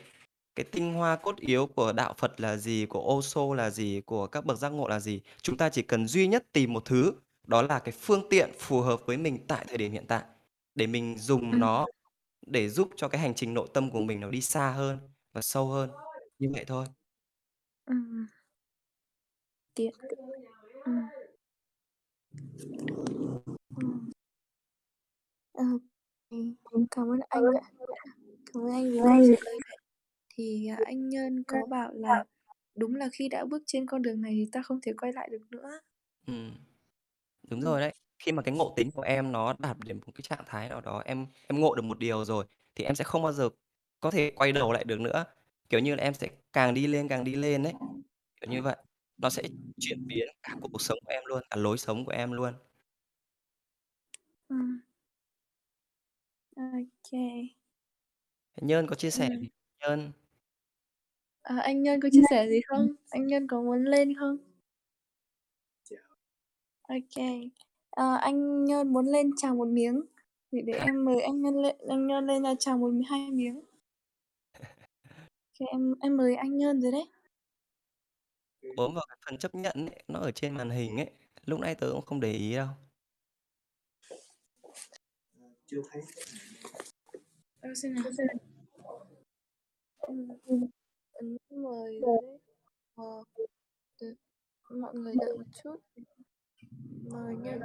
cái 0.55 0.63
tinh 0.71 0.93
hoa 0.93 1.15
cốt 1.15 1.35
yếu 1.37 1.67
của 1.67 1.93
đạo 1.93 2.13
Phật 2.17 2.41
là 2.41 2.57
gì, 2.57 2.85
của 2.85 3.13
Osho 3.13 3.53
là 3.55 3.69
gì, 3.69 4.01
của 4.05 4.27
các 4.27 4.45
bậc 4.45 4.57
giác 4.57 4.69
ngộ 4.69 4.87
là 4.87 4.99
gì. 4.99 5.21
Chúng 5.41 5.57
ta 5.57 5.69
chỉ 5.69 5.81
cần 5.81 6.07
duy 6.07 6.27
nhất 6.27 6.45
tìm 6.51 6.73
một 6.73 6.85
thứ, 6.85 7.13
đó 7.47 7.61
là 7.61 7.79
cái 7.79 7.91
phương 7.91 8.29
tiện 8.29 8.51
phù 8.59 8.81
hợp 8.81 9.05
với 9.05 9.17
mình 9.17 9.45
tại 9.47 9.65
thời 9.67 9.77
điểm 9.77 9.91
hiện 9.91 10.05
tại, 10.07 10.23
để 10.75 10.87
mình 10.87 11.17
dùng 11.17 11.59
nó 11.59 11.85
để 12.47 12.69
giúp 12.69 12.89
cho 12.95 13.07
cái 13.07 13.21
hành 13.21 13.35
trình 13.35 13.53
nội 13.53 13.67
tâm 13.73 13.91
của 13.91 13.99
mình 13.99 14.19
nó 14.19 14.29
đi 14.29 14.41
xa 14.41 14.71
hơn 14.71 14.99
và 15.33 15.41
sâu 15.41 15.67
hơn, 15.67 15.89
như 16.39 16.47
vậy 16.53 16.65
thôi. 16.65 16.85
Ừm. 17.89 18.27
Tiện. 19.75 19.93
Ừm. 20.85 21.09
Ừm. 23.77 24.09
Ờ, 25.53 25.63
ừm, 26.29 26.55
cảm 26.91 27.05
ơn 27.11 27.19
anh 27.29 27.43
ạ. 27.55 27.61
Cảm 28.53 28.63
ơn 28.63 28.71
anh 28.71 28.91
vì 28.91 28.99
câu 28.99 29.07
ạ. 29.07 29.75
Thì, 30.37 30.67
à, 30.67 30.79
anh 30.85 31.09
Nhân 31.09 31.43
có 31.47 31.65
bảo 31.69 31.91
là 31.93 32.25
đúng 32.75 32.95
là 32.95 33.09
khi 33.13 33.29
đã 33.29 33.45
bước 33.45 33.63
trên 33.67 33.85
con 33.87 34.01
đường 34.01 34.21
này 34.21 34.33
thì 34.35 34.49
ta 34.53 34.61
không 34.61 34.79
thể 34.83 34.93
quay 35.01 35.13
lại 35.13 35.29
được 35.31 35.41
nữa. 35.51 35.79
Ừm. 36.27 36.51
Đúng 37.49 37.61
Ừm. 37.61 37.65
rồi 37.65 37.81
đấy. 37.81 37.93
Khi 38.19 38.31
mà 38.31 38.43
cái 38.43 38.55
ngộ 38.55 38.73
tính 38.77 38.91
của 38.91 39.01
em 39.01 39.31
nó 39.31 39.55
đạt 39.59 39.77
đến 39.85 40.01
một 40.07 40.11
cái 40.15 40.23
trạng 40.23 40.43
thái 40.47 40.69
nào 40.69 40.81
đó, 40.81 41.03
em 41.05 41.27
em 41.47 41.61
ngộ 41.61 41.75
được 41.75 41.81
một 41.83 41.99
điều 41.99 42.25
rồi, 42.25 42.45
thì 42.75 42.85
em 42.85 42.95
sẽ 42.95 43.03
không 43.03 43.23
bao 43.23 43.33
giờ 43.33 43.49
có 43.99 44.11
thể 44.11 44.31
quay 44.35 44.51
đầu 44.51 44.73
lại 44.73 44.83
được 44.83 44.99
nữa. 45.01 45.25
Kiểu 45.69 45.79
như 45.79 45.95
là, 45.95 46.03
em 46.03 46.13
sẽ 46.13 46.27
càng 46.53 46.73
đi 46.73 46.87
lên, 46.87 47.07
càng 47.07 47.23
đi 47.23 47.35
lên 47.35 47.63
ấy, 47.63 47.73
kiểu 48.41 48.51
như 48.51 48.61
vậy. 48.61 48.75
Nó 49.17 49.29
sẽ 49.29 49.43
chuyển 49.79 50.07
biến 50.07 50.27
cả 50.43 50.55
cuộc 50.61 50.81
sống 50.81 50.97
của 51.05 51.11
em 51.13 51.23
luôn, 51.25 51.43
cả 51.49 51.57
lối 51.57 51.77
sống 51.77 52.05
của 52.05 52.11
em 52.11 52.31
luôn. 52.31 52.53
Kê. 57.03 57.49
Thế 58.55 58.67
Nhơn 58.67 58.87
có 58.87 58.95
chia 58.95 59.09
sẻ 59.11 59.29
Ừm. 59.29 59.41
gì 59.41 59.49
Nhơn? 59.79 60.11
Ờ, 61.43 61.55
anh 61.57 61.83
Nhân 61.83 61.99
có 62.01 62.09
chia 62.11 62.21
sẻ 62.29 62.47
gì 62.49 62.61
không? 62.67 62.87
Anh 63.09 63.27
Nhân 63.27 63.47
có 63.47 63.61
muốn 63.61 63.83
lên 63.85 64.13
không? 64.19 64.37
Ô 66.87 66.95
kê. 67.15 67.49
Ờ, 67.89 68.15
anh 68.15 68.65
Nhân 68.65 68.93
muốn 68.93 69.05
lên 69.05 69.31
chào 69.37 69.55
một 69.55 69.67
miếng, 69.67 70.01
thì 70.51 70.61
để 70.65 70.73
em 70.73 71.05
mời 71.05 71.21
anh 71.21 71.41
Nhân 71.41 71.55
lên 71.61 71.75
anh 71.89 72.07
Nhân 72.07 72.27
lên, 72.27 72.43
a, 72.47 72.53
chào 72.59 72.77
một 72.77 72.91
2 73.09 73.31
miếng. 73.31 73.61
Em 75.59 75.93
em 76.01 76.17
mời 76.17 76.35
anh 76.35 76.57
Nhân 76.57 76.81
rồi 76.81 76.91
đấy. 76.91 77.09
Bấm 78.75 78.93
vào 78.93 79.05
cái 79.09 79.17
phần 79.25 79.37
chấp 79.37 79.55
nhận 79.55 79.75
ấy, 79.89 80.03
nó 80.07 80.19
ở 80.19 80.31
trên 80.31 80.53
màn 80.53 80.69
hình 80.69 80.97
ấy, 80.97 81.11
lúc 81.45 81.59
nãy 81.59 81.75
tớ 81.75 81.89
cũng 81.91 82.05
không 82.05 82.19
để 82.19 82.31
ý 82.31 82.55
đâu. 82.55 82.67
Chưa 85.65 85.81
thấy. 85.91 86.01
Ơ, 87.61 87.69
xem 87.75 87.93
nào. 87.93 88.03
Ừm. 89.97 90.27
Ấn 91.13 91.37
mời 91.49 91.99
rồi 92.01 92.17
đấy. 92.21 92.39
Ờ. 92.95 93.23
Được. 94.01 94.13
Mọi 94.69 94.95
người 94.95 95.13
đợi 95.21 95.37
một 95.37 95.43
chút. 95.63 95.75
Mời 97.11 97.35
Nhân. 97.35 97.59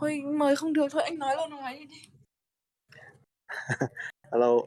Thôi 0.00 0.20
mời 0.34 0.56
không 0.56 0.72
được, 0.72 0.86
thôi 0.90 1.02
anh 1.02 1.18
nói 1.18 1.36
luôn 1.36 1.50
nói 1.50 1.76
đi 1.78 1.86
đi. 1.86 2.02
Hello, 4.32 4.58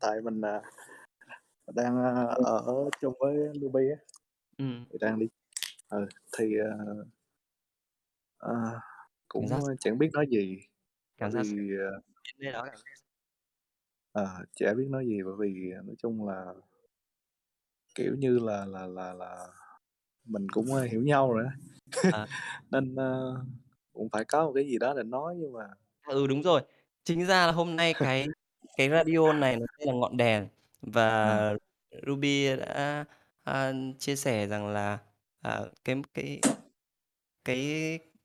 tại 0.00 0.20
mình, 0.20 0.42
à, 0.42 0.62
đang, 1.74 1.96
a, 2.04 2.24
ở 2.44 2.90
chung 3.00 3.14
với 3.20 3.36
Ruby 3.60 3.80
á, 3.90 3.98
Ừm. 4.58 4.84
thì 4.92 4.98
đang 5.00 5.18
đi 5.18 5.26
ừ, 5.88 6.06
thì, 6.38 6.44
ờ, 8.38 8.54
Cảm 8.72 8.80
cũng, 9.28 9.46
giác 9.48 9.56
ơ, 9.56 9.60
sao? 9.66 9.74
chẳng 9.80 9.98
biết 9.98 10.10
nói 10.12 10.26
gì, 10.30 10.58
Cảm 11.16 11.32
giác 11.32 11.42
vì, 11.46 11.52
nơi 12.38 12.52
đó 12.52 12.64
cảm 12.64 12.76
giác? 12.76 12.82
Ờ, 14.12 14.44
chả 14.56 14.74
biết 14.74 14.86
nói 14.90 15.06
gì 15.06 15.18
bởi 15.24 15.34
vì, 15.38 15.72
à, 15.76 15.80
nói 15.86 15.96
chung 15.98 16.28
là 16.28 16.44
kiểu 17.94 18.14
như 18.18 18.38
là 18.38 18.64
là 18.66 18.86
là 18.86 19.12
là 19.14 19.46
mình 20.24 20.48
cũng, 20.52 20.66
hiểu 20.90 21.02
nhau 21.02 21.32
rồi 21.32 21.44
á, 21.44 21.52
À. 22.12 22.26
nên, 22.70 22.94
ơ, 22.96 23.44
cũng 23.92 24.08
phải 24.12 24.24
có 24.24 24.46
một 24.46 24.52
cái 24.54 24.64
gì 24.64 24.78
đó 24.78 24.94
để 24.96 25.02
nói 25.02 25.34
nhưng 25.38 25.52
mà 25.52 25.64
Ừ, 26.08 26.26
đúng 26.26 26.42
rồi. 26.42 26.62
Chính 27.04 27.26
ra 27.26 27.46
là 27.46 27.52
hôm 27.52 27.76
nay 27.76 27.94
cái 27.94 28.26
cái 28.76 28.88
radio 28.90 29.32
này 29.32 29.56
nó 29.56 29.66
là 29.78 29.92
Ngọn 29.92 30.16
Đèn 30.16 30.48
À. 31.22 31.32
và 31.32 31.54
Ruby 32.06 32.56
đã, 32.56 33.04
a, 33.44 33.72
chia 33.98 34.16
sẻ 34.16 34.46
rằng 34.46 34.68
là, 34.68 34.98
à, 35.40 35.60
cái 35.84 35.96
cái 36.14 36.40
cái 37.44 37.56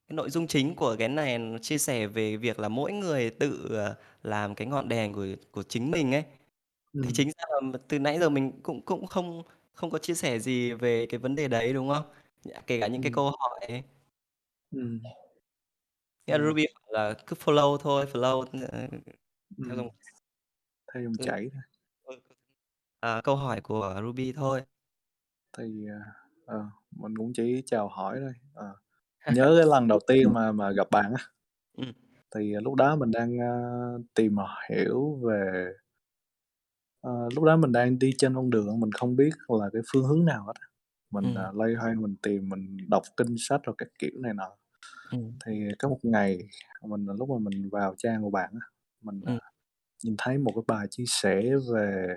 cái 0.09 0.15
nội 0.17 0.29
dung 0.29 0.47
chính 0.47 0.75
của 0.75 0.95
cái 0.99 1.09
này 1.09 1.39
nó 1.39 1.57
chia 1.57 1.77
sẻ 1.77 2.07
về 2.07 2.37
việc 2.37 2.59
là 2.59 2.69
mỗi 2.69 2.93
người 2.93 3.29
tự, 3.31 3.69
ờ, 3.77 3.95
làm 4.23 4.55
cái 4.55 4.67
ngọn 4.67 4.89
đèn 4.89 5.13
của 5.13 5.27
của 5.51 5.63
chính 5.63 5.91
mình 5.91 6.13
ấy. 6.15 6.23
Thì 7.01 7.11
Ừm. 7.11 7.15
chính 7.15 7.27
ra 7.29 7.45
là 7.61 7.79
từ 7.89 7.99
nãy 7.99 8.19
giờ 8.19 8.29
mình 8.29 8.61
cũng 8.63 8.81
cũng 8.85 9.07
không 9.07 9.43
không 9.73 9.91
có 9.91 9.99
chia 9.99 10.15
sẻ 10.15 10.39
gì 10.39 10.73
về 10.73 11.07
cái 11.09 11.19
vấn 11.19 11.35
đề 11.35 11.47
đấy, 11.47 11.73
đúng 11.73 11.89
không? 11.89 12.05
Kể 12.67 12.81
cả 12.81 12.87
những 12.87 13.01
cái 13.01 13.11
Ừm. 13.11 13.15
câu 13.15 13.31
hỏi 13.39 13.59
ấy. 13.69 13.83
Ừm. 14.71 15.13
Nghĩa 16.27 16.37
là 16.37 16.43
Yeah. 16.43 16.49
Ruby 16.49 16.65
bảo 16.75 16.91
là 16.93 17.13
cứ 17.27 17.35
flow 17.35 17.77
thôi, 17.77 18.05
flow, 18.13 18.45
ờ, 18.71 18.87
theo 19.69 19.75
Ừm. 19.75 19.77
dòng 19.77 19.89
Theo 20.93 21.03
dòng 21.03 21.17
Ừ. 21.17 21.25
chảy 21.25 21.49
thôi. 21.53 21.61
Ừ. 23.03 23.07
À, 23.07 23.21
câu 23.23 23.35
hỏi 23.35 23.61
của 23.61 23.95
Ruby 24.03 24.31
thôi. 24.33 24.63
Thì, 25.57 25.87
à, 25.89 26.13
ờ, 26.45 26.65
mình 26.91 27.17
cũng 27.17 27.33
chỉ 27.35 27.61
chào 27.65 27.87
hỏi 27.89 28.17
thôi, 28.21 28.33
ờ. 28.53 28.75
Nhớ 29.29 29.55
cái 29.59 29.67
lần 29.67 29.87
đầu 29.87 29.99
tiên 30.07 30.33
mà 30.33 30.51
mà 30.51 30.71
gặp 30.71 30.87
bạn 30.91 31.13
á, 31.17 31.23
Ừm. 31.77 31.93
thì, 32.35 32.53
à, 32.55 32.59
lúc 32.63 32.75
đó 32.75 32.95
mình 32.95 33.11
đang, 33.11 33.39
a, 33.41 33.49
tìm 34.15 34.35
hiểu 34.69 35.15
về 35.23 35.73
ờ, 37.01 37.29
lúc 37.35 37.43
đó 37.43 37.57
mình 37.57 37.71
đang 37.71 37.99
đi 37.99 38.11
trên 38.17 38.35
con 38.35 38.49
đường 38.49 38.79
mình 38.79 38.91
không 38.91 39.15
biết 39.15 39.29
là 39.47 39.69
cái 39.73 39.81
phương 39.93 40.03
hướng 40.05 40.25
nào 40.25 40.43
hết 40.47 40.53
á. 40.61 40.67
Mình, 41.11 41.33
Ừm. 41.33 41.37
à, 41.37 41.51
loay 41.53 41.73
hoay 41.75 41.95
mình 41.95 42.15
tìm, 42.23 42.49
mình 42.49 42.77
đọc 42.89 43.03
kinh 43.17 43.35
sách 43.37 43.61
rồi 43.63 43.75
các 43.77 43.87
kiểu 43.99 44.11
này 44.21 44.33
nọ. 44.33 44.51
Ừm. 45.11 45.41
Thì 45.45 45.69
có 45.79 45.89
một 45.89 45.99
ngày 46.03 46.39
mình 46.87 47.05
lúc 47.19 47.29
mà 47.29 47.39
mình 47.39 47.69
vào 47.71 47.95
trang 47.97 48.23
của 48.23 48.29
bạn 48.29 48.49
á, 48.61 48.67
mình, 49.01 49.21
à, 49.25 49.33
Ừm. 49.33 49.39
nhìn 50.05 50.15
thấy 50.19 50.37
một 50.37 50.51
cái 50.55 50.63
bài 50.67 50.87
chia 50.91 51.05
sẻ 51.07 51.43
về, 51.75 52.07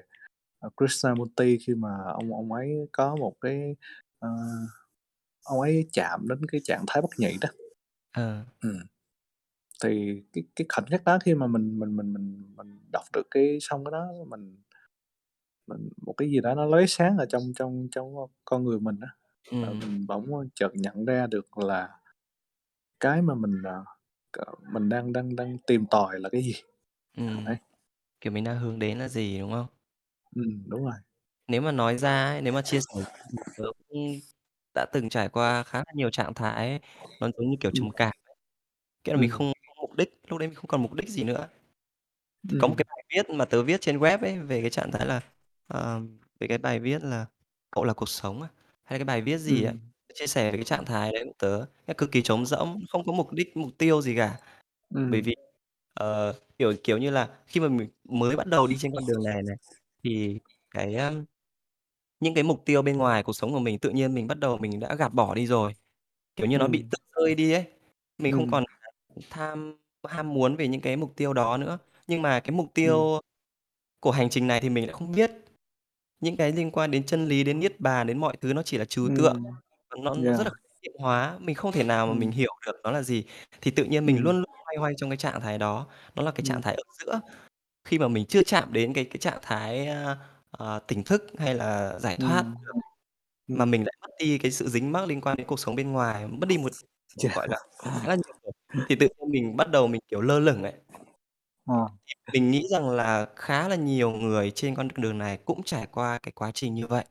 Krishnamurti 0.77 1.59
khi 1.67 1.75
mà 1.75 1.91
ông 2.15 2.35
ông 2.35 2.53
ấy 2.53 2.89
có 2.93 3.17
một 3.17 3.35
cái, 3.41 3.77
ờ, 4.19 4.29
ông 5.45 5.61
ấy 5.61 5.89
chạm 5.93 6.29
đến 6.29 6.39
cái 6.53 6.61
trạng 6.65 6.85
thái 6.89 7.03
bất 7.03 7.11
nhị 7.19 7.39
đó. 7.41 7.49
Ờ. 8.13 8.45
Ừm. 8.63 8.79
Thì 9.85 10.23
cái 10.33 10.45
cái 10.57 10.67
khoảnh 10.75 10.87
khắc 10.91 11.05
đó 11.05 11.19
khi 11.25 11.35
mà 11.35 11.47
mình 11.47 11.81
mình 11.81 11.97
mình 11.97 12.15
mình 12.15 12.43
mình 12.57 12.79
đọc 12.93 13.05
được 13.15 13.23
cái 13.31 13.59
xong 13.61 13.85
cái 13.87 13.93
đó 13.93 14.07
mình 14.29 14.57
mình 15.67 15.89
một 16.07 16.13
cái 16.17 16.31
gì 16.31 16.41
đó 16.41 16.55
nó 16.55 16.65
lóe 16.67 16.87
sáng 16.89 17.17
ở 17.19 17.27
trong 17.29 17.43
trong 17.57 17.89
trong 17.93 18.15
con 18.45 18.65
người 18.65 18.81
mình 18.81 18.97
á, 19.01 19.09
và 19.61 19.69
Ừm. 19.69 19.81
mình 19.81 20.07
bỗng, 20.07 20.49
chợt 20.55 20.71
nhận 20.75 21.05
ra 21.05 21.27
được 21.27 21.59
là 21.59 21.89
cái 23.01 23.23
mà 23.23 23.35
mình, 23.35 23.63
ờ, 23.65 23.85
c 24.33 24.39
mình 24.75 24.89
đang 24.89 25.13
đang 25.13 25.37
đang 25.37 25.59
tìm 25.67 25.87
tòi 25.91 26.21
là 26.21 26.29
cái 26.33 26.43
gì. 26.43 26.55
Ừm. 27.15 27.45
Đấy. 27.47 27.57
Kiểu, 28.21 28.33
mình 28.33 28.45
đang 28.45 28.59
hướng 28.61 28.79
đến 28.79 28.99
là 28.99 29.09
gì, 29.09 29.39
đúng 29.41 29.53
không? 29.53 29.67
Ừm, 30.37 30.63
đúng 30.69 30.85
rồi. 30.85 30.95
Nếu 31.49 31.61
mà 31.63 31.73
nói 31.73 31.99
ra 31.99 32.25
ấy, 32.27 32.43
nếu 32.43 32.53
mà 32.53 32.63
chia 32.63 32.81
sẻ 32.81 32.95
thì 33.33 33.39
tớ 33.57 33.65
cũng 33.91 34.21
đã 34.75 34.87
từng 34.93 35.09
trải 35.09 35.29
qua 35.29 35.63
khá 35.63 35.79
là 35.79 35.93
nhiều 35.95 36.11
trạng 36.11 36.35
thái 36.35 36.69
ấy, 36.71 36.81
nó 37.21 37.29
giống 37.39 37.51
như 37.51 37.57
kiểu 37.61 37.71
Ừm. 37.71 37.81
trầm 37.81 37.91
cảm 37.97 38.13
ấy. 38.27 38.37
Nghĩa 39.05 39.13
là 39.15 39.19
mình 39.19 39.31
Ừm. 39.31 39.31
không 39.31 39.53
có 39.69 39.75
mục 39.83 39.95
đích, 39.97 40.21
lúc 40.29 40.39
đấy 40.41 40.49
mình 40.49 40.57
không 40.57 40.67
còn 40.69 40.83
mục 40.83 40.95
đích 40.95 41.11
gì 41.11 41.25
nữa. 41.25 41.49
Có 42.59 42.69
một 42.69 42.75
Ừm. 42.75 42.79
cái 42.79 42.85
bài 42.89 43.05
viết 43.15 43.31
mà 43.37 43.45
tớ 43.45 43.63
viết 43.63 43.81
trên 43.81 43.99
web 43.99 44.19
ấy, 44.21 44.39
về 44.39 44.61
cái 44.61 44.71
trạng 44.71 44.91
thái 44.93 45.07
là, 45.07 45.21
ờ, 45.67 46.01
về 46.41 46.47
cái 46.49 46.59
bài 46.59 46.79
viết 46.81 47.03
là 47.05 47.27
"Cậu 47.71 47.85
là 47.85 47.93
cuộc 47.95 48.09
sống" 48.09 48.43
à, 48.43 48.49
hay 48.85 48.99
là 48.99 49.05
cái 49.05 49.05
bài 49.05 49.23
viết 49.23 49.39
gì 49.39 49.65
Ừm. 49.65 49.93
chia 50.15 50.27
sẻ 50.27 50.51
về 50.53 50.59
cái 50.59 50.65
trạng 50.65 50.85
thái 50.85 51.13
đấy 51.13 51.25
của 51.27 51.33
tớ, 51.39 51.67
nó 51.87 51.95
cực 51.99 52.13
kỳ 52.13 52.23
trống 52.23 52.47
rỗng, 52.47 52.85
không 52.91 53.05
có 53.07 53.13
mục 53.13 53.33
đích, 53.33 53.57
mục 53.57 53.71
tiêu 53.79 54.03
gì 54.03 54.17
cả. 54.17 54.39
Bởi 55.09 55.21
Ừm. 55.21 55.23
vì, 55.23 55.35
ờ, 55.95 56.35
kiểu, 56.59 56.75
kiểu 56.85 56.99
như 56.99 57.11
là, 57.11 57.29
khi 57.47 57.61
mà 57.61 57.69
mình 57.69 57.89
mới 58.05 58.37
bắt 58.37 58.47
đầu 58.47 58.67
đi 58.67 58.77
trên 58.79 58.93
con 58.95 59.07
đường 59.07 59.25
này 59.25 59.43
này, 59.43 59.57
thì 60.07 60.39
cái, 60.71 60.95
a, 60.97 61.13
những 62.21 62.35
cái 62.35 62.45
mục 62.45 62.63
tiêu 62.67 62.83
bên 62.83 62.99
ngoài 62.99 63.25
cuộc 63.25 63.33
sống 63.35 63.53
của 63.53 63.61
mình 63.61 63.81
tự 63.81 63.91
nhiên 63.91 64.15
mình 64.15 64.29
bắt 64.29 64.39
đầu 64.41 64.59
mình 64.59 64.81
đã 64.81 64.97
gạt 64.97 65.15
bỏ 65.15 65.35
đi 65.35 65.47
rồi, 65.49 65.75
kiểu 66.37 66.47
như, 66.49 66.59
nó 66.59 66.69
bị 66.69 66.83
Ừm. 66.83 66.91
tự 66.91 66.99
rơi 67.17 67.37
đi 67.37 67.53
ấy. 67.53 67.65
Mình 68.19 68.33
không 68.33 68.47
Ừm. 68.47 68.53
còn 68.53 68.65
tham 69.31 69.79
ham 70.09 70.35
muốn 70.35 70.57
về 70.57 70.69
những 70.69 70.83
cái 70.83 70.97
mục 70.97 71.13
tiêu 71.17 71.35
đó 71.35 71.59
nữa. 71.59 71.79
Nhưng 72.09 72.23
mà 72.23 72.41
cái 72.41 72.53
mục 72.53 72.69
Ừm. 72.83 73.07
tiêu 73.07 73.21
của 74.01 74.11
hành 74.13 74.31
trình 74.31 74.49
này 74.49 74.61
thì 74.61 74.71
mình 74.71 74.87
lại 74.87 74.95
không 74.95 75.13
biết. 75.13 75.33
Những 76.21 76.37
cái 76.39 76.53
liên 76.53 76.71
quan 76.73 76.91
đến 76.93 77.07
chân 77.07 77.27
lý, 77.29 77.45
đến 77.45 77.61
niết 77.61 77.81
bàn, 77.81 78.07
đến 78.09 78.19
mọi 78.19 78.37
thứ 78.43 78.55
nó 78.55 78.63
chỉ 78.63 78.79
là 78.79 78.85
trừu 78.87 79.11
tượng, 79.17 79.37
Ừm. 79.41 79.61
và 79.91 79.97
nó 80.05 80.15
nó 80.17 80.35
Yeah. 80.35 80.37
rất 80.37 80.45
là 80.47 80.53
niệm 80.83 80.93
hóa, 81.01 81.39
mình 81.41 81.57
không 81.57 81.73
thể 81.73 81.85
nào 81.85 82.09
mà 82.09 82.15
mình 82.15 82.31
Ừm. 82.31 82.33
hiểu 82.33 82.53
được 82.67 82.77
nó 82.85 82.93
là 82.93 83.03
gì. 83.03 83.25
Thì 83.63 83.71
tự 83.73 83.85
nhiên 83.85 84.07
mình 84.07 84.19
Ừm. 84.19 84.25
luôn 84.25 84.37
luôn 84.37 84.47
loay 84.67 84.77
hoay 84.79 84.95
trong 84.99 85.11
cái 85.11 85.19
trạng 85.19 85.43
thái 85.43 85.59
đó, 85.59 85.87
nó 86.17 86.23
là 86.25 86.31
cái 86.33 86.43
trạng 86.45 86.63
Ừm. 86.63 86.63
thái 86.63 86.75
ở 86.77 86.83
giữa. 87.07 87.21
Khi 87.87 87.99
mà 87.99 88.09
mình 88.09 88.27
chưa 88.27 88.43
chạm 88.43 88.73
đến 88.73 88.93
cái 88.95 89.05
cái 89.05 89.19
trạng 89.19 89.39
thái, 89.43 89.87
a, 89.87 90.17
ờ, 90.51 90.79
tỉnh 90.89 91.05
thức 91.05 91.27
hay 91.39 91.55
là 91.55 91.99
giải 91.99 92.17
thoát 92.21 92.45
Ừm. 92.45 92.55
được, 92.61 92.73
mà 93.53 93.65
Ừm. 93.65 93.71
mình 93.71 93.85
lại 93.85 93.95
mất 94.03 94.09
đi 94.21 94.39
cái 94.39 94.51
sự 94.53 94.69
dính 94.69 94.93
mắc 94.93 95.07
liên 95.09 95.23
quan 95.23 95.37
đến 95.39 95.47
cuộc 95.49 95.61
sống 95.61 95.77
bên 95.77 95.93
ngoài, 95.93 96.29
mất 96.29 96.49
đi 96.49 96.59
một, 96.59 96.73
Chà. 97.19 97.31
gọi 97.35 97.49
là, 97.51 97.59
khá 97.79 98.09
là 98.09 98.15
nhiều 98.17 98.35
rồi, 98.45 98.53
thì 98.89 98.97
tự 98.97 99.09
nhiên 99.19 99.31
mình 99.33 99.57
bắt 99.57 99.71
đầu 99.71 99.87
mình, 99.89 100.01
kiểu, 100.09 100.23
lơ 100.23 100.41
lửng 100.41 100.65
ấy. 100.65 100.75
Ờ. 101.67 101.97
Thì 102.07 102.15
mình 102.41 102.51
nghĩ 102.51 102.69
rằng 102.71 102.91
là 102.91 103.27
khá 103.37 103.69
là 103.69 103.77
nhiều 103.77 104.11
người 104.13 104.51
trên 104.51 104.75
con 104.75 104.89
đường 104.97 105.19
này 105.19 105.39
cũng 105.45 105.63
trải 105.65 105.87
qua 105.93 106.19
cái 106.23 106.33
quá 106.33 106.51
trình 106.55 106.75
như 106.75 106.87
vậy, 106.87 107.05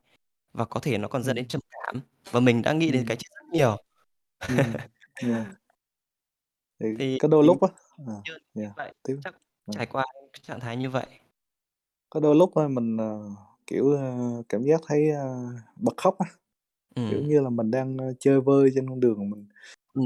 và 0.53 0.65
có 0.65 0.79
thể 0.81 0.97
nó 0.99 1.07
còn 1.07 1.23
dẫn 1.23 1.35
đến 1.37 1.47
trầm 1.49 1.61
cảm, 1.71 2.01
và 2.31 2.39
mình 2.39 2.63
đã 2.63 2.73
nghĩ 2.73 2.91
đến 2.91 3.03
Ừm. 3.03 3.07
cái 3.07 3.17
chết 3.17 3.29
rất 3.35 3.45
nhiều. 3.53 3.77
Ừm. 4.47 4.77
Yeah. 5.21 5.47
Thì 6.79 6.85
Thì 6.97 7.19
có 7.19 7.27
đôi 7.27 7.43
mình 7.43 7.47
lúc 7.47 7.61
á 7.61 7.69
ờ, 7.97 8.13
như 8.23 8.33
như 8.33 8.63
yeah, 8.63 8.73
vậy, 8.75 8.93
tiếp. 9.03 9.17
chắc 9.21 9.35
Ờ. 9.65 9.73
trải 9.73 9.85
qua 9.85 10.05
cái 10.35 10.41
trạng 10.43 10.59
thái 10.59 10.77
như 10.77 10.89
vậy. 10.89 11.05
Có 12.09 12.19
đôi 12.19 12.35
lúc 12.35 12.55
á 12.55 12.67
mình, 12.67 12.97
ờ, 12.97 13.29
kiểu, 13.67 13.91
ơ, 13.91 14.13
cảm 14.49 14.63
giác 14.63 14.81
thấy, 14.87 15.09
a, 15.11 15.23
bật 15.75 15.93
khóc 15.97 16.17
á, 16.19 16.25
kiểu 17.07 17.19
Ừm. 17.19 17.23
như 17.23 17.41
là, 17.41 17.49
mình 17.49 17.71
đang, 17.71 17.97
ơ, 17.97 18.13
chơi 18.19 18.41
vơi 18.41 18.71
trên 18.75 18.89
con 18.89 18.99
đường 18.99 19.31
mình. 19.31 19.47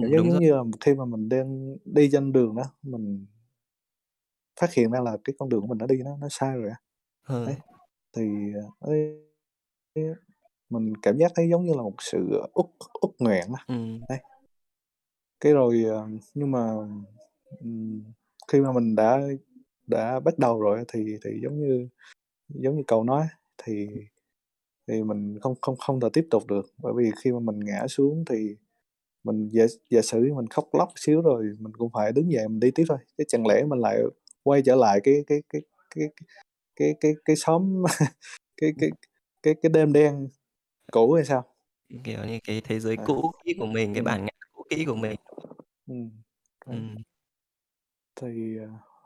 Cảm 0.02 0.10
Ừm, 0.10 0.12
giác 0.12 0.18
đúng 0.18 0.30
giống 0.30 0.32
rồi. 0.32 0.40
như 0.40 0.54
là 0.56 0.64
khi 0.82 0.96
mà 0.96 1.06
mình 1.06 1.30
đang 1.30 1.78
đi 1.86 2.10
trên 2.14 2.34
đường 2.34 2.56
đó, 2.56 2.64
mình 2.84 3.26
phát 4.62 4.74
hiện 4.74 4.92
ra 4.92 5.00
là 5.02 5.18
cái 5.24 5.34
con 5.40 5.50
đường 5.50 5.62
của 5.62 5.68
mình 5.68 5.78
đã 5.78 5.86
đi 5.88 5.98
nó 6.06 6.18
nó 6.18 6.28
sai 6.32 6.58
rồi 6.58 6.70
á. 6.70 6.78
Ờ. 7.24 7.46
Đấy, 7.46 7.56
thì, 8.18 8.24
ờ, 8.56 8.90
ấy 8.90 9.24
mình 10.70 10.94
cảm 11.04 11.18
giác 11.18 11.32
thấy 11.36 11.50
giống 11.52 11.66
như 11.66 11.74
là 11.76 11.84
một 11.84 11.96
sự 12.00 12.20
uất 12.56 12.68
uất 13.02 13.12
nghẹn 13.20 13.48
á, 13.58 13.66
Ừm. 13.68 14.06
đấy. 14.10 14.20
Cái 15.40 15.54
rồi, 15.54 15.84
ờ, 15.90 16.08
nhưng 16.34 16.52
mà, 16.52 16.76
ừm, 17.60 18.04
khi 18.52 18.60
mà 18.62 18.72
mình 18.72 18.96
đã 18.96 19.22
đã 19.90 20.20
bắt 20.20 20.40
đầu 20.40 20.62
rồi 20.62 20.84
thì 20.94 21.18
thì 21.26 21.32
giống 21.44 21.60
như 21.62 21.88
giống 22.50 22.78
như 22.78 22.84
cậu 22.88 23.06
nói 23.06 23.28
thì 23.64 23.88
thì 24.88 25.04
mình 25.04 25.40
không 25.42 25.56
không 25.62 25.78
không 25.78 26.00
thể 26.02 26.10
tiếp 26.14 26.28
tục 26.32 26.48
được, 26.48 26.68
bởi 26.84 26.94
vì 26.98 27.12
khi 27.24 27.32
mà 27.34 27.40
mình 27.40 27.60
ngã 27.60 27.88
xuống 27.90 28.26
thì 28.30 28.56
mình 29.26 29.50
giả 29.54 29.66
giả 29.92 30.02
sử 30.04 30.34
mình 30.36 30.48
khóc 30.48 30.70
lóc 30.74 30.90
xíu 30.98 31.22
rồi 31.22 31.46
mình 31.60 31.74
cũng 31.78 31.92
phải 31.94 32.14
đứng 32.14 32.32
dậy 32.34 32.50
mình 32.50 32.62
đi 32.62 32.72
tiếp 32.76 32.86
thôi, 32.90 33.00
chứ 33.20 33.24
chẳng 33.30 33.48
lẽ 33.48 33.64
mình 33.66 33.80
lại 33.80 34.00
quay 34.44 34.64
trở 34.66 34.76
lại 34.76 35.00
cái 35.06 35.16
cái 35.28 35.44
cái 35.50 35.62
cái 35.96 36.10
cái 36.78 36.96
cái 37.02 37.14
cái 37.26 37.38
xóm 37.38 37.84
cái 38.62 38.72
cái 38.82 38.92
cái 39.44 39.56
cái 39.64 39.72
đêm 39.72 39.94
đen 39.94 40.30
cũ 40.94 41.14
hay 41.14 41.26
sao? 41.26 41.44
Kiểu 42.04 42.26
như, 42.26 42.40
cái 42.44 42.62
thế 42.62 42.80
giới 42.80 42.96
À. 42.98 43.04
cũ 43.08 43.32
kỹ 43.46 43.54
của 43.60 43.66
mình, 43.66 43.94
cái 43.94 44.04
bản 44.04 44.26
ngã 44.26 44.32
cũ 44.54 44.64
kỹ 44.70 44.86
của 44.86 44.96
mình. 44.96 45.16
Đấy. 46.68 46.78
Ừm. 46.78 46.96
Thì, 48.16 48.58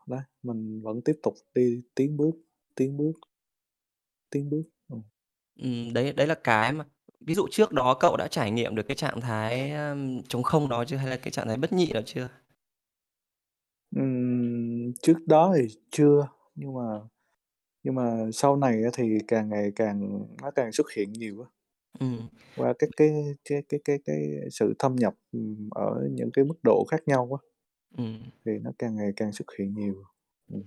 đấy, 0.07 0.21
mình 0.43 0.81
vẫn 0.83 1.01
tiếp 1.01 1.19
tục 1.23 1.33
đi 1.55 1.81
tiến 1.95 2.17
bước, 2.17 2.31
tiến 2.75 2.97
bước. 2.97 3.13
Tiến 4.31 4.49
bước, 4.49 4.63
ừm. 4.87 5.03
Ừm, 5.55 5.93
đấy 5.93 6.13
đấy 6.13 6.27
là 6.27 6.35
cái 6.43 6.73
mà 6.73 6.85
ví 7.19 7.35
dụ 7.35 7.47
trước 7.51 7.71
đó 7.71 7.93
cậu 7.99 8.17
đã 8.17 8.27
trải 8.27 8.51
nghiệm 8.51 8.75
được 8.75 8.83
cái 8.87 8.95
trạng 8.95 9.21
thái, 9.21 9.71
a, 9.71 9.95
trống 10.29 10.43
không 10.43 10.69
đó 10.69 10.85
chưa 10.85 10.97
hay 10.97 11.07
là 11.09 11.17
cái 11.17 11.31
trạng 11.31 11.47
thái 11.47 11.57
bất 11.57 11.73
nhị 11.73 11.93
đó 11.93 12.01
chưa? 12.05 12.27
Ừm, 13.91 14.93
trước 15.01 15.17
đó 15.27 15.53
thì 15.57 15.67
chưa, 15.91 16.27
nhưng 16.55 16.73
mà 16.73 16.81
nhưng 17.83 17.95
mà 17.95 18.27
sau 18.33 18.55
này 18.57 18.83
á 18.83 18.89
thì 18.93 19.17
càng 19.27 19.49
ngày 19.49 19.71
càng 19.77 20.25
nó 20.43 20.51
càng 20.51 20.71
xuất 20.71 20.87
hiện 20.97 21.13
nhiều 21.13 21.41
á. 21.43 21.49
Ừm. 21.99 22.27
Qua 22.55 22.73
các 22.79 22.89
cái 22.97 23.09
cái 23.49 23.63
cái 23.69 23.79
cái 23.85 23.97
cái 24.05 24.17
sự 24.51 24.73
thâm 24.79 24.95
nhập, 24.95 25.13
ừm, 25.31 25.69
ở 25.71 26.07
những 26.11 26.29
cái 26.33 26.45
mức 26.45 26.55
độ 26.63 26.85
khác 26.91 27.01
nhau 27.07 27.29
á. 27.41 27.47
Ừm. 27.97 28.31
Thì 28.45 28.51
nó 28.61 28.71
càng 28.79 28.95
ngày 28.95 29.11
càng 29.15 29.31
xuất 29.33 29.45
hiện 29.59 29.73
nhiều, 29.75 30.03
ừm. 30.51 30.63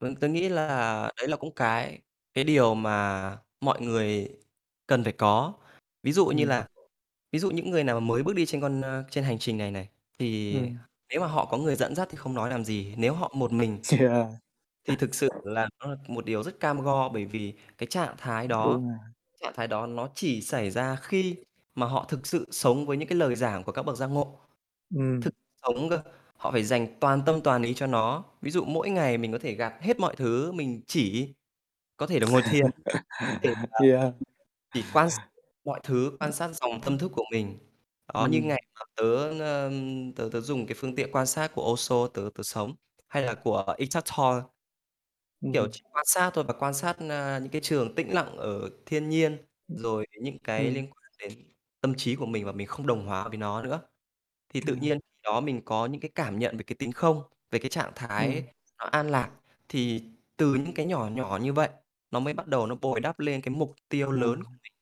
Vâng, 0.00 0.16
tớ 0.16 0.28
nghĩ 0.28 0.48
là 0.48 1.12
đấy 1.16 1.28
là 1.28 1.36
cũng 1.36 1.54
cái 1.54 2.02
cái 2.34 2.44
điều 2.44 2.74
mà 2.74 3.38
mọi 3.60 3.80
người 3.80 4.28
cần 4.86 5.04
phải 5.04 5.12
có. 5.12 5.54
Ví 6.02 6.12
dụ 6.12 6.26
như 6.26 6.44
Ừm. 6.44 6.46
là 6.46 6.68
ví 7.32 7.38
dụ 7.38 7.50
những 7.50 7.70
người 7.70 7.84
nào 7.84 8.00
mà 8.00 8.06
mới 8.06 8.22
bước 8.22 8.34
đi 8.36 8.46
trên 8.46 8.60
con, 8.60 8.80
ơ, 8.82 9.04
trên 9.10 9.24
hành 9.24 9.38
trình 9.38 9.58
này 9.58 9.70
này, 9.70 9.88
thì 10.18 10.60
Ừm. 10.60 10.78
nếu 11.10 11.20
mà 11.20 11.26
họ 11.26 11.44
có 11.46 11.58
người 11.58 11.76
dẫn 11.76 11.94
dắt 11.94 12.08
thì 12.10 12.16
không 12.18 12.34
nói 12.34 12.50
làm 12.50 12.64
gì. 12.64 12.94
Nếu 12.98 13.14
họ 13.14 13.32
một 13.36 13.52
mình 13.52 13.80
Yeah. 13.90 14.38
thì 14.88 14.96
thực 14.96 15.14
sự 15.16 15.30
là 15.44 15.68
nó 15.80 15.86
là 15.90 15.96
một 16.08 16.24
điều 16.26 16.42
rất 16.42 16.60
cam 16.60 16.80
go, 16.82 17.08
bởi 17.08 17.24
vì 17.26 17.54
cái 17.78 17.86
trạng 17.88 18.14
thái 18.18 18.48
đó 18.48 18.80
Đúng 18.80 18.88
rồi. 18.88 18.98
trạng 19.42 19.54
thái 19.56 19.68
đó 19.68 19.86
nó 19.86 20.10
chỉ 20.14 20.42
xảy 20.42 20.70
ra 20.70 20.96
khi 20.96 21.36
mà 21.74 21.86
họ 21.86 22.06
thực 22.10 22.26
sự 22.28 22.46
sống 22.52 22.86
với 22.86 22.96
những 22.96 23.08
cái 23.08 23.18
lời 23.18 23.36
giảng 23.36 23.64
của 23.64 23.72
các 23.72 23.82
bậc 23.84 23.96
giác 23.98 24.06
ngộ. 24.08 24.40
Ừm. 24.90 25.24
Thực 25.24 25.34
sống 25.62 25.88
cơ, 25.90 26.02
họ 26.36 26.50
phải 26.52 26.62
dành 26.64 26.86
toàn 27.00 27.22
tâm 27.26 27.40
toàn 27.44 27.62
ý 27.62 27.74
cho 27.74 27.86
nó. 27.86 28.24
Ví 28.40 28.50
dụ 28.50 28.64
mỗi 28.64 28.90
ngày 28.90 29.18
mình 29.18 29.32
có 29.32 29.38
thể 29.38 29.54
gạt 29.54 29.74
hết 29.82 30.00
mọi 30.00 30.16
thứ, 30.16 30.52
mình 30.52 30.82
chỉ 30.86 31.34
có 31.96 32.06
thể 32.08 32.20
là 32.20 32.26
ngồi 32.26 32.42
thiền, 32.46 32.66
có 33.26 33.34
thể 33.42 33.54
là 33.62 33.68
Yeah. 33.78 34.14
chỉ 34.74 34.90
quan 34.92 35.10
sát 35.10 35.28
mọi 35.64 35.80
thứ, 35.84 36.16
quan 36.20 36.32
sát 36.32 36.48
dòng 36.54 36.82
tâm 36.84 36.98
thức 36.98 37.12
của 37.16 37.24
mình. 37.32 37.58
Đó, 38.14 38.28
như 38.32 38.40
Ừm. 38.40 38.48
ngày 38.48 38.62
mà 38.80 38.82
tớ, 38.96 39.04
ơ, 39.40 39.72
tớ 40.16 40.30
tớ 40.32 40.40
dùng 40.40 40.66
cái 40.66 40.76
phương 40.80 40.96
tiện 40.96 41.10
quan 41.12 41.26
sát 41.26 41.52
của 41.54 41.72
Osho 41.72 42.08
tớ 42.08 42.30
tớ 42.34 42.42
sống, 42.44 42.74
hay 43.08 43.22
là 43.24 43.34
của 43.34 43.74
Eckhart 43.78 44.06
Tolle. 44.18 44.42
Kiểu, 45.52 45.66
Ừm. 45.66 45.72
chỉ 45.72 45.82
quan 45.92 46.04
sát 46.06 46.30
thôi 46.34 46.44
và 46.48 46.54
quan 46.54 46.74
sát, 46.74 46.96
a, 47.10 47.38
những 47.38 47.50
cái 47.52 47.60
trường 47.62 47.94
tĩnh 47.94 48.14
lặng 48.14 48.36
ở 48.36 48.70
thiên 48.86 49.08
nhiên, 49.08 49.38
rồi 49.74 50.06
những 50.22 50.38
cái 50.44 50.70
Ừm. 50.70 50.72
liên 50.72 50.84
quan 50.90 51.12
đến 51.20 51.32
tâm 51.80 51.94
trí 51.96 52.16
của 52.16 52.26
mình 52.26 52.44
và 52.46 52.52
mình 52.52 52.66
không 52.66 52.86
đồng 52.86 53.06
hóa 53.06 53.28
với 53.28 53.36
nó 53.38 53.62
nữa. 53.62 53.80
Thì 54.54 54.60
tự 54.60 54.74
Ừm. 54.74 54.80
nhiên 54.80 54.98
khi 55.14 55.20
đó 55.24 55.40
mình 55.40 55.60
có 55.64 55.86
những 55.86 56.00
cái 56.00 56.10
cảm 56.14 56.38
nhận 56.38 56.56
về 56.56 56.62
cái 56.62 56.76
tính 56.78 56.92
không, 56.92 57.22
về 57.50 57.58
cái 57.58 57.70
trạng 57.70 57.92
Ừm. 58.16 58.34
thái 58.34 58.44
nó 58.78 58.84
an 58.86 59.08
lạc, 59.10 59.30
thì 59.68 60.02
từ 60.36 60.54
những 60.54 60.74
cái 60.74 60.86
nhỏ 60.86 61.08
nhỏ 61.12 61.38
như 61.42 61.52
vậy, 61.52 61.68
nó 62.10 62.20
mới 62.20 62.34
bắt 62.34 62.46
đầu 62.46 62.66
nó 62.66 62.74
bồi 62.74 63.00
đắp 63.00 63.18
lên 63.18 63.40
cái 63.40 63.54
mục 63.54 63.74
tiêu 63.88 64.10
Ừm. 64.10 64.12
lớn 64.12 64.42
của 64.44 64.50
mình. 64.62 64.72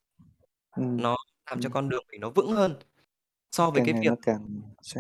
Ừm. 0.77 1.03
Nó 1.03 1.17
làm 1.51 1.61
cho 1.61 1.69
Ừm. 1.69 1.75
con 1.75 1.89
đường 1.89 2.05
mình 2.13 2.21
nó 2.21 2.31
vững 2.31 2.53
hơn 2.53 2.77
so 3.53 3.71
với 3.71 3.81
Càng 3.81 3.87
cái 3.87 3.95
ngày 3.95 4.03
việc 4.03 4.11
nó 4.11 4.17
càng 4.23 4.49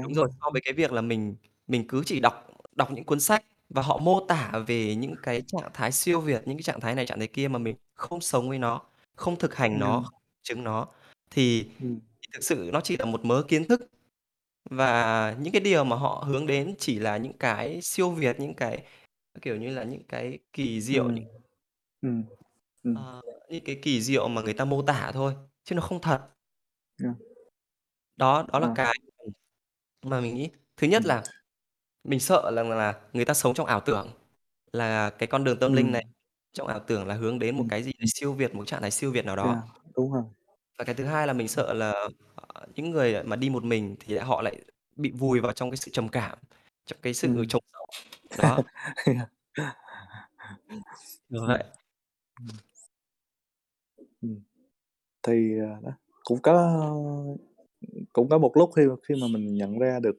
đúng 0.02 0.14
rồi, 0.14 0.28
hơn. 0.28 0.36
so 0.40 0.50
với 0.52 0.62
cái 0.64 0.74
việc 0.74 0.92
là 0.92 1.02
mình 1.02 1.36
mình 1.68 1.84
cứ 1.88 2.02
chỉ 2.06 2.20
đọc 2.20 2.48
đọc 2.76 2.92
những 2.92 3.04
cuốn 3.06 3.20
sách 3.20 3.44
và 3.70 3.82
họ 3.82 3.98
mô 3.98 4.26
tả 4.28 4.52
về 4.68 4.96
những 4.96 5.16
cái 5.22 5.42
trạng 5.48 5.70
thái 5.74 5.92
siêu 5.92 6.20
việt, 6.22 6.42
những 6.48 6.58
cái 6.58 6.62
trạng 6.62 6.80
thái 6.80 6.96
này 6.96 7.06
trạng 7.06 7.18
thái 7.20 7.28
kia 7.28 7.48
mà 7.48 7.60
mình 7.60 7.76
không 7.94 8.22
sống 8.22 8.48
với 8.48 8.58
nó, 8.60 8.82
không 9.16 9.36
thực 9.38 9.56
hành 9.56 9.80
nó, 9.80 10.00
Ừm. 10.00 10.10
không 10.12 10.20
chứng 10.42 10.64
nó, 10.64 10.88
thì 11.30 11.64
Ừm. 11.78 12.00
thì 12.22 12.28
thực 12.34 12.44
sự 12.44 12.70
nó 12.74 12.80
chỉ 12.82 12.96
là 12.98 13.04
một 13.06 13.26
mớ 13.26 13.44
kiến 13.48 13.68
thức. 13.68 13.82
Và 14.70 15.36
những 15.40 15.52
cái 15.52 15.60
điều 15.60 15.84
mà 15.84 15.96
họ 15.96 16.24
hướng 16.28 16.46
đến 16.46 16.74
chỉ 16.78 16.98
là 16.98 17.16
những 17.16 17.38
cái 17.38 17.80
siêu 17.82 18.10
việt, 18.10 18.40
những 18.40 18.54
cái, 18.54 18.84
kiểu 19.42 19.56
như 19.56 19.70
là, 19.70 19.84
những 19.84 20.04
cái 20.08 20.38
kỳ 20.52 20.80
diệu, 20.80 21.10
Ừm. 21.10 21.14
những 21.14 21.24
Ừm. 22.02 22.24
Ừm. 22.84 23.04
ờ, 23.04 23.22
những 23.50 23.64
cái 23.64 23.78
kỳ 23.82 24.02
diệu 24.02 24.28
mà 24.28 24.42
người 24.42 24.54
ta 24.54 24.64
mô 24.64 24.82
tả 24.82 25.10
thôi, 25.14 25.34
chứ 25.64 25.74
nó 25.74 25.80
không 25.82 26.00
thật. 26.00 26.20
Yeah. 26.98 27.16
Đó, 28.16 28.44
đó 28.52 28.58
là 28.58 28.68
Ờ. 28.68 28.74
cái, 28.74 28.94
mà 30.06 30.20
mình 30.20 30.34
nghĩ. 30.36 30.50
Thứ 30.76 30.86
nhất 30.88 31.04
Ừm. 31.04 31.06
là 31.06 31.24
mình 32.04 32.20
sợ 32.20 32.52
rằng 32.56 32.70
là 32.70 33.00
người 33.12 33.26
ta 33.26 33.34
sống 33.34 33.54
trong 33.54 33.66
ảo 33.66 33.80
tưởng, 33.80 34.08
là 34.72 35.10
cái 35.10 35.28
con 35.28 35.44
đường 35.44 35.58
tâm 35.60 35.74
linh 35.74 35.92
Ừm. 35.92 35.92
này 35.92 36.04
trong 36.54 36.68
ảo 36.68 36.80
tưởng 36.88 37.06
là 37.08 37.14
hướng 37.14 37.40
đến 37.40 37.56
một 37.58 37.64
Ừm. 37.64 37.70
cái 37.70 37.84
gì 37.84 37.92
siêu 38.06 38.34
việt, 38.34 38.56
một 38.56 38.66
trạng 38.68 38.82
thái 38.82 38.92
siêu 38.92 39.12
việt 39.12 39.26
nào 39.26 39.36
Yeah, 39.40 39.56
đó. 39.56 39.64
đúng 39.96 40.12
rồi. 40.12 40.24
Và 40.78 40.84
cái 40.84 40.94
thứ 40.94 41.04
hai 41.04 41.26
là 41.26 41.32
mình 41.32 41.48
sợ 41.48 41.72
là, 41.74 42.08
những 42.76 42.90
người 42.90 43.22
mà 43.24 43.36
đi 43.36 43.50
một 43.50 43.64
mình 43.64 43.96
thì 44.00 44.16
họ 44.18 44.42
lại 44.42 44.56
bị 44.96 45.10
vùi 45.10 45.40
vào 45.40 45.52
trong 45.52 45.70
cái 45.70 45.76
sự 45.76 45.90
trầm 45.94 46.08
cảm, 46.08 46.38
trong 46.86 46.98
cái 47.02 47.14
sự 47.14 47.28
Ừm. 47.28 47.48
trống 47.48 47.62
rỗng. 47.72 47.88
Đó. 48.38 48.62
Ừm. 50.68 50.82
vậy. 51.48 51.64
Ừm. 54.22 54.40
Thì, 55.28 55.58
à, 55.60 55.80
đó, 55.84 55.90
cũng 56.24 56.38
có 56.42 56.54
cũng 58.12 58.28
có 58.30 58.38
một 58.38 58.52
lúc 58.56 58.70
khi 58.76 58.82
khi 59.08 59.14
mà 59.22 59.28
mình 59.32 59.54
nhận 59.54 59.78
ra 59.78 60.00
được 60.00 60.18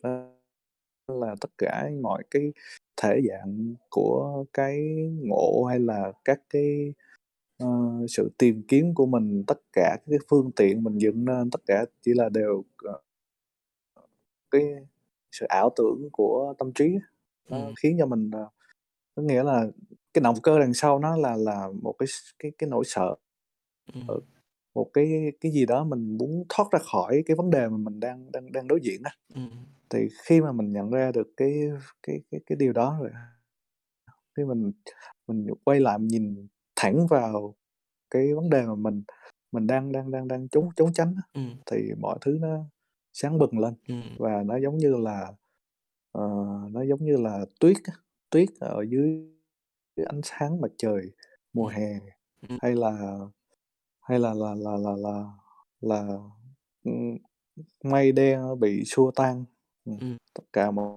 là 1.07 1.35
tất 1.41 1.49
cả 1.59 1.89
mọi 2.03 2.23
cái 2.31 2.53
thể 3.03 3.21
dạng 3.29 3.75
của 3.91 4.45
cái 4.53 4.79
ngộ, 5.23 5.65
hay 5.69 5.79
là 5.79 6.13
các 6.25 6.39
cái, 6.49 6.93
ờ, 7.59 7.67
sự 8.09 8.31
tìm 8.37 8.63
kiếm 8.67 8.93
của 8.95 9.05
mình, 9.05 9.43
tất 9.47 9.59
cả 9.73 9.97
cái 10.09 10.19
phương 10.29 10.51
tiện 10.55 10.83
mình 10.83 10.97
dựng 10.97 11.25
nên, 11.25 11.49
tất 11.51 11.61
cả 11.67 11.85
chỉ 12.01 12.13
là 12.15 12.29
đều, 12.29 12.63
ờ 12.83 13.01
cái 14.51 14.63
sự 15.31 15.45
ảo 15.49 15.69
tưởng 15.77 16.09
của 16.11 16.53
tâm 16.59 16.73
trí 16.75 16.85
á, 17.03 17.07
nó 17.49 17.57
Ừm. 17.57 17.75
khiến 17.83 17.97
cho 17.99 18.05
mình, 18.05 18.31
ờ 18.33 18.49
có 19.15 19.23
nghĩa 19.23 19.43
là 19.43 19.67
cái 20.15 20.21
động 20.23 20.35
cơ 20.43 20.59
đằng 20.59 20.73
sau 20.75 20.99
nó 20.99 21.17
là 21.17 21.37
là 21.37 21.69
một 21.83 21.95
cái 21.99 22.07
s 22.07 22.13
cái 22.39 22.51
cái 22.57 22.69
nỗi 22.69 22.83
sợ. 22.87 23.15
Ừm. 23.93 24.17
Một 24.75 24.89
cái 24.93 25.33
cái 25.41 25.51
gì 25.51 25.65
đó 25.65 25.83
mình 25.85 26.17
muốn 26.17 26.45
thoát 26.49 26.65
ra 26.71 26.79
khỏi 26.79 27.23
cái 27.25 27.35
vấn 27.37 27.49
đề 27.49 27.69
mà 27.69 27.77
mình 27.77 27.99
đang 27.99 28.31
đang 28.31 28.51
đang 28.51 28.67
đối 28.67 28.79
diện 28.83 29.01
á. 29.03 29.11
Ừm. 29.35 29.65
Thì 29.91 30.09
khi 30.25 30.41
mà 30.41 30.51
mình 30.53 30.73
nhận 30.73 30.91
ra 30.91 31.11
được 31.13 31.27
cái 31.37 31.53
cái 32.03 32.21
cái 32.31 32.41
cái 32.47 32.55
điều 32.57 32.73
đó 32.73 32.97
rồi 33.01 33.11
khi 34.37 34.45
mình 34.45 34.71
mình 35.27 35.47
quay 35.65 35.79
lại 35.81 35.99
mình 35.99 36.07
nhìn 36.09 36.47
thẳng 36.77 37.07
vào 37.11 37.55
cái 38.11 38.35
vấn 38.35 38.51
đề 38.51 38.67
mà 38.67 38.75
mình 38.75 39.03
mình 39.53 39.67
đang 39.67 39.93
đang 39.93 40.11
đang 40.11 40.29
đang 40.29 40.49
trốn 40.49 40.69
trốn 40.77 40.93
tránh 40.93 41.15
Ừm. 41.33 41.55
thì 41.71 41.77
mọi 41.99 42.19
thứ 42.21 42.39
nó 42.41 42.59
sáng 43.13 43.39
bừng 43.39 43.59
lên 43.59 43.75
Ừm. 43.89 44.03
và 44.19 44.43
nó 44.43 44.57
giống 44.57 44.77
như 44.77 44.97
là, 44.97 45.33
ờ, 46.13 46.23
nó 46.71 46.83
giống 46.83 47.05
như 47.05 47.17
là 47.17 47.45
tuyết 47.61 47.77
tuyết 48.31 48.49
ở 48.61 48.85
dưới 48.89 49.33
ánh 50.07 50.21
sáng 50.23 50.61
mặt 50.61 50.71
trời 50.77 51.11
mùa 51.53 51.67
Ừm. 51.67 51.75
hè, 51.75 51.93
Ừm. 52.49 52.59
hay 52.61 52.75
là 52.75 53.17
hay 54.01 54.19
là 54.19 54.33
là 54.35 54.55
là 54.55 54.77
là 54.77 54.91
là 54.97 55.23
là, 55.81 56.07
ừm, 56.85 57.17
mây 57.85 58.13
đen 58.13 58.41
bị 58.61 58.83
xua 58.85 59.11
tan. 59.11 59.45
Ừm, 59.85 59.99
Ừm. 60.01 60.17
tất 60.35 60.43
cả 60.53 60.71
mọi 60.71 60.95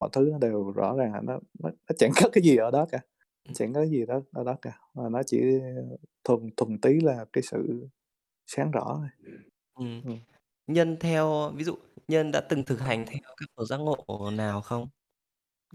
mọi 0.00 0.10
thứ 0.14 0.28
nó 0.32 0.38
đều 0.38 0.72
rõ 0.72 0.96
ràng 0.96 1.12
nó 1.12 1.20
nó 1.60 1.70
nó 1.70 1.94
chẳng 1.98 2.12
có 2.22 2.30
cái 2.32 2.44
gì 2.44 2.56
ở 2.58 2.70
đó 2.72 2.86
cả. 2.92 3.00
Chẳng 3.54 3.72
có 3.74 3.86
gì 3.86 4.06
đó 4.06 4.20
ở 4.32 4.44
đó 4.44 4.56
cả, 4.62 4.78
mà 4.94 5.08
nó 5.08 5.22
chỉ 5.26 5.40
thuần 6.24 6.40
thuần 6.56 6.80
túy 6.80 7.00
là 7.00 7.24
cái 7.32 7.42
sự 7.42 7.88
sáng 8.46 8.70
rõ 8.72 8.84
thôi. 8.98 9.08
Ừm. 9.74 10.02
Ừm. 10.04 10.18
Nhân 10.66 10.96
theo 11.00 11.50
ví 11.56 11.64
dụ 11.64 11.74
Nhân 12.08 12.32
đã 12.32 12.40
từng 12.48 12.64
thực 12.64 12.80
hành 12.80 13.04
theo 13.06 13.20
các 13.36 13.46
bậc 13.56 13.68
giác 13.68 13.76
ngộ 13.76 14.30
nào 14.32 14.60
không? 14.62 14.88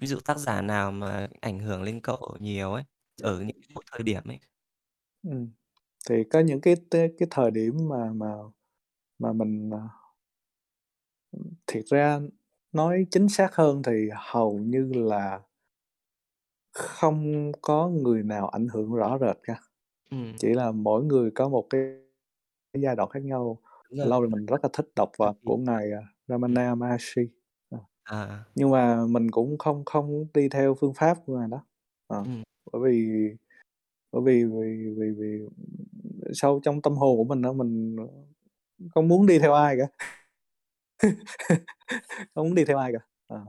Ví 0.01 0.07
dụ 0.07 0.19
tác 0.25 0.37
giả 0.39 0.61
nào 0.61 0.91
mà 0.91 1.29
ảnh 1.41 1.59
hưởng 1.59 1.83
lên 1.83 2.01
cậu 2.01 2.37
nhiều 2.41 2.73
ấy, 2.73 2.83
ở 3.23 3.41
những 3.41 3.57
thời 3.91 4.03
điểm 4.03 4.23
ấy? 4.29 4.39
Ừm, 5.23 5.49
thì 6.09 6.15
có 6.31 6.39
những 6.39 6.61
cái 6.61 6.75
cái 6.91 7.11
thời 7.31 7.51
điểm 7.51 7.73
mà 7.89 8.11
mà 8.13 8.27
mà 9.19 9.33
mình, 9.33 9.71
ừm, 11.31 11.53
thiệt 11.67 11.85
ra 11.89 12.19
nói 12.71 13.07
chính 13.11 13.29
xác 13.29 13.55
hơn 13.55 13.81
thì 13.83 14.09
hầu 14.15 14.59
như 14.59 14.91
là 14.93 15.41
không 16.73 17.51
có 17.61 17.89
người 17.89 18.23
nào 18.23 18.47
ảnh 18.49 18.67
hưởng 18.73 18.93
rõ 18.95 19.17
rệt 19.21 19.37
cả. 19.43 19.55
Ừm. 20.09 20.33
Chỉ 20.37 20.49
là 20.49 20.71
mỗi 20.71 21.03
người 21.05 21.31
có 21.35 21.49
một 21.49 21.67
cái 21.71 21.81
cái 22.73 22.83
giai 22.83 22.97
đoạn 22.97 23.09
khác 23.09 23.23
nhau. 23.23 23.59
Đúng 23.89 23.99
rồi. 23.99 24.09
Lâu 24.09 24.21
rồi 24.21 24.29
mình 24.31 24.47
rất 24.47 24.63
là 24.63 24.69
thích 24.73 24.89
đọc 24.95 25.11
Ừm, 25.19 25.33
của 25.45 25.57
ngài, 25.57 25.91
à. 25.93 26.01
Ramana 26.27 26.75
Maharshi, 26.75 27.21
ờ. 27.71 27.79
À. 28.05 28.45
Nhưng 28.55 28.71
mà 28.71 29.05
mình 29.09 29.31
cũng 29.31 29.57
không 29.57 29.85
không 29.85 30.25
đi 30.33 30.49
theo 30.49 30.75
phương 30.81 30.93
pháp 30.95 31.17
của 31.25 31.39
ngài 31.39 31.47
đó, 31.51 31.65
ờ, 32.07 32.25
Ừm. 32.25 32.43
bởi 32.73 32.81
vì 32.91 33.07
bởi 34.13 34.23
vì 34.25 34.45
vì 34.45 34.89
vì 34.97 35.07
vì, 35.19 35.39
sâu 36.33 36.61
trong 36.63 36.83
tâm 36.83 36.95
hồn 36.95 37.17
của 37.17 37.23
mình 37.25 37.41
á, 37.43 37.51
mình, 37.53 37.97
ờ, 37.99 38.05
không 38.95 39.09
muốn 39.09 39.27
đi 39.27 39.39
theo 39.39 39.53
ai 39.55 39.77
cả. 39.79 39.87
Không 42.35 42.45
muốn 42.47 42.55
đi 42.55 42.65
theo 42.65 42.77
ai 42.77 42.91
cả, 42.93 42.99
ờ, 43.27 43.45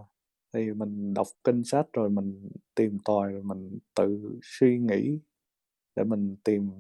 thì 0.54 0.72
mình 0.72 1.14
đọc 1.14 1.26
kinh 1.44 1.64
sách 1.64 1.86
rồi 1.92 2.10
mình 2.10 2.48
tìm 2.74 2.98
tòi, 3.04 3.32
rồi 3.32 3.42
mình 3.42 3.78
tự 3.96 4.38
suy 4.42 4.78
nghĩ 4.78 5.18
để 5.96 6.04
mình 6.04 6.36
tìm 6.44 6.70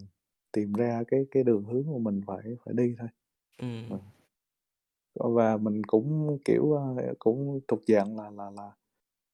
tìm 0.52 0.72
ra 0.72 1.04
cái 1.08 1.26
cái 1.30 1.44
đường 1.44 1.64
hướng 1.64 1.84
mà 1.92 1.98
mình 2.10 2.20
phải 2.26 2.42
phải 2.64 2.74
đi 2.74 2.94
thôi. 2.98 3.08
Ờ. 3.90 3.98
Ờ, 5.14 5.30
và 5.30 5.56
mình 5.56 5.84
cũng, 5.84 6.38
kiểu, 6.44 6.72
ơ, 6.72 6.96
cũng 7.18 7.60
thuộc 7.68 7.80
dạng 7.88 8.16
là 8.16 8.30
là 8.30 8.50
là 8.56 8.72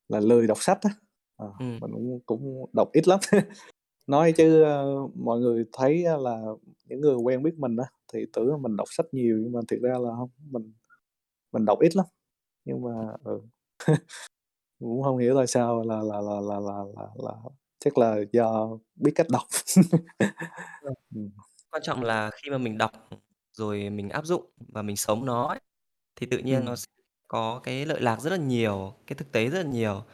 là 0.08 0.20
lười 0.20 0.46
đọc 0.46 0.58
sách 0.60 0.78
á, 0.82 0.90
ờ, 1.36 1.52
Ừm. 1.60 1.80
mình 1.80 1.92
cũng 1.92 2.20
cũng 2.26 2.66
đọc 2.72 2.90
ít 2.92 3.08
lắm. 3.08 3.20
Nói 4.08 4.32
chứ, 4.36 4.64
mọi 5.14 5.40
người 5.40 5.64
thấy 5.72 6.04
là 6.20 6.42
những 6.88 7.00
người 7.00 7.16
quen 7.16 7.42
biết 7.42 7.54
mình 7.58 7.76
á, 7.76 7.84
thì 8.14 8.26
tưởng 8.32 8.62
mình 8.62 8.76
đọc 8.76 8.88
sách 8.90 9.06
nhiều 9.12 9.38
nhưng 9.42 9.52
mà 9.52 9.60
thiệt 9.68 9.80
ra 9.82 9.98
là 9.98 10.10
hông, 10.12 10.30
mình 10.50 10.72
mình 11.52 11.64
đọc 11.64 11.80
ít 11.80 11.96
lắm. 11.96 12.06
Nhưng 12.64 12.82
mà, 12.82 12.90
ừ, 13.24 13.40
cũng 14.80 15.02
hông 15.02 15.18
hiểu 15.18 15.36
tại 15.36 15.46
sao 15.48 15.82
là 15.84 15.96
là 16.02 16.20
là 16.22 16.40
là 16.40 16.60
là 16.60 16.84
là 16.96 17.08
là 17.16 17.32
chắc 17.80 17.98
là 17.98 18.16
do 18.32 18.68
biết 18.96 19.12
cách 19.16 19.26
đọc. 19.30 19.44
Vâng. 20.80 20.94
Ừm. 21.14 21.30
Quan 21.70 21.82
trọng 21.82 22.02
là 22.02 22.30
khi 22.42 22.50
mà 22.50 22.58
mình 22.58 22.78
đọc, 22.78 22.92
rồi 23.52 23.90
mình 23.90 24.08
áp 24.08 24.24
dụng 24.26 24.50
và 24.58 24.82
mình 24.82 24.96
sống 24.96 25.26
nó 25.26 25.46
ấy, 25.48 25.60
thì 26.16 26.26
tự 26.30 26.38
nhiên 26.38 26.64
nó 26.64 26.70
Ừm. 26.70 26.76
sẽ 26.76 26.88
có 27.28 27.60
cái 27.64 27.86
lợi 27.86 28.00
lạc 28.00 28.20
rất 28.20 28.30
là 28.30 28.36
nhiều, 28.36 28.94
cái 29.06 29.16
thực 29.16 29.32
tế 29.32 29.48
rất 29.50 29.62
là 29.64 29.70
nhiều, 29.70 30.04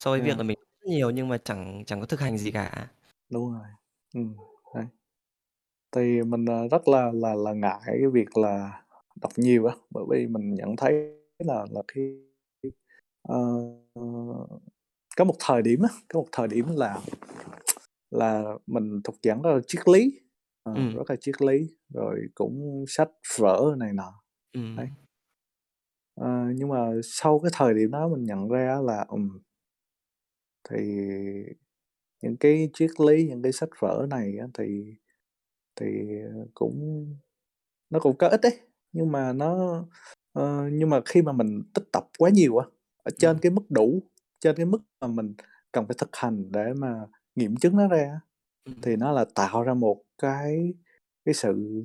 so 0.00 0.10
với 0.10 0.20
việc 0.20 0.28
Yeah. 0.28 0.38
là 0.38 0.42
mình 0.44 0.58
rất 0.80 0.88
nhiều 0.90 1.10
nhưng 1.10 1.28
mà 1.28 1.38
chẳng 1.44 1.84
chẳng 1.86 2.00
có 2.00 2.06
thực 2.06 2.20
hành 2.20 2.38
gì 2.38 2.50
cả. 2.52 2.88
Đúng 3.30 3.52
rồi, 3.52 3.62
đấy. 4.74 4.86
Thì 5.96 6.22
mình, 6.22 6.44
ờ, 6.46 6.68
rất 6.68 6.88
là 6.88 7.10
là 7.14 7.34
là 7.34 7.52
ngại 7.52 7.80
cái 7.86 8.08
việc 8.12 8.36
là 8.38 8.82
đọc 9.22 9.32
nhiều 9.36 9.66
á, 9.66 9.74
bởi 9.90 10.04
vì 10.10 10.26
mình 10.26 10.54
nhận 10.54 10.76
thấy 10.76 10.92
là 11.38 11.66
là 11.70 11.82
khi 11.88 12.26
ờ, 13.22 13.36
có 15.16 15.24
một 15.24 15.34
thời 15.40 15.62
điểm 15.62 15.82
á, 15.82 15.88
có 16.14 16.20
một 16.20 16.28
thời 16.32 16.48
điểm 16.48 16.66
là 16.76 17.00
là 18.10 18.44
mình 18.66 19.00
thuộc 19.04 19.16
dạng 19.22 19.42
rất 19.42 19.50
là 19.54 19.60
triết 19.66 19.88
lý, 19.88 20.20
ờ, 20.62 20.72
Ừm. 20.76 20.94
rất 20.96 21.10
là 21.10 21.16
triết 21.20 21.42
lý, 21.42 21.68
rồi 21.94 22.20
cũng 22.34 22.84
sách 22.88 23.10
vở 23.38 23.74
này 23.78 23.92
nọ. 23.94 24.12
Ừm. 24.52 24.76
Đấy. 24.76 24.88
Ờ, 26.16 26.26
nhưng 26.56 26.68
mà 26.68 26.76
sau 27.04 27.38
cái 27.42 27.50
thời 27.54 27.74
điểm 27.74 27.90
đó 27.90 28.08
mình 28.08 28.24
nhận 28.24 28.48
ra 28.48 28.76
là, 28.84 29.04
ừm 29.08 29.42
thì 30.70 30.76
những 32.22 32.36
cái 32.40 32.70
triết 32.74 32.90
lý, 33.08 33.26
những 33.28 33.42
cái 33.42 33.52
sách 33.52 33.68
vở 33.80 34.06
này 34.10 34.36
á 34.40 34.46
thì 34.54 34.94
thì, 35.76 35.86
cũng 36.54 37.06
nó 37.90 38.00
cũng 38.00 38.16
có 38.18 38.28
ích 38.28 38.42
ấy, 38.42 38.60
nhưng 38.92 39.12
mà 39.12 39.34
nó 39.34 39.56
ờ, 40.32 40.68
nhưng 40.72 40.90
mà 40.90 41.00
khi 41.06 41.22
mà 41.22 41.32
mình 41.32 41.62
tích 41.74 41.84
tập 41.92 42.04
quá 42.18 42.30
nhiều 42.30 42.58
á, 42.58 42.66
ở 43.02 43.10
trên 43.18 43.38
cái 43.38 43.52
mức 43.52 43.70
đủ, 43.70 44.02
trên 44.40 44.56
cái 44.56 44.66
mức 44.66 44.82
mà 45.00 45.06
mình 45.06 45.34
cần 45.72 45.86
phải 45.86 45.96
thực 45.98 46.10
hành 46.12 46.52
để 46.52 46.72
mà 46.76 47.06
nghiệm 47.34 47.56
chứng 47.56 47.76
nó 47.76 47.88
ra 47.88 48.20
thì 48.82 48.96
nó 48.96 49.12
là 49.12 49.24
tạo 49.34 49.62
ra 49.62 49.74
một 49.74 50.02
cái 50.18 50.74
cái 51.24 51.34
sự 51.34 51.84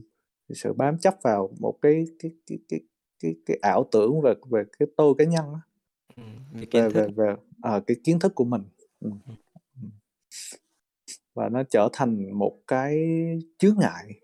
sự 0.49 0.74
bám 0.74 0.97
chấp 0.97 1.15
vào 1.24 1.49
một 1.59 1.78
cái 1.82 2.05
cái 2.20 2.32
cái 2.47 2.59
cái 2.70 2.80
cái 3.20 3.36
cái 3.45 3.57
ảo 3.61 3.86
tưởng 3.91 4.22
về 4.22 4.34
về 4.49 4.63
cái 4.80 4.88
tôi 4.97 5.13
cá 5.18 5.26
nhân. 5.26 5.45
Ừm, 6.15 6.26
về 6.53 6.65
kiến 6.65 6.84
Về 6.84 6.89
về 6.89 7.07
về, 7.15 7.36
ờ, 7.61 7.82
cái 7.88 7.97
kiến 8.03 8.20
thức 8.20 8.36
của 8.36 8.45
mình. 8.45 8.63
Và 11.34 11.49
nó 11.49 11.63
trở 11.63 11.89
thành 11.93 12.39
một 12.39 12.59
cái 12.68 13.07
chướng 13.57 13.76
ngại, 13.80 14.20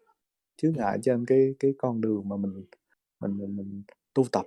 chướng 0.58 0.74
ngại 0.74 1.00
trên 1.02 1.26
cái 1.26 1.56
cái 1.60 1.74
con 1.78 2.02
đường 2.02 2.30
mà 2.30 2.38
mình 2.38 2.64
mình 3.20 3.38
mình 3.38 3.56
mình 3.56 3.84
tu 4.14 4.24
tập. 4.32 4.46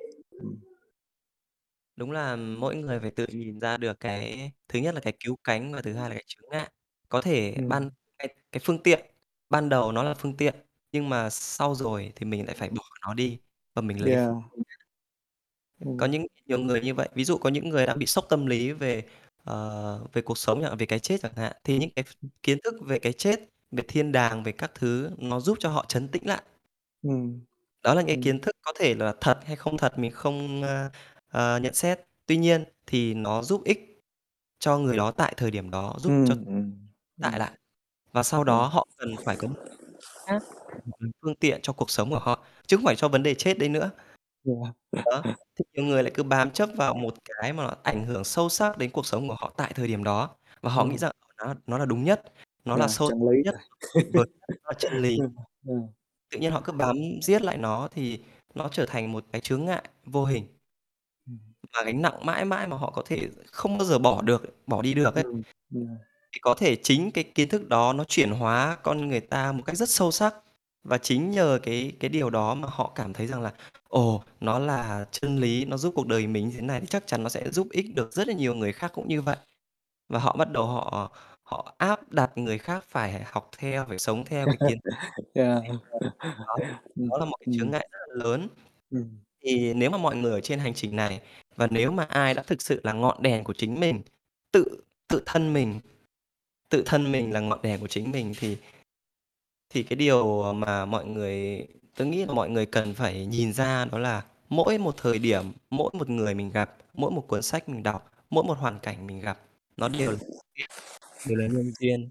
Đúng 1.97 2.11
là 2.11 2.37
mỗi 2.37 2.77
người 2.77 3.01
phải 3.01 3.11
tự 3.11 3.27
nhìn 3.33 3.61
ra 3.61 3.77
được 3.77 4.01
cái 4.01 4.53
thứ 4.69 4.79
nhất 4.79 4.95
là 4.95 5.01
cái 5.01 5.13
cứu 5.21 5.37
cánh 5.45 5.73
và 5.73 5.83
thứ 5.83 5.93
hai 5.95 6.09
là 6.11 6.15
cái 6.15 6.25
chướng 6.27 6.45
ngại. 6.51 6.71
Có 7.09 7.21
thể 7.21 7.57
Ừm. 7.57 7.69
ban 7.69 7.91
cái 8.19 8.35
cái 8.53 8.61
phương 8.65 8.83
tiện, 8.83 9.07
ban 9.51 9.69
đầu 9.69 9.93
nó 9.93 10.03
là 10.03 10.15
phương 10.15 10.37
tiện, 10.37 10.55
nhưng 10.93 11.09
mà 11.09 11.31
sau 11.31 11.75
rồi 11.75 12.13
thì 12.17 12.27
mình 12.27 12.47
lại 12.47 12.55
phải 12.59 12.71
bỏ 12.71 12.83
nó 13.07 13.15
đi 13.15 13.39
và 13.75 13.83
mình 13.83 14.01
lấy 14.01 14.17
Yeah. 14.17 14.43
Có 15.97 16.07
Ừm. 16.07 16.07
những 16.07 16.27
nhiều 16.47 16.59
người 16.59 16.81
như 16.81 16.95
vậy, 16.95 17.09
ví 17.15 17.25
dụ 17.25 17.39
có 17.39 17.49
những 17.51 17.69
người 17.69 17.87
đã 17.87 17.95
bị 17.95 18.07
sốc 18.07 18.27
tâm 18.29 18.47
lý 18.47 18.73
về, 18.73 19.05
ờ, 19.45 20.07
về 20.13 20.23
cuộc 20.23 20.39
sống 20.39 20.63
chẳng 20.63 20.77
về 20.77 20.87
cái 20.87 20.99
chết 20.99 21.17
chẳng 21.23 21.33
hạn, 21.37 21.53
thì 21.65 21.79
những 21.79 21.91
cái 21.97 22.03
ph 22.05 22.27
kiến 22.43 22.59
thức 22.65 22.75
về 22.87 22.99
cái 22.99 23.13
chết, 23.13 23.41
về 23.71 23.83
thiên 23.89 24.13
đàng, 24.13 24.43
về 24.43 24.53
các 24.53 24.71
thứ 24.75 25.11
nó 25.19 25.41
giúp 25.41 25.57
cho 25.61 25.69
họ 25.71 25.85
trấn 25.89 26.09
tĩnh 26.09 26.27
lại. 26.27 26.43
Ừm. 27.03 27.47
Đó 27.83 27.95
là 27.95 28.01
những 28.01 28.07
cái 28.07 28.17
Ừm. 28.17 28.23
kiến 28.23 28.41
thức 28.41 28.57
có 28.63 28.73
thể 28.79 28.95
là 28.95 29.15
thật 29.21 29.39
hay 29.45 29.57
không 29.57 29.77
thật 29.79 29.99
mình 29.99 30.11
không, 30.13 30.63
ơ, 30.63 30.91
ờ, 31.37 31.59
nhận 31.59 31.75
xét. 31.75 32.01
Tuy 32.27 32.37
nhiên 32.37 32.65
thì 32.87 33.15
nó 33.15 33.43
giúp 33.43 33.63
ích 33.65 34.03
cho 34.61 34.79
người 34.79 34.97
đó 34.97 35.11
tại 35.13 35.35
thời 35.37 35.51
điểm 35.51 35.71
đó, 35.71 35.95
giúp 35.99 36.15
cho 36.25 36.35
Ừm, 36.35 36.45
ừm, 36.47 36.89
tại 37.21 37.39
lại. 37.39 37.53
Và 38.13 38.23
sau 38.25 38.41
Yeah. 38.41 38.47
đó 38.49 38.67
họ 38.69 38.87
cần 38.99 39.17
phải 39.25 39.37
có 39.37 39.49
phương 41.23 41.35
tiện 41.41 41.61
cho 41.63 41.73
cuộc 41.73 41.91
sống 41.91 42.11
của 42.11 42.19
họ, 42.19 42.45
chứ 42.67 42.77
không 42.77 42.87
phải 42.87 42.97
cho 42.97 43.09
vấn 43.09 43.23
đề 43.25 43.35
chết 43.35 43.59
đấy 43.59 43.69
nữa. 43.69 43.91
Yeah. 44.45 44.77
Đó, 45.05 45.25
thì 45.57 45.65
nhiều 45.75 45.85
người 45.87 46.03
lại 46.03 46.13
cứ 46.17 46.23
bám 46.23 46.51
chấp 46.51 46.69
vào 46.77 46.95
một 46.95 47.15
cái 47.25 47.53
mà 47.53 47.65
nó 47.65 47.75
ảnh 47.83 48.07
hưởng 48.07 48.25
sâu 48.25 48.49
sắc 48.49 48.79
đến 48.79 48.91
cuộc 48.93 49.07
sống 49.07 49.29
của 49.29 49.37
họ 49.41 49.55
tại 49.57 49.73
thời 49.75 49.89
điểm 49.89 50.05
đó, 50.05 50.37
và 50.63 50.71
họ 50.71 50.85
nghĩ 50.85 50.91
Ừm. 50.93 50.99
rằng 50.99 51.13
nó 51.39 51.55
nó 51.67 51.79
là 51.79 51.87
đúng 51.87 52.05
nhất, 52.05 52.23
nó 52.65 52.77
là 52.77 52.87
Yeah, 52.87 52.91
sâu 52.91 53.11
chân 53.11 53.19
lý 53.31 53.43
nhất, 53.45 53.55
rồi. 54.15 54.27
nó 54.65 54.71
là 54.71 54.75
chân 54.79 55.03
lý. 55.03 55.19
Ừm. 55.67 55.83
Tự 56.31 56.39
nhiên 56.41 56.53
họ 56.53 56.63
cứ 56.65 56.73
bám 56.73 56.97
riết 57.23 57.43
lại 57.43 57.59
nó 57.59 57.89
thì 57.93 58.21
nó 58.55 58.69
trở 58.73 58.87
thành 58.87 59.13
một 59.13 59.25
cái 59.33 59.41
chướng 59.41 59.65
ngại 59.65 59.83
vô 60.07 60.25
hình. 60.27 60.56
Và 61.75 61.83
gánh 61.83 62.03
nặng 62.03 62.27
mãi 62.27 62.45
mãi 62.45 62.67
mà 62.67 62.77
họ 62.77 62.91
có 62.91 63.03
thể 63.07 63.29
không 63.47 63.79
bao 63.79 63.85
giờ 63.87 63.99
bỏ 63.99 64.23
được, 64.23 64.43
bỏ 64.67 64.83
đi 64.83 64.95
được 64.95 65.15
ấy. 65.15 65.25
Thì 66.33 66.41
có 66.43 66.55
thể 66.55 66.77
chính 66.77 67.11
cái 67.11 67.25
kiến 67.25 67.49
thức 67.49 67.69
đó 67.69 67.93
nó 67.93 68.05
chuyển 68.05 68.31
hóa 68.31 68.77
con 68.83 69.09
người 69.09 69.21
ta 69.21 69.53
một 69.53 69.63
cách 69.67 69.77
rất 69.77 69.89
sâu 69.91 70.11
sắc, 70.13 70.35
và 70.85 70.99
chính 70.99 71.31
nhờ 71.31 71.59
cái 71.63 71.93
cái 72.01 72.09
điều 72.11 72.31
đó 72.31 72.55
mà 72.55 72.69
họ 72.73 72.93
cảm 72.95 73.13
thấy 73.13 73.27
rằng 73.27 73.43
là, 73.43 73.53
ồ, 73.89 74.25
nó 74.41 74.59
là 74.59 75.07
chân 75.13 75.39
lý, 75.39 75.65
nó 75.65 75.77
giúp 75.77 75.93
cuộc 75.97 76.07
đời 76.07 76.27
mình 76.27 76.53
thế 76.55 76.61
này 76.61 76.81
thì 76.81 76.87
chắc 76.87 77.07
chắn 77.07 77.23
nó 77.23 77.29
sẽ 77.29 77.51
giúp 77.51 77.69
ích 77.71 77.87
được 77.95 78.13
rất 78.13 78.29
là 78.29 78.35
nhiều 78.35 78.55
người 78.55 78.73
khác 78.73 78.93
cũng 78.95 79.09
như 79.09 79.23
vậy. 79.23 79.37
Và 80.09 80.19
họ 80.21 80.37
bắt 80.39 80.53
đầu 80.53 80.67
họ 80.67 81.13
họ 81.45 81.75
áp 81.79 82.13
đặt 82.13 82.33
người 82.39 82.59
khác 82.59 82.85
phải 82.89 83.23
học 83.27 83.51
theo, 83.59 83.87
phải 83.89 83.99
sống 84.01 84.25
theo 84.27 84.49
cái 84.49 84.59
kiến 84.67 84.79
Yeah. 85.35 85.63
đó, 86.47 86.59
đó 87.11 87.19
là 87.19 87.27
một 87.27 87.37
cái 87.41 87.49
chướng 87.53 87.71
ngại 87.71 87.89
rất 87.93 87.99
là 88.09 88.25
lớn. 88.25 88.49
Thì 89.47 89.75
nếu 89.75 89.91
mà 89.91 89.99
mọi 89.99 90.17
người 90.17 90.33
ở 90.33 90.41
trên 90.41 90.59
hành 90.59 90.75
trình 90.75 90.97
này, 90.97 91.21
và 91.57 91.67
nếu 91.71 91.91
mà 91.91 92.05
ai 92.05 92.35
đã 92.35 92.43
thực 92.43 92.63
sự 92.63 92.81
là 92.85 92.93
ngọn 92.93 93.23
đèn 93.23 93.45
của 93.45 93.53
chính 93.53 93.81
mình, 93.81 94.03
tự 94.53 94.83
tự 95.09 95.23
thân 95.27 95.53
mình 95.53 95.81
tự 96.69 96.83
thân 96.87 97.13
mình 97.13 97.33
là 97.33 97.41
ngọn 97.41 97.63
đèn 97.63 97.81
của 97.81 97.87
chính 97.87 98.11
mình 98.11 98.35
thì 98.39 98.57
thì 99.71 99.83
cái 99.83 99.97
điều 99.97 100.53
mà 100.53 100.85
mọi 100.85 101.07
người 101.07 101.67
tôi 101.97 102.07
nghĩ 102.07 102.25
là 102.25 102.35
mọi 102.35 102.51
người 102.51 102.67
cần 102.67 102.95
phải 102.95 103.27
nhìn 103.27 103.53
ra 103.53 103.85
đó 103.85 103.99
là 103.99 104.25
mỗi 104.49 104.79
một 104.79 104.95
thời 104.97 105.19
điểm, 105.19 105.53
mỗi 105.71 105.91
một 105.93 106.11
người 106.11 106.35
mình 106.35 106.51
gặp, 106.51 106.77
mỗi 106.95 107.11
một 107.11 107.25
cuốn 107.29 107.43
sách 107.43 107.69
mình 107.69 107.83
đọc, 107.83 108.11
mỗi 108.31 108.45
một 108.45 108.59
hoàn 108.59 108.79
cảnh 108.79 109.07
mình 109.07 109.21
gặp, 109.21 109.41
nó 109.77 109.89
đều 109.89 110.11
là 110.11 110.19
đều 111.27 111.39
là 111.39 111.47
nhân 111.47 111.73
duyên 111.81 112.09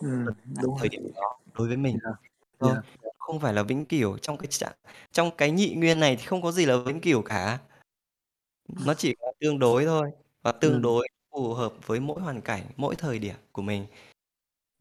tại 0.00 0.34
đúng 0.62 0.78
thời 0.78 0.88
rồi. 0.88 0.88
điểm 0.88 1.12
đó 1.14 1.38
đối 1.54 1.68
với 1.68 1.76
mình 1.76 1.98
Yeah, 2.04 2.16
thôi, 2.60 2.70
yeah, 2.70 2.84
yeah. 3.02 3.15
Không 3.26 3.40
phải 3.40 3.54
là 3.54 3.62
vĩnh 3.62 3.84
cửu. 3.84 4.18
Trong 4.18 4.36
cái 4.38 4.46
trạng 4.46 4.72
trong 5.12 5.30
cái 5.38 5.50
nhị 5.50 5.74
nguyên 5.74 6.00
này 6.00 6.16
thì 6.16 6.24
không 6.26 6.42
có 6.42 6.52
gì 6.52 6.66
là 6.66 6.76
vĩnh 6.76 7.00
cửu 7.00 7.22
cả. 7.22 7.58
Nó 8.86 8.94
chỉ 8.94 9.14
có 9.20 9.32
tương 9.40 9.58
đối 9.58 9.84
thôi, 9.84 10.10
và 10.42 10.52
tương 10.52 10.72
Ừm. 10.72 10.82
đối 10.82 11.08
phù 11.30 11.54
hợp 11.54 11.72
với 11.86 12.00
mỗi 12.00 12.20
hoàn 12.22 12.40
cảnh, 12.40 12.62
mỗi 12.76 12.94
thời 12.96 13.18
điểm 13.18 13.34
của 13.52 13.62
mình. 13.62 13.86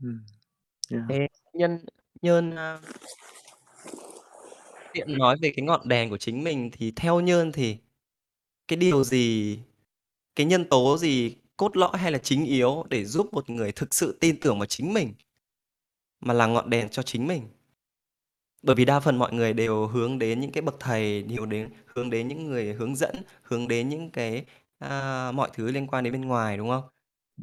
Ừm, 0.04 0.26
yeah. 0.91 1.04
Thế 1.10 1.28
nhân 1.54 1.80
Nhơn, 2.22 2.56
a 2.56 2.80
tiện 4.93 5.18
nói 5.18 5.38
về 5.41 5.54
cái 5.56 5.66
ngọn 5.66 5.88
đèn 5.89 6.10
của 6.10 6.18
chính 6.18 6.43
mình 6.43 6.72
thì 6.74 6.91
theo 6.96 7.20
Nhơn 7.20 7.52
thì 7.52 7.78
cái 8.68 8.78
điều 8.78 9.04
gì, 9.04 9.60
cái 10.36 10.46
nhân 10.46 10.70
tố 10.70 10.98
gì 10.98 11.36
cốt 11.58 11.78
lõi 11.78 11.98
hay 11.98 12.12
là 12.12 12.18
chính 12.18 12.46
yếu 12.46 12.84
để 12.89 13.06
giúp 13.06 13.34
một 13.34 13.50
người 13.50 13.72
thực 13.72 13.96
sự 13.96 14.18
tin 14.22 14.39
tưởng 14.41 14.60
vào 14.60 14.66
chính 14.66 14.93
mình, 14.93 15.14
mà 16.22 16.34
là 16.34 16.48
ngọn 16.48 16.70
đèn 16.70 16.89
cho 16.89 17.04
chính 17.04 17.28
mình? 17.28 17.43
Bởi 18.66 18.76
vì 18.76 18.86
đa 18.86 18.99
phần 18.99 19.18
mọi 19.20 19.34
người 19.34 19.53
đều 19.53 19.88
hướng 19.88 20.20
đến 20.20 20.39
những 20.39 20.51
cái 20.51 20.62
bậc 20.62 20.75
thầy, 20.79 21.24
nhiều 21.24 21.46
đến 21.46 21.70
hướng 21.86 22.09
đến 22.09 22.28
những 22.28 22.46
người 22.46 22.74
hướng 22.74 22.96
dẫn, 22.96 23.16
hướng 23.43 23.67
đến 23.67 23.89
những 23.89 24.12
cái, 24.12 24.46
a, 24.79 25.32
mọi 25.32 25.50
thứ 25.54 25.71
liên 25.71 25.87
quan 25.87 26.04
đến 26.04 26.13
bên 26.13 26.21
ngoài, 26.21 26.58
đúng 26.58 26.70
không? 26.70 26.83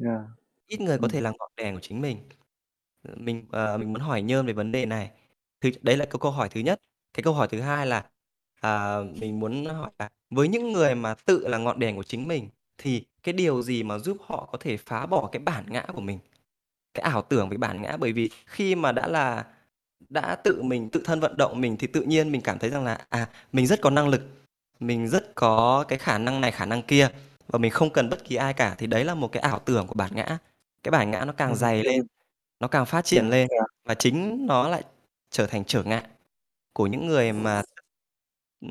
Yeah. 0.05 0.21
Ít 0.67 0.81
người 0.81 0.97
có 1.01 1.07
thể 1.07 1.21
là 1.21 1.31
ngọn 1.39 1.51
đèn 1.57 1.75
của 1.75 1.81
chính 1.81 2.01
mình. 2.01 2.17
Mình, 3.17 3.45
ờ, 3.51 3.77
mình 3.77 3.93
muốn 3.93 4.01
hỏi 4.01 4.21
Nhơn 4.21 4.45
về 4.47 4.53
vấn 4.53 4.71
đề 4.71 4.85
này. 4.85 5.11
Thứ 5.61 5.71
đấy 5.81 5.97
là 5.97 6.05
cái 6.05 6.19
câu 6.21 6.31
hỏi 6.31 6.49
thứ 6.49 6.61
nhất. 6.61 6.81
Cái 7.13 7.23
câu 7.23 7.33
hỏi 7.33 7.47
thứ 7.51 7.61
hai 7.61 7.87
là, 7.87 8.05
à, 8.61 8.97
mình 9.21 9.39
muốn 9.39 9.65
hỏi 9.65 9.91
là 9.99 10.09
với 10.29 10.47
những 10.47 10.73
người 10.73 10.95
mà 10.95 11.15
tự 11.25 11.47
là 11.47 11.57
ngọn 11.57 11.79
đèn 11.79 11.95
của 11.97 12.03
chính 12.03 12.27
mình, 12.27 12.49
thì 12.77 13.05
cái 13.23 13.33
điều 13.33 13.61
gì 13.63 13.83
mà 13.83 13.99
giúp 13.99 14.17
họ 14.21 14.49
có 14.51 14.57
thể 14.61 14.77
phá 14.77 15.05
bỏ 15.05 15.29
cái 15.31 15.39
bản 15.41 15.65
ngã 15.69 15.85
của 15.93 16.01
mình, 16.01 16.19
cái 16.93 17.03
ảo 17.03 17.21
tưởng 17.21 17.49
về 17.49 17.57
bản 17.57 17.81
ngã? 17.81 17.97
Bởi 17.97 18.13
vì 18.13 18.29
khi 18.47 18.75
mà 18.75 18.91
đã 18.91 19.07
là 19.07 19.45
đã 20.09 20.35
tự 20.35 20.61
mình 20.63 20.89
tự 20.89 21.01
thân 21.05 21.19
vận 21.19 21.37
động 21.37 21.61
mình 21.61 21.77
thì 21.77 21.87
tự 21.87 22.01
nhiên 22.01 22.31
mình 22.31 22.41
cảm 22.41 22.59
thấy 22.59 22.69
rằng 22.69 22.83
là, 22.85 23.05
à, 23.09 23.29
mình 23.51 23.67
rất 23.67 23.81
có 23.81 23.89
năng 23.89 24.07
lực, 24.07 24.21
mình 24.79 25.07
rất 25.09 25.35
có 25.35 25.85
cái 25.87 25.99
khả 25.99 26.17
năng 26.17 26.41
này, 26.41 26.51
khả 26.51 26.65
năng 26.65 26.81
kia, 26.83 27.09
và 27.47 27.59
mình 27.59 27.71
không 27.71 27.89
cần 27.93 28.09
bất 28.09 28.25
kỳ 28.25 28.35
ai 28.35 28.53
cả, 28.53 28.75
thì 28.77 28.87
đấy 28.87 29.03
là 29.05 29.15
một 29.15 29.27
cái 29.31 29.41
ảo 29.43 29.59
tưởng 29.65 29.87
của 29.87 29.93
bản 29.95 30.11
ngã. 30.15 30.37
Cái 30.83 30.91
bản 30.91 31.11
ngã 31.11 31.25
nó 31.25 31.33
càng 31.33 31.55
dày 31.55 31.83
lên, 31.83 32.01
nó 32.59 32.67
càng 32.67 32.85
phát 32.85 33.05
triển 33.05 33.29
lên, 33.29 33.47
yeah. 33.51 33.65
và 33.85 33.95
chính 33.95 34.45
nó 34.47 34.69
lại 34.69 34.83
trở 35.31 35.47
thành 35.47 35.65
trở 35.65 35.83
ngại 35.83 36.03
của 36.73 36.87
những 36.87 37.07
người 37.07 37.33
mà, 37.33 37.61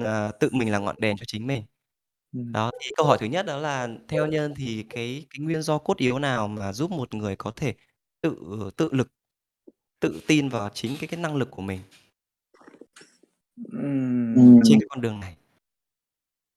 ờ, 0.01 0.33
tự 0.41 0.49
mình 0.53 0.73
là 0.73 0.79
ngọn 0.79 0.97
đèn 0.99 1.17
cho 1.17 1.25
chính 1.27 1.47
mình. 1.47 1.65
Đó, 2.33 2.71
thì 2.83 2.91
câu 2.97 3.07
hỏi 3.07 3.19
thứ 3.21 3.27
nhất 3.27 3.47
đó 3.47 3.57
là 3.59 3.89
theo 4.09 4.27
Nhơn 4.27 4.55
thì 4.57 4.87
cái 4.91 5.27
cái 5.31 5.39
nguyên 5.41 5.63
do 5.63 5.79
cốt 5.79 5.97
yếu 5.97 6.19
nào 6.19 6.49
mà 6.49 6.73
giúp 6.73 6.91
một 6.91 7.15
người 7.15 7.37
có 7.37 7.53
thể 7.57 7.75
tự 8.23 8.37
tự 8.77 8.89
lực, 8.93 9.09
tự 10.03 10.20
tin 10.29 10.51
vào 10.51 10.70
chính 10.74 10.97
cái 11.01 11.09
cái 11.09 11.20
năng 11.20 11.37
lực 11.37 11.51
của 11.53 11.62
mình? 11.62 11.81
Ừm. 13.57 14.61
Trên 14.65 14.79
cái 14.81 14.87
con 14.91 15.01
đường 15.01 15.20
này. 15.20 15.37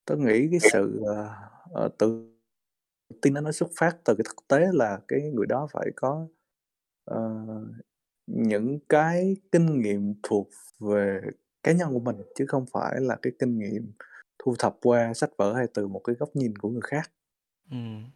Tớ 0.05 0.15
nghĩ 0.15 0.47
cái 0.51 0.59
sự, 0.59 1.01
ờ, 1.05 1.27
ờ, 1.72 1.89
tự 1.97 2.30
tin 3.22 3.34
đó 3.34 3.41
nó 3.41 3.51
xuất 3.53 3.69
phát 3.80 3.97
từ 4.05 4.15
cái 4.17 4.26
thực 4.30 4.47
tế 4.49 4.67
là 4.73 4.99
cái 5.09 5.22
người 5.35 5.47
đó 5.47 5.67
phải 5.73 5.91
có, 5.97 6.27
ờ, 7.05 7.19
những 8.27 8.80
cái 8.89 9.38
kinh 9.51 9.81
nghiệm 9.81 10.15
thuộc 10.23 10.49
về 10.80 11.22
cá 11.63 11.72
nhân 11.73 11.93
của 11.93 11.99
mình, 11.99 12.17
chứ 12.35 12.45
không 12.47 12.65
phải 12.73 13.01
là 13.01 13.17
cái 13.23 13.34
kinh 13.39 13.59
nghiệm 13.59 13.93
thu 14.39 14.55
thập 14.59 14.77
qua 14.84 15.13
sách 15.15 15.31
vở 15.38 15.53
hay 15.53 15.67
từ 15.73 15.88
một 15.89 15.99
cái 16.05 16.17
góc 16.19 16.30
nhìn 16.35 16.57
của 16.57 16.69
người 16.69 16.81
khác. 16.84 17.11
Ừm. 17.72 18.11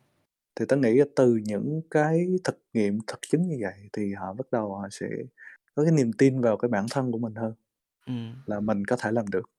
Thì 0.55 0.65
tớ 0.69 0.75
nghĩ 0.77 0.93
là 0.97 1.05
từ 1.15 1.35
những 1.45 1.81
cái 1.91 2.27
thực 2.43 2.59
nghiệm, 2.73 2.99
thực 3.07 3.19
chứng 3.29 3.41
như 3.47 3.57
vậy 3.61 3.89
thì 3.93 4.13
họ 4.13 4.33
bắt 4.33 4.47
đầu 4.51 4.75
họ 4.75 4.87
sẽ 4.91 5.07
có 5.75 5.83
cái 5.83 5.91
niềm 5.91 6.11
tin 6.17 6.41
vào 6.41 6.57
cái 6.57 6.69
bản 6.69 6.85
thân 6.91 7.11
của 7.11 7.17
mình 7.17 7.35
hơn. 7.35 7.53
Ừm. 8.07 8.35
Là 8.45 8.59
mình 8.59 8.85
có 8.85 8.95
thể 8.99 9.11
làm 9.11 9.27
được. 9.27 9.49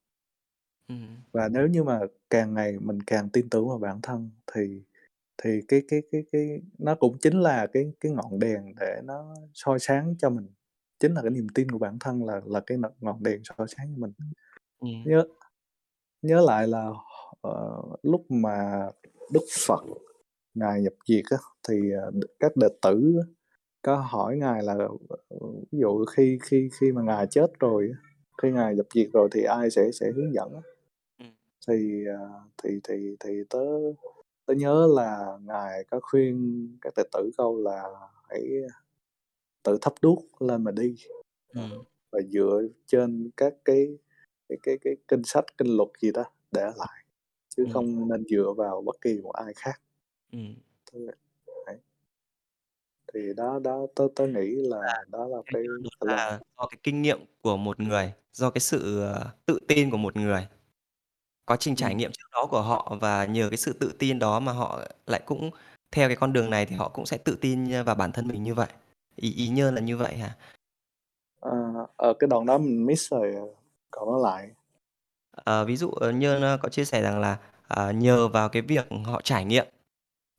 Ừm. 0.88 1.16
Và 1.32 1.48
nếu 1.48 1.66
như 1.68 1.84
mà 1.84 2.00
càng 2.30 2.54
ngày 2.54 2.78
mình 2.80 3.00
càng 3.02 3.28
tin 3.30 3.48
tưởng 3.50 3.68
vào 3.68 3.78
bản 3.78 4.00
thân 4.02 4.30
thì 4.54 4.82
thì 5.44 5.60
cái 5.68 5.82
cái 5.88 6.02
cái 6.12 6.24
cái 6.32 6.62
nó 6.78 6.94
cũng 6.94 7.18
chính 7.20 7.40
là 7.40 7.66
cái 7.72 7.92
cái 8.00 8.12
ngọn 8.12 8.38
đèn 8.38 8.74
để 8.80 9.00
nó 9.04 9.34
soi 9.54 9.78
sáng 9.80 10.14
cho 10.18 10.30
mình. 10.30 10.46
Chính 11.00 11.14
là 11.14 11.22
cái 11.22 11.30
niềm 11.30 11.46
tin 11.54 11.70
của 11.70 11.78
bản 11.78 11.98
thân 12.00 12.24
là 12.24 12.40
là 12.46 12.60
cái 12.66 12.78
ngọn 13.00 13.22
đèn 13.22 13.42
soi 13.44 13.66
sáng 13.68 13.88
cho 13.96 14.00
mình. 14.00 14.12
Ừm. 14.80 14.90
Nhớ 15.04 15.24
nhớ 16.22 16.42
lại 16.46 16.68
là, 16.68 16.90
ờ, 17.42 17.82
lúc 18.02 18.26
mà 18.30 18.88
Đức 19.32 19.42
Phật 19.68 19.84
Ngài 20.60 20.82
nhập 20.82 20.94
diệt 21.08 21.24
á, 21.30 21.38
thì, 21.68 21.76
ờ, 22.04 22.12
các 22.40 22.52
đệ 22.56 22.68
tử 22.82 23.14
có 23.82 23.96
hỏi 23.96 24.38
Ngài 24.38 24.62
là, 24.64 24.74
ờ, 25.30 25.38
ví 25.72 25.80
dụ 25.80 26.04
khi 26.16 26.38
khi 26.44 26.68
khi 26.80 26.92
mà 26.92 27.02
Ngài 27.02 27.26
chết 27.30 27.46
rồi 27.60 27.92
khi 28.42 28.52
Ngài 28.52 28.76
nhập 28.76 28.86
diệt 28.94 29.08
rồi 29.14 29.28
thì 29.32 29.42
ai 29.44 29.70
sẽ 29.70 29.90
sẽ 29.92 30.12
hướng 30.16 30.34
dẫn. 30.34 30.52
Ừm. 31.18 31.32
Thì, 31.68 32.04
ờ, 32.18 32.28
thì 32.64 32.70
thì 32.88 33.16
thì 33.20 33.30
tớ 33.50 33.60
tớ 34.46 34.54
nhớ 34.54 34.88
là 34.96 35.38
Ngài 35.46 35.84
có 35.90 36.00
khuyên 36.02 36.68
các 36.82 36.94
đệ 36.96 37.04
tử 37.12 37.30
câu 37.38 37.58
là 37.58 37.84
hãy 38.30 38.42
tự 39.64 39.78
thắp 39.82 39.94
đuốc 40.02 40.42
lên 40.42 40.64
mà 40.64 40.72
đi, 40.72 40.96
Ừm. 41.54 41.84
và 42.12 42.20
dựa 42.32 42.62
trên 42.86 43.30
các 43.38 43.54
cái 43.66 43.98
cái 44.50 44.58
cái 44.64 44.78
cái 44.82 44.96
kinh 45.08 45.22
sách, 45.24 45.44
kinh 45.58 45.68
luật 45.78 45.88
gì 46.02 46.12
đó 46.12 46.24
để 46.52 46.62
lại, 46.76 47.04
chứ 47.56 47.64
Ừm. 47.64 47.72
không 47.72 48.08
nên 48.08 48.24
dựa 48.30 48.54
vào 48.58 48.82
bất 48.82 48.96
kỳ 49.02 49.20
một 49.22 49.32
ai 49.32 49.54
khác. 49.56 49.82
Ừm. 50.32 50.54
Tức 50.92 50.98
là 51.06 51.12
đấy. 51.66 51.80
Thì 53.14 53.20
đó 53.36 53.58
đó, 53.64 53.86
tớ 53.96 54.08
tớ 54.16 54.26
nghĩ 54.26 54.54
là 54.56 54.78
Và 54.82 55.04
đó 55.08 55.26
là 55.28 55.38
cái 55.46 55.62
như 55.62 55.88
đó 56.00 56.14
là 56.14 56.38
do 56.58 56.66
cái 56.70 56.78
kinh 56.82 57.02
nghiệm 57.02 57.18
của 57.42 57.56
một 57.56 57.80
người, 57.80 58.12
do 58.32 58.50
cái 58.50 58.60
sự, 58.60 59.00
ờ, 59.02 59.30
tự 59.46 59.58
tin 59.68 59.90
của 59.90 59.96
một 59.96 60.16
người. 60.16 60.46
Quá 61.46 61.56
trình 61.60 61.76
trải 61.76 61.90
Ừm. 61.90 61.98
nghiệm 61.98 62.12
trước 62.12 62.28
đó 62.32 62.46
của 62.50 62.62
họ 62.62 62.96
và 63.00 63.24
nhờ 63.26 63.48
cái 63.50 63.56
sự 63.58 63.72
tự 63.80 63.92
tin 63.98 64.18
đó 64.18 64.40
mà 64.40 64.52
họ 64.52 64.80
lại 65.06 65.22
cũng 65.26 65.50
theo 65.92 66.08
cái 66.08 66.16
con 66.16 66.32
đường 66.32 66.50
này 66.50 66.66
thì 66.66 66.76
họ 66.76 66.88
cũng 66.88 67.06
sẽ 67.06 67.18
tự 67.18 67.38
tin, 67.40 67.72
ơ, 67.72 67.84
vào 67.84 67.94
bản 67.94 68.12
thân 68.12 68.28
mình 68.28 68.42
như 68.42 68.54
vậy. 68.54 68.68
Ý 69.16 69.34
ý 69.34 69.48
Nhơn 69.48 69.74
là 69.74 69.80
như 69.80 69.96
vậy 69.96 70.16
hả? 70.16 70.36
Ờ, 71.40 71.50
ờ, 71.96 72.14
cái 72.18 72.28
đoạn 72.28 72.46
đó 72.46 72.58
mình 72.58 72.86
miss 72.86 73.10
rồi, 73.10 73.34
ờ, 73.34 73.42
cậu 73.90 74.06
nói 74.12 74.20
lại. 74.22 74.50
Ờ, 75.32 75.64
ví 75.64 75.76
dụ, 75.76 75.90
ờ, 75.90 76.10
Nhơn, 76.12 76.42
ơ, 76.42 76.56
có 76.62 76.68
chia 76.68 76.84
sẻ 76.84 77.02
rằng 77.02 77.20
là, 77.20 77.36
à, 77.68 77.90
nhờ 77.92 78.28
vào 78.28 78.48
cái 78.48 78.62
việc 78.62 78.86
họ 79.04 79.20
trải 79.24 79.44
nghiệm, 79.44 79.66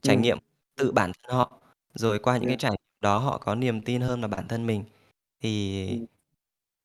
trải 0.02 0.16
Ừm. 0.16 0.24
nghiệm 0.24 0.38
tự 0.78 0.92
bản 0.92 1.12
thân 1.24 1.36
họ, 1.36 1.62
rồi 1.94 2.20
qua 2.20 2.38
những 2.38 2.48
cái 2.50 2.56
Yeah. 2.56 2.58
trải 2.58 2.72
đó 3.02 3.18
họ 3.20 3.38
có 3.38 3.56
niềm 3.56 3.82
tin 3.82 4.02
hơn 4.02 4.22
vào 4.22 4.30
bản 4.30 4.48
thân 4.48 4.68
mình. 4.68 4.84
Thì 5.42 5.82
Ừm. 5.88 6.06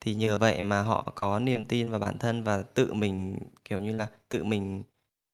thì 0.01 0.15
nhờ 0.15 0.37
vậy 0.39 0.63
mà 0.63 0.81
họ 0.83 1.13
có 1.15 1.39
niềm 1.39 1.65
tin 1.65 1.89
vào 1.91 1.99
bản 1.99 2.19
thân 2.19 2.43
và 2.43 2.63
tự 2.63 2.93
mình, 2.93 3.39
kiểu 3.65 3.81
như 3.81 3.97
là, 3.97 4.09
tự 4.29 4.43
mình 4.43 4.83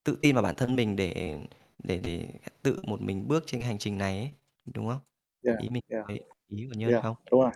tự 0.05 0.17
tin 0.21 0.35
vào 0.35 0.43
bản 0.43 0.55
thân 0.55 0.75
mình 0.75 0.95
để 0.97 1.39
để 1.83 1.97
để 2.03 2.29
tự 2.63 2.81
một 2.83 3.01
mình 3.01 3.27
bước 3.27 3.43
trên 3.47 3.61
cái 3.61 3.67
hành 3.69 3.79
trình 3.79 3.97
này 3.97 4.17
ấy, 4.19 4.31
đúng 4.75 4.87
không? 4.89 4.99
Yeah, 5.41 5.57
Ý 5.57 5.69
mình 5.69 5.83
yeah. 5.89 6.05
thấy 6.07 6.21
ý 6.49 6.67
của 6.69 6.75
Nhơn 6.79 6.95
Yeah, 6.95 7.03
không? 7.03 7.15
đúng 7.31 7.41
rồi. 7.41 7.51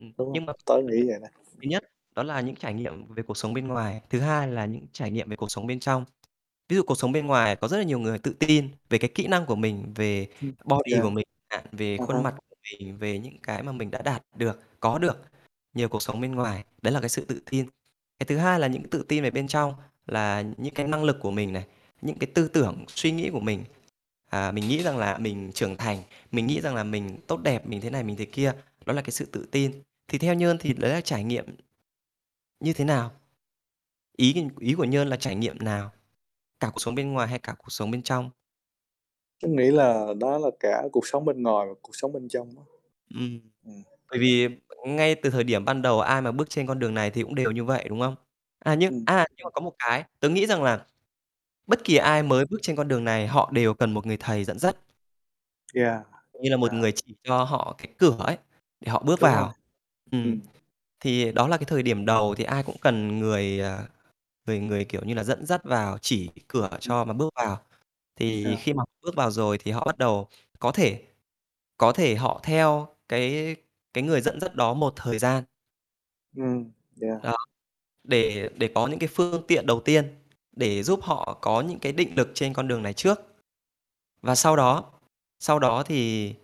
Ừm, 0.00 0.12
Đúng 0.16 0.28
rồi, 0.28 0.38
nhưng 0.38 0.46
mà 0.46 0.52
tớ 0.66 0.74
nghĩ 0.82 1.02
vậy 1.08 1.18
nè. 1.22 1.28
thứ 1.62 1.68
nhất 1.70 1.84
đó 2.16 2.22
là 2.22 2.40
những 2.40 2.56
trải 2.56 2.74
nghiệm 2.74 3.14
về 3.14 3.22
cuộc 3.22 3.36
sống 3.36 3.54
bên 3.54 3.68
ngoài, 3.68 4.02
thứ 4.10 4.20
hai 4.20 4.48
là 4.48 4.66
những 4.66 4.86
trải 4.92 5.10
nghiệm 5.10 5.28
về 5.30 5.36
cuộc 5.36 5.50
sống 5.50 5.66
bên 5.66 5.80
trong. 5.80 6.04
Ví 6.68 6.76
dụ 6.76 6.82
cuộc 6.82 6.94
sống 6.94 7.12
bên 7.12 7.26
ngoài 7.26 7.56
có 7.56 7.68
rất 7.68 7.76
là 7.78 7.82
nhiều 7.82 7.98
người 7.98 8.18
tự 8.18 8.32
tin 8.32 8.68
về 8.90 8.98
cái 8.98 9.10
kỹ 9.14 9.26
năng 9.26 9.46
của 9.46 9.56
mình, 9.56 9.92
về 9.94 10.28
body 10.64 10.92
yeah. 10.92 11.02
của 11.02 11.10
mình 11.10 11.24
về 11.72 11.96
À 12.00 12.04
khuôn 12.06 12.16
há. 12.16 12.22
mặt 12.22 12.34
của 12.36 12.56
mình, 12.62 12.98
về 12.98 13.18
những 13.18 13.38
cái 13.42 13.62
mà 13.62 13.72
mình 13.72 13.90
đã 13.90 14.02
đạt 14.02 14.22
được, 14.36 14.60
có 14.80 14.98
được 14.98 15.22
nhờ 15.74 15.88
cuộc 15.88 16.02
sống 16.02 16.20
bên 16.20 16.34
ngoài, 16.34 16.64
đấy 16.82 16.92
là 16.92 17.00
cái 17.00 17.08
sự 17.08 17.24
tự 17.24 17.40
tin. 17.50 17.66
Cái 18.18 18.26
thứ 18.26 18.36
hai 18.36 18.60
là 18.60 18.66
những 18.66 18.82
tự 18.90 19.04
tin 19.08 19.22
về 19.22 19.30
bên 19.30 19.48
trong, 19.48 19.74
là 20.06 20.44
những 20.56 20.74
cái 20.74 20.88
năng 20.88 21.04
lực 21.04 21.16
của 21.20 21.30
mình 21.30 21.52
này, 21.52 21.66
những 22.02 22.18
cái 22.18 22.30
tư 22.34 22.48
tưởng, 22.48 22.84
suy 22.88 23.10
nghĩ 23.10 23.30
của 23.30 23.40
mình. 23.40 23.64
À, 24.30 24.52
mình 24.52 24.68
nghĩ 24.68 24.82
rằng 24.82 24.98
là 24.98 25.18
mình 25.18 25.52
trưởng 25.52 25.76
thành, 25.76 26.02
mình 26.32 26.46
nghĩ 26.46 26.60
rằng 26.60 26.74
là 26.74 26.84
mình 26.84 27.18
tốt 27.26 27.40
đẹp, 27.42 27.66
mình 27.66 27.80
thế 27.80 27.90
này, 27.90 28.02
mình 28.04 28.16
thế 28.16 28.24
kia, 28.24 28.52
đó 28.86 28.92
là 28.92 29.02
cái 29.02 29.10
sự 29.10 29.24
tự 29.24 29.46
tin. 29.50 29.72
Thì 30.08 30.18
theo 30.18 30.34
Nhơn 30.34 30.58
thì 30.58 30.72
đấy 30.72 30.92
là 30.92 31.00
trải 31.00 31.24
nghiệm 31.24 31.44
như 32.60 32.72
thế 32.72 32.84
nào? 32.84 33.12
Ý 34.16 34.34
ý 34.60 34.74
của 34.74 34.84
Nhơn 34.84 35.08
là 35.08 35.16
trải 35.16 35.34
nghiệm 35.34 35.58
nào? 35.58 35.92
Cả 36.64 36.70
cuộc 36.70 36.80
sống 36.80 36.94
bên 36.94 37.12
ngoài 37.12 37.28
hay 37.28 37.38
cả 37.38 37.54
cuộc 37.58 37.70
sống 37.70 37.90
bên 37.90 38.02
trong? 38.02 38.30
Tớ 39.42 39.48
nghĩ 39.48 39.70
là 39.70 40.06
đó 40.20 40.38
là 40.38 40.48
cả 40.60 40.82
cuộc 40.92 41.06
sống 41.06 41.24
bên 41.24 41.42
ngoài 41.42 41.66
và 41.68 41.74
cuộc 41.82 41.92
sống 41.96 42.12
bên 42.12 42.28
trong 42.28 42.48
á. 42.58 42.62
Ừm. 43.10 43.40
Ừm. 43.64 43.82
Bởi 44.10 44.18
vì 44.20 44.48
ngay 44.86 45.14
từ 45.14 45.30
thời 45.30 45.44
điểm 45.44 45.64
ban 45.64 45.82
đầu 45.82 46.00
ai 46.00 46.22
mà 46.22 46.32
bước 46.32 46.50
trên 46.50 46.66
con 46.66 46.78
đường 46.78 46.94
này 46.94 47.10
thì 47.10 47.22
cũng 47.22 47.34
đều 47.34 47.50
như 47.50 47.64
vậy, 47.64 47.86
đúng 47.88 48.00
không? 48.00 48.16
À, 48.58 48.74
nhưng 48.74 48.90
Ừm. 48.90 49.04
à, 49.04 49.26
nhưng 49.36 49.44
mà 49.44 49.50
có 49.50 49.60
một 49.60 49.74
cái, 49.78 50.04
tớ 50.20 50.28
nghĩ 50.28 50.46
rằng 50.46 50.62
là 50.62 50.86
bất 51.66 51.84
kỳ 51.84 51.96
ai 51.96 52.22
mới 52.22 52.46
bước 52.50 52.58
trên 52.62 52.76
con 52.76 52.88
đường 52.88 53.04
này 53.04 53.28
họ 53.28 53.50
đều 53.54 53.74
cần 53.74 53.92
một 53.94 54.06
người 54.06 54.16
thầy 54.18 54.44
dẫn 54.44 54.58
dắt. 54.58 54.76
Yeah, 55.72 56.04
Như 56.40 56.50
là 56.50 56.56
một 56.56 56.72
yeah. 56.72 56.80
người 56.80 56.92
chỉ 56.92 57.14
cho 57.24 57.44
họ 57.44 57.74
cái 57.78 57.88
cửa 57.98 58.16
ấy, 58.18 58.36
để 58.80 58.90
họ 58.92 59.02
bước 59.06 59.20
Đúng 59.20 59.32
rồi. 59.34 59.48
vào. 59.48 59.54
Ừm. 60.12 60.22
Ừm. 60.22 60.40
Thì 61.00 61.32
đó 61.32 61.48
là 61.48 61.56
cái 61.56 61.64
thời 61.68 61.82
điểm 61.82 62.06
đầu 62.06 62.34
thì 62.36 62.44
ai 62.44 62.62
cũng 62.62 62.76
cần 62.82 63.18
người, 63.18 63.60
à, 63.60 63.78
người 64.46 64.60
người, 64.60 64.84
kiểu 64.84 65.02
như 65.04 65.14
là, 65.14 65.24
dẫn 65.24 65.46
dắt 65.46 65.64
vào, 65.64 65.98
chỉ 65.98 66.30
cửa 66.48 66.68
cho 66.80 67.04
mà 67.04 67.12
bước 67.12 67.30
vào. 67.36 67.58
Thì 68.16 68.56
khi 68.56 68.74
mà 68.74 68.84
bước 69.02 69.16
vào 69.16 69.30
rồi 69.30 69.58
thì 69.58 69.70
họ 69.72 69.84
bắt 69.86 69.98
đầu 69.98 70.28
có 70.58 70.72
thể 70.72 71.02
có 71.78 71.92
thể 71.92 72.16
họ 72.16 72.40
theo 72.44 72.88
cái 73.08 73.56
cái 73.94 74.04
người 74.04 74.20
dẫn 74.20 74.40
dắt 74.40 74.54
đó 74.56 74.74
một 74.74 74.92
thời 74.96 75.18
gian. 75.18 75.44
Ừm, 76.36 76.70
yeah. 77.02 77.22
Đó, 77.24 77.36
để 78.04 78.50
để 78.56 78.70
có 78.74 78.86
những 78.88 78.98
cái 78.98 79.08
phương 79.14 79.44
tiện 79.48 79.66
đầu 79.66 79.80
tiên, 79.80 80.14
để 80.56 80.82
giúp 80.82 81.00
họ 81.02 81.38
có 81.42 81.60
những 81.62 81.78
cái 81.80 81.92
định 81.92 82.14
lực 82.16 82.30
trên 82.34 82.54
con 82.54 82.68
đường 82.68 82.82
này 82.84 82.92
trước. 82.94 83.20
Và 84.22 84.34
sau 84.34 84.56
đó 84.56 84.84
sau 85.40 85.58
đó 85.58 85.82
thì 85.86 86.34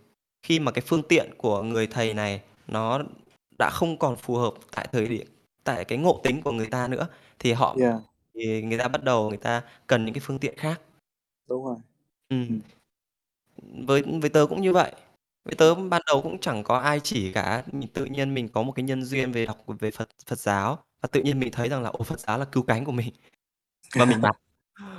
khi 0.43 0.61
mà 0.61 0.73
cái 0.73 0.83
phương 0.87 1.03
tiện 1.03 1.31
của 1.39 1.63
người 1.63 1.87
thầy 1.87 2.15
này 2.15 2.43
nó 2.69 3.01
đã 3.59 3.71
không 3.73 3.99
còn 3.99 4.17
phù 4.17 4.37
hợp 4.37 4.55
tại 4.73 4.89
thời 4.93 5.09
điểm 5.09 5.27
tại 5.65 5.85
cái 5.85 5.99
ngộ 5.99 6.21
tính 6.25 6.43
của 6.43 6.53
người 6.53 6.67
ta 6.67 6.89
nữa, 6.89 7.09
thì 7.41 7.53
họ 7.53 7.77
Yeah. 7.81 7.95
thì 8.35 8.63
người 8.63 8.79
ta 8.79 8.89
bắt 8.89 9.05
đầu 9.05 9.29
người 9.29 9.39
ta 9.39 9.63
cần 9.87 10.05
những 10.05 10.15
cái 10.15 10.23
phương 10.27 10.39
tiện 10.39 10.57
khác. 10.59 10.81
Đúng 11.49 11.65
rồi. 11.65 11.77
Ừm. 12.29 12.49
Ừm. 12.49 12.61
Với 13.87 14.03
với 14.23 14.31
tớ 14.31 14.47
cũng 14.51 14.63
như 14.63 14.73
vậy. 14.73 14.93
Với 15.45 15.55
tớ 15.55 15.75
ban 15.75 16.03
đầu 16.07 16.23
cũng 16.23 16.39
chẳng 16.41 16.65
có 16.65 16.77
ai 16.79 17.01
chỉ 17.01 17.33
cả, 17.33 17.65
mình 17.73 17.89
tự 17.95 18.05
nhiên 18.05 18.35
mình 18.35 18.49
có 18.49 18.63
một 18.63 18.73
cái 18.73 18.85
nhân 18.85 19.05
duyên 19.05 19.33
về 19.33 19.47
đọc 19.47 19.59
về 19.81 19.91
Phật 19.91 20.09
Phật 20.27 20.39
giáo 20.39 20.79
và 21.03 21.09
tự 21.13 21.23
nhiên 21.23 21.41
mình 21.41 21.51
thấy 21.53 21.69
rằng 21.69 21.83
là, 21.83 21.91
ồ, 21.91 22.05
Phật 22.05 22.21
giáo 22.21 22.39
là 22.39 22.45
cứu 22.45 22.63
cánh 22.63 22.85
của 22.85 22.93
mình. 22.93 23.15
Và 23.95 24.07
mình 24.07 24.21
bám 24.23 24.37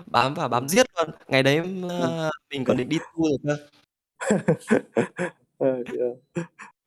bám 0.07 0.35
vào 0.35 0.45
Ừm. 0.47 0.51
bám 0.51 0.69
giết 0.69 0.85
luôn. 0.97 1.11
Ngày 1.27 1.43
đấy, 1.43 1.57
Ừm. 1.57 1.89
ơ, 1.89 2.31
mình 2.51 2.65
còn 2.65 2.77
định 2.77 2.89
đi 2.89 2.99
tu 2.99 3.23
rồi 3.23 3.37
cơ. 3.43 3.57
Ờ, 5.59 5.67
yeah. 5.99 6.17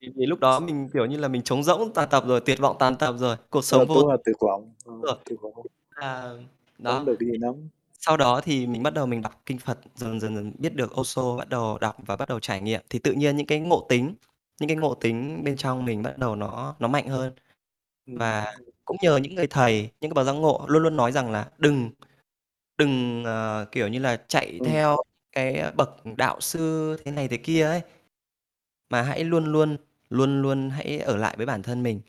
Vì 0.06 0.12
vì 0.16 0.26
lúc 0.26 0.40
đó 0.40 0.60
mình, 0.60 0.88
kiểu 0.92 1.06
như 1.06 1.16
là, 1.16 1.28
mình 1.28 1.42
trống 1.42 1.62
rỗng 1.62 1.92
tàn 1.94 2.08
tập 2.10 2.24
rồi, 2.26 2.40
tuyệt 2.40 2.58
vọng 2.58 2.76
tàn 2.78 2.96
tập 2.96 3.14
rồi, 3.18 3.36
cuộc 3.50 3.64
sống 3.64 3.86
vô 3.86 4.08
là 4.08 4.16
tuyệt 4.24 4.36
vọng, 4.40 4.72
ờ, 4.84 4.94
rồi. 5.02 5.16
tuyệt 5.24 5.38
vọng. 5.40 5.52
À, 5.90 6.30
đó, 6.78 7.02
được 7.06 7.16
gì 7.20 7.26
thì 7.32 7.38
nắm. 7.38 7.54
sau 7.98 8.16
đó 8.16 8.40
thì 8.44 8.66
mình 8.66 8.82
bắt 8.82 8.94
đầu 8.94 9.06
mình 9.06 9.22
đọc 9.22 9.42
kinh 9.46 9.58
Phật, 9.58 9.78
dần 9.94 10.20
dần 10.20 10.34
dần 10.36 10.52
biết 10.58 10.74
được 10.74 11.00
Osho, 11.00 11.36
bắt 11.36 11.48
đầu 11.48 11.78
đọc 11.78 11.96
và 12.06 12.16
bắt 12.16 12.28
đầu 12.28 12.40
trải 12.40 12.60
nghiệm, 12.60 12.80
thì 12.90 12.98
tự 12.98 13.12
nhiên 13.12 13.36
những 13.36 13.46
cái 13.46 13.60
ngộ 13.60 13.86
tính 13.88 14.14
những 14.60 14.68
cái 14.68 14.76
ngộ 14.76 14.94
tính 14.94 15.44
bên 15.44 15.56
trong 15.56 15.84
mình 15.84 16.02
bắt 16.02 16.18
đầu 16.18 16.36
nó 16.36 16.74
nó 16.78 16.88
mạnh 16.88 17.08
hơn. 17.08 17.32
Ừm. 18.06 18.18
Và 18.18 18.54
cũng 18.84 18.96
nhờ 19.02 19.16
những 19.16 19.34
người 19.34 19.46
thầy, 19.46 19.82
những 19.82 20.10
cái 20.10 20.14
bậc 20.14 20.26
giác 20.26 20.32
ngộ 20.32 20.64
luôn 20.68 20.82
luôn 20.82 20.96
nói 20.96 21.12
rằng 21.12 21.30
là 21.32 21.50
đừng 21.58 21.90
đừng, 22.78 23.24
ờ, 23.24 23.66
kiểu 23.72 23.88
như 23.88 23.98
là, 23.98 24.16
chạy 24.28 24.58
Ừm. 24.60 24.68
theo 24.70 24.96
cái 25.32 25.72
bậc 25.76 25.90
đạo 26.16 26.40
sư 26.40 26.96
thế 27.04 27.10
này 27.12 27.28
thế 27.28 27.36
kia 27.36 27.64
ấy. 27.64 27.82
Mà 28.90 29.02
hãy 29.02 29.24
luôn 29.24 29.44
luôn 29.44 29.76
luôn 30.10 30.42
luôn 30.42 30.70
hãy 30.70 30.98
ở 30.98 31.16
lại 31.16 31.36
với 31.36 31.46
bản 31.46 31.62
thân 31.62 31.82
mình. 31.82 32.00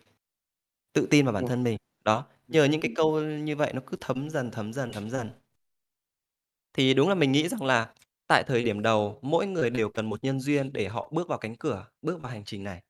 Tự 0.93 1.07
tin 1.11 1.25
vào 1.25 1.33
bản 1.33 1.45
Ừm. 1.45 1.47
thân 1.47 1.63
mình. 1.63 1.77
Đó, 2.05 2.25
Ừm. 2.47 2.57
nhờ 2.57 2.65
những 2.65 2.81
cái 2.81 2.91
câu 2.95 3.21
như 3.21 3.55
vậy 3.55 3.73
nó 3.73 3.81
cứ 3.87 3.97
thấm 4.01 4.29
dần, 4.29 4.51
thấm 4.51 4.73
dần, 4.73 4.91
thấm 4.93 5.09
dần. 5.09 5.29
Thì 6.73 6.93
đúng 6.93 7.09
là 7.09 7.15
mình 7.15 7.31
nghĩ 7.31 7.47
rằng 7.49 7.63
là 7.63 7.93
tại 8.27 8.43
thời 8.47 8.63
điểm 8.63 8.81
đầu, 8.81 9.19
mỗi 9.21 9.47
người 9.47 9.69
đều 9.69 9.89
cần 9.89 10.05
một 10.05 10.23
nhân 10.23 10.39
duyên 10.39 10.73
để 10.73 10.87
họ 10.87 11.09
bước 11.13 11.27
vào 11.27 11.37
cánh 11.37 11.55
cửa, 11.55 11.85
bước 12.01 12.21
vào 12.21 12.31
hành 12.31 12.43
trình 12.45 12.63
này. 12.63 12.81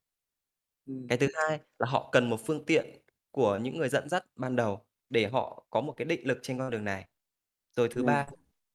Ừm. 0.86 1.10
Cái 1.10 1.18
thứ 1.18 1.27
hai 1.34 1.60
là 1.80 1.88
họ 1.90 2.10
cần 2.11 2.30
một 2.30 2.40
phương 2.45 2.65
tiện 2.65 2.86
của 3.32 3.57
những 3.61 3.77
người 3.77 3.90
dẫn 3.90 4.10
dắt 4.10 4.23
ban 4.36 4.56
đầu 4.56 4.86
để 5.10 5.27
họ 5.32 5.65
có 5.69 5.82
một 5.82 5.94
cái 5.98 6.06
định 6.06 6.27
lực 6.27 6.40
trên 6.41 6.57
con 6.57 6.69
đường 6.72 6.84
này. 6.84 7.06
Rồi 7.76 7.90
thứ 7.91 8.03
Ừm. 8.03 8.26
ba 8.26 8.27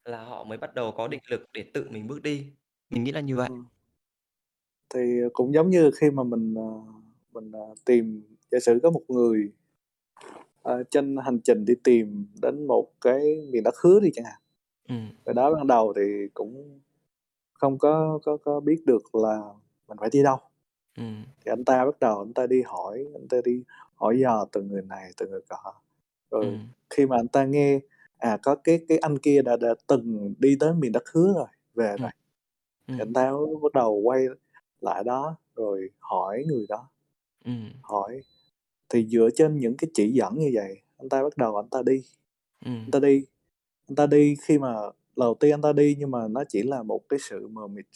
là 0.05 0.25
họ 0.25 0.45
mới 0.45 0.59
bắt 0.59 0.75
đầu 0.75 0.93
có 0.97 1.09
định 1.09 1.21
lực 1.31 1.43
để 1.53 1.71
tự 1.75 1.89
mình 1.91 2.07
bước 2.07 2.23
đi. 2.23 2.47
Mình 2.91 3.05
nghĩ 3.05 3.13
là 3.13 3.21
như 3.21 3.37
Ừm 3.37 3.37
vậy. 3.37 3.49
hưm. 3.49 3.65
Thì 4.95 5.21
cũng 5.33 5.55
giống 5.55 5.71
như 5.71 5.91
khi 6.01 6.11
mà 6.11 6.23
mình, 6.25 6.55
ờ, 6.55 6.63
mình, 7.33 7.53
ờ, 7.53 7.75
tìm 7.85 8.23
giả 8.51 8.59
sử 8.61 8.79
có 8.83 8.91
một 8.91 9.03
người 9.09 9.53
ờ, 10.63 10.83
trên 10.91 11.17
hành 11.25 11.41
trình 11.45 11.65
đi 11.65 11.75
tìm 11.85 12.27
đến 12.43 12.67
một 12.67 12.89
cái 13.01 13.21
miền 13.53 13.63
đất 13.63 13.75
hứa 13.85 14.01
đi 14.01 14.11
chẳng 14.15 14.25
hạn. 14.25 14.41
Ừm. 14.89 15.11
Hồi 15.27 15.35
đó 15.35 15.55
ban 15.55 15.67
đầu 15.67 15.93
thì 15.97 16.03
cũng 16.35 16.81
không 17.55 17.79
có 17.79 18.21
có 18.25 18.39
có 18.39 18.61
biết 18.61 18.83
được 18.87 19.17
là 19.17 19.41
mình 19.89 19.99
phải 20.01 20.11
đi 20.13 20.23
đâu. 20.23 20.37
Ừm. 20.97 21.25
Thì 21.47 21.51
anh 21.53 21.65
ta 21.65 21.85
bắt 21.87 22.01
đầu 22.01 22.19
anh 22.19 22.35
ta 22.35 22.47
đi 22.47 22.63
hỏi, 22.67 23.07
anh 23.15 23.29
ta 23.29 23.39
đi 23.45 23.65
hỏi 23.97 24.19
dò 24.21 24.47
từ 24.53 24.63
người 24.63 24.83
này, 24.83 25.11
từ 25.19 25.29
người 25.29 25.41
nọ. 25.51 25.75
Rồi 26.31 26.47
Ừm. 26.49 26.69
khi 26.91 27.07
mà 27.07 27.17
anh 27.17 27.29
ta 27.29 27.45
nghe, 27.47 27.81
à, 28.19 28.39
có 28.43 28.55
cái 28.65 28.81
cái 28.89 28.99
anh 28.99 29.19
kia 29.19 29.43
đã 29.43 29.57
đã 29.57 29.75
từng 29.89 30.35
đi 30.39 30.57
tới 30.61 30.75
miền 30.75 30.93
đất 30.93 31.05
hứa 31.15 31.33
rồi, 31.37 31.49
về 31.75 31.97
Ừm. 31.97 32.03
rồi, 32.03 32.11
thì 32.93 32.95
Ừm. 32.97 33.03
anh 33.03 33.13
ta 33.15 33.33
bắt 33.63 33.73
đầu 33.75 33.95
quay 34.05 34.27
lại 34.83 35.05
đó 35.05 35.37
rồi 35.57 35.91
hỏi 35.99 36.45
người 36.49 36.67
đó. 36.69 36.89
Ừm. 37.45 37.73
Hỏi, 37.83 38.21
thì 38.89 39.07
dựa 39.09 39.29
trên 39.37 39.59
những 39.61 39.77
cái 39.79 39.91
chỉ 39.95 40.13
dẫn 40.13 40.39
như 40.39 40.51
vậy, 40.55 40.81
anh 40.99 41.09
ta 41.09 41.23
bắt 41.23 41.37
đầu 41.37 41.57
anh 41.57 41.69
ta 41.71 41.83
đi. 41.87 42.03
Anh 42.85 42.85
Ừm. 42.85 42.91
ta 42.93 43.01
đi, 43.01 43.25
anh 43.89 43.97
ta 43.97 44.07
đi 44.07 44.37
khi 44.43 44.59
mà 44.59 44.73
lần 45.17 45.27
đầu 45.27 45.35
tiên 45.41 45.55
anh 45.55 45.63
ta 45.63 45.73
đi 45.73 45.97
nhưng 45.99 46.11
mà 46.11 46.29
nó 46.29 46.45
chỉ 46.49 46.63
là 46.63 46.83
một 46.83 47.01
cái 47.09 47.19
sự 47.31 47.49
mờ 47.49 47.67
mịt, 47.69 47.87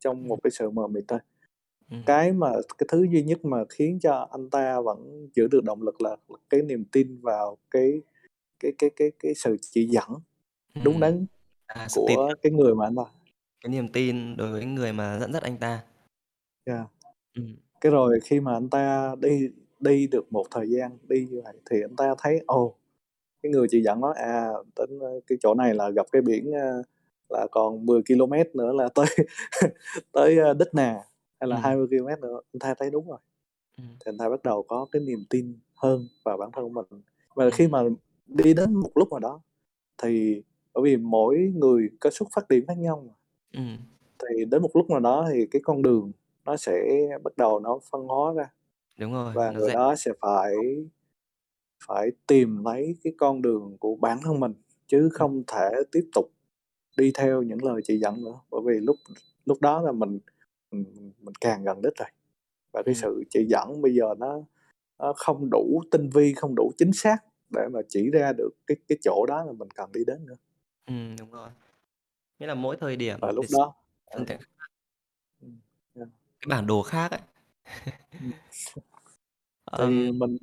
trong 0.00 0.28
một 0.28 0.38
cái 0.42 0.50
sự 0.50 0.70
mờ 0.70 0.86
mịt 0.86 1.04
thôi. 1.08 1.18
Ừm. 1.90 2.02
Cái 2.06 2.32
mà 2.32 2.52
cái 2.78 2.86
thứ 2.92 3.06
duy 3.12 3.22
nhất 3.24 3.44
mà 3.44 3.58
khiến 3.70 3.98
cho 4.00 4.28
anh 4.32 4.50
ta 4.50 4.80
vẫn 4.80 5.28
giữ 5.36 5.48
được 5.48 5.64
động 5.64 5.82
lực 5.82 6.02
là 6.02 6.16
cái 6.50 6.62
niềm 6.62 6.84
tin 6.92 7.20
vào 7.22 7.58
cái 7.70 8.02
cái 8.60 8.72
cái 8.78 8.90
cái 8.96 9.12
cái 9.18 9.34
sự 9.34 9.56
chỉ 9.60 9.88
dẫn 9.88 10.08
đúng 10.84 10.94
Ừm. 10.94 11.00
đắn 11.00 11.26
À, 11.66 11.88
tin 11.94 12.04
của 12.06 12.06
tưởng. 12.28 12.38
cái 12.42 12.52
người 12.52 12.74
mà 12.74 12.84
anh 12.86 12.96
ta 12.96 13.04
Cái 13.60 13.70
niềm 13.70 13.88
tin 13.88 14.36
đối 14.36 14.52
với 14.52 14.64
người 14.64 14.92
mà 14.92 15.18
dẫn 15.20 15.32
dắt 15.32 15.42
anh 15.42 15.58
ta. 15.58 15.82
Yeah. 16.66 16.86
Ừm. 17.34 17.56
Cái 17.80 17.92
rồi 17.92 18.20
khi 18.24 18.40
mà 18.40 18.52
anh 18.54 18.68
ta 18.70 19.14
đi 19.20 19.48
đi 19.80 20.06
được 20.06 20.32
một 20.32 20.46
thời 20.50 20.70
gian, 20.70 20.98
đi 21.08 21.26
như 21.30 21.40
vậy 21.44 21.54
thì 21.70 21.82
anh 21.82 21.96
ta 21.96 22.14
thấy, 22.18 22.40
ồ, 22.46 22.74
cái 23.42 23.52
người 23.52 23.66
chỉ 23.70 23.82
dẫn 23.82 24.00
nói, 24.00 24.14
à, 24.18 24.48
đến, 24.78 24.98
ơ, 25.00 25.20
cái 25.26 25.38
chỗ 25.42 25.54
này 25.54 25.74
là 25.74 25.90
gặp 25.90 26.06
cái 26.12 26.22
biển, 26.22 26.52
a, 26.54 26.72
là 27.30 27.46
còn 27.52 27.86
10 27.86 28.02
ki-lô-mét 28.02 28.56
nữa 28.56 28.72
là 28.72 28.88
tới 28.96 29.06
tới, 30.12 30.38
a, 30.40 30.54
Đất 30.54 30.74
Nà, 30.76 30.94
hay 31.40 31.48
là 31.50 31.56
Ừm. 31.56 31.64
20 31.64 31.88
ki-lô-mét 31.90 32.20
nữa, 32.20 32.40
anh 32.54 32.60
ta 32.60 32.74
thấy 32.78 32.90
đúng 32.90 33.08
rồi. 33.10 33.18
Ừm. 33.78 33.86
Thì 34.00 34.10
anh 34.10 34.18
ta 34.18 34.30
bắt 34.30 34.44
đầu 34.44 34.64
có 34.64 34.86
cái 34.92 35.02
niềm 35.02 35.20
tin 35.30 35.58
hơn 35.76 36.08
vào 36.24 36.38
bản 36.38 36.50
thân 36.52 36.64
của 36.64 36.70
mình. 36.82 37.02
Và 37.36 37.44
Ừm. 37.44 37.52
khi 37.52 37.68
mà 37.68 37.82
đi 38.26 38.54
đến 38.54 38.74
một 38.74 38.90
lúc 38.96 39.10
nào 39.12 39.20
đó 39.20 39.40
thì 40.02 40.42
bởi 40.74 40.84
vì 40.84 40.98
mỗi 40.98 41.52
người 41.56 41.90
có 42.00 42.10
xuất 42.10 42.28
phát 42.36 42.48
điểm 42.50 42.66
khác 42.68 42.78
nhau 42.78 43.04
mà. 43.08 43.14
Ừm. 43.54 43.78
Thì 44.20 44.44
đến 44.44 44.62
một 44.62 44.70
lúc 44.76 44.90
nào 44.90 45.00
đó 45.00 45.28
thì 45.32 45.46
cái 45.50 45.62
con 45.64 45.82
đường 45.82 46.12
nó 46.46 46.56
sẽ 46.56 46.72
bắt 47.24 47.36
đầu 47.36 47.60
nó 47.60 47.78
phân 47.92 48.02
hóa 48.08 48.32
ra, 48.34 48.44
Đúng 48.96 49.12
rồi, 49.12 49.34
và 49.34 49.52
nó 49.52 49.60
người 49.60 49.66
rẽ 49.66 49.74
đó 49.74 49.94
sẽ 49.96 50.12
phải 50.22 50.54
phải 51.88 52.10
tìm 52.28 52.64
lấy 52.64 52.96
cái 53.04 53.14
con 53.18 53.42
đường 53.42 53.76
của 53.80 53.96
bản 53.96 54.18
thân 54.24 54.40
mình, 54.40 54.54
chứ 54.88 55.10
Ừm. 55.10 55.12
không 55.14 55.44
thể 55.48 55.70
tiếp 55.92 56.08
tục 56.14 56.32
đi 56.98 57.12
theo 57.14 57.42
những 57.42 57.64
lời 57.64 57.82
chỉ 57.84 57.98
dẫn 58.00 58.24
nữa. 58.24 58.40
Bởi 58.50 58.62
vì 58.66 58.74
lúc 58.80 58.96
lúc 59.46 59.58
đó 59.62 59.82
là 59.82 59.92
mình 59.92 60.20
mình 60.72 61.12
mình 61.20 61.34
càng 61.42 61.64
gần 61.64 61.82
đích 61.82 61.94
rồi, 61.98 62.08
và 62.72 62.82
cái 62.86 62.94
Ừm. 62.94 62.96
sự 62.96 63.24
chỉ 63.30 63.46
dẫn 63.50 63.82
bây 63.82 63.94
giờ 63.96 64.14
nó 64.18 64.40
nó 65.00 65.14
không 65.16 65.50
đủ 65.52 65.82
tinh 65.92 66.10
vi, 66.14 66.34
không 66.34 66.54
đủ 66.56 66.72
chính 66.78 66.92
xác 66.94 67.18
để 67.50 67.62
mà 67.72 67.80
chỉ 67.90 68.10
ra 68.12 68.32
được 68.38 68.50
cái 68.68 68.76
cái 68.88 68.98
chỗ 69.02 69.26
đó 69.28 69.44
là 69.46 69.52
mình 69.52 69.68
cần 69.76 69.92
đi 69.92 70.00
đến 70.06 70.26
nữa. 70.26 70.36
Ừm, 70.86 71.16
đúng 71.18 71.30
rồi. 71.30 71.50
Nghĩa 72.38 72.46
là 72.46 72.54
mỗi 72.54 72.76
thời 72.80 72.96
điểm 72.96 73.20
Và 73.20 73.32
lúc 73.32 73.46
đó 73.50 73.74
phương 74.16 74.26
tiện. 74.26 74.40
Cái 76.40 76.46
bản 76.48 76.66
đồ 76.66 76.82
khác 76.82 77.10
ấy. 77.10 77.20
Ừm. 78.18 78.32
Ừm. 78.32 78.32
Thì 79.78 80.12
mình 80.12 80.36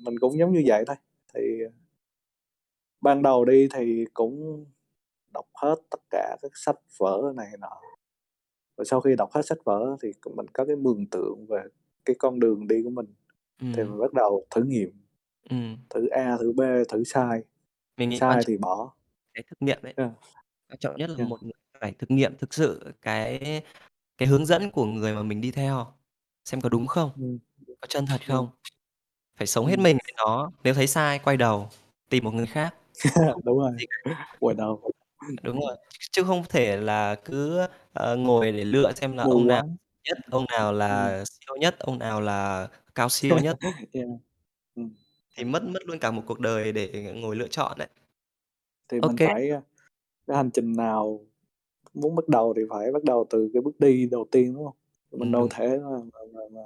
mình 0.00 0.14
cũng 0.20 0.38
giống 0.38 0.52
như 0.52 0.62
vậy 0.66 0.84
thôi, 0.86 0.96
thì, 1.34 1.40
ờ 1.64 1.70
ban 3.00 3.22
đầu 3.22 3.44
đi 3.44 3.68
thì 3.74 4.04
cũng 4.14 4.64
đọc 5.34 5.46
hết 5.62 5.76
tất 5.90 6.00
cả 6.10 6.36
các 6.42 6.52
sách 6.54 6.76
vở 7.00 7.32
này 7.36 7.48
nọ. 7.60 7.68
Rồi 8.76 8.84
sau 8.84 9.00
khi 9.02 9.16
đọc 9.18 9.30
hết 9.34 9.42
sách 9.46 9.58
vở 9.64 9.96
thì 10.02 10.12
c 10.12 10.26
mình 10.36 10.46
có 10.54 10.64
cái 10.66 10.76
mường 10.76 11.06
tượng 11.10 11.46
về 11.48 11.62
cái 12.04 12.16
con 12.20 12.40
đường 12.40 12.68
đi 12.68 12.76
của 12.84 12.90
mình, 12.90 13.06
thì 13.72 13.84
Ừm. 13.84 13.84
mình 13.84 14.00
bắt 14.00 14.14
đầu 14.14 14.46
thử 14.50 14.62
nghiệm, 14.64 14.90
Ừm. 15.50 15.86
thử 15.90 16.06
A, 16.08 16.36
thử 16.40 16.52
B, 16.52 16.60
thử 16.90 17.04
sai, 17.04 17.40
Mình 17.96 18.08
nghĩ 18.10 18.20
quan 18.26 18.38
sai 18.38 18.44
thì 18.48 18.58
bỏ. 18.58 18.92
cái 19.34 19.44
thực 19.50 19.56
nghiệm 19.62 19.82
đấy. 19.82 19.94
Yeah. 19.96 20.10
Quan 20.68 20.78
trọng 20.80 20.96
nhất 20.96 21.10
là 21.10 21.18
Yeah. 21.18 21.28
một 21.28 21.42
người 21.44 21.52
phải 21.80 21.92
thực 22.00 22.10
nghiệm 22.12 22.38
thực 22.38 22.54
sự 22.54 22.92
cái 23.02 23.62
cái 24.18 24.28
hướng 24.28 24.46
dẫn 24.46 24.70
của 24.70 24.84
người 24.86 25.14
mà 25.14 25.22
mình 25.22 25.40
đi 25.40 25.50
theo, 25.50 25.86
xem 26.44 26.60
có 26.60 26.68
đúng 26.68 26.86
không, 26.86 27.10
Ừm. 27.14 27.38
có 27.80 27.86
chân 27.88 28.06
thật 28.06 28.20
không. 28.28 28.48
Phải 29.38 29.46
sống 29.48 29.66
hết 29.66 29.78
mình 29.78 29.98
với 30.04 30.12
nó, 30.18 30.50
nếu 30.64 30.74
thấy 30.74 30.86
sai 30.86 31.20
quay 31.20 31.38
đầu, 31.38 31.70
tìm 32.10 32.24
một 32.24 32.32
người 32.34 32.46
khác, 32.46 32.76
Đúng 33.44 33.58
rồi, 33.58 33.72
quay 34.40 34.54
đầu. 34.56 34.92
Đúng 35.42 35.60
rồi, 35.60 35.76
ch 36.00 36.12
chứ 36.12 36.24
không 36.24 36.44
thể 36.48 36.76
là 36.76 37.14
cứ, 37.24 37.66
ờ, 37.92 38.16
ngồi 38.16 38.52
để 38.52 38.64
lựa 38.64 38.92
xem 38.92 39.12
là 39.16 39.24
Mù 39.24 39.30
ông 39.30 39.46
nào 39.48 39.62
quáng. 39.62 39.76
nhất, 40.04 40.18
ông 40.30 40.44
nào 40.52 40.72
là 40.72 41.24
siêu 41.26 41.56
nhất, 41.60 41.76
ông 41.80 41.98
nào 41.98 42.20
là 42.20 42.68
cao 42.94 43.08
siêu 43.08 43.38
nhất. 43.38 43.58
Yeah. 43.92 44.08
Ừm. 44.76 44.96
Thì 45.36 45.44
mất 45.44 45.62
mất 45.62 45.80
luôn 45.86 45.98
cả 45.98 46.10
một 46.10 46.22
cuộc 46.26 46.40
đời 46.40 46.72
để 46.72 47.12
ngồi 47.16 47.36
lựa 47.36 47.48
chọn 47.48 47.78
đấy. 47.78 47.88
Thì 48.88 49.00
Ô 49.00 49.08
mình 49.08 49.18
phải, 49.22 49.50
a 49.50 49.60
cái 50.26 50.36
hành 50.36 50.50
trình 50.54 50.72
nào 50.76 51.20
muốn 51.96 52.16
bắt 52.16 52.28
đầu 52.28 52.54
thì 52.56 52.62
phải 52.70 52.92
bắt 52.92 53.04
đầu 53.04 53.26
từ 53.30 53.50
cái 53.54 53.62
bước 53.62 53.80
đi 53.80 54.06
đầu 54.10 54.26
tiên, 54.32 54.54
đúng 54.54 54.64
hông? 54.64 54.76
Mình 55.12 55.20
Ừm, 55.20 55.32
đâu 55.32 55.48
thể 55.50 55.68
mà 55.78 55.90
mà 56.12 56.20
mà 56.34 56.40
mà 56.54 56.62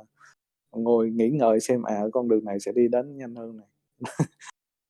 ngồi 0.73 1.11
nghĩ 1.11 1.31
ngợi 1.31 1.61
xem, 1.61 1.83
à, 1.83 2.03
con 2.13 2.29
đường 2.29 2.45
này 2.45 2.61
sẽ 2.61 2.73
đi 2.73 2.89
đến 2.89 3.19
nhanh 3.19 3.35
hơn 3.37 3.57
này, 3.57 3.67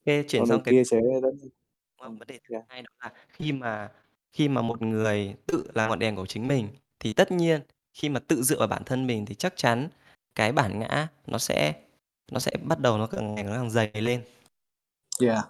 Kê, 0.05 0.23
chuyển 0.29 0.43
con 0.43 0.49
đường 0.49 0.61
sang 0.61 0.65
cái 0.65 0.75
kia 0.75 0.85
sẽ 0.85 1.01
đến 1.23 1.39
không? 1.41 1.51
ừm, 1.99 2.17
Vấn 2.19 2.29
đề 2.29 2.39
thứ 2.49 2.55
yeah. 2.55 2.65
hai 2.69 2.83
đó 2.83 2.89
là 3.03 3.13
khi 3.29 3.53
mà 3.53 3.93
khi 4.33 4.49
mà 4.49 4.63
một 4.63 4.83
người 4.83 5.35
tự 5.47 5.65
là 5.75 5.89
ngọn 5.89 5.99
đèn 5.99 6.17
của 6.17 6.27
chính 6.27 6.49
mình, 6.49 6.69
thì 7.01 7.13
tất 7.13 7.33
nhiên 7.33 7.61
khi 7.95 8.09
mà 8.09 8.21
tự 8.21 8.43
dựa 8.43 8.59
vào 8.59 8.69
bản 8.69 8.83
thân 8.87 9.07
mình 9.07 9.27
thì 9.27 9.35
chắc 9.35 9.53
chắn 9.57 9.89
cái 10.35 10.53
bản 10.53 10.79
ngã 10.79 11.09
nó 11.27 11.39
sẽ 11.39 11.75
nó 12.33 12.39
sẽ 12.41 12.53
bắt 12.65 12.81
đầu 12.81 12.99
nó 12.99 13.07
càng 13.07 13.35
ngày 13.35 13.45
nó 13.45 13.53
càng 13.53 13.71
dày 13.71 13.91
lên. 13.95 14.23
Yeah. 15.23 15.45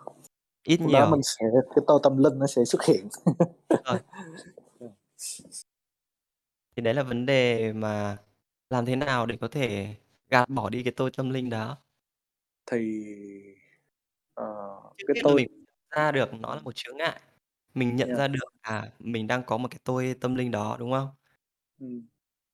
Ít 0.65 0.81
Lúc 0.81 0.93
đó 0.93 1.07
nhiều 1.07 1.07
mình 1.07 1.21
sẽ 1.23 1.45
cái 1.77 1.85
tôi 1.87 2.01
tâm 2.03 2.19
linh 2.19 2.39
nó 2.39 2.47
sẽ 2.47 2.65
xuất 2.65 2.85
hiện. 2.85 3.09
Rồi. 3.85 3.99
Thì 6.77 6.83
đấy 6.83 6.95
là 6.95 7.03
vấn 7.03 7.27
đề 7.27 7.73
mà 7.73 8.17
làm 8.71 8.87
thế 8.87 8.97
nào 8.97 9.27
để 9.27 9.37
có 9.41 9.49
thể 9.49 9.95
gạt 10.29 10.49
bỏ 10.49 10.69
đi 10.71 10.83
cái 10.83 10.93
tôi 10.97 11.11
tâm 11.17 11.31
linh 11.31 11.51
đó? 11.51 11.77
Thì, 12.67 12.77
ờ, 14.35 14.45
Trước 14.99 15.05
cái 15.09 15.17
là 15.17 15.23
tôi 15.23 15.35
mình 15.35 15.65
ra 15.91 16.13
được 16.13 16.35
nó 16.35 16.55
là 16.55 16.61
một 16.63 16.73
chướng 16.75 16.97
ngại, 16.97 17.21
mình 17.75 17.97
nhận 17.97 18.09
Yeah. 18.09 18.19
ra 18.19 18.29
được, 18.29 18.41
à, 18.61 18.91
mình 18.99 19.27
đang 19.27 19.43
có 19.47 19.59
một 19.59 19.69
cái 19.71 19.81
tôi 19.85 20.15
tâm 20.21 20.35
linh 20.35 20.51
đó, 20.51 20.77
đúng 20.81 20.93
không? 20.93 21.09
Ừm, 21.79 22.07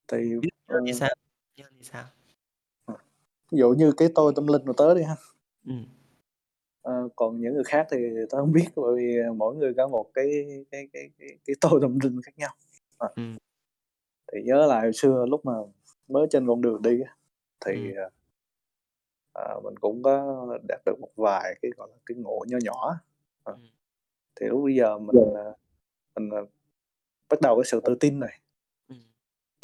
thì, 0.08 0.18
Biết 0.40 0.48
ờ 0.66 0.76
sao? 0.92 1.08
Thì 1.56 1.64
sao? 1.82 2.04
Ờ, 2.86 2.94
ví 3.52 3.58
dụ 3.58 3.70
như 3.78 3.92
cái 3.98 4.08
tôi 4.16 4.32
tâm 4.36 4.48
linh 4.48 4.62
của 4.66 4.72
tớ 4.72 4.94
đi 4.94 5.02
ha. 5.02 5.16
Ừm. 5.64 5.95
Ờ, 6.86 7.08
còn 7.16 7.40
những 7.40 7.54
người 7.54 7.64
khác 7.64 7.86
thì 7.90 7.96
tớ 8.30 8.38
hông 8.38 8.52
biết, 8.52 8.64
bởi 8.76 8.96
vì, 8.96 9.18
à, 9.26 9.28
mỗi 9.36 9.54
người 9.56 9.74
có 9.76 9.88
một 9.88 10.06
cái 10.14 10.26
cái 10.70 10.88
cái 10.92 11.10
cái 11.18 11.28
cái 11.46 11.56
tôi 11.60 11.78
tâm 11.82 11.98
linh 12.02 12.20
khác 12.22 12.32
nhau. 12.36 12.50
Ờ. 12.98 13.08
Ừm. 13.16 13.36
Thì 14.32 14.42
nhớ 14.44 14.66
lại 14.66 14.82
hồi 14.82 14.92
xưa 14.92 15.24
lúc 15.28 15.46
mà 15.46 15.52
mới 16.08 16.26
trên 16.30 16.46
con 16.48 16.60
đường 16.62 16.82
đi 16.82 16.98
thì, 17.66 17.72
Ừm. 17.96 18.10
à 19.34 19.54
mình 19.64 19.76
cũng 19.80 20.02
có 20.02 20.46
đạt 20.68 20.80
được 20.86 21.00
một 21.00 21.10
vài 21.16 21.54
cái, 21.62 21.70
gọi 21.76 21.88
là, 21.90 21.96
cái 22.06 22.16
ngộ 22.18 22.44
nho 22.48 22.58
nhỏ. 22.64 23.00
Ờ. 23.44 23.52
Ừm. 23.52 23.62
Thì 24.40 24.46
lúc 24.48 24.64
bấy 24.64 24.74
giờ 24.76 24.98
mình, 24.98 25.16
à, 25.36 25.44
mình, 26.16 26.30
à, 26.30 26.40
bắt 27.30 27.40
đầu 27.42 27.56
cái 27.56 27.64
sự 27.66 27.80
tự 27.84 27.96
tin 28.00 28.20
này. 28.20 28.40
Ừm. 28.88 28.98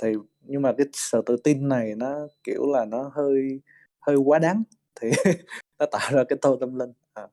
Thì 0.03 0.15
nhưng 0.43 0.63
mà 0.63 0.73
cái 0.79 0.87
sự 0.95 1.23
tự 1.27 1.37
tin 1.45 1.69
này 1.69 1.95
nó, 1.97 2.29
kiểu 2.45 2.73
là, 2.73 2.85
nó 2.85 3.11
hơi 3.15 3.61
hơi 4.01 4.17
quá 4.17 4.39
đáng, 4.39 4.63
thì 5.01 5.11
nó 5.81 5.87
tạo 5.93 6.13
ra 6.15 6.25
cái 6.29 6.39
tôi 6.43 6.57
tâm 6.61 6.77
linh. 6.79 6.93
Ờ, 7.15 7.29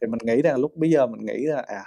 thì 0.00 0.06
mình 0.06 0.20
nghĩ 0.24 0.42
ra 0.42 0.56
lúc 0.56 0.76
bấy 0.76 0.90
giờ 0.90 1.06
mình 1.06 1.26
nghĩ 1.26 1.46
ra, 1.46 1.56
à 1.66 1.84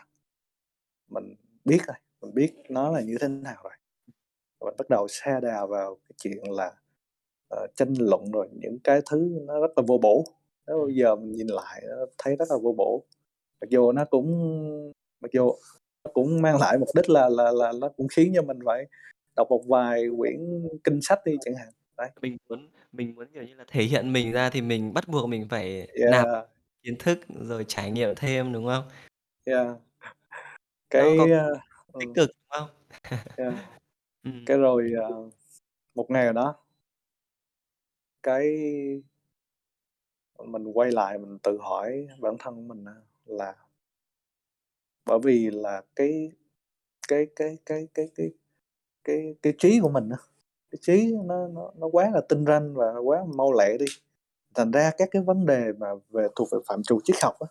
mình 1.10 1.36
biết 1.66 1.78
rồi, 1.88 1.96
mình 2.22 2.34
biết 2.36 2.54
nó 2.70 2.92
là 2.92 3.02
như 3.02 3.18
thế 3.22 3.28
nào 3.28 3.56
rồi. 3.64 3.74
Rồi 4.62 4.76
bắt 4.78 4.90
đầu 4.90 5.08
sa 5.10 5.40
đà 5.44 5.66
vào 5.66 5.96
cái 6.10 6.16
chuyện 6.24 6.52
là, 6.52 6.72
ờ, 7.50 7.68
tranh 7.76 7.94
luận 8.00 8.32
rồi 8.34 8.50
những 8.54 8.80
cái 8.84 9.02
thứ 9.12 9.30
nó 9.48 9.62
rất 9.62 9.70
là 9.78 9.84
vô 9.88 10.00
bổ. 10.04 10.24
Nếu 10.68 10.86
bây 10.86 10.96
giờ 10.96 11.16
mình 11.16 11.32
nhìn 11.34 11.48
lại 11.48 11.84
thấy 12.20 12.36
rất 12.36 12.46
là 12.52 12.58
vô 12.64 12.74
bổ. 12.78 13.04
Mặc 13.62 13.70
dù 13.70 13.92
nó 13.92 14.06
cũng 14.06 14.28
mặc 15.22 15.32
dù 15.34 15.52
nó 16.06 16.12
cũng 16.14 16.42
mang 16.42 16.58
lại 16.62 16.78
mục 16.80 16.90
đích 16.96 17.10
là 17.10 17.30
là 17.30 17.52
là 17.52 17.74
nó 17.82 17.90
cũng 17.98 18.08
khiến 18.18 18.34
cho 18.36 18.42
mình 18.42 18.60
phải 18.66 18.86
đọc 19.38 19.48
một 19.50 19.64
vài 19.68 20.06
quyển 20.18 20.68
kinh 20.84 21.00
sách 21.02 21.20
đi 21.26 21.38
chẳng 21.42 21.56
hạn, 21.56 21.70
đấy. 21.98 22.10
Mình 22.22 22.38
muốn 22.50 22.70
mình 22.94 23.16
muốn, 23.16 23.28
kiểu 23.34 23.44
như 23.44 23.56
là, 23.56 23.66
thể 23.72 23.84
hiện 23.84 24.14
mình 24.14 24.32
ra 24.32 24.50
thì 24.50 24.62
mình 24.62 24.94
bắt 24.94 25.08
buộc 25.08 25.30
mình 25.30 25.48
phải 25.50 25.88
nạp 26.12 26.14
Yeah. 26.24 26.48
Kiến 26.84 26.96
thức 27.00 27.20
rồi 27.50 27.66
trải 27.68 27.92
nghiệm 27.92 28.16
thêm, 28.16 28.54
đúng 28.54 28.66
không? 28.68 28.84
Yeah. 29.46 29.78
Cái, 30.90 31.32
a 31.32 31.48
tích 32.00 32.10
ừm. 32.10 32.14
cực, 32.16 32.30
đúng 32.30 32.50
không? 32.50 32.70
Yeah. 33.38 33.54
Ừm. 34.24 34.46
Cái 34.46 34.58
rồi, 34.58 34.92
ờ, 35.04 35.30
một 35.96 36.12
ngày 36.12 36.24
nào 36.26 36.34
đó 36.34 36.56
cái 38.24 39.02
mình 40.46 40.64
quay 40.74 40.92
lại 40.92 41.18
mình 41.18 41.38
tự 41.44 41.58
hỏi 41.62 42.08
bản 42.22 42.36
thân 42.40 42.56
của 42.56 42.62
mình 42.62 42.86
là 43.26 43.56
bởi 45.06 45.20
vì 45.24 45.50
là 45.52 45.82
cái 45.96 46.32
cái 47.08 47.28
cái 47.36 47.58
cái 47.66 47.88
cái 47.96 48.10
cái 48.16 48.32
cái 49.06 49.36
cái 49.44 49.54
trí 49.60 49.80
của 49.82 49.90
mình 49.90 50.10
á, 50.10 50.18
cái 50.72 50.80
trí 50.82 51.14
nó 51.26 51.48
nó 51.48 51.72
nó 51.78 51.88
quá 51.94 52.12
là 52.14 52.22
tinh 52.30 52.46
ranh 52.46 52.76
và 52.76 52.86
quá 53.06 53.26
mau 53.38 53.54
lẹ 53.54 53.78
đi. 53.80 53.86
Thành 54.58 54.72
ra 54.72 54.92
các 54.98 55.10
cái 55.12 55.22
vấn 55.22 55.46
đề 55.46 55.74
mà 55.80 55.88
về 56.10 56.28
thuộc 56.36 56.48
về 56.52 56.60
phạm 56.68 56.84
trù 56.84 57.00
triết 57.04 57.16
học 57.24 57.36
á, 57.40 57.48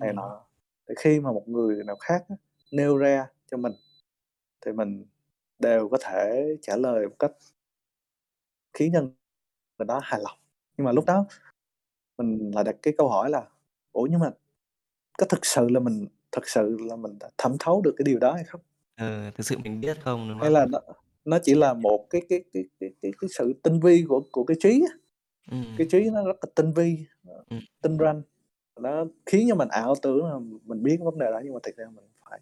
này 0.00 0.10
Ừm. 0.10 0.16
nọ, 0.16 0.46
thì 0.88 0.94
khi 0.98 1.20
mà 1.20 1.32
một 1.32 1.48
người 1.48 1.84
nào 1.84 1.96
khác 1.96 2.24
á, 2.28 2.36
nêu 2.72 2.98
ra 2.98 3.26
cho 3.50 3.56
mình 3.56 3.72
thì 4.66 4.72
mình 4.72 5.06
đều 5.60 5.90
có 5.90 5.98
thể 6.02 6.46
trả 6.62 6.76
lời 6.76 7.08
một 7.08 7.16
cách 7.20 7.32
khiến 8.72 8.90
cho 8.94 9.00
người 9.78 9.86
đó 9.88 10.00
hài 10.04 10.20
lòng. 10.24 10.38
Nhưng 10.78 10.84
mà 10.86 10.92
lúc 10.92 11.04
đó 11.06 11.26
mình 12.18 12.52
lại 12.54 12.64
đặt 12.64 12.76
cái 12.82 12.94
câu 12.98 13.08
hỏi 13.10 13.30
là 13.30 13.48
"Ủa, 13.92 14.08
nhưng 14.10 14.20
mà 14.20 14.30
có 15.18 15.26
thực 15.26 15.46
sự 15.46 15.68
là 15.70 15.80
mình 15.80 16.08
thực 16.32 16.48
sự 16.48 16.78
là 16.90 16.96
mình 16.96 17.18
đã 17.20 17.30
thẩm 17.38 17.56
thấu 17.60 17.82
được 17.82 17.94
cái 17.98 18.04
điều 18.06 18.18
đó 18.18 18.32
hay 18.34 18.44
không?" 18.44 18.62
Ừ, 18.96 19.30
thực 19.36 19.46
sự 19.46 19.58
mình 19.58 19.80
biết 19.80 19.96
không, 20.02 20.28
đúng 20.28 20.38
Hay 20.38 20.50
không? 20.50 20.50
là 20.50 20.66
nó 20.70 20.80
nó 21.24 21.38
chỉ 21.42 21.54
là 21.54 21.74
một 21.74 22.06
cái 22.10 22.22
cái 22.28 22.44
cái 22.52 22.64
cái 22.80 22.90
cái 23.02 23.12
cái 23.20 23.28
sự 23.38 23.52
tinh 23.62 23.80
vi 23.80 24.04
của 24.08 24.22
của 24.32 24.44
cái 24.44 24.56
trí 24.60 24.82
á, 24.90 24.94
Ừm. 25.50 25.64
cái 25.76 25.86
trí 25.90 26.10
nó 26.10 26.24
rất 26.24 26.36
là 26.42 26.50
tinh 26.54 26.72
vi, 26.76 27.06
Ừm. 27.50 27.60
tinh 27.82 27.98
ranh, 28.00 28.22
nó 28.80 29.06
khiến 29.26 29.46
cho 29.50 29.54
mình 29.54 29.68
ảo 29.68 29.94
tưởng 30.02 30.26
là 30.26 30.38
mình 30.64 30.82
biết 30.82 30.98
vấn 31.00 31.18
đề 31.18 31.26
đó 31.32 31.40
nhưng 31.44 31.54
mà 31.54 31.60
thực 31.62 31.76
ra 31.76 31.86
mình 31.96 32.06
phải. 32.30 32.40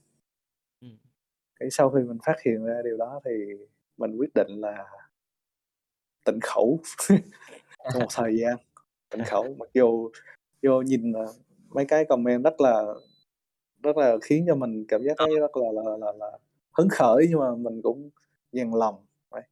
Ừm. 0.81 0.99
Cái 1.61 1.69
sau 1.73 1.91
khi 1.91 2.01
mình 2.03 2.19
phát 2.27 2.37
hiện 2.47 2.65
ra 2.65 2.83
điều 2.85 2.97
đó 2.97 3.21
thì 3.25 3.31
mình 3.99 4.17
quyết 4.19 4.31
định 4.35 4.61
là 4.61 4.87
tịnh 6.25 6.41
khẩu 6.43 6.81
trong 7.93 8.03
một 8.03 8.09
thời 8.17 8.39
gian, 8.39 8.57
tịnh 9.11 9.25
khẩu, 9.25 9.57
mặc 9.59 9.71
dù 9.75 10.11
vô 10.63 10.83
nhìn, 10.83 11.13
ờ, 11.13 11.27
mấy 11.71 11.87
cái 11.87 12.05
comment 12.07 12.45
rất 12.45 12.63
là 12.63 12.85
rất 13.83 13.97
là 13.99 14.17
khiến 14.23 14.45
cho 14.49 14.55
mình 14.57 14.85
cảm 14.89 15.03
giác 15.05 15.15
Ờ. 15.17 15.27
thấy 15.27 15.37
rất 15.41 15.53
là 15.57 15.83
là 15.85 15.97
là 15.99 16.13
là 16.19 16.39
hứng 16.79 16.89
khởi 16.91 17.27
nhưng 17.31 17.41
mà 17.41 17.55
mình 17.57 17.83
cũng 17.83 18.11
dằn 18.53 18.75
lòng, 18.75 19.07
đấy. 19.33 19.43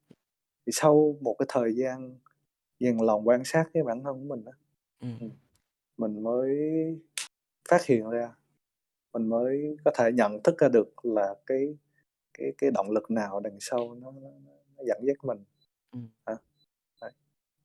Thì 0.66 0.72
sau 0.72 1.16
một 1.22 1.36
cái 1.38 1.46
thời 1.50 1.76
gian 1.76 2.18
dằn 2.80 3.02
lòng 3.02 3.28
quan 3.28 3.44
sát 3.44 3.64
cái 3.74 3.82
bản 3.82 4.04
thân 4.04 4.14
của 4.14 4.36
mình 4.36 4.44
á, 4.46 4.52
Ừm. 5.00 5.18
ừm, 5.20 5.30
mình 5.98 6.22
mới 6.24 6.50
phát 7.70 7.86
hiện 7.86 8.10
ra, 8.10 8.32
mình 9.14 9.28
mới 9.28 9.76
có 9.86 9.92
thể 9.98 10.12
nhận 10.14 10.42
thức 10.44 10.58
ra 10.58 10.68
được 10.68 11.06
là 11.06 11.34
cái 11.46 11.76
cái 12.34 12.52
cái 12.58 12.70
động 12.72 12.90
lực 12.92 13.12
nào 13.12 13.40
đằng 13.40 13.58
sau 13.60 13.94
nó 13.94 14.12
nó 14.12 14.30
nó 14.78 14.84
dẫn 14.88 14.98
dắt 15.06 15.16
mình. 15.24 15.44
Hả? 16.26 16.34
Đấy. 17.02 17.12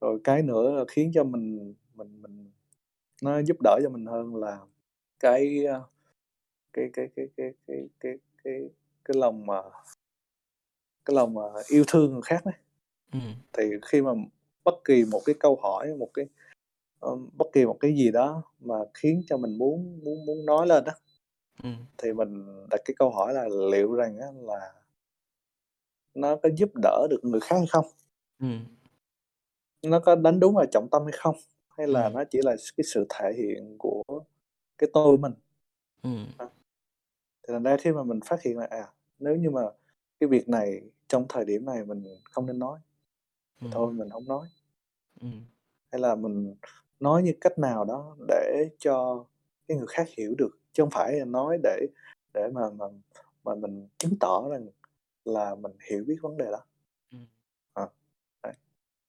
Rồi 0.02 0.20
cái 0.26 0.44
nữa 0.44 0.72
là 0.74 0.86
khiến 0.90 1.12
cho 1.16 1.26
mình 1.26 1.76
mình 1.96 2.24
mình 2.24 2.52
nó 3.24 3.40
giúp 3.44 3.58
đỡ 3.64 3.80
cho 3.84 3.90
mình 3.92 4.08
hơn 4.08 4.36
là 4.38 4.60
cái, 5.20 5.66
a, 5.68 5.82
cái 6.74 6.90
cái 6.94 7.10
cái 7.16 7.28
cái 7.38 7.54
cái 7.68 7.90
cái 8.00 8.16
cái 8.46 8.70
cái 9.06 9.18
lòng 9.18 9.48
mà 9.48 9.62
cái 11.06 11.16
lòng 11.16 11.34
mà 11.34 11.42
yêu 11.68 11.84
thương 11.88 12.14
người 12.14 12.22
khác 12.26 12.46
đấy. 12.46 12.56
Ừm. 13.14 13.34
Thì 13.58 13.64
khi 13.92 14.02
mà 14.02 14.12
bất 14.66 14.76
kỳ 14.86 15.06
một 15.12 15.22
cái 15.26 15.36
câu 15.40 15.56
hỏi, 15.64 15.94
một 16.00 16.10
cái, 16.14 16.26
ơ, 17.00 17.12
bất 17.38 17.48
kỳ 17.54 17.66
một 17.66 17.78
cái 17.82 17.96
gì 17.98 18.12
đó 18.12 18.44
mà 18.60 18.76
khiến 18.94 19.24
cho 19.28 19.38
mình 19.38 19.58
muốn 19.58 20.02
muốn 20.06 20.26
muốn 20.26 20.46
nói 20.46 20.68
lên 20.68 20.84
á, 20.86 20.94
Ừm. 21.64 21.86
thì 21.98 22.14
mình 22.14 22.46
đặt 22.72 22.82
cái 22.86 22.96
câu 23.00 23.12
hỏi 23.12 23.34
là 23.34 23.48
liệu 23.72 23.94
rằng 23.96 24.20
á 24.20 24.28
là 24.44 24.74
nó 26.14 26.36
có 26.44 26.50
giúp 26.58 26.70
đỡ 26.84 27.08
được 27.10 27.20
người 27.24 27.40
khác 27.40 27.56
hay 27.58 27.68
không? 27.70 27.86
Ừm. 28.40 28.66
Nó 29.84 30.00
có 30.00 30.16
đánh 30.16 30.40
đúng 30.40 30.56
vào 30.56 30.66
trọng 30.72 30.88
tâm 30.92 31.04
hay 31.06 31.14
không? 31.18 31.36
Hay 31.78 31.88
là 31.88 32.04
Ừm. 32.06 32.14
nó 32.14 32.24
chỉ 32.32 32.40
là 32.44 32.56
cái 32.78 32.84
sự 32.94 33.06
thể 33.10 33.32
hiện 33.38 33.76
của 33.80 34.04
cái 34.78 34.90
tôi 34.94 35.06
của 35.18 35.18
mình? 35.22 35.34
Ừm. 36.04 36.28
Ờ. 36.38 36.46
Thì 37.48 37.54
thành 37.54 37.64
ra 37.64 37.78
khi 37.82 37.92
mà 37.92 38.04
mình 38.04 38.20
phát 38.26 38.42
hiện 38.44 38.58
là, 38.58 38.68
à, 38.70 38.88
nếu 39.20 39.36
như 39.36 39.50
mà 39.52 39.62
cái 40.20 40.30
việc 40.30 40.50
này 40.50 40.82
trong 41.08 41.26
thời 41.30 41.46
điểm 41.46 41.66
này 41.66 41.86
mình 41.86 42.04
không 42.32 42.46
nên 42.46 42.60
nói, 42.60 42.80
thì 43.62 43.68
Ừm. 43.68 43.72
thôi 43.72 43.94
mình 43.94 44.10
hổng 44.10 44.28
nói. 44.28 44.48
Ừm. 45.22 45.46
Hay 45.92 46.02
là 46.02 46.16
mình 46.16 46.56
nói 47.00 47.24
như 47.24 47.34
cách 47.42 47.60
nào 47.60 47.86
đó 47.86 48.16
để 48.28 48.70
cho 48.80 49.26
cái 49.68 49.78
người 49.78 49.88
khác 49.88 50.08
hiểu 50.18 50.36
được, 50.38 50.50
chứ 50.74 50.84
hông 50.84 50.90
phải 50.92 51.14
là 51.20 51.26
nói 51.26 51.58
để 51.64 51.88
để 52.34 52.48
mà 52.54 52.62
mà 52.70 52.86
mà 53.44 53.56
mình 53.56 53.88
chứng 53.98 54.14
tỏ 54.20 54.50
rằng 54.52 54.66
là 55.26 55.56
mình 55.56 55.72
hiểu 55.92 56.04
biết 56.08 56.18
vấn 56.22 56.38
đề 56.38 56.46
đó. 56.52 56.60
Ừm. 57.12 57.26
Ờ, 57.74 57.88
đấy. 58.44 58.54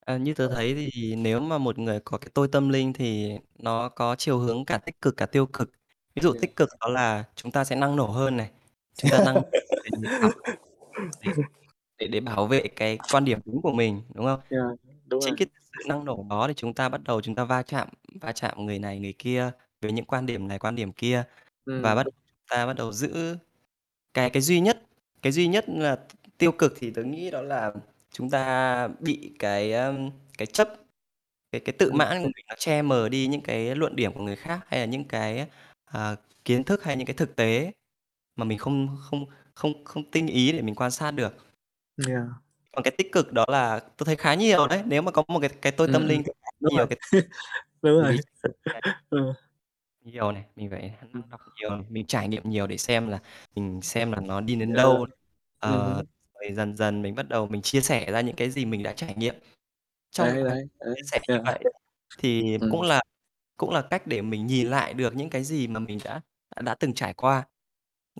À, 0.00 0.16
như 0.16 0.34
tớ 0.34 0.48
Ờ. 0.48 0.54
thấy 0.54 0.74
thì 0.94 1.14
nếu 1.16 1.40
mà 1.40 1.58
một 1.58 1.78
người 1.78 2.00
có 2.04 2.18
cái 2.18 2.30
tôi 2.34 2.48
tâm 2.52 2.68
linh 2.68 2.92
thì 2.92 3.32
nó 3.58 3.88
có 3.88 4.16
chiều 4.18 4.38
hướng 4.38 4.64
cả 4.64 4.78
tích 4.78 5.00
cực 5.00 5.16
cả 5.16 5.26
tiêu 5.26 5.46
cực. 5.46 5.70
Ví 6.14 6.20
dụ 6.22 6.32
Yeah. 6.32 6.40
tích 6.40 6.56
cực 6.56 6.68
đó 6.80 6.88
là 6.88 7.24
chúng 7.34 7.52
ta 7.52 7.64
sẽ 7.64 7.76
năng 7.76 7.96
nổ 7.96 8.06
hơn 8.06 8.36
này, 8.36 8.50
chúng 8.94 9.10
ta 9.10 9.18
năng 9.20 9.42
để 9.82 9.90
để 11.22 11.32
để 11.98 12.06
để 12.06 12.20
bảo 12.20 12.46
vệ 12.46 12.60
cái 12.76 12.98
quan 13.12 13.24
điểm 13.24 13.38
đúng 13.44 13.62
của 13.62 13.72
mình, 13.72 14.02
đúng 14.14 14.24
không? 14.26 14.40
Yeah, 14.50 14.62
đúng 15.06 15.20
Chính 15.20 15.36
rồi. 15.36 15.36
cái 15.36 15.46
sự 15.76 15.84
năng 15.88 16.06
nổ 16.06 16.26
đó 16.30 16.48
thì 16.48 16.54
chúng 16.54 16.74
ta 16.74 16.88
bắt 16.88 17.02
đầu 17.04 17.22
chúng 17.22 17.34
ta 17.34 17.44
va 17.44 17.62
chạm 17.62 17.88
va 18.22 18.32
chạm 18.32 18.66
người 18.66 18.78
này 18.78 19.00
người 19.00 19.14
kia 19.18 19.50
với 19.82 19.92
những 19.92 20.04
quan 20.04 20.26
điểm 20.26 20.48
này, 20.48 20.58
quan 20.58 20.74
điểm 20.76 20.92
kia 20.92 21.24
và 21.76 21.94
Ừm. 21.94 21.96
bắt 21.96 22.06
ta 22.50 22.66
bắt 22.66 22.74
đầu 22.76 22.92
giữ 22.92 23.36
cái 24.14 24.30
cái 24.30 24.42
duy 24.42 24.60
nhất 24.60 24.82
cái 25.22 25.32
duy 25.32 25.48
nhất 25.48 25.64
là 25.68 25.98
tiêu 26.38 26.52
cực 26.52 26.74
thì 26.80 26.90
tớ 26.92 27.04
nghĩ 27.04 27.30
đó 27.32 27.42
là 27.42 27.72
chúng 28.12 28.30
ta 28.30 28.88
bị 29.00 29.32
cái, 29.40 29.72
cái 30.38 30.46
chấp, 30.46 30.68
cái 31.52 31.60
cái 31.60 31.74
tự 31.78 31.92
Ừm. 31.92 31.98
mãn 31.98 32.18
của 32.22 32.28
mình 32.36 32.46
nó 32.48 32.56
che 32.58 32.82
mờ 32.82 33.10
đi 33.10 33.28
những 33.28 33.42
cái 33.42 33.76
luận 33.76 33.96
điểm 33.96 34.14
của 34.14 34.22
người 34.24 34.36
khác, 34.36 34.60
hay 34.68 34.80
là 34.80 34.86
những 34.86 35.04
cái, 35.04 35.46
à, 35.86 36.16
kiến 36.44 36.64
thức 36.64 36.84
hay 36.84 36.96
những 36.96 37.06
cái 37.06 37.14
thực 37.16 37.36
tế 37.36 37.72
mà 38.36 38.44
mình 38.46 38.58
không 38.58 38.96
không 39.10 39.26
không 39.54 39.84
không 39.84 40.10
tinh 40.12 40.26
ý 40.28 40.52
để 40.52 40.62
mình 40.62 40.74
quan 40.76 40.92
sát 40.92 41.10
được. 41.12 41.34
Yeah. 41.98 42.36
Còn 42.72 42.82
cái 42.84 42.94
tích 42.98 43.12
cực 43.12 43.32
đó 43.32 43.44
là 43.48 43.78
tớ 43.96 44.04
thấy 44.04 44.16
khá 44.16 44.34
nhiều 44.34 44.66
đấy, 44.68 44.82
nếu 44.86 45.02
mà 45.02 45.10
có 45.10 45.24
một 45.28 45.40
cái 45.40 45.50
cái 45.62 45.72
tôi 45.72 45.88
tâm 45.88 46.06
ừm, 46.06 46.08
linh 46.08 46.22
đúng 46.60 46.70
nhiều 46.70 46.86
rồi, 46.86 46.86
cái 46.90 46.98
đúng 47.82 47.94
rồi. 48.02 48.16
Ừ. 49.10 49.34
nhiều 50.04 50.32
này, 50.32 50.44
mình 50.56 50.70
phải 50.70 50.94
Ừm. 51.12 51.22
đọc 51.30 51.40
nhiều 51.60 51.70
này, 51.70 51.84
mình 51.90 52.06
trải 52.06 52.28
nghiệm 52.28 52.50
nhiều 52.50 52.66
để 52.66 52.76
xem 52.76 53.08
là 53.08 53.18
mình 53.56 53.80
xem 53.82 54.12
là 54.12 54.20
nó 54.20 54.40
đi 54.40 54.56
đến 54.56 54.72
Yeah. 54.72 54.76
đâu. 54.76 55.06
Ờ, 55.58 55.94
hứm. 55.94 56.06
rồi 56.34 56.52
dần 56.54 56.76
dần 56.76 57.02
mình 57.02 57.14
bắt 57.14 57.28
đầu 57.28 57.46
mình 57.46 57.62
chia 57.62 57.80
sẻ 57.80 58.12
ra 58.12 58.20
những 58.20 58.36
cái 58.36 58.50
gì 58.50 58.64
mình 58.64 58.82
đã 58.82 58.92
trải 58.92 59.14
nghiệm. 59.16 59.34
Trong 60.10 60.34
Đấy, 60.34 60.44
đấy, 60.44 60.68
đấy, 60.80 60.96
chia 60.96 61.02
sẻ 61.12 61.20
như 61.20 61.26
yeah. 61.28 61.44
vậy 61.44 61.60
thì 62.18 62.58
Ừm. 62.60 62.70
cũng 62.70 62.82
là 62.82 63.02
cũng 63.56 63.70
là 63.74 63.82
cách 63.90 64.08
để 64.08 64.22
mình 64.22 64.46
nhìn 64.48 64.68
lại 64.68 64.94
được 64.94 65.16
những 65.16 65.30
cái 65.30 65.44
gì 65.44 65.68
mà 65.68 65.80
mình 65.80 65.98
đã 66.04 66.20
đã 66.56 66.62
đã 66.62 66.74
từng 66.80 66.94
trải 66.94 67.14
qua. 67.14 67.44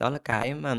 Đó 0.00 0.10
là 0.10 0.18
cái 0.24 0.54
mà 0.54 0.76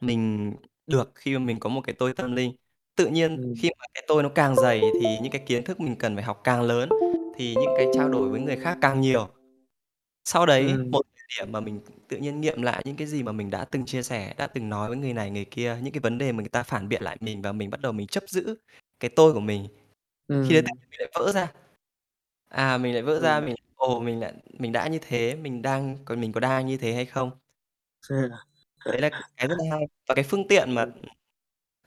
mình 0.00 0.54
được 0.88 1.12
khi 1.14 1.38
mà 1.38 1.44
mình 1.44 1.60
có 1.60 1.70
một 1.70 1.80
cái 1.84 1.94
tôi 1.98 2.12
tâm 2.14 2.32
linh. 2.36 2.52
Tự 2.96 3.06
nhiên 3.08 3.36
Ừm. 3.36 3.54
khi 3.54 3.70
mà 3.80 3.86
cái 3.94 4.04
tôi 4.08 4.22
nó 4.22 4.28
càng 4.28 4.56
dày 4.56 4.92
thì 4.94 5.18
những 5.22 5.32
cái 5.32 5.42
kiến 5.46 5.64
thức 5.64 5.80
mình 5.80 5.96
cần 5.96 6.14
phải 6.16 6.24
học 6.24 6.40
càng 6.44 6.62
lớn, 6.62 6.92
thì 7.32 7.56
những 7.56 7.74
cái 7.74 7.88
trao 7.92 8.08
đổi 8.08 8.30
với 8.30 8.40
người 8.40 8.56
khác 8.56 8.78
càng 8.80 9.00
nhiều. 9.00 9.28
Sau 10.24 10.46
đấy, 10.46 10.78
Ừm. 10.78 10.92
một 10.92 11.02
điểm 11.38 11.52
mà 11.52 11.60
mình 11.60 11.80
tự 12.08 12.16
nhiên 12.18 12.40
nghiệm 12.42 12.62
lại 12.62 12.82
những 12.86 12.96
cái 12.96 13.08
gì 13.08 13.22
mà 13.22 13.32
mình 13.32 13.50
đã 13.50 13.66
từng 13.66 13.86
chia 13.86 14.02
sẻ, 14.04 14.34
đã 14.38 14.46
từng 14.46 14.68
nói 14.70 14.88
với 14.88 14.98
người 14.98 15.14
này 15.14 15.30
người 15.30 15.46
kia, 15.46 15.78
những 15.82 15.92
cái 15.92 16.00
vấn 16.00 16.18
đề 16.18 16.32
mà 16.32 16.40
người 16.42 16.48
ta 16.50 16.64
phản 16.64 16.88
biện 16.88 17.02
lại 17.02 17.16
mình 17.20 17.42
và 17.42 17.52
mình 17.52 17.70
bắt 17.70 17.80
đầu 17.80 17.92
mình 17.92 18.06
chấp 18.06 18.24
giữ 18.28 18.56
cái 19.00 19.10
tôi 19.16 19.32
của 19.34 19.40
mình. 19.40 19.68
Khi 20.42 20.54
đấy 20.54 20.62
tự 20.62 20.72
nhiên 20.80 20.90
mình 20.90 21.00
lại 21.00 21.10
vỡ 21.14 21.32
ra. 21.32 21.52
À, 22.48 22.78
mình 22.78 22.94
lại 22.94 23.02
vỡ 23.02 23.20
ra 23.20 23.40
Ừm. 23.40 23.42
mình 23.42 23.54
ồ, 23.76 24.00
mình 24.00 24.20
lại 24.20 24.34
mình 24.58 24.72
đã 24.72 24.88
như 24.88 24.98
thế, 25.02 25.34
mình 25.36 25.62
đang 25.62 25.98
còn 26.04 26.20
mình 26.20 26.32
có 26.32 26.40
đang 26.40 26.66
như 26.66 26.76
thế 26.78 26.94
hay 26.94 27.06
không? 27.06 27.30
Yeah. 28.10 28.47
Đấy 28.84 29.00
là 29.00 29.10
cái 29.36 29.48
rất 29.48 29.54
là 29.58 29.64
hay. 29.76 29.86
Và 30.08 30.14
cái 30.14 30.24
phương 30.24 30.48
tiện 30.48 30.72
mà, 30.74 30.86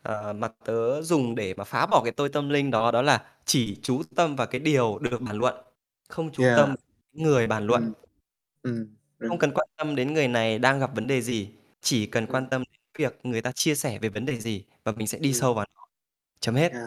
ờ, 0.03 0.33
mà 0.33 0.47
tớ 0.65 1.01
dùng 1.01 1.35
để 1.35 1.53
mà 1.53 1.63
phá 1.63 1.85
bỏ 1.85 2.01
cái 2.03 2.11
tôi 2.13 2.29
tâm 2.29 2.49
linh 2.49 2.71
đó, 2.71 2.91
đó 2.91 3.01
là 3.01 3.25
chỉ 3.45 3.79
chú 3.83 4.01
tâm 4.15 4.35
vào 4.35 4.47
cái 4.47 4.59
điều 4.61 4.99
được 4.99 5.21
bàn 5.21 5.37
luận, 5.37 5.55
không 6.09 6.31
chú 6.31 6.43
Yeah. 6.43 6.57
tâm 6.57 6.75
người 7.13 7.47
bàn 7.47 7.65
luận. 7.67 7.83
Ừm. 8.63 8.95
Ừm, 9.19 9.29
Không 9.29 9.39
cần 9.39 9.51
quan 9.53 9.67
tâm 9.77 9.95
đến 9.95 10.13
người 10.13 10.27
này 10.27 10.59
đang 10.59 10.79
gặp 10.79 10.95
vấn 10.95 11.07
đề 11.07 11.21
gì, 11.21 11.49
chỉ 11.81 12.05
cần 12.07 12.27
quan 12.27 12.49
tâm 12.49 12.63
đến 12.71 12.81
việc 12.97 13.19
người 13.25 13.41
ta 13.41 13.51
chia 13.51 13.75
sẻ 13.75 13.99
về 13.99 14.09
vấn 14.09 14.25
đề 14.25 14.39
gì 14.39 14.65
và 14.83 14.91
mình 14.91 15.07
sẽ 15.07 15.19
đi 15.19 15.29
Ừm. 15.29 15.33
sâu 15.33 15.53
vào 15.53 15.65
nó. 15.75 15.81
Chấm 16.41 16.55
hết. 16.55 16.73
Yeah, 16.73 16.83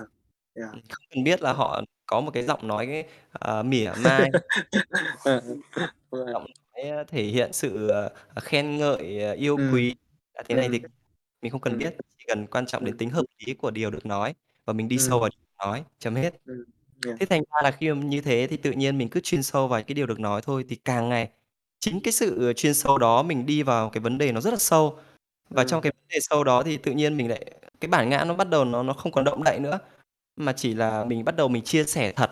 yeah. 0.56 0.70
Không 0.90 1.05
cần 1.10 1.24
biết 1.24 1.43
là 1.43 1.52
họ 1.55 1.82
có 2.06 2.20
một 2.20 2.31
cái 2.35 2.43
giọng 2.44 2.68
nói, 2.68 3.05
ờ, 3.32 3.64
mỉa 3.64 3.93
mai 3.98 4.31
Ờ, 5.24 5.40
giọng 6.32 6.47
nói 6.75 7.05
thể 7.09 7.23
hiện 7.23 7.53
sự, 7.53 7.89
ờ, 7.89 8.09
ờ, 8.35 8.41
khen 8.41 8.77
ngợi, 8.79 9.21
ờ, 9.23 9.33
yêu 9.33 9.57
Ừm. 9.57 9.65
quý, 9.67 9.95
à, 10.33 10.43
thế 10.49 10.55
này 10.55 10.69
thế 10.73 10.79
Ừm. 10.83 10.91
mình 11.43 11.53
không 11.53 11.61
cần 11.61 11.79
Ừm. 11.79 11.79
biết, 11.79 11.95
chỉ 12.19 12.25
cần 12.29 12.47
quan 12.47 12.67
trọng 12.67 12.85
đến 12.85 12.95
Ừm. 12.95 12.99
tính 12.99 13.11
hợp 13.11 13.25
lý 13.47 13.55
của 13.55 13.71
điều 13.71 13.91
được 13.91 14.07
nói 14.07 14.35
và 14.67 14.73
mình 14.73 14.89
đi 14.89 14.99
sâu 14.99 15.19
Ừm. 15.19 15.21
vào 15.21 15.31
nói, 15.59 15.85
chấm 15.99 16.15
hết. 16.15 16.35
Ừm, 16.45 16.65
yeah. 17.07 17.19
Thế 17.21 17.27
thành 17.27 17.43
ra 17.53 17.63
là 17.65 17.71
khi 17.73 17.93
mà 17.95 18.03
như 18.07 18.21
thế 18.21 18.49
thì 18.51 18.57
tự 18.57 18.73
nhiên 18.73 18.99
mình 18.99 19.09
cứ 19.11 19.21
chuyên 19.21 19.43
sâu 19.43 19.69
vào 19.69 19.83
cái 19.87 19.95
điều 19.95 20.07
được 20.07 20.21
nói 20.21 20.43
thôi, 20.43 20.67
thì 20.69 20.77
càng 20.77 21.09
ngày 21.09 21.31
chính 21.81 22.01
cái 22.05 22.13
sự 22.13 22.55
chuyên 22.57 22.75
sâu 22.75 22.99
đó 22.99 23.23
mình 23.25 23.47
đi 23.47 23.63
vào 23.65 23.91
cái 23.91 24.01
vấn 24.03 24.19
đề 24.19 24.33
nó 24.33 24.41
rất 24.41 24.51
là 24.53 24.59
sâu. 24.59 24.99
Và 25.51 25.65
trong 25.65 25.81
Ừm. 25.81 25.83
cái 25.83 25.93
vấn 25.97 26.09
đề 26.11 26.19
sâu 26.23 26.45
đó 26.45 26.63
thì 26.65 26.79
tự 26.79 26.93
nhiên 26.93 27.17
mình 27.17 27.31
lại 27.31 27.47
cái 27.81 27.89
bản 27.91 28.11
ngã 28.11 28.25
nó 28.29 28.35
bắt 28.37 28.51
đầu 28.51 28.65
nó 28.67 28.85
nó 28.85 28.95
không 28.95 29.13
còn 29.13 29.25
động 29.25 29.45
đậy 29.45 29.61
nữa, 29.61 29.79
mà 30.37 30.53
chỉ 30.55 30.75
là 30.75 31.05
mình 31.07 31.25
bắt 31.25 31.37
đầu 31.37 31.49
mình 31.49 31.65
chia 31.65 31.85
sẻ 31.85 32.13
thật 32.13 32.31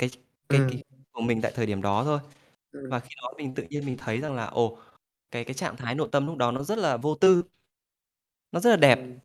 cái 0.00 0.10
cái 0.50 0.60
Ừm. 0.60 0.68
cái 0.68 0.84
của 1.12 1.22
mình 1.22 1.42
tại 1.42 1.52
thời 1.56 1.66
điểm 1.66 1.82
đó 1.82 2.04
thôi. 2.04 2.20
Ừm. 2.76 2.90
Và 2.90 2.98
khi 3.00 3.08
đó 3.22 3.32
mình 3.36 3.54
tự 3.54 3.62
nhiên 3.70 3.86
mình 3.86 3.96
thấy 3.96 4.20
rằng 4.20 4.34
là, 4.34 4.46
ồ, 4.46 4.78
cái 5.30 5.44
cái 5.44 5.54
trạng 5.54 5.76
thái 5.76 5.94
nội 5.94 6.08
tâm 6.12 6.26
lúc 6.26 6.36
đó 6.36 6.50
nó 6.52 6.62
rất 6.62 6.78
là 6.78 6.96
vô 6.96 7.14
tư. 7.14 7.42
Nó 8.52 8.60
rất 8.60 8.70
là 8.70 8.76
đẹp. 8.76 8.98
Ừm. 8.98 9.18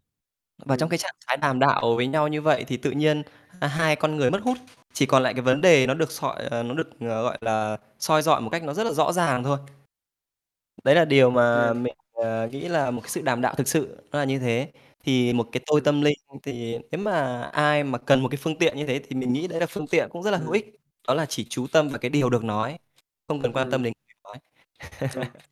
Và 0.66 0.78
trong 0.78 0.88
Ừm. 0.88 0.92
cái 0.92 0.98
trạng 0.98 1.16
thái 1.28 1.38
đàm 1.38 1.60
đạo 1.60 1.96
với 1.96 2.08
nhau 2.08 2.28
như 2.28 2.42
vậy 2.42 2.66
thì 2.68 2.78
tự 2.78 2.92
nhiên, 2.92 3.24
a, 3.60 3.68
hai 3.68 3.96
con 3.96 4.18
người 4.18 4.32
mất 4.32 4.42
hút, 4.44 4.58
chỉ 4.94 5.06
còn 5.06 5.24
lại 5.24 5.34
cái 5.34 5.42
vấn 5.42 5.62
đề 5.62 5.88
nó 5.88 5.94
được 5.94 6.12
sọi 6.12 6.44
ờ, 6.44 6.64
nó 6.64 6.74
được, 6.76 6.90
ờ, 7.02 7.24
gọi 7.24 7.38
là, 7.42 7.78
soi 8.00 8.22
rọi 8.22 8.42
một 8.42 8.50
cách 8.52 8.64
nó 8.64 8.74
rất 8.74 8.84
là 8.86 8.92
rõ 8.94 9.14
ràng 9.14 9.44
thôi. 9.44 9.58
Đấy 10.84 10.96
là 10.96 11.06
điều 11.06 11.32
mà 11.32 11.66
Yeah. 11.66 11.78
mình, 11.78 11.94
ờ, 12.14 12.48
nghĩ 12.52 12.68
là 12.70 12.92
một 12.92 13.02
cái 13.02 13.10
sự 13.10 13.22
đàm 13.22 13.42
đạo 13.42 13.56
thực 13.58 13.68
sự 13.68 13.98
nó 14.12 14.20
là 14.20 14.26
như 14.26 14.40
thế. 14.40 14.72
Thì 15.04 15.34
một 15.34 15.50
cái 15.52 15.62
tôi 15.68 15.82
Ừm. 15.82 15.86
tâm 15.86 16.02
linh 16.02 16.18
thì 16.44 16.78
nếu 16.92 17.02
mà 17.02 17.42
ai 17.44 17.84
mà 17.84 17.98
cần 17.98 18.22
một 18.24 18.30
cái 18.30 18.38
phương 18.44 18.58
tiện 18.58 18.78
như 18.78 18.86
thế 18.88 19.00
thì 19.10 19.16
mình 19.16 19.34
nghĩ 19.34 19.48
đấy 19.48 19.60
là 19.60 19.66
phương 19.66 19.88
tiện 19.88 20.10
cũng 20.12 20.24
rất 20.24 20.32
là 20.32 20.38
hữu 20.38 20.52
Ừm. 20.52 20.54
ích, 20.54 20.66
đó 21.08 21.14
là 21.14 21.26
chỉ 21.26 21.48
chú 21.50 21.68
tâm 21.72 21.90
vào 21.90 22.00
cái 22.00 22.10
điều 22.10 22.30
được 22.30 22.44
nói, 22.44 22.78
không 23.32 23.42
cần 23.42 23.54
quan 23.54 23.72
tâm 23.72 23.84
đến 23.84 23.94
người 24.08 24.16
nói. 24.24 24.38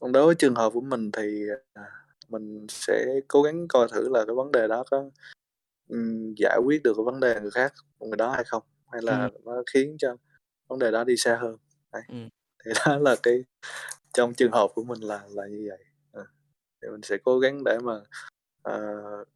Còn 0.00 0.12
đối 0.12 0.26
với 0.26 0.34
trường 0.34 0.54
hợp 0.54 0.70
của 0.70 0.80
mình 0.80 1.10
thì, 1.12 1.44
à, 1.74 1.82
mình 2.28 2.66
sẽ 2.68 3.20
cố 3.28 3.42
gắng 3.42 3.68
coi 3.68 3.88
thử 3.92 4.08
là 4.08 4.24
cái 4.26 4.34
vấn 4.34 4.52
đề 4.52 4.68
đó 4.68 4.84
có, 4.90 5.04
giải 6.36 6.58
quyết 6.64 6.82
được 6.82 6.92
cái 6.96 7.04
vấn 7.04 7.20
đề 7.20 7.40
người 7.40 7.50
khác 7.50 7.72
người 8.00 8.16
đó 8.16 8.30
hay 8.30 8.44
không, 8.44 8.62
hay 8.92 9.02
là 9.02 9.30
nó 9.44 9.62
khiến 9.72 9.96
cho 9.98 10.16
vấn 10.68 10.78
đề 10.78 10.90
đó 10.90 11.04
đi 11.04 11.16
xa 11.16 11.36
hơn. 11.40 11.56
Đấy, 11.92 12.02
Ừm. 12.08 12.28
thì 12.64 12.70
đó 12.86 12.98
là 12.98 13.16
cái 13.22 13.44
trong 14.14 14.34
trường 14.34 14.52
hợp 14.52 14.68
của 14.74 14.84
mình 14.84 15.00
là 15.00 15.26
là 15.30 15.46
như 15.46 15.66
vậy. 15.68 15.84
Ờ, 16.12 16.26
thì 16.82 16.88
mình 16.88 17.02
sẽ 17.02 17.16
cố 17.24 17.38
gắng 17.38 17.64
để 17.64 17.78
mà, 17.82 18.00
ờ, 18.62 18.74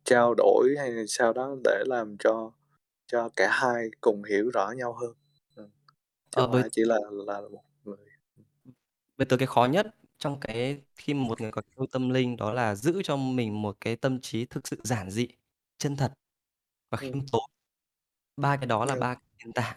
trao 0.05 0.35
đổi 0.35 0.74
hay 0.78 1.06
sao 1.09 1.32
đó 1.32 1.56
để 1.64 1.85
làm 1.86 2.16
cho 2.18 2.52
cho 3.06 3.28
cả 3.36 3.48
hai 3.51 3.90
cùng 4.01 4.24
hiểu 4.24 4.51
rõ 4.51 4.70
nhau 4.77 4.93
hơn. 4.93 5.12
Ừm, 6.27 6.31
chứ 6.31 6.43
Ờ, 6.43 6.47
không 6.47 6.51
với 6.53 6.62
phải 6.62 6.69
chỉ 6.73 6.82
là 6.85 6.97
là 7.27 7.40
một 7.40 7.62
người. 7.85 7.97
với 9.19 9.27
tớ 9.27 9.36
cái 9.36 9.47
khó 9.47 9.65
nhất 9.66 9.86
trong 10.19 10.40
cái 10.40 10.82
khi 10.97 11.15
mà 11.15 11.20
một 11.28 11.40
người 11.40 11.51
có 11.53 11.62
tôi 11.77 11.86
tâm 11.93 12.11
linh 12.11 12.36
đó 12.36 12.53
là 12.53 12.74
giữ 12.74 13.03
cho 13.05 13.16
mình 13.16 13.62
một 13.62 13.77
cái 13.81 13.97
tâm 13.97 14.20
trí 14.20 14.47
thực 14.47 14.69
sự 14.69 14.81
giản 14.85 15.11
dị, 15.11 15.28
chân 15.78 15.97
thật 15.97 16.12
và 16.90 16.98
Ừm. 16.98 17.12
khiêm 17.12 17.23
tốn. 17.32 17.43
Ba 18.36 18.57
cái 18.59 18.66
đó 18.66 18.86
là 18.86 18.94
Yeah. 18.94 19.01
ba 19.01 19.15
cái 19.15 19.23
nền 19.47 19.53
tảng. 19.55 19.77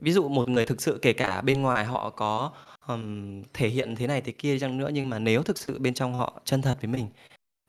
Ví 0.00 0.12
dụ 0.12 0.28
một 0.28 0.48
người 0.48 0.66
thực 0.66 0.82
sự 0.82 0.98
kể 1.02 1.12
cả 1.12 1.42
bên 1.42 1.62
ngoài 1.62 1.84
họ 1.84 2.10
có, 2.10 2.52
ừm, 2.86 3.42
thể 3.54 3.68
hiện 3.68 3.94
thế 3.96 4.06
này 4.06 4.20
thế 4.20 4.32
kia 4.32 4.52
đi 4.54 4.58
chăng 4.60 4.76
nữa, 4.78 4.90
nhưng 4.94 5.08
mà 5.10 5.18
nếu 5.18 5.42
thực 5.42 5.58
sự 5.58 5.78
bên 5.78 5.94
trong 5.94 6.14
họ 6.14 6.40
chân 6.44 6.62
thật 6.62 6.78
với 6.80 6.88
mình, 6.90 7.08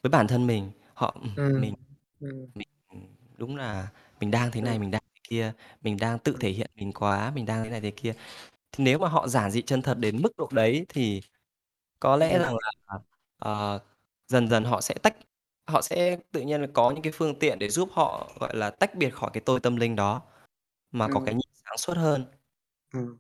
với 0.04 0.10
bản 0.12 0.28
thân 0.28 0.48
mình, 0.48 0.72
họ 0.94 1.18
ừm, 1.22 1.32
Ừm. 1.36 1.54
mình 1.62 1.76
Ừm. 2.20 2.54
mình, 2.56 2.68
ừm, 2.92 3.02
đúng 3.38 3.56
là 3.58 3.90
mình 4.22 4.32
đang 4.32 4.52
thế 4.52 4.62
này, 4.62 4.80
Ừm. 4.80 4.80
mình 4.80 4.92
đang 4.92 5.04
kia, 5.34 5.54
mình 5.82 5.98
đang 6.02 6.20
tự 6.20 6.38
thể 6.40 6.50
hiện 6.50 6.72
mình 6.76 6.94
quá, 6.94 7.32
mình 7.36 7.46
đang 7.46 7.64
thế 7.64 7.70
này 7.70 7.82
thế 7.82 7.92
kia. 7.92 8.14
Thì 8.72 8.84
nếu 8.84 9.00
mà 9.00 9.10
họ 9.10 9.28
giản 9.28 9.52
dị 9.52 9.62
chân 9.62 9.82
thật 9.82 9.98
đến 10.00 10.22
mức 10.24 10.32
độ 10.38 10.50
đấy 10.54 10.86
thì 10.90 11.22
có 12.00 12.18
lẽ 12.18 12.40
rằng 12.40 12.56
là, 12.62 12.72
ờ, 13.40 13.80
dần 14.28 14.50
dần 14.50 14.66
họ 14.66 14.82
sẽ 14.82 14.96
tách 15.04 15.16
họ 15.68 15.82
sẽ 15.84 16.18
tự 16.32 16.42
nhiên 16.42 16.62
là 16.62 16.68
có 16.74 16.92
những 16.92 17.02
cái 17.04 17.14
phương 17.16 17.40
tiện 17.40 17.60
để 17.60 17.70
giúp 17.70 17.90
họ, 17.94 18.32
gọi 18.40 18.58
là, 18.58 18.72
tách 18.72 18.96
biệt 18.96 19.10
khỏi 19.16 19.30
cái 19.34 19.42
tôi 19.46 19.62
tâm 19.62 19.76
linh 19.78 19.96
đó, 19.98 20.22
mà 20.92 21.10
có 21.10 21.22
cái 21.22 21.36
Ừm. 21.36 21.36
nhìn 21.36 21.50
sáng 21.66 21.78
suốt 21.78 21.98
hơn. 21.98 22.26
Ừm. 22.94 23.18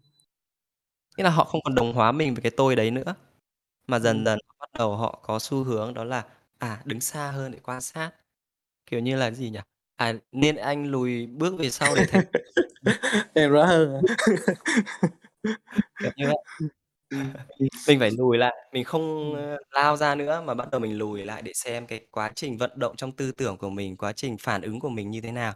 Nghĩa 1.17 1.23
là 1.23 1.29
họ 1.29 1.43
không 1.45 1.61
còn 1.63 1.75
đồng 1.75 1.93
hóa 1.93 2.11
mình 2.11 2.33
với 2.33 2.41
cái 2.43 2.51
tôi 2.57 2.75
đấy 2.75 2.91
nữa, 2.91 3.15
mà 3.87 3.99
dần 3.99 4.25
Ừm. 4.25 4.25
dần 4.25 4.39
bắt 4.59 4.69
đầu 4.79 4.97
họ 4.97 5.19
có 5.23 5.39
xu 5.39 5.63
hướng 5.63 5.93
đó 5.93 6.05
là, 6.05 6.25
à, 6.59 6.81
đứng 6.85 7.01
xa 7.01 7.31
hơn 7.31 7.51
để 7.51 7.59
quan 7.63 7.81
sát. 7.81 8.11
Kiểu 8.87 9.01
như 9.01 9.17
là 9.17 9.25
cái 9.29 9.35
gì 9.35 9.49
nhỉ? 9.51 9.59
À, 9.97 10.13
nên 10.31 10.55
anh 10.55 10.85
lùi 10.87 11.27
bước 11.27 11.55
về 11.59 11.69
sau 11.69 11.95
để 11.95 12.05
thấy 12.05 12.21
Em 13.35 13.51
rõ 13.51 13.65
hơn? 13.65 13.93
Kiểu 16.03 16.11
như 16.15 16.25
vậy. 16.27 16.37
Ừm, 17.09 17.33
mình 17.87 17.99
phải 17.99 18.11
lùi 18.11 18.37
lại, 18.39 18.55
mình 18.73 18.83
không, 18.83 19.33
Ừm. 19.33 19.35
ơ, 19.35 19.57
lao 19.71 19.97
ra 19.97 20.15
nữa 20.15 20.43
mà 20.47 20.53
bắt 20.55 20.71
đầu 20.71 20.81
mình 20.81 20.97
lùi 20.97 21.25
lại 21.25 21.41
để 21.41 21.53
xem 21.55 21.87
cái 21.87 22.07
quá 22.11 22.31
trình 22.35 22.57
vận 22.57 22.71
động 22.79 22.95
trong 22.97 23.13
tư 23.13 23.33
tưởng 23.33 23.57
của 23.57 23.69
mình, 23.71 23.97
quá 23.97 24.13
trình 24.13 24.37
phản 24.39 24.61
ứng 24.63 24.79
của 24.79 24.89
mình 24.89 25.11
như 25.11 25.21
thế 25.21 25.31
nào. 25.33 25.53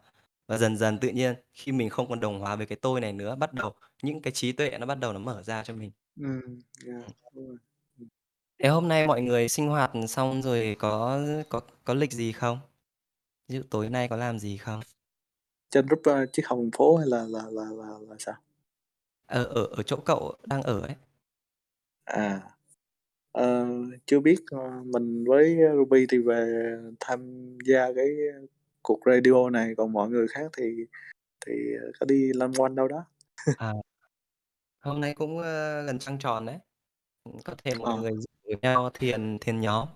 Và 0.47 0.57
dần 0.57 0.77
dần 0.77 0.99
tự 0.99 1.09
nhiên 1.09 1.35
khi 1.53 1.71
mình 1.73 1.89
không 1.89 2.09
còn 2.09 2.19
đồng 2.19 2.39
hóa 2.39 2.55
với 2.57 2.65
cái 2.65 2.77
tôi 2.81 3.01
này 3.01 3.13
nữa, 3.13 3.35
bắt 3.35 3.53
đầu 3.53 3.73
những 4.03 4.21
cái 4.21 4.33
trí 4.33 4.53
tuệ 4.53 4.71
nó 4.79 4.85
bắt 4.87 4.95
đầu 4.99 5.13
nó 5.13 5.19
mở 5.19 5.43
ra 5.43 5.63
cho 5.63 5.73
mình. 5.75 5.91
Ừm, 6.15 6.25
yeah, 6.85 6.97
Ừm. 6.97 7.03
đúng 7.35 7.47
rồi. 7.47 7.57
Ừm. 7.99 8.07
Thế 8.63 8.69
hôm 8.69 8.87
nay 8.87 9.07
mọi 9.07 9.21
người 9.21 9.49
sinh 9.49 9.67
hoạt 9.69 9.91
xong 10.09 10.41
rồi 10.41 10.75
có 10.79 11.19
có 11.49 11.61
có 11.85 11.93
lịch 11.93 12.11
gì 12.13 12.31
không? 12.31 12.59
Ví 13.47 13.55
dụ 13.57 13.63
tối 13.69 13.89
nay 13.89 14.07
có 14.07 14.15
làm 14.15 14.39
gì 14.39 14.57
không? 14.57 14.81
Trên 15.71 15.85
group, 15.87 16.03
ơ, 16.03 16.25
triết 16.33 16.45
học 16.45 16.59
đường 16.59 16.71
phố 16.77 16.95
hay 16.97 17.07
là 17.07 17.25
là 17.29 17.41
là 17.51 17.63
là 17.77 17.85
là 18.09 18.15
sao? 18.19 18.35
Ờ, 19.27 19.43
ở 19.43 19.63
ở 19.65 19.83
chỗ 19.83 19.97
cậu 20.05 20.35
đang 20.45 20.61
ở 20.61 20.79
ấy. 20.81 20.95
À. 22.05 22.41
Ờ, 23.31 23.67
chưa 24.05 24.19
biết, 24.19 24.35
ờ, 24.51 24.83
mình 24.85 25.23
với 25.27 25.57
Ruby 25.77 26.05
thì 26.09 26.17
về 26.17 26.63
tham 26.99 27.19
gia 27.65 27.93
cái, 27.95 28.07
cuộc 28.83 28.99
radio 29.05 29.49
này, 29.49 29.73
còn 29.77 29.93
mọi 29.93 30.09
người 30.09 30.27
khác 30.27 30.51
thì 30.57 30.63
thì, 31.47 31.53
ờ, 31.81 31.91
có 32.01 32.05
đi 32.05 32.33
loanh 32.33 32.53
quanh 32.55 32.75
đâu 32.75 32.87
đó. 32.87 33.05
À. 33.57 33.73
Hôm 34.81 35.01
nay 35.01 35.13
cũng, 35.15 35.39
ơ, 35.39 35.83
gần 35.85 35.99
trăng 35.99 36.19
tròn 36.19 36.45
đấy. 36.45 36.59
Ừm, 37.23 37.35
có 37.45 37.55
thể 37.65 37.75
mọi 37.75 37.93
Ờ. 37.93 38.01
người 38.01 38.11
rủ 38.43 38.55
nhau 38.61 38.89
thiền 38.93 39.37
thiền 39.41 39.61
nhóm. 39.61 39.87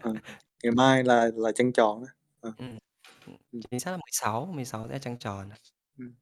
Ờ, 0.00 0.12
ngày 0.62 0.72
mai 0.72 1.04
là 1.04 1.30
là 1.36 1.52
trăng 1.54 1.72
tròn 1.72 2.04
á. 2.06 2.12
Ờ. 2.46 2.52
Ừm, 2.56 2.78
ừm, 3.26 3.36
Ừm. 3.52 3.66
chính 3.70 3.80
xác 3.80 3.90
là 3.90 3.96
16, 3.96 4.46
16 4.46 4.88
sẽ 4.88 4.98
trăng 4.98 5.18
tròn. 5.18 5.50
Ừm. 5.98 6.16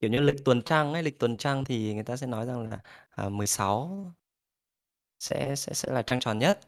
Kiểu 0.00 0.10
như 0.10 0.20
lịch 0.20 0.44
tuần 0.44 0.62
trăng 0.62 0.92
ấy, 0.92 1.02
lịch 1.02 1.18
tuần 1.18 1.36
trăng 1.36 1.64
thì 1.64 1.94
người 1.94 2.02
ta 2.04 2.16
sẽ 2.16 2.26
nói 2.26 2.46
rằng 2.46 2.70
là, 2.70 2.78
à, 3.10 3.28
16 3.28 4.12
sẽ 5.20 5.56
sẽ 5.56 5.74
sẽ 5.74 5.92
là 5.92 6.02
trăng 6.02 6.20
tròn 6.20 6.38
nhất. 6.38 6.60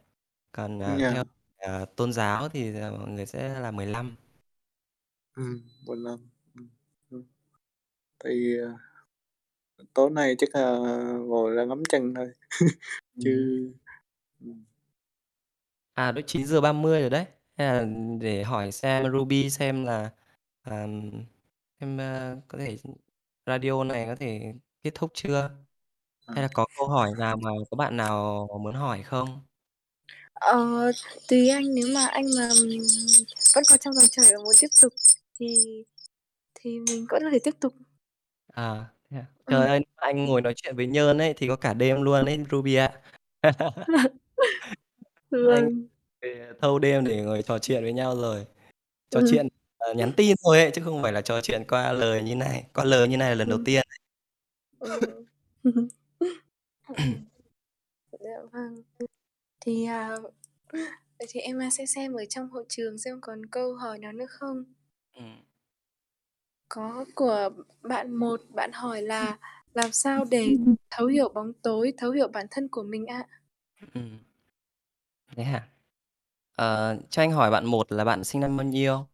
Còn, 0.53 0.83
à, 0.83 1.01
Yeah. 1.01 1.15
theo, 1.15 1.25
ờ, 1.57 1.85
tôn 1.97 2.13
giáo 2.13 2.49
thì, 2.49 2.81
ờ, 2.81 2.91
mọi 2.93 3.09
người 3.11 3.27
sẽ 3.27 3.61
là 3.61 3.71
15. 3.71 4.17
Ừm, 5.35 5.61
15, 5.87 6.19
ừm, 6.55 6.69
ừm. 7.11 7.25
Thì, 8.25 8.59
ờ, 8.59 8.73
tối 9.95 10.11
nay 10.11 10.37
chắc 10.39 10.51
là 10.55 10.79
ngồi 11.27 11.55
ra 11.57 11.65
ngắm 11.65 11.83
trăng 11.91 12.15
thôi, 12.17 12.29
chứ 13.19 13.31
Ừm. 13.31 13.77
ừm. 14.41 14.65
À, 15.95 16.13
đó 16.13 16.21
9:30 16.27 17.01
rồi 17.01 17.11
đấy. 17.11 17.27
Hay 17.57 17.67
là 17.67 17.87
để 18.21 18.43
hỏi 18.45 18.73
xem 18.73 19.13
Ruby 19.13 19.51
xem 19.51 19.85
là, 19.85 20.11
ờm, 20.63 21.11
xem, 21.81 21.99
ơ, 21.99 22.37
có 22.49 22.59
thể 22.59 22.77
radio 23.47 23.85
này 23.85 24.07
có 24.07 24.17
thể 24.17 24.55
kết 24.83 24.91
thúc 24.95 25.11
chưa? 25.15 25.51
Ờ. 26.27 26.35
Hay 26.35 26.43
là 26.43 26.49
có 26.55 26.67
câu 26.79 26.89
hỏi 26.89 27.11
nào 27.19 27.37
mà 27.37 27.51
có 27.71 27.77
bạn 27.77 27.97
nào 27.97 28.49
muốn 28.63 28.75
hỏi 28.75 29.03
không? 29.03 29.47
Ờ, 30.35 30.57
tùy 31.29 31.49
anh, 31.49 31.75
nếu 31.75 31.87
mà 31.95 32.07
anh 32.07 32.25
mà, 32.37 32.49
ừm, 32.49 32.83
vẫn 33.55 33.65
còn 33.69 33.79
trong 33.79 33.95
dòng 33.95 34.09
chảy 34.11 34.27
và 34.33 34.39
muốn 34.45 34.53
tiếp 34.61 34.69
tục 34.83 34.93
thì 35.39 35.57
thì 36.55 36.81
mình 36.81 37.07
vẫn 37.11 37.23
có 37.25 37.31
thể 37.33 37.39
tiếp 37.45 37.55
tục. 37.61 37.75
À, 38.55 38.85
thế 39.11 39.17
à? 39.19 39.27
Trời 39.49 39.59
Ừm. 39.59 39.69
ơi, 39.69 39.81
anh 39.97 40.25
ngồi 40.25 40.41
nói 40.43 40.53
chuyện 40.57 40.77
với 40.77 40.87
Nhơn 40.87 41.19
ấy 41.19 41.35
thì 41.37 41.49
có 41.49 41.57
cả 41.57 41.75
đêm 41.75 42.03
luôn 42.03 42.25
ấy, 42.27 42.39
Ruby 42.51 42.75
ạ. 42.75 43.01
Anh 45.45 45.69
Vâng. 45.71 45.89
Thâu 46.63 46.79
đêm 46.79 47.05
để 47.05 47.23
ngồi 47.23 47.43
trò 47.43 47.59
chuyện 47.59 47.83
với 47.83 47.93
nhau 47.93 48.17
rồi. 48.17 48.47
Trò 49.11 49.21
Ừm. 49.21 49.29
chuyện, 49.31 49.49
ờ, 49.79 49.95
nhắn 49.95 50.13
tin 50.17 50.37
thôi 50.45 50.61
ấy, 50.61 50.71
chứ 50.71 50.83
không 50.85 51.03
phải 51.03 51.13
là 51.13 51.21
trò 51.23 51.41
chuyện 51.41 51.65
qua 51.69 51.93
lời 51.93 52.23
như 52.23 52.37
này. 52.37 52.65
Qua 52.75 52.85
lời 52.85 53.09
như 53.09 53.17
này 53.17 53.31
là 53.31 53.35
lần 53.37 53.49
đầu 53.49 53.59
Ừm. 53.59 53.65
tiên. 53.65 53.87
Dạ 58.21 58.39
vâng. 58.53 58.83
Thì, 59.61 59.85
à, 59.87 60.17
vậy 61.19 61.27
thì 61.31 61.41
em, 61.41 61.61
sẽ 61.73 61.87
xem 61.87 62.15
ở 62.15 62.25
trong 62.31 62.51
hội 62.51 62.65
trường 62.69 62.99
xem 62.99 63.21
còn 63.21 63.47
câu 63.47 63.75
hỏi 63.75 63.99
nào 63.99 64.13
nữa 64.13 64.27
không? 64.31 64.65
Ừm. 65.15 65.37
Có 66.69 67.05
của 67.15 67.51
bạn 67.83 68.15
một, 68.17 68.41
bạn 68.55 68.71
hỏi 68.73 69.03
là 69.03 69.39
làm 69.75 69.93
sao 69.93 70.25
để 70.31 70.57
thấu 70.91 71.07
hiểu 71.07 71.29
bóng 71.29 71.53
tối, 71.63 71.93
thấu 71.99 72.11
hiểu 72.11 72.29
bản 72.29 72.47
thân 72.51 72.69
của 72.69 72.83
mình 72.83 73.07
ạ? 73.07 73.27
Ừm. 73.95 74.19
Thế 75.37 75.45
hả? 75.45 75.69
Ờ, 76.57 76.97
cho 77.11 77.23
anh 77.23 77.31
hỏi 77.33 77.51
bạn 77.51 77.67
một 77.67 77.93
là 77.93 78.05
bạn 78.05 78.25
sinh 78.25 78.41
năm 78.41 78.57
bao 78.57 78.67
nhiêu? 78.67 79.07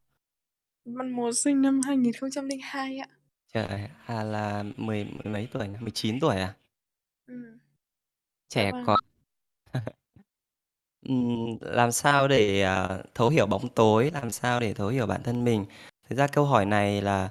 Bạn 0.85 1.11
một 1.13 1.33
sinh 1.33 1.63
năm 1.63 1.81
2002 1.87 2.99
ạ. 2.99 3.09
Trời, 3.55 3.89
à, 4.07 4.23
là 4.25 4.65
mười 4.77 5.05
mười 5.05 5.33
mấy 5.33 5.49
tuổi 5.53 5.69
nhỉ? 5.69 5.77
19 5.81 6.21
tuổi 6.21 6.37
à? 6.37 6.55
Ừm. 7.27 7.59
Dạ 8.55 8.65
Trẻ 8.65 8.73
quá. 8.85 8.97
vâng. 8.97 9.05
Ừm, 11.03 11.59
làm 11.61 11.93
sao 11.93 12.29
để, 12.29 12.63
à, 12.63 12.99
thấu 13.15 13.29
hiểu 13.29 13.47
bóng 13.47 13.69
tối, 13.69 14.11
làm 14.15 14.31
sao 14.31 14.61
để 14.61 14.75
thấu 14.75 14.89
hiểu 14.89 15.07
bản 15.07 15.23
thân 15.23 15.45
mình? 15.45 15.65
Thực 16.09 16.17
ra 16.17 16.27
câu 16.27 16.45
hỏi 16.45 16.67
này 16.67 17.03
là 17.03 17.29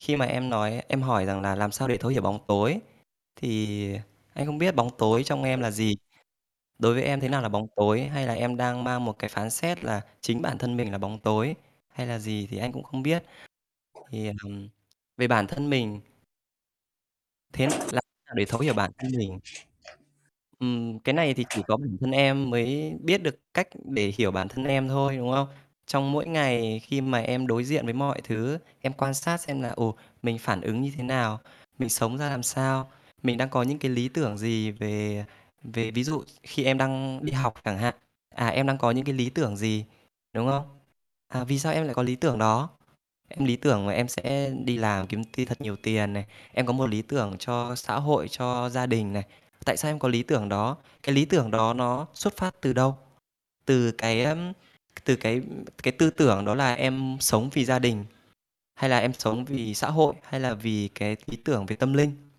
khi 0.00 0.16
mà 0.16 0.26
em 0.26 0.50
nói 0.50 0.82
em 0.88 1.02
hỏi 1.02 1.24
rằng 1.26 1.42
là 1.42 1.54
làm 1.56 1.72
sao 1.72 1.88
để 1.88 1.96
thấu 1.98 2.10
hiểu 2.10 2.22
bóng 2.22 2.38
tối, 2.48 2.80
thì 3.36 3.78
anh 4.34 4.46
không 4.46 4.58
biết 4.58 4.76
bóng 4.76 4.90
tối 4.98 5.24
trong 5.24 5.44
em 5.44 5.60
là 5.60 5.70
gì. 5.72 5.96
Đối 6.82 6.94
với 6.94 7.02
em 7.02 7.20
thế 7.20 7.28
nào 7.28 7.42
là 7.42 7.48
bóng 7.48 7.66
tối, 7.76 8.02
hay 8.02 8.26
là 8.26 8.32
em 8.34 8.56
đang 8.56 8.84
mang 8.84 9.04
một 9.04 9.18
cái 9.18 9.28
phán 9.30 9.50
xét 9.50 9.84
là 9.84 10.00
chính 10.20 10.42
bản 10.42 10.58
thân 10.58 10.76
mình 10.76 10.92
là 10.92 10.98
bóng 10.98 11.18
tối, 11.20 11.54
hay 11.88 12.06
là 12.06 12.18
gì 12.18 12.46
thì 12.50 12.58
anh 12.58 12.72
cũng 12.72 12.82
không 12.84 13.02
biết. 13.02 13.22
Thì, 14.10 14.30
ừm, 14.44 14.68
về 15.16 15.28
bản 15.28 15.46
thân 15.46 15.70
mình 15.70 16.00
thế 17.52 17.66
làm 17.66 18.02
nào 18.26 18.34
để 18.36 18.44
thấu 18.44 18.60
hiểu 18.60 18.74
bản 18.74 18.90
thân 18.98 19.10
mình? 19.18 19.38
Ừm, 20.60 20.98
cái 20.98 21.12
này 21.12 21.34
thì 21.34 21.44
chỉ 21.50 21.62
có 21.68 21.76
bản 21.76 21.96
thân 22.00 22.10
em 22.10 22.50
mới 22.50 22.94
biết 23.02 23.22
được 23.22 23.40
cách 23.54 23.68
để 23.84 24.12
hiểu 24.18 24.30
bản 24.30 24.48
thân 24.48 24.64
em 24.64 24.88
thôi, 24.88 25.16
đúng 25.16 25.32
không? 25.32 25.48
Trong 25.86 26.12
mỗi 26.12 26.26
ngày 26.26 26.80
khi 26.84 27.00
mà 27.00 27.18
em 27.18 27.46
đối 27.46 27.64
diện 27.64 27.84
với 27.84 27.94
mọi 27.94 28.20
thứ, 28.24 28.58
em 28.80 28.92
quan 28.92 29.14
sát 29.14 29.36
xem 29.40 29.62
là, 29.62 29.68
ồ, 29.70 29.94
mình 30.22 30.38
phản 30.38 30.60
ứng 30.60 30.82
như 30.82 30.90
thế 30.96 31.02
nào, 31.02 31.40
mình 31.78 31.88
sống 31.88 32.18
ra 32.18 32.30
làm 32.30 32.42
sao, 32.42 32.90
mình 33.22 33.38
đang 33.38 33.48
có 33.50 33.62
những 33.62 33.78
cái 33.78 33.90
lý 33.90 34.08
tưởng 34.08 34.38
gì 34.38 34.70
về 34.70 35.24
về 35.64 35.90
ví 35.90 36.04
dụ 36.04 36.24
khi 36.42 36.64
em 36.64 36.78
đang 36.78 37.24
đi 37.24 37.32
học 37.32 37.54
chẳng 37.64 37.78
hạn, 37.78 37.94
à, 38.34 38.48
em 38.48 38.66
đang 38.66 38.78
có 38.78 38.90
những 38.90 39.04
cái 39.04 39.14
lý 39.14 39.30
tưởng 39.30 39.56
gì, 39.56 39.84
đúng 40.32 40.48
không? 40.48 40.78
À, 41.28 41.44
vì 41.44 41.58
sao 41.58 41.72
em 41.72 41.84
lại 41.84 41.94
có 41.94 42.02
lý 42.02 42.16
tưởng 42.16 42.38
đó? 42.38 42.68
Em 43.28 43.44
lý 43.44 43.56
tưởng 43.56 43.88
là 43.88 43.94
em 43.94 44.08
sẽ 44.08 44.50
đi 44.64 44.76
làm 44.76 45.06
kiếm 45.06 45.24
ti 45.24 45.44
thật 45.44 45.60
nhiều 45.60 45.76
tiền 45.76 46.12
này, 46.12 46.26
em 46.52 46.66
có 46.66 46.72
một 46.72 46.86
lý 46.86 47.02
tưởng 47.02 47.36
cho 47.38 47.74
xã 47.76 47.98
hội, 47.98 48.28
cho 48.28 48.68
gia 48.70 48.86
đình 48.86 49.12
này. 49.12 49.24
Tại 49.64 49.76
sao 49.76 49.90
em 49.90 49.98
có 49.98 50.08
lý 50.08 50.22
tưởng 50.22 50.48
đó? 50.48 50.76
Cái 51.02 51.14
lý 51.14 51.24
tưởng 51.24 51.50
đó 51.50 51.74
nó 51.74 52.06
xuất 52.14 52.36
phát 52.36 52.54
từ 52.60 52.72
đâu? 52.72 52.98
Từ 53.64 53.92
cái 53.92 54.26
từ 55.04 55.16
cái 55.16 55.40
cái 55.82 55.92
tư 55.92 56.10
tưởng 56.10 56.44
đó 56.44 56.54
là 56.54 56.74
em 56.74 57.16
sống 57.20 57.50
vì 57.52 57.64
gia 57.64 57.78
đình 57.78 58.04
hay 58.74 58.90
là 58.90 58.98
em 58.98 59.12
sống 59.12 59.44
vì 59.44 59.74
xã 59.74 59.90
hội 59.90 60.14
hay 60.22 60.40
là 60.40 60.54
vì 60.54 60.88
cái 60.94 61.16
lý 61.26 61.36
tưởng 61.36 61.66
về 61.66 61.76
tâm 61.76 61.92
linh. 61.94 62.30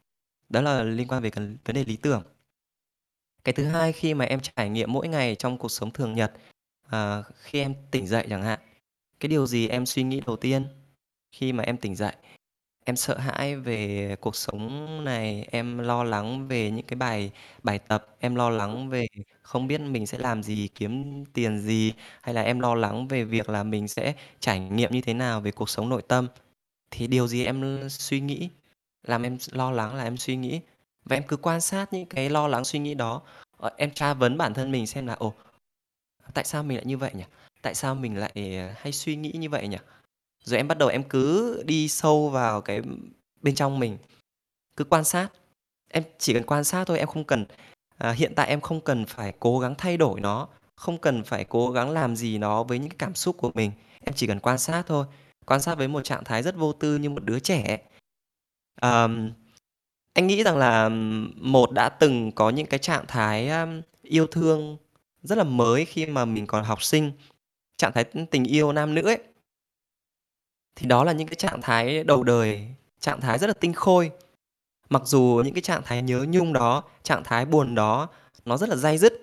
Đó 0.49 0.61
là 0.61 0.83
liên 0.83 1.07
quan 1.07 1.21
về 1.23 1.29
cái 1.29 1.45
vấn 1.65 1.75
đề 1.75 1.85
lý 1.85 1.95
tưởng. 1.95 2.23
Cái 3.43 3.53
thứ 3.53 3.65
hai 3.65 3.91
khi 3.91 4.13
mà 4.13 4.25
em 4.25 4.39
trải 4.39 4.69
nghiệm 4.69 4.93
mỗi 4.93 5.07
ngày 5.07 5.35
trong 5.35 5.57
cuộc 5.57 5.69
sống 5.69 5.91
thường 5.91 6.13
nhật, 6.15 6.31
à, 6.89 7.23
khi 7.41 7.59
em 7.61 7.73
tỉnh 7.91 8.07
dậy 8.07 8.25
chẳng 8.29 8.43
hạn, 8.43 8.59
cái 9.19 9.29
điều 9.29 9.47
gì 9.47 9.67
em 9.67 9.85
suy 9.85 10.03
nghĩ 10.03 10.21
đầu 10.27 10.35
tiên 10.37 10.67
khi 11.31 11.53
mà 11.53 11.63
em 11.63 11.77
tỉnh 11.77 11.95
dậy? 11.95 12.13
Em 12.85 12.95
sợ 12.95 13.17
hãi 13.17 13.55
về 13.57 14.15
cuộc 14.21 14.35
sống 14.35 15.03
này, 15.05 15.47
em 15.51 15.77
lo 15.79 16.03
lắng 16.03 16.47
về 16.47 16.71
những 16.71 16.85
cái 16.87 16.97
bài 16.97 17.31
bài 17.63 17.79
tập, 17.79 18.07
em 18.19 18.35
lo 18.35 18.49
lắng 18.49 18.89
về 18.89 19.05
không 19.43 19.67
biết 19.67 19.81
mình 19.81 20.07
sẽ 20.07 20.17
làm 20.17 20.43
gì, 20.43 20.69
kiếm 20.75 21.23
tiền 21.33 21.59
gì, 21.61 21.93
hay 22.23 22.35
là 22.35 22.41
em 22.41 22.59
lo 22.59 22.75
lắng 22.75 23.07
về 23.07 23.23
việc 23.25 23.49
là 23.49 23.63
mình 23.63 23.87
sẽ 23.87 24.13
trải 24.39 24.59
nghiệm 24.59 24.91
như 24.93 25.01
thế 25.01 25.13
nào 25.13 25.41
về 25.41 25.51
cuộc 25.51 25.69
sống 25.69 25.89
nội 25.89 26.01
tâm. 26.07 26.27
Thì 26.91 27.07
điều 27.07 27.27
gì 27.27 27.45
em 27.45 27.89
suy 27.89 28.21
nghĩ 28.21 28.49
làm 29.03 29.23
em 29.23 29.37
lo 29.51 29.71
lắng 29.71 29.95
là 29.95 30.03
em 30.03 30.17
suy 30.17 30.35
nghĩ 30.35 30.61
và 31.05 31.15
em 31.15 31.23
cứ 31.27 31.37
quan 31.37 31.61
sát 31.61 31.93
những 31.93 32.05
cái 32.05 32.29
lo 32.29 32.47
lắng 32.47 32.65
suy 32.65 32.79
nghĩ 32.79 32.93
đó. 32.93 33.21
Ờ, 33.57 33.71
em 33.77 33.91
tra 33.91 34.13
vấn 34.13 34.37
bản 34.37 34.53
thân 34.53 34.71
mình 34.71 34.87
xem 34.87 35.07
là 35.07 35.13
ồ 35.13 35.33
tại 36.33 36.45
sao 36.45 36.63
mình 36.63 36.77
lại 36.77 36.85
như 36.85 36.97
vậy 36.97 37.11
nhỉ? 37.13 37.23
Tại 37.61 37.75
sao 37.75 37.95
mình 37.95 38.17
lại 38.17 38.31
ờ, 38.35 38.73
hay 38.77 38.93
suy 38.93 39.15
nghĩ 39.15 39.31
như 39.31 39.49
vậy 39.49 39.67
nhỉ? 39.67 39.77
Rồi 40.43 40.57
em 40.57 40.67
bắt 40.67 40.77
đầu 40.77 40.89
em 40.89 41.03
cứ 41.03 41.63
đi 41.65 41.87
sâu 41.87 42.29
vào 42.29 42.61
cái 42.61 42.81
bên 43.41 43.55
trong 43.55 43.79
mình, 43.79 43.97
cứ 44.75 44.83
quan 44.83 45.03
sát. 45.03 45.29
Em 45.89 46.03
chỉ 46.17 46.33
cần 46.33 46.43
quan 46.43 46.63
sát 46.63 46.87
thôi, 46.87 46.99
em 46.99 47.07
không 47.07 47.23
cần 47.23 47.45
à, 47.97 48.11
hiện 48.11 48.35
tại 48.35 48.47
em 48.47 48.61
không 48.61 48.81
cần 48.81 49.05
phải 49.05 49.33
cố 49.39 49.59
gắng 49.59 49.75
thay 49.77 49.97
đổi 49.97 50.19
nó, 50.19 50.47
không 50.75 50.97
cần 50.97 51.23
phải 51.23 51.45
cố 51.45 51.71
gắng 51.71 51.89
làm 51.91 52.15
gì 52.15 52.37
nó 52.37 52.63
với 52.63 52.79
những 52.79 52.97
cảm 52.97 53.15
xúc 53.15 53.37
của 53.37 53.51
mình. 53.53 53.71
Em 53.99 54.15
chỉ 54.15 54.27
cần 54.27 54.39
quan 54.39 54.57
sát 54.57 54.83
thôi. 54.87 55.05
Quan 55.45 55.61
sát 55.61 55.77
với 55.77 55.87
một 55.87 56.01
trạng 56.03 56.23
thái 56.23 56.43
rất 56.43 56.55
vô 56.55 56.73
tư 56.73 56.97
như 56.97 57.09
một 57.09 57.23
đứa 57.23 57.39
trẻ. 57.39 57.77
Ờm, 58.81 59.31
anh 60.13 60.27
nghĩ 60.27 60.43
rằng 60.43 60.57
là 60.57 60.89
một 61.35 61.71
đã 61.71 61.89
từng 61.89 62.31
có 62.31 62.49
những 62.49 62.65
cái 62.65 62.79
trạng 62.79 63.05
thái 63.07 63.51
yêu 64.01 64.27
thương 64.27 64.77
rất 65.23 65.37
là 65.37 65.43
mới 65.43 65.85
khi 65.85 66.05
mà 66.05 66.25
mình 66.25 66.47
còn 66.47 66.63
học 66.63 66.83
sinh, 66.83 67.11
trạng 67.77 67.91
thái 67.91 68.03
tình 68.03 68.43
yêu 68.43 68.71
nam 68.71 68.95
nữ 68.95 69.01
ấy. 69.01 69.19
Thì 70.75 70.87
đó 70.87 71.03
là 71.03 71.11
những 71.11 71.27
cái 71.27 71.35
trạng 71.35 71.61
thái 71.61 72.03
đầu 72.03 72.23
đời, 72.23 72.67
trạng 72.99 73.21
thái 73.21 73.39
rất 73.39 73.47
là 73.47 73.53
tinh 73.53 73.73
khôi. 73.73 74.11
Mặc 74.89 75.01
dù 75.05 75.41
những 75.45 75.53
cái 75.53 75.61
trạng 75.61 75.81
thái 75.85 76.01
nhớ 76.01 76.25
nhung 76.29 76.53
đó, 76.53 76.83
trạng 77.03 77.23
thái 77.23 77.45
buồn 77.45 77.75
đó 77.75 78.09
nó 78.45 78.57
rất 78.57 78.69
là 78.69 78.75
dai 78.75 78.97
dứt, 78.97 79.13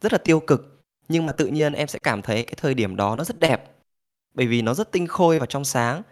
rất 0.00 0.12
là 0.12 0.18
tiêu 0.18 0.40
cực, 0.40 0.82
nhưng 1.08 1.26
mà 1.26 1.32
tự 1.32 1.46
nhiên 1.46 1.72
em 1.72 1.88
sẽ 1.88 1.98
cảm 1.98 2.22
thấy 2.22 2.42
cái 2.42 2.54
thời 2.56 2.74
điểm 2.74 2.96
đó 2.96 3.16
nó 3.16 3.24
rất 3.24 3.40
đẹp. 3.40 3.70
Bởi 4.34 4.46
vì 4.46 4.62
nó 4.62 4.74
rất 4.74 4.92
tinh 4.92 5.06
khôi 5.06 5.38
và 5.38 5.46
trong 5.46 5.64
sáng. 5.64 6.02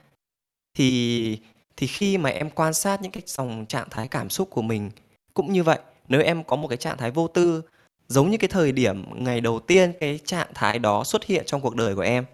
Thì 0.75 1.39
thì 1.77 1.87
khi 1.87 2.19
mà 2.19 2.31
em 2.31 2.51
quan 2.51 2.75
sát 2.75 3.03
những 3.03 3.13
cái 3.13 3.23
dòng 3.27 3.67
trạng 3.69 3.89
thái 3.91 4.09
cảm 4.09 4.31
xúc 4.31 4.51
của 4.51 4.63
mình 4.63 4.91
cũng 5.35 5.53
như 5.53 5.63
vậy, 5.63 5.79
nếu 6.09 6.23
em 6.23 6.45
có 6.45 6.57
một 6.57 6.69
cái 6.69 6.79
trạng 6.79 6.97
thái 6.97 7.11
vô 7.11 7.29
tư 7.29 7.63
giống 8.09 8.31
như 8.31 8.37
cái 8.39 8.49
thời 8.49 8.73
điểm 8.73 9.05
ngày 9.25 9.41
đầu 9.41 9.61
tiên 9.61 9.93
cái 10.01 10.21
trạng 10.25 10.49
thái 10.55 10.79
đó 10.79 11.05
xuất 11.05 11.25
hiện 11.25 11.43
trong 11.47 11.61
cuộc 11.61 11.77
đời 11.77 11.95
của 11.95 12.01
em 12.03 12.25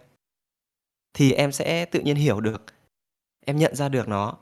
thì 1.14 1.32
em 1.32 1.52
sẽ 1.52 1.84
tự 1.84 2.00
nhiên 2.00 2.16
hiểu 2.16 2.40
được, 2.40 2.62
em 3.46 3.56
nhận 3.56 3.76
ra 3.76 3.88
được 3.88 4.08
nó. 4.08 4.36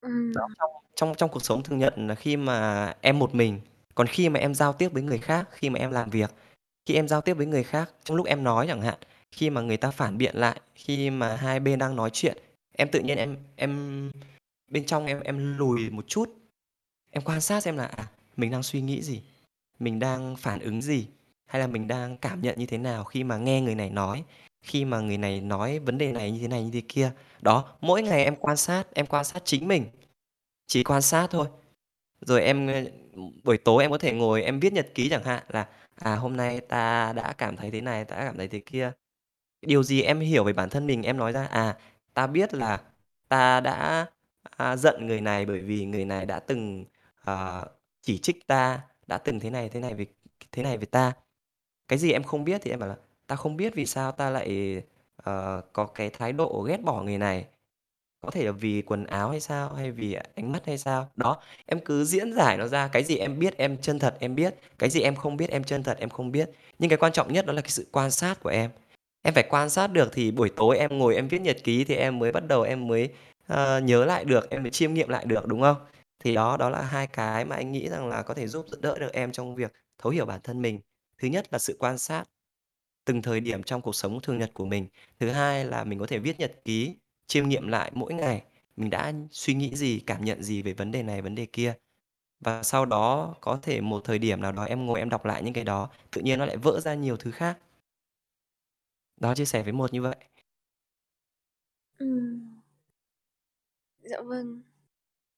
Ừm. 0.00 0.32
Đó, 0.34 0.48
trong 0.58 0.70
trong 0.96 1.14
trong 1.16 1.30
cuộc 1.30 1.42
sống 1.44 1.62
thường 1.62 1.78
nhật 1.78 1.94
là 1.98 2.14
khi 2.14 2.36
mà 2.36 2.86
em 3.00 3.18
một 3.18 3.34
mình, 3.34 3.60
còn 3.94 4.06
khi 4.06 4.28
mà 4.28 4.40
em 4.40 4.54
giao 4.54 4.72
tiếp 4.72 4.88
với 4.92 5.02
người 5.02 5.18
khác, 5.18 5.48
khi 5.52 5.70
mà 5.70 5.78
em 5.78 5.90
làm 5.90 6.10
việc, 6.10 6.30
khi 6.86 6.94
em 6.94 7.08
giao 7.08 7.20
tiếp 7.20 7.34
với 7.34 7.46
người 7.46 7.64
khác, 7.64 7.90
trong 8.04 8.16
lúc 8.16 8.26
em 8.26 8.44
nói 8.44 8.66
chẳng 8.68 8.82
hạn, 8.82 8.98
khi 9.32 9.50
mà 9.50 9.60
người 9.60 9.76
ta 9.76 9.90
phản 9.90 10.18
biện 10.18 10.36
lại, 10.36 10.60
khi 10.74 11.10
mà 11.10 11.36
hai 11.36 11.60
bên 11.60 11.78
đang 11.78 11.96
nói 11.96 12.10
chuyện, 12.12 12.38
em 12.72 12.88
tự 12.92 13.00
nhiên 13.00 13.18
em 13.18 13.36
em 13.56 14.10
bên 14.68 14.86
trong 14.86 15.06
em 15.06 15.20
em 15.20 15.58
lùi 15.58 15.90
một 15.90 16.08
chút. 16.08 16.30
Em 17.10 17.24
quan 17.24 17.40
sát 17.40 17.60
xem 17.60 17.76
là 17.76 17.84
à, 17.84 18.06
mình 18.36 18.50
đang 18.50 18.62
suy 18.62 18.80
nghĩ 18.80 19.02
gì, 19.02 19.22
mình 19.78 19.98
đang 19.98 20.36
phản 20.36 20.60
ứng 20.60 20.82
gì, 20.82 21.06
hay 21.46 21.60
là 21.60 21.66
mình 21.66 21.88
đang 21.88 22.16
cảm 22.16 22.42
nhận 22.42 22.58
như 22.58 22.66
thế 22.66 22.78
nào 22.78 23.04
khi 23.04 23.24
mà 23.24 23.38
nghe 23.38 23.60
người 23.60 23.74
này 23.74 23.90
nói, 23.90 24.24
khi 24.62 24.84
mà 24.84 25.00
người 25.00 25.18
này 25.18 25.40
nói 25.40 25.78
vấn 25.78 25.98
đề 25.98 26.12
này 26.12 26.30
như 26.30 26.40
thế 26.40 26.48
này 26.48 26.64
như 26.64 26.70
thế 26.72 26.82
kia. 26.88 27.12
Đó, 27.40 27.76
mỗi 27.80 28.02
ngày 28.02 28.24
em 28.24 28.36
quan 28.36 28.56
sát, 28.56 28.94
em 28.94 29.06
quan 29.06 29.24
sát 29.24 29.42
chính 29.44 29.68
mình. 29.68 29.86
Chỉ 30.66 30.84
quan 30.84 31.02
sát 31.02 31.26
thôi. 31.30 31.46
Rồi 32.20 32.42
em 32.42 32.66
ờ, 32.66 32.84
buổi 33.44 33.58
tối 33.58 33.82
em 33.82 33.90
có 33.90 33.98
thể 33.98 34.12
ngồi 34.12 34.42
em 34.42 34.60
viết 34.60 34.72
nhật 34.72 34.88
ký 34.94 35.08
chẳng 35.08 35.24
hạn 35.24 35.42
là 35.48 35.68
à 35.94 36.16
hôm 36.16 36.36
nay 36.36 36.60
ta 36.60 37.12
đã 37.12 37.32
cảm 37.32 37.56
thấy 37.56 37.70
thế 37.70 37.80
này, 37.80 38.04
ta 38.04 38.16
đã 38.16 38.24
cảm 38.24 38.36
thấy 38.36 38.48
thế 38.48 38.60
kia. 38.60 38.92
Điều 39.66 39.82
gì 39.82 40.02
em 40.02 40.20
hiểu 40.20 40.44
về 40.44 40.52
bản 40.52 40.70
thân 40.70 40.86
mình 40.86 41.02
em 41.02 41.16
nói 41.16 41.32
ra 41.32 41.46
à 41.46 41.78
ta 42.14 42.26
biết 42.26 42.54
là 42.54 42.80
ta 43.28 43.60
đã 43.60 44.06
à, 44.42 44.76
giận 44.76 45.06
người 45.06 45.20
này 45.20 45.46
bởi 45.46 45.60
vì 45.60 45.84
người 45.84 46.04
này 46.04 46.26
đã 46.26 46.40
từng 46.40 46.84
à, 47.24 47.64
chỉ 48.02 48.18
trích 48.18 48.46
ta, 48.46 48.80
đã 49.06 49.18
từng 49.18 49.40
thế 49.40 49.50
này 49.50 49.68
thế 49.68 49.80
này 49.80 49.94
về 49.94 50.06
thế 50.52 50.62
này 50.62 50.78
về 50.78 50.86
ta. 50.86 51.12
Cái 51.88 51.98
gì 51.98 52.12
em 52.12 52.22
không 52.22 52.44
biết 52.44 52.60
thì 52.64 52.70
em 52.70 52.80
bảo 52.80 52.88
là 52.88 52.96
ta 53.26 53.36
không 53.36 53.56
biết 53.56 53.74
vì 53.74 53.86
sao 53.86 54.12
ta 54.12 54.30
lại 54.30 54.82
ờ, 55.16 55.62
có 55.72 55.86
cái 55.86 56.10
thái 56.10 56.32
độ 56.32 56.62
ghét 56.68 56.82
bỏ 56.82 57.02
người 57.02 57.18
này. 57.18 57.46
Có 58.20 58.30
thể 58.30 58.44
là 58.44 58.52
vì 58.52 58.82
quần 58.82 59.04
áo 59.06 59.30
hay 59.30 59.40
sao 59.40 59.74
hay 59.74 59.90
vì 59.92 60.14
ánh 60.34 60.52
mắt 60.52 60.66
hay 60.66 60.78
sao. 60.78 61.08
Đó, 61.16 61.42
em 61.66 61.80
cứ 61.84 62.04
diễn 62.04 62.34
giải 62.34 62.56
nó 62.56 62.66
ra, 62.68 62.88
cái 62.88 63.04
gì 63.04 63.16
em 63.16 63.38
biết 63.38 63.56
em 63.56 63.78
chân 63.78 63.98
thật 63.98 64.16
em 64.20 64.34
biết, 64.34 64.54
cái 64.78 64.90
gì 64.90 65.00
em 65.00 65.16
không 65.16 65.36
biết 65.36 65.50
em 65.50 65.64
chân 65.64 65.82
thật 65.82 65.98
em 65.98 66.08
không 66.10 66.32
biết. 66.32 66.50
Nhưng 66.78 66.90
cái 66.90 66.98
quan 66.98 67.12
trọng 67.12 67.32
nhất 67.32 67.46
đó 67.46 67.52
là 67.52 67.62
cái 67.62 67.70
sự 67.70 67.86
quan 67.92 68.10
sát 68.10 68.40
của 68.42 68.48
em. 68.50 68.70
Em 69.22 69.34
phải 69.34 69.44
quan 69.48 69.70
sát 69.70 69.86
được 69.86 70.08
thì 70.12 70.30
buổi 70.30 70.50
tối 70.56 70.78
em 70.78 70.98
ngồi 70.98 71.14
em 71.14 71.28
viết 71.28 71.40
nhật 71.40 71.56
ký 71.64 71.84
thì 71.84 71.94
em 71.94 72.18
mới 72.18 72.32
bắt 72.32 72.46
đầu 72.48 72.62
em 72.62 72.86
mới 72.86 73.08
uh, 73.52 73.82
nhớ 73.82 74.04
lại 74.04 74.24
được, 74.24 74.50
em 74.50 74.62
mới 74.62 74.70
chiêm 74.70 74.94
nghiệm 74.94 75.08
lại 75.08 75.24
được 75.24 75.46
đúng 75.46 75.60
không? 75.60 75.76
Thì 76.24 76.34
đó 76.34 76.56
đó 76.56 76.70
là 76.70 76.82
hai 76.82 77.06
cái 77.06 77.44
mà 77.44 77.56
anh 77.56 77.72
nghĩ 77.72 77.88
rằng 77.88 78.08
là 78.08 78.22
có 78.22 78.34
thể 78.34 78.46
giúp 78.46 78.66
đỡ 78.80 78.98
được 78.98 79.12
em 79.12 79.32
trong 79.32 79.54
việc 79.54 79.72
thấu 79.98 80.12
hiểu 80.12 80.26
bản 80.26 80.40
thân 80.44 80.62
mình. 80.62 80.80
Thứ 81.18 81.28
nhất 81.28 81.46
là 81.50 81.58
sự 81.58 81.76
quan 81.78 81.98
sát 81.98 82.24
từng 83.04 83.22
thời 83.22 83.40
điểm 83.40 83.62
trong 83.62 83.80
cuộc 83.80 83.94
sống 83.94 84.20
thường 84.20 84.38
nhật 84.38 84.50
của 84.54 84.64
mình. 84.64 84.86
Thứ 85.20 85.28
hai 85.28 85.64
là 85.64 85.84
mình 85.84 85.98
có 85.98 86.06
thể 86.06 86.18
viết 86.18 86.40
nhật 86.40 86.52
ký, 86.64 86.96
chiêm 87.26 87.48
nghiệm 87.48 87.68
lại 87.68 87.90
mỗi 87.94 88.14
ngày 88.14 88.42
mình 88.76 88.90
đã 88.90 89.12
suy 89.30 89.54
nghĩ 89.54 89.76
gì, 89.76 90.00
cảm 90.06 90.24
nhận 90.24 90.42
gì 90.42 90.62
về 90.62 90.72
vấn 90.72 90.90
đề 90.90 91.02
này, 91.02 91.22
vấn 91.22 91.34
đề 91.34 91.46
kia. 91.46 91.74
Và 92.40 92.62
sau 92.62 92.86
đó 92.86 93.34
có 93.40 93.58
thể 93.62 93.80
một 93.80 94.04
thời 94.04 94.18
điểm 94.18 94.40
nào 94.40 94.52
đó 94.52 94.64
em 94.64 94.86
ngồi 94.86 94.98
em 94.98 95.08
đọc 95.08 95.24
lại 95.24 95.42
những 95.42 95.54
cái 95.54 95.64
đó, 95.64 95.88
tự 96.10 96.20
nhiên 96.20 96.38
nó 96.38 96.44
lại 96.46 96.56
vỡ 96.56 96.80
ra 96.80 96.94
nhiều 96.94 97.16
thứ 97.16 97.30
khác. 97.30 97.58
Đó, 99.16 99.34
chia 99.34 99.44
sẻ 99.44 99.62
với 99.62 99.72
một 99.72 99.92
như 99.92 100.02
vậy. 100.02 100.16
Ừm. 102.00 102.62
Dạ 104.00 104.20
vâng. 104.24 104.62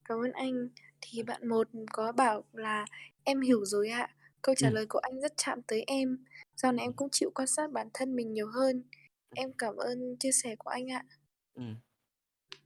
Cảm 0.05 0.19
ơn 0.19 0.33
anh. 0.33 0.69
Thì 1.01 1.25
bạn 1.25 1.49
một 1.49 1.69
có 1.93 2.13
bảo 2.13 2.45
là 2.53 2.87
"Em 3.25 3.41
hiểu 3.41 3.65
rồi 3.65 3.89
ạ." 3.91 4.09
Câu 4.43 4.55
trả 4.59 4.69
Ừm. 4.69 4.75
lời 4.75 4.87
của 4.91 4.99
anh 5.01 5.21
rất 5.21 5.35
chạm 5.37 5.63
tới 5.69 5.85
em. 5.89 6.25
Sau 6.57 6.73
này 6.73 6.87
em 6.87 6.93
cũng 6.95 7.09
chịu 7.13 7.31
quan 7.35 7.49
sát 7.49 7.73
bản 7.73 7.89
thân 7.95 8.17
mình 8.17 8.33
nhiều 8.35 8.49
hơn. 8.49 8.85
Em 9.35 9.53
cảm 9.59 9.77
ơn 9.77 10.17
chia 10.21 10.33
sẻ 10.33 10.57
của 10.59 10.71
anh 10.71 10.93
ạ. 10.93 11.05
Ừm. 11.57 11.77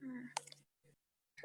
Ừm. 0.03 0.29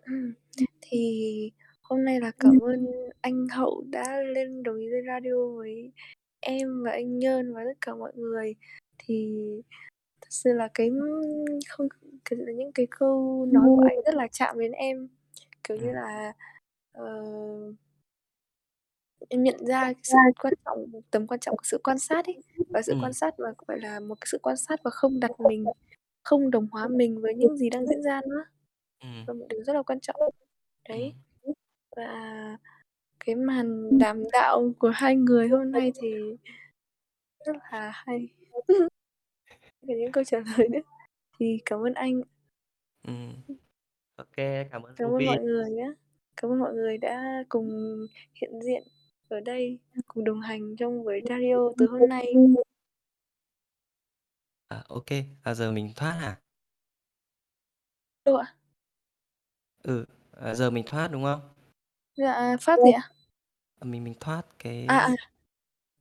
Ừm. 0.06 0.34
Thì 0.81 1.52
hôm 1.84 2.06
nay 2.06 2.19
là 2.22 2.31
cảm 2.40 2.60
ơn 2.60 2.85
anh 3.22 3.48
Hậu 3.48 3.85
đã 3.91 4.22
lên 4.22 4.64
đồng 4.64 4.77
ý 4.80 4.88
lên 4.90 5.06
radio 5.07 5.48
với 5.57 5.91
em 6.40 6.84
và 6.85 6.91
anh 6.91 7.19
Nhơn 7.19 7.53
và 7.53 7.61
tất 7.65 7.77
cả 7.81 7.95
mọi 7.95 8.11
người. 8.15 8.56
Thì 9.08 9.36
thật 10.22 10.28
sự 10.32 10.54
là 10.54 10.70
cái 10.74 10.92
không 11.70 11.88
là 12.32 12.54
những 12.54 12.72
cái 12.74 12.88
câu 12.92 13.48
nói 13.52 13.70
của 13.78 13.84
anh 13.90 13.98
rất 14.06 14.16
là 14.16 14.28
chạm 14.32 14.60
đến 14.60 14.72
em. 14.72 15.10
Kiểu 15.64 15.78
như 15.78 15.88
Ừm. 15.88 15.96
là, 15.96 16.34
ờ 16.94 17.26
em 19.30 19.44
nhận 19.44 19.66
ra 19.66 19.84
cái 19.86 19.96
sự 20.04 20.18
quan 20.42 20.54
trọng 20.66 20.86
tầm 21.12 21.28
quan 21.28 21.40
trọng 21.40 21.58
của 21.58 21.64
sự 21.64 21.78
quan 21.84 22.00
sát 22.00 22.26
ấy. 22.26 22.42
Và 22.70 22.82
sự 22.82 22.94
quan 23.02 23.04
Ừm. 23.10 23.14
sát 23.14 23.40
mà, 23.40 23.54
gọi 23.68 23.80
là, 23.80 24.00
một 24.00 24.16
cái 24.22 24.28
sự 24.32 24.38
quan 24.42 24.58
sát 24.58 24.80
và 24.84 24.92
không 24.92 25.20
đặt 25.20 25.32
mình, 25.40 25.66
không 26.24 26.52
đồng 26.52 26.68
hóa 26.72 26.88
mình 26.88 27.22
với 27.22 27.36
những 27.36 27.58
gì 27.58 27.70
đang 27.70 27.88
diễn 27.88 28.02
ra 28.04 28.22
nữa. 28.30 28.44
Ừm. 29.02 29.26
Là 29.28 29.34
một 29.34 29.46
điều 29.50 29.64
rất 29.64 29.74
là 29.74 29.84
quan 29.84 30.00
trọng. 30.00 30.16
Đấy. 30.90 31.14
Ừm. 31.44 31.54
Và 31.98 32.58
cái 33.26 33.36
màn 33.36 34.00
đàm 34.00 34.24
đạo 34.34 34.74
của 34.80 34.90
hai 34.96 35.16
người 35.16 35.48
hôm 35.50 35.72
nay 35.72 35.92
thì 36.02 36.38
rất 37.46 37.56
là 37.72 37.92
hay. 37.94 38.28
Về 39.88 39.95
những 39.95 40.11
câu 40.11 40.23
trả 40.23 40.38
lời 40.40 40.68
nữa. 40.69 40.80
Thì 41.40 41.60
cảm 41.65 41.80
ơn 41.80 41.94
anh. 41.94 42.22
Ừm. 43.07 43.34
Ô 44.15 44.23
cảm 44.35 44.81
ơn 44.84 44.95
Cảm 44.95 45.07
ơn 45.07 45.11
Ruby. 45.14 45.26
mọi 45.26 45.40
người 45.40 45.69
nhá. 45.72 45.88
Cảm 46.38 46.52
ơn 46.52 46.60
mọi 46.60 46.73
người 46.73 46.98
đã 46.98 47.44
cùng 47.49 47.98
hiện 48.41 48.61
diện 48.61 48.84
ở 49.30 49.40
đây, 49.40 49.80
cùng 50.07 50.23
đồng 50.23 50.41
hành 50.41 50.76
trong 50.76 51.03
buổi 51.03 51.22
radio 51.30 51.69
từ 51.77 51.88
hôm 51.88 52.10
nay. 52.10 52.34
À, 54.68 54.84
ô 54.88 55.03
À, 55.44 55.53
giờ 55.53 55.72
mình 55.72 55.91
thoát 55.95 56.11
hả? 56.11 56.40
Đâu 58.26 58.35
ạ? 58.35 58.56
Ừ, 59.84 60.06
à, 60.31 60.56
giờ 60.56 60.69
mình 60.69 60.84
thoát, 60.88 61.07
đúng 61.07 61.23
không? 61.23 61.41
Dạ, 62.15 62.57
phát 62.61 62.80
gì 62.85 62.91
ạ? 62.91 63.10
À, 63.80 63.85
mình 63.85 64.03
mình 64.03 64.14
thoát 64.19 64.45
cái 64.60 64.85
À, 64.88 64.98
à. 64.98 65.15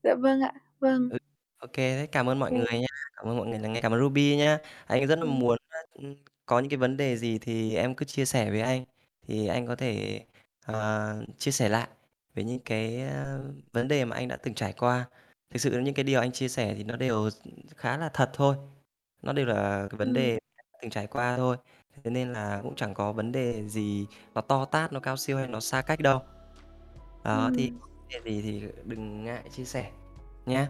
Dạ 0.02 0.14
vâng 0.14 0.40
ạ. 0.40 0.52
Vâng. 0.80 1.08
Ừ, 1.10 1.18
ô 1.62 1.66
thế 1.72 2.08
cảm 2.12 2.28
ơn 2.28 2.38
mọi 2.38 2.52
Ừm. 2.52 2.58
người 2.58 2.78
nha. 2.80 2.86
Cảm 3.16 3.26
ơn 3.28 3.36
mọi 3.38 3.46
người 3.46 3.58
lắng 3.58 3.72
nghe. 3.72 3.80
Cảm 3.80 3.92
ơn 3.94 4.00
Ruby 4.00 4.36
nhá. 4.36 4.58
Anh 4.86 5.06
rất 5.06 5.18
là 5.18 5.24
Ừm. 5.24 5.36
muốn, 5.40 5.58
ưm, 5.94 6.14
có 6.46 6.60
những 6.60 6.70
cái 6.70 6.76
vấn 6.76 6.96
đề 6.96 7.16
gì 7.16 7.38
thì 7.38 7.74
em 7.76 7.94
cứ 7.94 8.04
chia 8.04 8.24
sẻ 8.24 8.50
với 8.50 8.60
anh, 8.60 8.84
thì 9.28 9.46
anh 9.46 9.66
có 9.66 9.76
thể, 9.76 10.20
ờ, 10.66 11.24
chia 11.38 11.50
sẻ 11.50 11.68
lại 11.68 11.88
về 12.34 12.44
những 12.44 12.58
cái, 12.64 13.00
a, 13.02 13.38
vấn 13.72 13.88
đề 13.88 14.04
mà 14.04 14.16
anh 14.16 14.28
đã 14.28 14.36
từng 14.36 14.54
trải 14.54 14.72
qua. 14.72 15.04
Thực 15.50 15.58
sự 15.60 15.78
những 15.80 15.94
cái 15.94 16.04
điều 16.04 16.20
anh 16.20 16.32
chia 16.32 16.48
sẻ 16.48 16.74
thì 16.76 16.84
nó 16.84 16.96
đều 16.96 17.28
khá 17.76 17.96
là 17.96 18.10
thật 18.14 18.30
thôi, 18.34 18.56
nó 19.22 19.32
đều 19.32 19.46
là 19.46 19.86
cái 19.90 19.98
vấn 19.98 20.12
Ừm. 20.12 20.14
đề 20.14 20.38
từng 20.82 20.90
trải 20.90 21.06
qua 21.06 21.36
thôi, 21.36 21.56
thế 22.04 22.10
nên 22.10 22.32
là 22.32 22.60
cũng 22.62 22.76
chẳng 22.76 22.94
có 22.94 23.12
vấn 23.12 23.32
đề 23.32 23.68
gì 23.68 24.06
nó 24.34 24.40
to 24.40 24.64
tát, 24.64 24.92
nó 24.92 25.00
cao 25.00 25.16
siêu 25.16 25.38
hay 25.38 25.48
nó 25.48 25.60
xa 25.60 25.82
cách 25.82 26.00
đâu. 26.00 26.20
Đó, 27.24 27.50
thì 27.54 27.70
Ừm. 27.70 27.80
có 27.80 27.86
vấn 28.10 28.24
đề 28.24 28.32
gì 28.32 28.42
thì 28.42 28.68
đừng 28.84 29.24
ngại 29.24 29.44
chia 29.52 29.64
sẻ 29.64 29.90
nhá. 30.46 30.68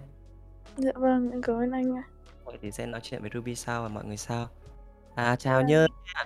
Dạ 0.77 0.93
vâng, 0.94 1.31
em 1.31 1.43
cảm 1.43 1.57
ơn 1.57 1.70
anh 1.70 1.97
ạ. 1.97 2.03
Vậy 2.44 2.59
thì 2.62 2.70
sẽ 2.70 2.86
nói 2.86 3.01
chuyện 3.05 3.20
với 3.20 3.31
Ruby 3.35 3.55
sau 3.55 3.82
và 3.82 3.89
mọi 3.89 4.05
người 4.05 4.16
sau. 4.16 4.49
À, 5.15 5.36
chào 5.36 5.59
Vâng. 5.59 5.66
Nhơn 5.66 5.90
nha. 6.15 6.24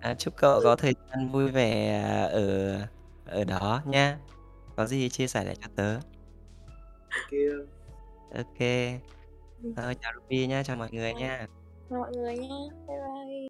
À, 0.00 0.14
chúc 0.14 0.34
cậu 0.36 0.60
có 0.64 0.76
thời 0.76 0.94
gian 1.10 1.28
vui 1.32 1.50
vẻ 1.50 2.00
ở 2.32 2.78
ở 3.26 3.44
đó 3.44 3.82
nha. 3.86 4.18
Có 4.76 4.86
gì 4.86 5.08
chia 5.08 5.26
sẻ 5.26 5.44
lại 5.44 5.56
cho 5.60 5.68
tớ. 5.76 5.94
Ô 8.34 8.42
Ừm. 9.62 9.74
Thôi 9.76 9.96
chào 10.00 10.12
Ruby 10.14 10.46
nhá, 10.46 10.62
chào 10.62 10.76
mọi 10.76 10.88
người 10.92 11.14
nha. 11.14 11.46
Chào 11.90 11.98
mọi 11.98 12.12
người 12.16 12.36
nhá. 12.38 12.48
Bye 12.88 12.96
bye. 12.98 13.48